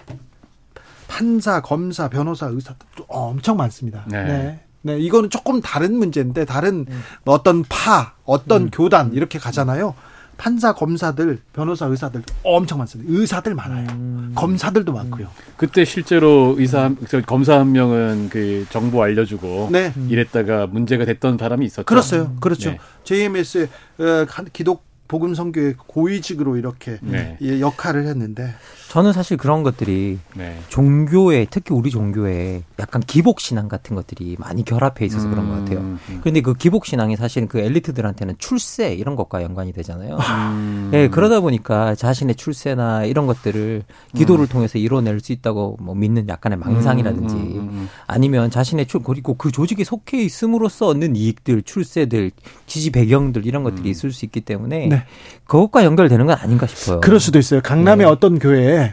판사, 1.07 1.61
검사, 1.61 2.09
변호사, 2.09 2.47
의사 2.47 2.75
도 2.97 3.05
엄청 3.09 3.57
많습니다. 3.57 4.05
네. 4.09 4.25
네. 4.25 4.61
네. 4.83 4.99
이거는 4.99 5.31
조금 5.31 5.61
다른 5.61 5.97
문제인데 5.97 6.45
다른 6.45 6.87
어떤 7.25 7.65
파, 7.69 8.15
어떤 8.25 8.71
교단 8.71 9.13
이렇게 9.13 9.39
가잖아요. 9.39 9.95
판사, 10.37 10.73
검사들, 10.73 11.39
변호사, 11.53 11.87
의사들 11.87 12.23
엄청 12.43 12.79
많습니다. 12.79 13.13
의사들 13.13 13.55
많아요. 13.55 13.87
검사들도 14.35 14.93
많고요. 14.93 15.29
그때 15.57 15.85
실제로 15.85 16.55
의사 16.59 16.93
검사 17.27 17.59
한 17.59 17.73
명은 17.73 18.29
그 18.31 18.67
정보 18.71 19.03
알려주고 19.03 19.69
네. 19.73 19.93
이랬다가 20.09 20.67
문제가 20.67 21.05
됐던 21.05 21.39
사람이 21.39 21.65
있었죠. 21.67 21.85
그렇어요. 21.85 22.37
그렇죠. 22.41 22.71
네. 22.71 22.79
JMS 23.05 23.69
어, 23.99 24.27
기독 24.53 24.85
복음 25.07 25.35
선교의 25.35 25.75
고위직으로 25.77 26.57
이렇게 26.57 26.99
네. 27.03 27.37
예, 27.43 27.61
역할을 27.61 28.07
했는데 28.07 28.55
저는 28.95 29.13
사실 29.13 29.37
그런 29.37 29.65
것들이 29.65 30.21
네. 30.37 30.57
종교에 30.69 31.49
특히 31.51 31.75
우리 31.75 31.91
종교에 31.91 32.63
약간 32.79 33.03
기복 33.05 33.41
신앙 33.41 33.67
같은 33.67 33.97
것들이 33.97 34.37
많이 34.39 34.65
결합해 34.65 35.05
있어서 35.05 35.29
그런 35.29 35.49
것 35.49 35.57
같아요. 35.57 35.81
음, 35.81 35.99
음. 36.09 36.19
그런데 36.21 36.41
그 36.43 36.55
기복 36.55 36.87
신앙이 36.87 37.17
사실은 37.17 37.49
그 37.49 37.59
엘리트들한테는 37.59 38.37
출세 38.39 38.95
이런 38.95 39.17
것과 39.17 39.43
연관이 39.43 39.73
되잖아요. 39.73 40.17
음. 40.17 40.91
예, 40.95 41.09
그러다 41.09 41.41
보니까 41.41 41.97
자신의 41.97 42.37
출세나 42.37 43.07
이런 43.07 43.27
것들을 43.27 43.83
기도를 44.15 44.45
음. 44.45 44.47
통해서 44.47 44.79
이뤄낼 44.79 45.19
수 45.19 45.33
있다고 45.33 45.79
뭐 45.81 45.97
믿는 45.97 46.29
약간의 46.29 46.57
망상이라든지 46.59 47.35
음, 47.35 47.41
음, 47.41 47.59
음. 47.73 47.89
아니면 48.07 48.49
자신의 48.49 48.87
출 48.87 49.03
그리고 49.03 49.35
그 49.35 49.51
조직에 49.51 49.83
속해 49.83 50.23
있음으로써 50.23 50.87
얻는 50.87 51.17
이익들, 51.17 51.63
출세들, 51.63 52.31
지지 52.67 52.93
배경들 52.93 53.45
이런 53.45 53.65
것들이 53.65 53.91
있을 53.91 54.13
수 54.13 54.25
있기 54.25 54.43
때문에 54.43 54.87
네. 54.87 55.05
그것과 55.47 55.85
연결되는 55.85 56.27
건 56.27 56.37
아닌가 56.39 56.69
싶어요. 56.69 57.01
그럴 57.01 57.19
수도 57.19 57.41
있어요. 57.41 57.61
강남의 57.61 58.07
어떤 58.07 58.39
교회에 58.39 58.84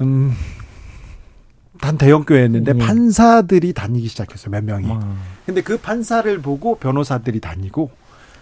음, 0.00 0.32
단 1.80 1.96
대형 1.96 2.24
교회였는데 2.24 2.72
예. 2.74 2.78
판사들이 2.78 3.72
다니기 3.72 4.08
시작했어요. 4.08 4.50
몇 4.50 4.64
명이. 4.64 4.88
아. 4.90 5.16
근데 5.46 5.62
그 5.62 5.78
판사를 5.78 6.40
보고 6.40 6.76
변호사들이 6.76 7.40
다니고 7.40 7.90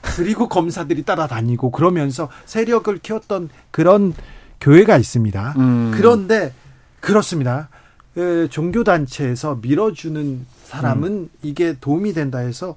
그리고 0.02 0.48
검사들이 0.51 1.05
따라다니고 1.05 1.70
그러면서 1.70 2.28
세력을 2.47 2.97
키웠던 2.98 3.48
그런 3.70 4.14
교회가 4.60 4.97
있습니다. 4.97 5.55
음. 5.56 5.93
그런데 5.94 6.52
그렇습니다. 7.01 7.68
그 8.14 8.48
종교 8.51 8.82
단체에서 8.82 9.60
밀어주는 9.62 10.44
사람은 10.64 11.12
음. 11.12 11.30
이게 11.43 11.76
도움이 11.80 12.12
된다 12.12 12.39
해서 12.39 12.74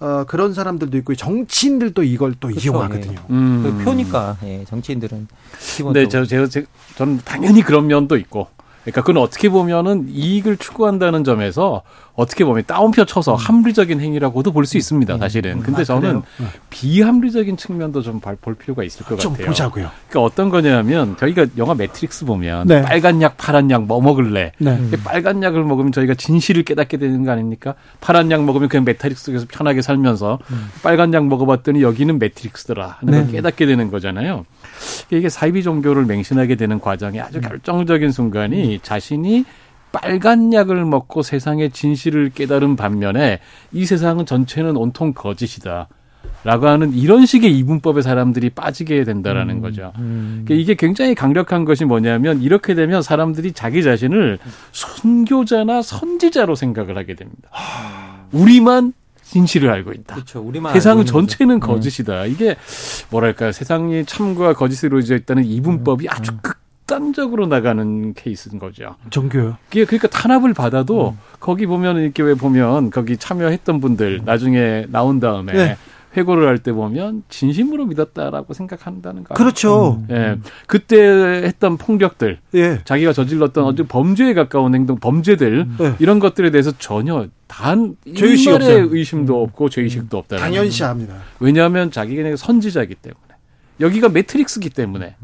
어, 0.00 0.24
그런 0.26 0.54
사람들도 0.54 0.96
있고 0.98 1.14
정치인들도 1.14 2.02
이걸 2.02 2.34
또 2.40 2.48
그쵸, 2.48 2.60
이용하거든요. 2.60 3.12
예. 3.12 3.32
음. 3.32 3.62
그 3.62 3.84
표니까 3.84 4.38
예, 4.44 4.64
정치인들은 4.64 5.28
기본적으로 5.58 5.92
네, 5.92 6.08
저, 6.08 6.24
저, 6.24 6.46
저, 6.46 6.62
저는 6.96 7.20
당연히 7.24 7.62
그런 7.62 7.86
면도 7.86 8.16
있고. 8.16 8.48
그러니까 8.82 9.02
그건 9.02 9.22
어떻게 9.22 9.48
보면은 9.48 10.06
이익을 10.08 10.56
추구한다는 10.56 11.22
점에서 11.24 11.82
어떻게 12.14 12.44
보면 12.44 12.64
따옴표 12.66 13.04
쳐서 13.04 13.34
합리적인 13.34 14.00
행위라고도 14.00 14.52
볼 14.52 14.64
수 14.66 14.76
있습니다, 14.78 15.16
사실은. 15.18 15.60
근데 15.62 15.82
아, 15.82 15.84
저는 15.84 16.22
그래요? 16.36 16.50
비합리적인 16.70 17.56
측면도 17.56 18.02
좀 18.02 18.20
볼 18.20 18.54
필요가 18.54 18.84
있을 18.84 19.04
것좀 19.06 19.32
같아요. 19.32 19.46
보자고요. 19.48 19.90
그러니까 20.08 20.20
어떤 20.22 20.48
거냐면 20.50 21.16
저희가 21.18 21.46
영화 21.56 21.74
매트릭스 21.74 22.24
보면 22.26 22.66
네. 22.68 22.82
빨간 22.82 23.20
약, 23.22 23.36
파란 23.36 23.70
약 23.70 23.82
뭐 23.82 24.00
먹을래? 24.00 24.52
네. 24.58 24.78
이 24.92 24.96
빨간 24.96 25.42
약을 25.42 25.64
먹으면 25.64 25.92
저희가 25.92 26.14
진실을 26.14 26.62
깨닫게 26.64 26.96
되는 26.98 27.24
거 27.24 27.32
아닙니까? 27.32 27.74
파란 28.00 28.30
약 28.30 28.44
먹으면 28.44 28.68
그냥 28.68 28.84
매트릭스 28.84 29.24
속에서 29.26 29.46
편하게 29.50 29.82
살면서 29.82 30.38
빨간 30.82 31.12
약 31.14 31.26
먹어봤더니 31.26 31.82
여기는 31.82 32.18
매트릭스더라 32.18 32.98
하는 33.00 33.12
걸 33.14 33.26
네. 33.26 33.32
깨닫게 33.32 33.66
되는 33.66 33.90
거잖아요. 33.90 34.44
이게 35.10 35.28
사이비 35.28 35.62
종교를 35.62 36.04
맹신하게 36.06 36.56
되는 36.56 36.80
과정의 36.80 37.20
아주 37.20 37.40
결정적인 37.40 38.12
순간이 38.12 38.80
자신이 38.82 39.44
빨간 39.92 40.52
약을 40.52 40.84
먹고 40.84 41.22
세상의 41.22 41.70
진실을 41.70 42.30
깨달은 42.34 42.76
반면에 42.76 43.40
이 43.72 43.86
세상은 43.86 44.26
전체는 44.26 44.76
온통 44.76 45.14
거짓이다. 45.14 45.88
라고 46.42 46.68
하는 46.68 46.94
이런 46.94 47.26
식의 47.26 47.56
이분법에 47.58 48.00
사람들이 48.00 48.50
빠지게 48.50 49.04
된다라는 49.04 49.60
거죠. 49.60 49.92
그러니까 49.94 50.54
이게 50.54 50.74
굉장히 50.74 51.14
강력한 51.14 51.66
것이 51.66 51.84
뭐냐면 51.84 52.40
이렇게 52.40 52.74
되면 52.74 53.02
사람들이 53.02 53.52
자기 53.52 53.82
자신을 53.82 54.38
선교자나 54.72 55.82
선지자로 55.82 56.54
생각을 56.54 56.96
하게 56.96 57.14
됩니다. 57.14 57.50
우리만 58.32 58.94
진실을 59.30 59.70
알고 59.70 59.92
있다. 59.92 60.14
그렇죠. 60.16 60.40
우리만 60.40 60.72
세상은 60.72 61.02
알고 61.02 61.08
있는 61.08 61.12
거죠. 61.12 61.36
전체는 61.36 61.60
거짓이다. 61.60 62.26
이게 62.26 62.56
뭐랄까 63.10 63.52
세상이 63.52 64.04
참과 64.04 64.54
거짓으로 64.54 64.98
이루어져 64.98 65.14
있다는 65.14 65.44
이분법이 65.44 66.08
아주 66.08 66.32
극단적으로 66.42 67.46
나가는 67.46 68.12
케이스인 68.14 68.58
거죠. 68.58 68.96
그게 69.68 69.84
그러니까 69.84 70.08
탄압을 70.08 70.52
받아도 70.52 71.16
거기 71.38 71.66
보면 71.66 71.98
이렇게 71.98 72.24
왜 72.24 72.34
보면 72.34 72.90
거기 72.90 73.16
참여했던 73.16 73.80
분들 73.80 74.22
나중에 74.24 74.86
나온 74.88 75.20
다음에 75.20 75.52
네. 75.52 75.76
회고를 76.16 76.48
할 76.48 76.58
때 76.58 76.72
보면 76.72 77.22
진심으로 77.28 77.86
믿었다라고 77.86 78.52
생각한다는 78.52 79.24
거. 79.24 79.34
그렇죠. 79.34 80.02
예. 80.10 80.38
그때 80.66 80.98
했던 81.44 81.76
폭력들, 81.76 82.38
예. 82.54 82.80
자기가 82.84 83.12
저질렀던 83.12 83.64
어떤 83.64 83.86
범죄에 83.86 84.34
가까운 84.34 84.74
행동, 84.74 84.98
범죄들 84.98 85.66
네. 85.78 85.94
이런 86.00 86.18
것들에 86.18 86.50
대해서 86.50 86.72
전혀 86.78 87.28
단 87.46 87.96
일말의 88.04 88.54
없어요. 88.54 88.88
의심도 88.90 89.42
없고 89.42 89.68
죄의식도 89.70 90.18
없다. 90.18 90.36
당연시합니다. 90.38 91.14
왜냐하면 91.38 91.90
자기가 91.90 92.36
선지자이기 92.36 92.96
때문에 92.96 93.20
여기가 93.80 94.08
매트릭스기 94.08 94.70
때문에 94.70 95.16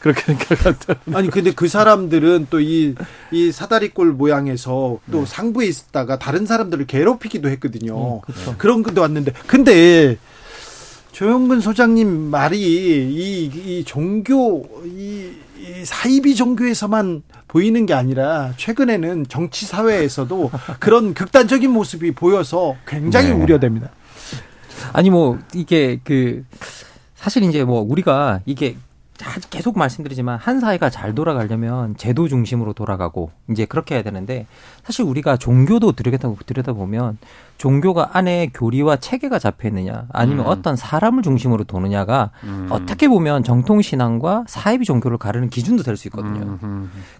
그렇게 0.00 0.22
생각한다. 0.34 0.94
아니 1.12 1.30
근데 1.30 1.52
그 1.52 1.68
사람들은 1.68 2.46
또 2.50 2.60
이 2.60 2.94
이 3.32 3.52
사다리꼴 3.52 4.12
모양에서 4.12 4.98
또 5.12 5.24
상부에 5.24 5.66
있다가 5.66 6.18
다른 6.18 6.46
사람들을 6.46 6.86
괴롭히기도 6.86 7.48
했거든요. 7.50 8.20
그런 8.58 8.82
것도 8.82 9.00
왔는데 9.02 9.32
근데 9.46 10.16
조영근 11.12 11.60
소장님 11.60 12.08
말이 12.08 12.58
이, 12.58 13.44
이 13.46 13.84
종교 13.84 14.66
이, 14.84 15.32
이 15.58 15.84
사이비 15.84 16.34
종교에서만 16.34 17.22
보이는 17.46 17.84
게 17.86 17.94
아니라 17.94 18.52
최근에는 18.56 19.26
정치 19.28 19.66
사회에서도 19.66 20.50
그런 20.80 21.14
극단적인 21.14 21.70
모습이 21.70 22.12
보여서 22.12 22.76
굉장히 22.86 23.28
네. 23.28 23.32
우려됩니다. 23.34 23.90
아니 24.92 25.10
뭐 25.10 25.38
이게 25.54 26.00
그 26.04 26.44
사실 27.14 27.42
이제 27.42 27.64
뭐 27.64 27.80
우리가 27.82 28.40
이게 28.46 28.76
계속 29.50 29.78
말씀드리지만 29.78 30.38
한 30.38 30.60
사회가 30.60 30.90
잘 30.90 31.14
돌아가려면 31.14 31.96
제도 31.96 32.28
중심으로 32.28 32.72
돌아가고 32.72 33.30
이제 33.50 33.64
그렇게 33.64 33.94
해야 33.94 34.02
되는데 34.02 34.46
사실 34.84 35.04
우리가 35.04 35.36
종교도 35.36 35.92
들여다 35.92 36.32
들여다 36.46 36.72
보면 36.72 37.18
종교가 37.58 38.10
안에 38.16 38.50
교리와 38.54 38.96
체계가 38.96 39.38
잡혀 39.38 39.68
있느냐 39.68 40.06
아니면 40.12 40.46
음. 40.46 40.50
어떤 40.50 40.76
사람을 40.76 41.22
중심으로 41.22 41.64
도느냐가 41.64 42.30
음. 42.44 42.68
어떻게 42.70 43.06
보면 43.08 43.44
정통 43.44 43.82
신앙과 43.82 44.44
사이비 44.48 44.84
종교를 44.86 45.18
가르는 45.18 45.50
기준도 45.50 45.82
될 45.82 45.96
수 45.96 46.08
있거든요. 46.08 46.58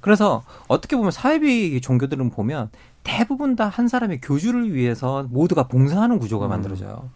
그래서 0.01 0.43
어떻게 0.69 0.97
보면 0.97 1.11
사이비 1.11 1.81
종교들은 1.83 2.31
보면 2.31 2.71
대부분 3.03 3.57
다 3.57 3.69
한 3.69 3.89
사람의 3.89 4.21
교주를 4.23 4.73
위해서 4.75 5.27
모두가 5.31 5.69
봉사하는 5.69 6.19
구조가 6.19 6.49
만들어져요. 6.49 7.11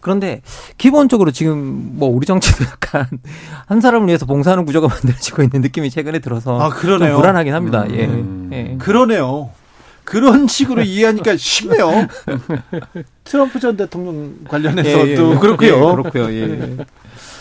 그런데 0.00 0.42
기본적으로 0.78 1.30
지금 1.30 1.90
뭐 1.94 2.08
우리 2.08 2.26
정치도 2.26 2.64
약간 2.70 3.06
한 3.66 3.80
사람을 3.80 4.08
위해서 4.08 4.26
봉사하는 4.26 4.64
구조가 4.64 4.88
만들어지고 4.88 5.42
있는 5.42 5.60
느낌이 5.60 5.90
최근에 5.90 6.18
들어서 6.20 6.60
아, 6.60 6.70
그러네요. 6.70 7.10
좀 7.12 7.20
불안하긴 7.20 7.54
합니다. 7.54 7.84
음. 7.88 8.50
예. 8.52 8.56
예. 8.56 8.76
그러네요. 8.78 9.50
그런 10.04 10.46
식으로 10.46 10.82
이해하니까 10.86 11.36
쉽네요. 11.36 12.06
트럼프 13.24 13.58
전 13.58 13.76
대통령 13.76 14.36
관련해서도 14.48 15.06
예, 15.06 15.10
예. 15.12 15.38
그렇고요. 15.38 15.68
예, 15.68 15.90
그렇고요. 15.92 16.84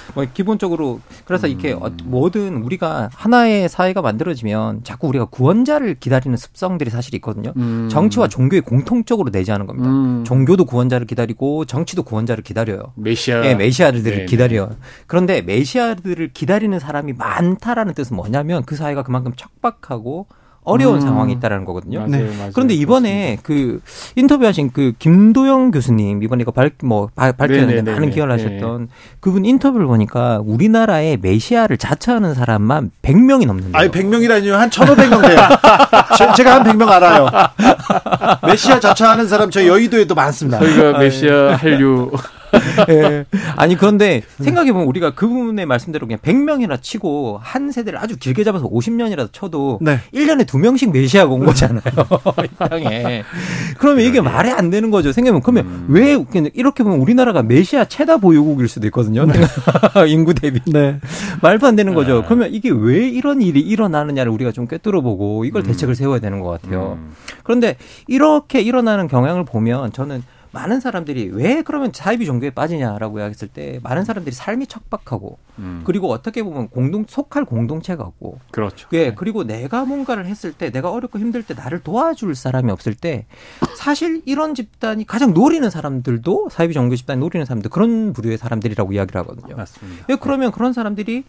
예. 0.10 0.12
뭐 0.14 0.26
기본적으로 0.34 1.00
그래서 1.26 1.48
이렇게 1.48 1.74
어- 1.74 1.92
뭐든 2.04 2.58
우리가 2.64 3.10
하나의 3.14 3.70
사회가 3.70 4.02
만들어지면 4.02 4.84
자꾸 4.84 5.08
우리가 5.08 5.26
구원자를 5.26 5.96
기다리는 6.00 6.36
습성들이 6.38 6.90
사실 6.90 7.16
있거든요. 7.16 7.54
음. 7.58 7.88
정치와 7.90 8.28
종교에 8.28 8.60
공통적으로 8.60 9.30
내재하는 9.32 9.66
겁니다. 9.66 9.90
음. 9.90 10.24
종교도 10.26 10.66
구원자를 10.66 11.08
기다리고 11.08 11.66
정치도 11.66 12.04
구원자를 12.04 12.44
기다려요. 12.44 12.94
메시아. 12.96 13.46
예, 13.46 13.56
메시아들을. 13.56 14.26
기다려요. 14.26 14.70
그런데 15.08 15.42
메시아들을 15.42 16.32
기다리는 16.34 16.78
사람이 16.80 17.14
많다라는 17.14 17.94
뜻은 17.94 18.16
뭐냐면 18.16 18.64
그 18.66 18.76
사회가 18.76 19.04
그만큼 19.04 19.34
척박하고 19.36 20.28
어려운 20.66 20.96
음. 20.96 21.02
상황이 21.02 21.32
있다라는 21.34 21.64
거거든요. 21.66 22.00
맞아요, 22.00 22.12
네. 22.12 22.38
맞아요. 22.38 22.52
그런데 22.54 22.74
이번에 22.74 23.38
그 23.44 23.80
인터뷰하신 24.16 24.72
그 24.74 24.94
김도영 25.00 25.72
교수님 25.72 26.24
이번에 26.24 26.42
이거 26.42 26.52
밝뭐 26.52 27.10
밝혔는데. 27.16 27.82
많은 27.92 28.10
기여를 28.10 28.36
네. 28.38 28.44
하셨던 28.44 28.90
그분 29.20 29.46
인터뷰를 29.46 29.86
보니까 29.86 30.42
우리나라에 30.44 31.18
메시아를 31.22 31.78
자처하는 31.78 32.34
사람만 32.34 32.92
100명이 33.04 33.46
넘는다. 33.46 33.78
아니 33.80 33.90
100명이라니요. 33.90 34.52
한 34.52 34.70
1,500명 34.70 35.22
돼요. 35.22 35.38
제- 36.18 36.34
제가 36.36 36.56
한 36.56 36.64
100명 36.64 36.88
알아요. 36.90 37.30
메시아 38.48 38.80
자처하는 38.80 39.28
사람 39.28 39.50
저 39.52 39.66
여의도에도 39.66 40.16
많습니다. 40.16 40.60
저희가 40.60 40.98
메시아 40.98 41.56
한류 41.56 42.12
예. 42.90 43.26
아니 43.56 43.76
그런데 43.76 44.22
생각해 44.42 44.72
보면 44.72 44.88
우리가 44.88 45.14
그분의 45.14 45.66
말씀대로 45.66 46.08
그냥 46.08 46.20
100명이나 46.20 46.82
치고 46.82 47.40
한 47.42 47.72
세대를 47.72 48.00
아주 48.00 48.18
길게 48.18 48.44
잡아서 48.44 48.70
50년이라도 48.70 49.30
쳐도 49.32 49.80
네. 49.82 50.00
1년에 50.14 50.48
두 50.48 50.58
명씩 50.58 50.92
메시아가 50.92 51.32
온 51.32 51.46
거잖아요. 51.46 51.82
이 52.44 52.56
땅에. 52.58 53.24
그러면 53.78 54.06
이게 54.06 54.22
말이 54.22 54.50
안 54.50 54.70
되는 54.70 54.92
거죠. 54.92 55.12
생각해 55.12 55.40
보면 55.40 55.42
그러면 55.42 55.86
왜 55.88 56.18
그냥 56.18 56.50
이렇게 56.54 56.84
보면 56.84 57.00
우리나라가 57.00 57.44
메시아 57.44 57.86
최다 57.86 58.18
보유국일 58.18 58.68
수도 58.68 58.88
있거든요. 58.88 59.26
인구 60.08 60.34
대비. 60.34 60.60
네. 60.72 61.00
말도 61.42 61.68
안 61.68 61.76
되는 61.76 61.94
거죠. 61.94 62.24
그러면 62.26 62.54
이게 62.54 62.70
왜 62.72 63.08
이런 63.08 63.42
일이 63.42 63.60
일어나느냐를 63.60 64.32
우리가 64.32 64.52
좀 64.52 64.68
꿰뚫어 64.68 65.02
보고 65.02 65.46
이걸 65.46 65.64
대책을 65.64 65.96
세워야 65.96 66.20
되는 66.20 66.40
것 66.40 66.50
같아요. 66.50 66.98
그런데 67.44 67.78
이렇게 68.08 68.62
일어나는 68.62 69.08
경향을 69.08 69.46
보면 69.46 69.92
저는 69.94 70.24
많은 70.56 70.80
사람들이 70.80 71.32
왜 71.34 71.62
그러면 71.62 71.92
사이비 71.94 72.26
종교에 72.26 72.50
빠지냐라고 72.50 73.20
이야기했을 73.20 73.50
때 73.50 73.80
많은 73.84 74.06
사람들이 74.06 74.34
삶이 74.34 74.68
척박하고 74.68 75.38
음. 75.60 75.82
그리고 75.84 76.10
어떻게 76.10 76.44
보면 76.44 76.70
공동 76.70 77.04
속할 77.08 77.44
공동체가 77.44 78.04
없고 78.04 78.40
그렇죠. 78.52 78.88
예, 78.94 79.14
그리고 79.14 79.44
내가 79.44 79.84
뭔가를 79.84 80.26
했을 80.26 80.54
때 80.54 80.72
내가 80.72 80.92
어렵고 80.92 81.20
힘들 81.20 81.44
때 81.44 81.54
나를 81.54 81.82
도와줄 81.82 82.36
사람이 82.36 82.72
없을 82.72 82.96
때 82.96 83.26
사실 83.76 84.22
이런 84.26 84.56
집단이 84.56 85.06
가장 85.06 85.34
노리는 85.34 85.70
사람들도 85.70 86.48
사이비 86.50 86.74
종교 86.74 86.96
집단이 86.96 87.20
노리는 87.20 87.46
사람들 87.46 87.70
그런 87.70 88.14
부류의 88.14 88.38
사람들이라고 88.38 88.94
이야기를 88.94 89.20
하거든요. 89.22 89.58
맞습니다. 89.58 90.06
예, 90.10 90.16
그러면 90.16 90.52
그런 90.52 90.72
사람들이 90.72 91.26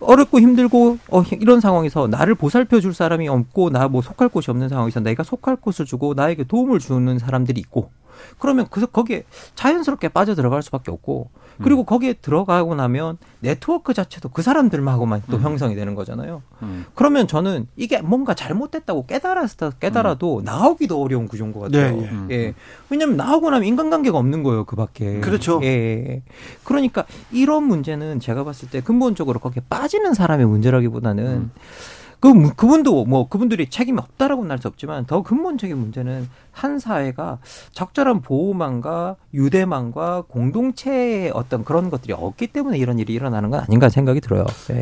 어렵고 0.00 0.40
힘들고 0.40 0.98
어, 1.10 1.22
이런 1.30 1.60
상황에서 1.60 2.08
나를 2.08 2.34
보살펴 2.34 2.80
줄 2.80 2.92
사람이 2.94 3.28
없고 3.28 3.70
나 3.70 3.88
뭐 3.88 4.00
속할 4.00 4.30
곳이 4.30 4.50
없는 4.50 4.68
상황에서 4.68 5.00
내가 5.00 5.22
속할 5.22 5.56
곳을 5.56 5.84
주고 5.84 6.14
나에게 6.14 6.44
도움을 6.44 6.78
주는 6.78 7.18
사람들이 7.18 7.60
있고 7.60 7.90
그러면 8.38 8.66
그 8.70 8.86
거기에 8.86 9.24
자연스럽게 9.54 10.08
빠져 10.08 10.34
들어갈 10.34 10.62
수밖에 10.62 10.90
없고 10.90 11.30
그리고 11.62 11.84
거기에 11.84 12.14
들어가고 12.14 12.74
나면 12.74 13.18
네트워크 13.40 13.94
자체도 13.94 14.30
그 14.30 14.42
사람들하고만 14.42 15.22
또 15.30 15.38
형성이 15.38 15.74
되는 15.74 15.94
거잖아요. 15.94 16.42
음. 16.62 16.86
그러면 16.94 17.26
저는 17.26 17.66
이게 17.76 18.00
뭔가 18.00 18.34
잘못됐다고 18.34 19.06
깨달았다 19.06 19.70
깨달아도 19.72 20.42
나오기도 20.44 21.00
어려운 21.00 21.28
구조인 21.28 21.52
것 21.52 21.60
같아요. 21.60 21.96
네, 21.96 22.10
예. 22.30 22.34
예. 22.34 22.54
왜냐하면 22.90 23.16
나오고 23.16 23.50
나면 23.50 23.66
인간관계가 23.66 24.16
없는 24.18 24.42
거예요, 24.42 24.64
그 24.64 24.76
밖에. 24.76 25.20
그렇죠. 25.20 25.60
예. 25.62 26.22
그러니까 26.64 27.04
이런 27.30 27.64
문제는 27.64 28.20
제가 28.20 28.44
봤을 28.44 28.68
때 28.70 28.80
근본적으로 28.80 29.38
거기에 29.38 29.62
빠지는 29.68 30.14
사람의 30.14 30.46
문제라기보다는 30.46 31.50
그 32.22 32.28
문- 32.28 32.54
그분도 32.54 33.04
뭐 33.04 33.28
그분들이 33.28 33.66
책임이 33.68 33.98
없다라고는 33.98 34.52
할 34.52 34.58
수 34.62 34.68
없지만 34.68 35.06
더 35.06 35.22
근본적인 35.24 35.76
문제는 35.76 36.28
한 36.52 36.78
사회가 36.78 37.38
적절한 37.72 38.22
보호망과 38.22 39.16
유대망과 39.34 40.22
공동체의 40.28 41.32
어떤 41.34 41.64
그런 41.64 41.90
것들이 41.90 42.12
없기 42.12 42.46
때문에 42.46 42.78
이런 42.78 43.00
일이 43.00 43.12
일어나는 43.12 43.50
건 43.50 43.58
아닌가 43.58 43.88
생각이 43.88 44.20
들어요. 44.20 44.46
예. 44.72 44.78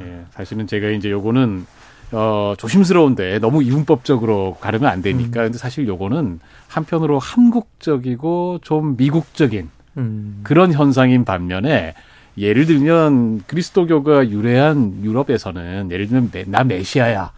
예, 0.00 0.06
예. 0.06 0.24
사실은 0.30 0.66
제가 0.66 0.88
이제 0.88 1.10
요거는 1.10 1.66
어, 2.12 2.54
조심스러운데 2.56 3.38
너무 3.40 3.62
이분법적으로 3.62 4.56
가르면 4.60 4.90
안 4.90 5.02
되니까. 5.02 5.42
근데 5.42 5.58
사실 5.58 5.86
요거는 5.86 6.40
한편으로 6.68 7.18
한국적이고 7.18 8.60
좀 8.62 8.96
미국적인 8.96 9.68
음. 9.98 10.40
그런 10.42 10.72
현상인 10.72 11.26
반면에 11.26 11.92
예를 12.38 12.66
들면 12.66 13.42
그리스도교가 13.46 14.28
유래한 14.30 15.00
유럽에서는 15.04 15.90
예를 15.90 16.06
들면 16.08 16.30
메- 16.32 16.44
나 16.46 16.64
메시아야. 16.64 17.30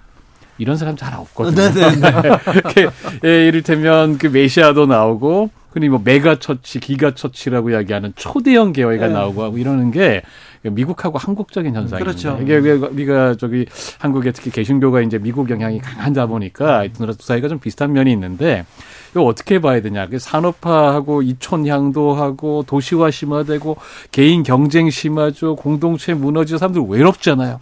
이런 0.59 0.77
사람 0.77 0.97
잘 0.97 1.15
없거든요. 1.15 1.69
네네네. 1.75 2.09
이렇게 2.55 2.89
예, 3.25 3.49
이를테면 3.49 4.19
그 4.19 4.29
메시아도 4.29 4.87
나오고 4.87 5.51
흔히 5.73 5.89
뭐 5.89 6.01
megachurch, 6.05 6.79
gigachurch라고 6.79 7.71
이야기하는 7.71 8.13
초대형 8.15 8.73
교회가 8.73 9.09
네. 9.09 9.13
나오고 9.15 9.43
하고 9.43 9.59
이러는 9.59 9.91
게 9.91 10.23
미국하고 10.71 11.19
한국적인 11.19 11.75
현상입니다. 11.75 11.99
그렇죠. 11.99 12.39
이게 12.43 12.59
우리가- 12.61 12.93
우리가 12.93 13.35
저기 13.37 13.67
한국에 13.99 14.33
특히 14.33 14.51
개신교가 14.51 15.03
이제 15.03 15.19
미국 15.19 15.51
영향이 15.51 15.79
강하다 15.81 16.27
보니까 16.27 16.87
두 16.93 17.03
나라 17.03 17.13
두 17.13 17.27
사이가 17.27 17.49
좀 17.49 17.59
비슷한 17.59 17.93
면이 17.93 18.11
있는데 18.13 18.65
이거 19.13 19.23
어떻게 19.25 19.61
봐야 19.61 19.81
되냐? 19.81 20.07
그 20.09 20.19
산업화하고 20.19 21.23
이촌향도 21.23 22.15
하고 22.15 22.65
도시화 22.67 23.11
심화되고 23.11 23.77
개인 24.11 24.43
경쟁 24.43 24.91
심하죠. 24.91 25.57
공동체 25.57 26.15
무너지고 26.15 26.59
사람들 26.59 26.83
외롭잖아요. 26.89 27.61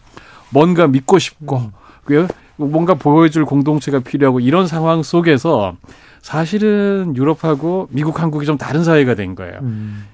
뭔가 0.50 0.86
믿고 0.86 1.18
싶고 1.18 1.70
그 2.04 2.26
뭔가 2.56 2.94
보여줄 2.94 3.44
공동체가 3.44 3.98
필요하고 4.00 4.38
이런 4.40 4.66
상황 4.66 5.02
속에서 5.02 5.76
사실은 6.22 7.14
유럽하고 7.16 7.88
미국, 7.90 8.22
한국이 8.22 8.46
좀 8.46 8.56
다른 8.56 8.84
사회가 8.84 9.16
된 9.16 9.34
거예요. 9.34 9.58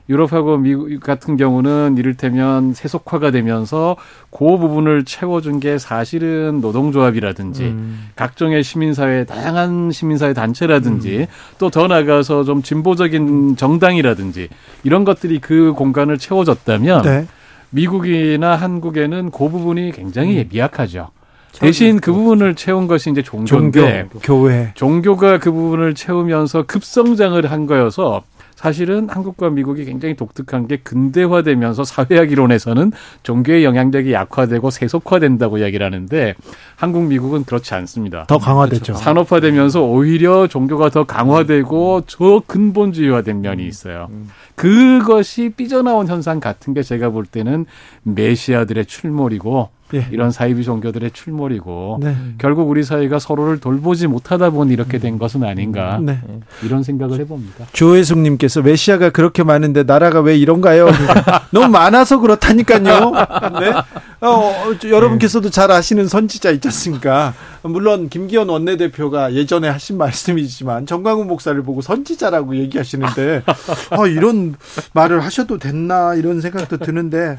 유럽하고 0.08 0.56
미국 0.56 1.00
같은 1.00 1.36
경우는 1.36 1.96
이를테면 1.98 2.72
세속화가 2.72 3.30
되면서 3.30 3.96
그 4.30 4.38
부분을 4.38 5.04
채워준 5.04 5.60
게 5.60 5.76
사실은 5.76 6.62
노동조합이라든지 6.62 7.64
음. 7.64 8.08
각종의 8.16 8.64
시민사회, 8.64 9.24
다양한 9.24 9.90
시민사회 9.92 10.32
단체라든지 10.32 11.28
또더 11.58 11.88
나가서 11.88 12.44
좀 12.44 12.62
진보적인 12.62 13.56
정당이라든지 13.56 14.48
이런 14.84 15.04
것들이 15.04 15.40
그 15.40 15.74
공간을 15.74 16.16
채워줬다면 16.16 17.02
네. 17.02 17.26
미국이나 17.68 18.56
한국에는 18.56 19.30
그 19.30 19.50
부분이 19.50 19.92
굉장히 19.92 20.48
미약하죠. 20.50 21.10
대신 21.52 22.00
그 22.00 22.12
부분을 22.12 22.54
채운 22.54 22.86
것이 22.86 23.10
이제 23.10 23.22
종교인데 23.22 24.08
종교, 24.10 24.18
교회. 24.20 24.72
종교가 24.74 25.38
그 25.38 25.50
부분을 25.50 25.94
채우면서 25.94 26.64
급성장을 26.64 27.50
한 27.50 27.66
거여서 27.66 28.22
사실은 28.58 29.08
한국과 29.08 29.50
미국이 29.50 29.84
굉장히 29.84 30.16
독특한 30.16 30.66
게 30.66 30.78
근대화되면서 30.78 31.84
사회학 31.84 32.32
이론에서는 32.32 32.90
종교의 33.22 33.62
영향력이 33.64 34.12
약화되고 34.12 34.70
세속화된다고 34.70 35.58
이야기를 35.58 35.86
하는데 35.86 36.34
한국 36.74 37.04
미국은 37.04 37.44
그렇지 37.44 37.72
않습니다. 37.74 38.24
더 38.26 38.38
강화됐죠. 38.38 38.94
산업화되면서 38.94 39.84
오히려 39.84 40.48
종교가 40.48 40.90
더 40.90 41.04
강화되고 41.04 42.02
저 42.08 42.42
근본주의화된 42.48 43.42
면이 43.42 43.64
있어요. 43.64 44.10
그것이 44.56 45.50
삐져나온 45.56 46.08
현상 46.08 46.40
같은 46.40 46.74
게 46.74 46.82
제가 46.82 47.10
볼 47.10 47.26
때는 47.26 47.64
메시아들의 48.02 48.86
출몰이고 48.86 49.68
예. 49.94 50.06
이런 50.10 50.30
사이비 50.30 50.64
종교들의 50.64 51.10
출몰이고 51.12 52.00
네. 52.02 52.16
결국 52.38 52.68
우리 52.68 52.84
사회가 52.84 53.18
서로를 53.18 53.58
돌보지 53.58 54.06
못하다 54.06 54.50
보니 54.50 54.72
이렇게 54.72 54.98
된 54.98 55.18
것은 55.18 55.44
아닌가 55.44 55.98
네. 56.02 56.20
이런 56.62 56.82
생각을 56.82 57.18
해봅니다. 57.20 57.66
조혜숙님께서 57.72 58.62
메시아가 58.62 59.10
그렇게 59.10 59.42
많은데 59.42 59.84
나라가 59.84 60.20
왜 60.20 60.36
이런가요? 60.36 60.88
너무 61.50 61.68
많아서 61.68 62.18
그렇다니까요. 62.18 63.12
네. 63.60 63.72
어, 64.20 64.28
어, 64.28 64.78
저 64.78 64.88
여러분께서도 64.90 65.50
잘 65.50 65.70
아시는 65.70 66.08
선지자 66.08 66.50
있지 66.50 66.68
않습니까? 66.68 67.34
물론 67.62 68.08
김기현 68.08 68.48
원내대표가 68.48 69.34
예전에 69.34 69.68
하신 69.68 69.96
말씀이지만 69.98 70.86
정광훈 70.86 71.26
목사를 71.26 71.60
보고 71.62 71.80
선지자라고 71.82 72.56
얘기하시는데 72.56 73.42
아, 73.90 74.06
이런 74.06 74.54
말을 74.92 75.20
하셔도 75.20 75.58
됐나 75.58 76.14
이런 76.14 76.40
생각도 76.40 76.78
드는데 76.78 77.38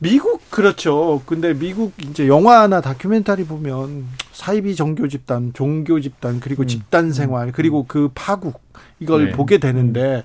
미국 0.00 0.48
그렇죠. 0.50 1.22
근데 1.26 1.54
미국 1.54 1.92
이제 2.02 2.28
영화나 2.28 2.80
다큐멘터리 2.80 3.44
보면 3.44 4.06
사이비 4.32 4.76
종교 4.76 5.08
집단, 5.08 5.52
종교 5.52 6.00
집단 6.00 6.40
그리고 6.40 6.66
집단 6.66 7.12
생활 7.12 7.50
그리고 7.52 7.84
그 7.88 8.10
파국 8.14 8.60
이걸 9.00 9.26
네. 9.26 9.32
보게 9.32 9.58
되는데 9.58 10.24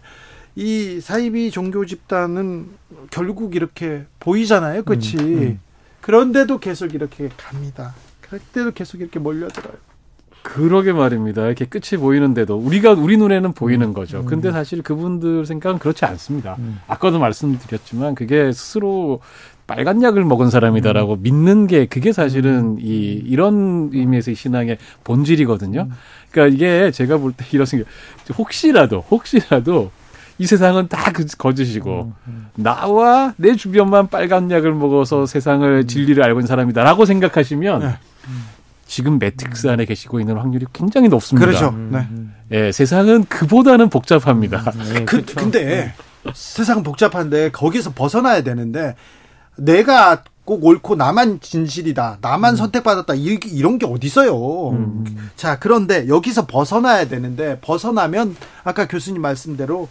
이 0.56 1.00
사이비 1.02 1.50
종교 1.50 1.86
집단은 1.86 2.68
결국 3.10 3.56
이렇게 3.56 4.06
보이잖아요, 4.20 4.84
그렇지? 4.84 5.58
그런데도 6.02 6.60
계속 6.60 6.94
이렇게 6.94 7.30
갑니다. 7.36 7.96
그때도 8.22 8.72
계속 8.72 9.02
이렇게 9.02 9.20
몰려들어요. 9.20 9.74
그러게 10.44 10.92
말입니다. 10.92 11.46
이렇게 11.46 11.66
끝이 11.66 12.00
보이는데도 12.00 12.58
우리가 12.58 12.92
우리 12.92 13.16
눈에는 13.16 13.54
보이는 13.54 13.94
거죠. 13.94 14.26
근데 14.26 14.52
사실 14.52 14.84
그분들 14.84 15.46
생각은 15.46 15.80
그렇지 15.80 16.04
않습니다. 16.04 16.58
아까도 16.88 17.18
말씀드렸지만 17.18 18.14
그게 18.14 18.52
스스로 18.52 19.22
빨간 19.68 20.04
약을 20.04 20.24
먹은 20.26 20.50
사람이다라고 20.50 21.18
믿는 21.18 21.68
게 21.68 21.86
그게 21.86 22.12
사실은 22.12 22.78
이 22.80 23.22
이런 23.26 23.90
의미에서의 23.94 24.36
신앙의 24.36 24.78
본질이거든요. 25.04 25.88
그러니까 26.32 26.56
이게 26.56 26.92
제가 26.92 27.18
볼 27.18 27.34
때 27.34 27.46
이런 27.52 27.66
생각 27.66 27.88
혹시라도 28.38 29.04
혹시라도 29.10 29.92
이 30.38 30.46
세상은 30.48 30.88
다 30.90 31.12
그- 31.14 31.26
거짓이고 31.38 32.12
나와 32.56 33.34
내 33.38 33.56
주변만 33.56 34.08
빨간 34.10 34.52
약을 34.52 34.74
먹어서 34.74 35.26
세상을 35.26 35.88
진리를 35.88 36.22
알고 36.22 36.40
있는 36.42 36.48
사람이다라고 36.48 37.06
생각하시면 37.06 37.96
지금 38.86 39.18
매트릭스 39.18 39.68
안에 39.70 39.86
계시고 39.86 40.20
있는 40.20 40.36
확률이 40.38 40.66
굉장히 40.74 41.08
높습니다. 41.08 41.46
그렇죠. 41.48 41.72
네. 41.72 42.06
예, 42.52 42.72
세상은 42.72 43.24
그보다는 43.26 43.90
복잡합니다. 43.90 44.64
그, 45.06 45.24
근데 45.26 45.94
세상은 46.34 46.84
복잡한데 46.84 47.52
거기서 47.52 47.94
벗어나야 47.94 48.44
되는데 48.44 48.96
내가 49.56 50.24
꼭 50.46 50.66
옳고 50.66 50.96
나만 50.96 51.40
진실이다. 51.40 52.18
나만 52.22 52.56
선택받았다. 52.58 53.14
이, 53.14 53.40
이런 53.46 53.78
게 53.78 53.86
어디 53.86 54.08
있어요. 54.08 54.72
자, 55.38 55.58
그런데 55.58 56.08
여기서 56.10 56.46
벗어나야 56.48 57.08
되는데 57.08 57.60
벗어나면 57.62 58.36
아까 58.66 58.88
교수님 58.88 59.22
말씀대로 59.22 59.88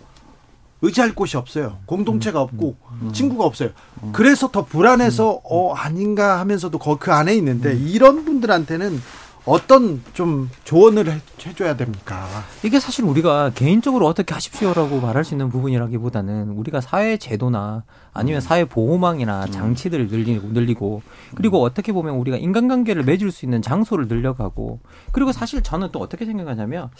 의지할 0.83 1.15
곳이 1.15 1.37
없어요. 1.37 1.79
공동체가 1.87 2.41
없고 2.41 2.77
친구가 3.13 3.45
없어요. 3.45 3.71
그래서 4.13 4.51
더 4.51 4.65
불안해서 4.65 5.41
어 5.45 5.73
아닌가 5.75 6.41
하면서도 6.41 6.77
거- 6.79 6.99
그 6.99 7.13
안에 7.13 7.35
있는데 7.37 7.75
이런 7.75 8.25
분들한테는 8.25 9.01
어떤 9.44 10.02
좀 10.14 10.48
조언을 10.64 11.10
해, 11.10 11.20
해줘야 11.44 11.77
됩니까? 11.77 12.27
이게 12.62 12.78
사실 12.78 13.05
우리가 13.05 13.51
개인적으로 13.55 14.06
어떻게 14.06 14.32
하십시오라고 14.35 15.01
말할 15.01 15.24
수 15.24 15.35
있는 15.35 15.48
부분이라기보다는 15.48 16.51
우리가 16.51 16.81
사회 16.81 17.16
제도나 17.16 17.82
아니면 18.12 18.40
사회 18.40 18.64
보호망이나 18.64 19.47
장치들을 19.47 20.09
늘리고 20.09 20.48
늘리고 20.48 21.02
그리고 21.35 21.62
어떻게 21.62 21.93
보면 21.93 22.14
우리가 22.14 22.36
인간관계를 22.36 23.02
맺을 23.02 23.32
수 23.32 23.44
있는 23.44 23.62
장소를 23.62 24.06
늘려가고 24.06 24.81
그리고 25.10 25.32
사실 25.32 25.62
저는 25.62 25.89
또 25.90 25.98
어떻게 25.98 26.24
생각하냐면 26.24 26.90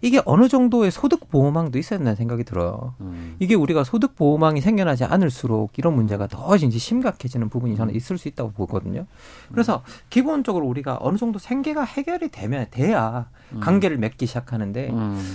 이게 0.00 0.20
어느 0.24 0.48
정도의 0.48 0.90
소득 0.90 1.28
보호망도 1.28 1.78
있어야 1.78 1.98
된다는 1.98 2.16
생각이 2.16 2.44
들어요. 2.44 2.94
이게 3.38 3.54
우리가 3.54 3.84
소득 3.84 4.14
보호망이 4.16 4.60
생겨나지 4.60 5.04
않을수록 5.04 5.72
이런 5.78 5.94
문제가 5.94 6.26
더 6.26 6.54
이제 6.56 6.78
심각해지는 6.78 7.48
부분이 7.48 7.76
저는 7.76 7.94
있을 7.94 8.18
수 8.18 8.28
있다고 8.28 8.52
보거든요. 8.52 9.06
그래서 9.52 9.82
기본적으로 10.10 10.66
우리가 10.66 10.98
어느 11.00 11.16
정도 11.16 11.38
생계가 11.38 11.84
해결이 11.84 12.28
되면 12.30 12.66
돼야 12.70 13.28
관계를 13.60 13.96
맺기 13.98 14.26
시작하는데 14.26 14.90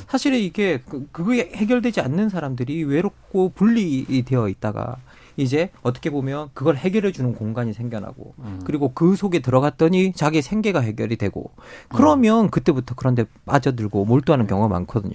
사실 0.07 0.33
이게 0.35 0.81
그, 0.87 1.07
그게 1.11 1.51
해결되지 1.55 2.01
않는 2.01 2.29
사람들이 2.29 2.83
외롭고 2.83 3.49
분리되어 3.49 4.47
있다가 4.49 4.97
이제 5.37 5.69
어떻게 5.81 6.09
보면 6.09 6.49
그걸 6.53 6.75
해결해 6.75 7.11
주는 7.11 7.33
공간이 7.33 7.73
생겨나고 7.73 8.33
그리고 8.65 8.91
그 8.93 9.15
속에 9.15 9.39
들어갔더니 9.39 10.13
자기 10.13 10.41
생계가 10.41 10.79
해결이 10.81 11.15
되고 11.17 11.51
그러면 11.89 12.49
그때부터 12.49 12.95
그런데 12.95 13.25
빠져들고 13.45 14.05
몰두하는 14.05 14.47
경우가 14.47 14.67
많거든요. 14.67 15.13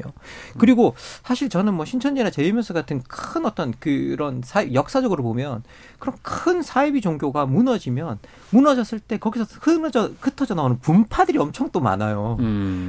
그리고 0.59 0.95
사실 1.24 1.49
저는 1.49 1.74
뭐 1.74 1.85
신천지나 1.85 2.31
제이면스 2.31 2.73
같은 2.73 3.03
큰 3.09 3.47
어떤 3.47 3.73
그런 3.78 4.43
사, 4.45 4.73
역사적으로 4.73 5.23
보면 5.23 5.62
그런 5.99 6.16
큰 6.23 6.62
사이비 6.62 7.01
종교가 7.01 7.47
무너지면 7.47 8.19
무너졌을 8.51 8.99
때 9.01 9.19
거기서 9.19 9.45
흩어져 9.61 10.11
흩어져 10.20 10.55
나오는 10.55 10.78
분파들이 10.81 11.39
엄청 11.39 11.70
또 11.70 11.81
많아요. 11.81 12.36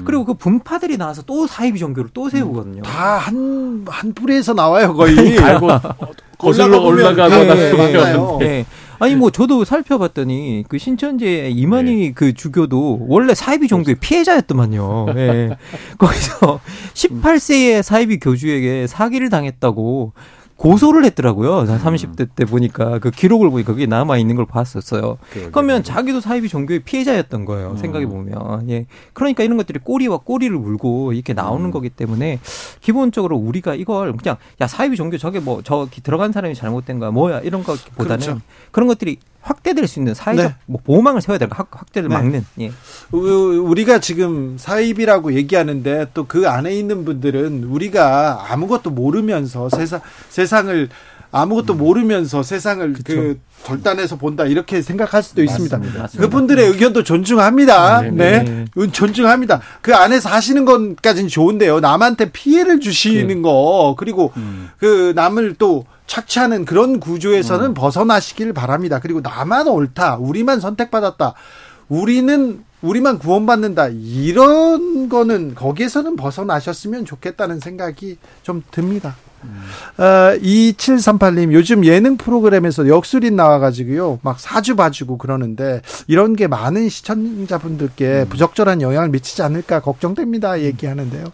그리고 0.06 0.26
그 0.26 0.34
분파들이 0.34 0.98
나와서 0.98 1.22
또 1.24 1.48
사이비 1.48 1.80
종교를 1.80 2.10
또 2.14 2.30
세우거든요. 2.30 2.82
다 2.84 3.18
한한 3.18 4.14
뿌리에서 4.16 4.54
나와요 4.54 4.94
거의. 4.94 5.38
알고 5.40 5.68
거슬러 6.40 6.82
올라가고 6.82 7.36
네, 7.36 7.46
나서 7.46 7.78
맞아요. 7.78 8.38
네. 8.40 8.66
아니 8.98 9.16
뭐 9.16 9.30
저도 9.30 9.64
살펴봤더니 9.64 10.66
그 10.68 10.78
신천지의 10.78 11.54
이만희 11.54 12.14
그 12.14 12.34
주교도 12.34 13.06
원래 13.08 13.34
사이비 13.34 13.68
종교의 13.68 13.96
피해자였더만요. 14.00 15.06
예. 15.16 15.58
거기서 15.98 16.60
18세의 16.94 17.84
사이비 17.84 18.20
교주에게 18.20 18.88
사기를 18.88 19.30
당했다고 19.30 20.14
고소를 20.60 21.06
했더라고요. 21.06 21.64
30대 21.64 22.30
때 22.36 22.44
보니까 22.44 23.00
그 23.00 23.12
기록을 23.12 23.50
보니까 23.50 23.72
그게 23.72 23.86
남아 23.86 24.18
있는 24.18 24.36
걸 24.36 24.46
봤었어요. 24.46 25.18
그러면 25.54 25.84
자기도 25.84 26.20
사이비 26.20 26.50
종교의 26.50 26.82
피해자였던 26.82 27.46
거예요. 27.46 27.78
생각해 27.78 28.06
보면. 28.06 28.70
예. 28.70 28.86
그러니까 29.14 29.44
이런 29.44 29.56
것들이 29.56 29.80
꼬리와 29.80 30.18
꼬리를 30.18 30.54
물고 30.58 31.14
이렇게 31.14 31.34
나오는 31.34 31.72
거기 31.72 31.90
때문에 31.90 32.40
기본적으로 32.82 33.38
우리가 33.38 33.76
이걸 33.76 34.12
그냥 34.18 34.36
야 34.60 34.68
사이비 34.68 34.98
종교 34.98 35.18
저게 35.18 35.40
뭐 35.40 35.62
저기 35.64 36.02
들어간 36.02 36.34
사람이 36.34 36.56
잘못된 36.56 37.00
거야 37.00 37.12
뭐야 37.12 37.40
이런 37.40 37.64
것보다는 37.64 38.26
그렇죠. 38.26 38.42
그런 38.72 38.88
것들이 38.90 39.18
확대될 39.42 39.88
수 39.88 40.00
있는 40.00 40.14
사회적 40.14 40.46
네. 40.52 40.56
뭐 40.66 40.82
보호망을 40.84 41.22
세워야 41.22 41.40
확, 41.52 41.70
확대를 41.72 42.10
네. 42.10 42.16
막는 42.16 42.46
예. 42.60 42.72
우- 43.12 43.70
우리가 43.70 44.00
지금 44.00 44.58
사입이라고 44.58 45.34
얘기하는데 45.34 46.08
또 46.14 46.26
그 46.30 46.48
안에 46.48 46.76
있는 46.76 47.06
분들은 47.06 47.64
우리가 47.64 48.46
아무것도 48.52 48.92
모르면서 48.92 49.70
세상 49.70 50.02
세상을 50.30 50.90
아무것도 51.32 51.76
모르면서 51.76 52.42
세상을 52.42 52.96
그 53.06 53.40
절단해서 53.64 54.18
본다 54.18 54.46
이렇게 54.46 54.82
생각할 54.82 55.22
수도 55.22 55.44
있습니다. 55.44 55.78
맞습니다. 55.78 56.08
그분들의 56.10 56.68
의견도 56.68 57.04
존중합니다. 57.04 58.02
네, 58.02 58.12
네, 58.12 58.44
네. 58.44 58.66
음, 58.78 58.92
존중합니다. 58.92 59.62
그 59.82 59.96
안에서 59.96 60.30
하시는 60.30 60.66
것까지는 60.66 61.30
좋은데요. 61.30 61.80
남한테 61.80 62.32
피해를 62.32 62.80
주시는 62.80 63.42
거 63.42 63.96
그리고 63.98 64.32
그 64.78 65.14
남을 65.16 65.56
또 65.60 65.86
착취하는 66.08 66.66
그런 66.66 67.00
구조에서는 67.00 67.76
벗어나시길 67.76 68.54
바랍니다. 68.54 69.00
그리고 69.00 69.22
나만 69.22 69.68
옳다, 69.68 70.18
우리만 70.18 70.60
선택받았다, 70.60 71.36
우리는 71.88 72.64
우리만 72.82 73.20
구원받는다 73.20 73.90
이런 73.90 75.10
거는 75.10 75.54
거기에서는 75.54 76.16
벗어나셨으면 76.16 77.06
좋겠다는 77.06 77.60
생각이 77.60 78.18
좀 78.42 78.64
듭니다. 78.72 79.16
어, 79.98 80.04
2738님, 80.38 81.54
요즘 81.54 81.86
예능 81.86 82.18
프로그램에서 82.18 82.88
역술인 82.88 83.36
나와가지고요, 83.36 84.20
막 84.22 84.40
사주 84.40 84.76
봐주고 84.76 85.18
그러는데, 85.18 85.82
이런 86.08 86.36
게 86.36 86.48
많은 86.48 86.90
시청자분들께 86.90 88.26
부적절한 88.30 88.82
영향을 88.82 89.10
미치지 89.10 89.42
않을까 89.42 89.82
걱정됩니다. 89.82 90.62
얘기하는데요. 90.62 91.26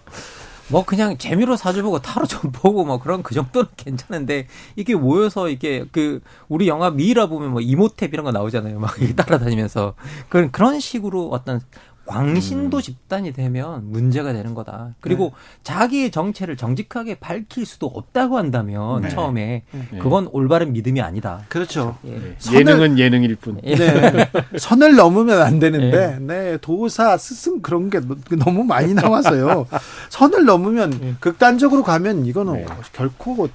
뭐 0.68 0.84
그냥 0.84 1.18
재미로 1.18 1.56
사주 1.56 1.84
보고 1.84 2.00
타로 2.00 2.26
좀 2.26 2.50
보고 2.52 2.86
뭐 2.86 3.00
그런 3.00 3.22
그 3.22 3.36
정도는 3.36 3.70
괜찮은데 3.78 4.48
이게 4.76 4.96
모여서 4.96 5.50
이게 5.50 5.86
그 5.92 6.22
우리 6.48 6.68
영화 6.68 6.90
미라 6.90 7.28
보면 7.28 7.52
뭐 7.52 7.62
이모탭 7.62 8.14
이런 8.14 8.26
거 8.26 8.32
나오잖아요. 8.32 8.80
막 8.80 8.98
이렇게 8.98 9.14
따라다니면서 9.16 9.94
그런 10.30 10.52
그런 10.52 10.80
식으로 10.80 11.30
어떤 11.30 11.62
광신도 12.06 12.82
집단이 12.82 13.34
되면 13.34 13.92
문제가 13.92 14.32
되는 14.32 14.54
거다. 14.54 14.94
그리고 15.00 15.34
자기의 15.64 16.12
정체를 16.12 16.56
정직하게 16.56 17.16
밝힐 17.16 17.66
수도 17.66 17.88
없다고 17.88 18.38
한다면 18.38 19.02
네. 19.02 19.10
처음에 19.10 19.64
네. 19.72 20.00
그건 20.00 20.28
올바른 20.32 20.72
믿음이 20.74 21.02
아니다. 21.02 21.42
그렇죠. 21.50 21.98
예. 22.06 22.36
예능은 22.54 23.00
예능일 23.00 23.36
뿐. 23.38 23.60
네. 23.64 23.76
선을 24.58 24.96
넘으면 24.96 25.42
안 25.42 25.60
되는데, 25.60 26.20
네, 26.22 26.58
도사, 26.62 27.18
스승 27.18 27.62
그런 27.62 27.90
게 27.90 28.00
너- 28.00 28.16
너무 28.38 28.64
많이 28.64 28.94
나와서요. 28.94 29.68
선을 30.10 30.46
넘으면 30.46 31.18
극단적으로 31.20 31.84
가면 31.84 32.26
이거는 32.26 32.66
결코. 32.94 33.50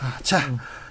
아, 0.00 0.18
자, 0.22 0.38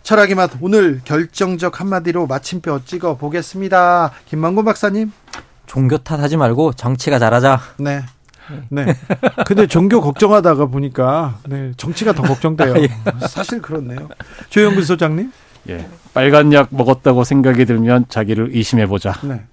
철학의 0.03 0.35
맛 0.35 0.51
오늘 0.61 1.01
결정적 1.03 1.79
한마디로 1.79 2.27
마침표 2.27 2.85
찍어 2.85 3.17
보겠습니다. 3.17 4.11
김만곤 4.27 4.65
박사님. 4.65 5.11
종교 5.67 5.97
탓하지 5.97 6.37
말고 6.37 6.73
정치가 6.73 7.19
잘하자. 7.19 7.61
네. 7.77 8.03
네. 8.69 8.85
근데 9.45 9.67
종교 9.67 10.01
걱정하다가 10.01 10.67
보니까 10.67 11.37
네, 11.47 11.73
정치가 11.77 12.13
더 12.13 12.23
걱정돼요. 12.23 12.75
예. 12.81 12.89
사실 13.27 13.61
그렇네요. 13.61 14.07
조영근 14.49 14.83
소장님. 14.83 15.31
예. 15.69 15.87
빨간 16.13 16.53
약 16.53 16.69
먹었다고 16.71 17.25
생각이 17.25 17.65
들면 17.65 18.05
자기를 18.07 18.51
의심해 18.53 18.87
보자. 18.87 19.13
네. 19.21 19.43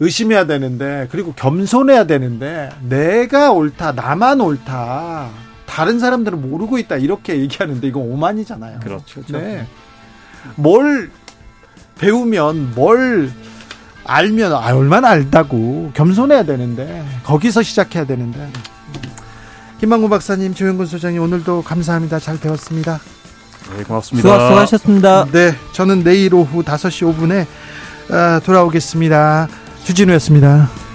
의심해야 0.00 0.46
되는데 0.46 1.08
그리고 1.10 1.32
겸손해야 1.32 2.04
되는데 2.04 2.68
내가 2.82 3.50
옳다 3.50 3.92
나만 3.92 4.40
옳다 4.40 5.30
다른 5.66 5.98
사람들은 5.98 6.40
모르고 6.48 6.78
있다 6.78 6.96
이렇게 6.96 7.40
얘기하는데 7.40 7.84
이건 7.86 8.02
오만이잖아요. 8.02 8.80
그렇죠. 8.80 9.22
네. 9.28 9.66
뭘 10.54 11.10
배우면 11.98 12.74
뭘 12.74 13.32
알면 14.08 14.52
아 14.54 14.74
얼마나 14.74 15.10
알다고. 15.10 15.92
겸손해야 15.94 16.42
되는데 16.42 17.04
거기서 17.24 17.62
시작해야 17.62 18.04
되는데. 18.06 18.50
김만구 19.80 20.08
박사님 20.08 20.54
조영근 20.54 20.86
소장님 20.86 21.22
오늘도 21.22 21.62
감사합니다. 21.62 22.18
잘 22.18 22.40
배웠습니다. 22.40 22.98
네, 23.76 23.84
고맙습니다. 23.84 24.28
수고, 24.28 24.40
수고하셨습니다. 24.46 25.26
네 25.30 25.54
저는 25.72 26.02
내일 26.02 26.34
오후 26.34 26.62
5시 26.62 27.14
5분에 27.14 27.46
어, 28.12 28.40
돌아오겠습니다. 28.40 29.46
주진우였습니다 29.84 30.87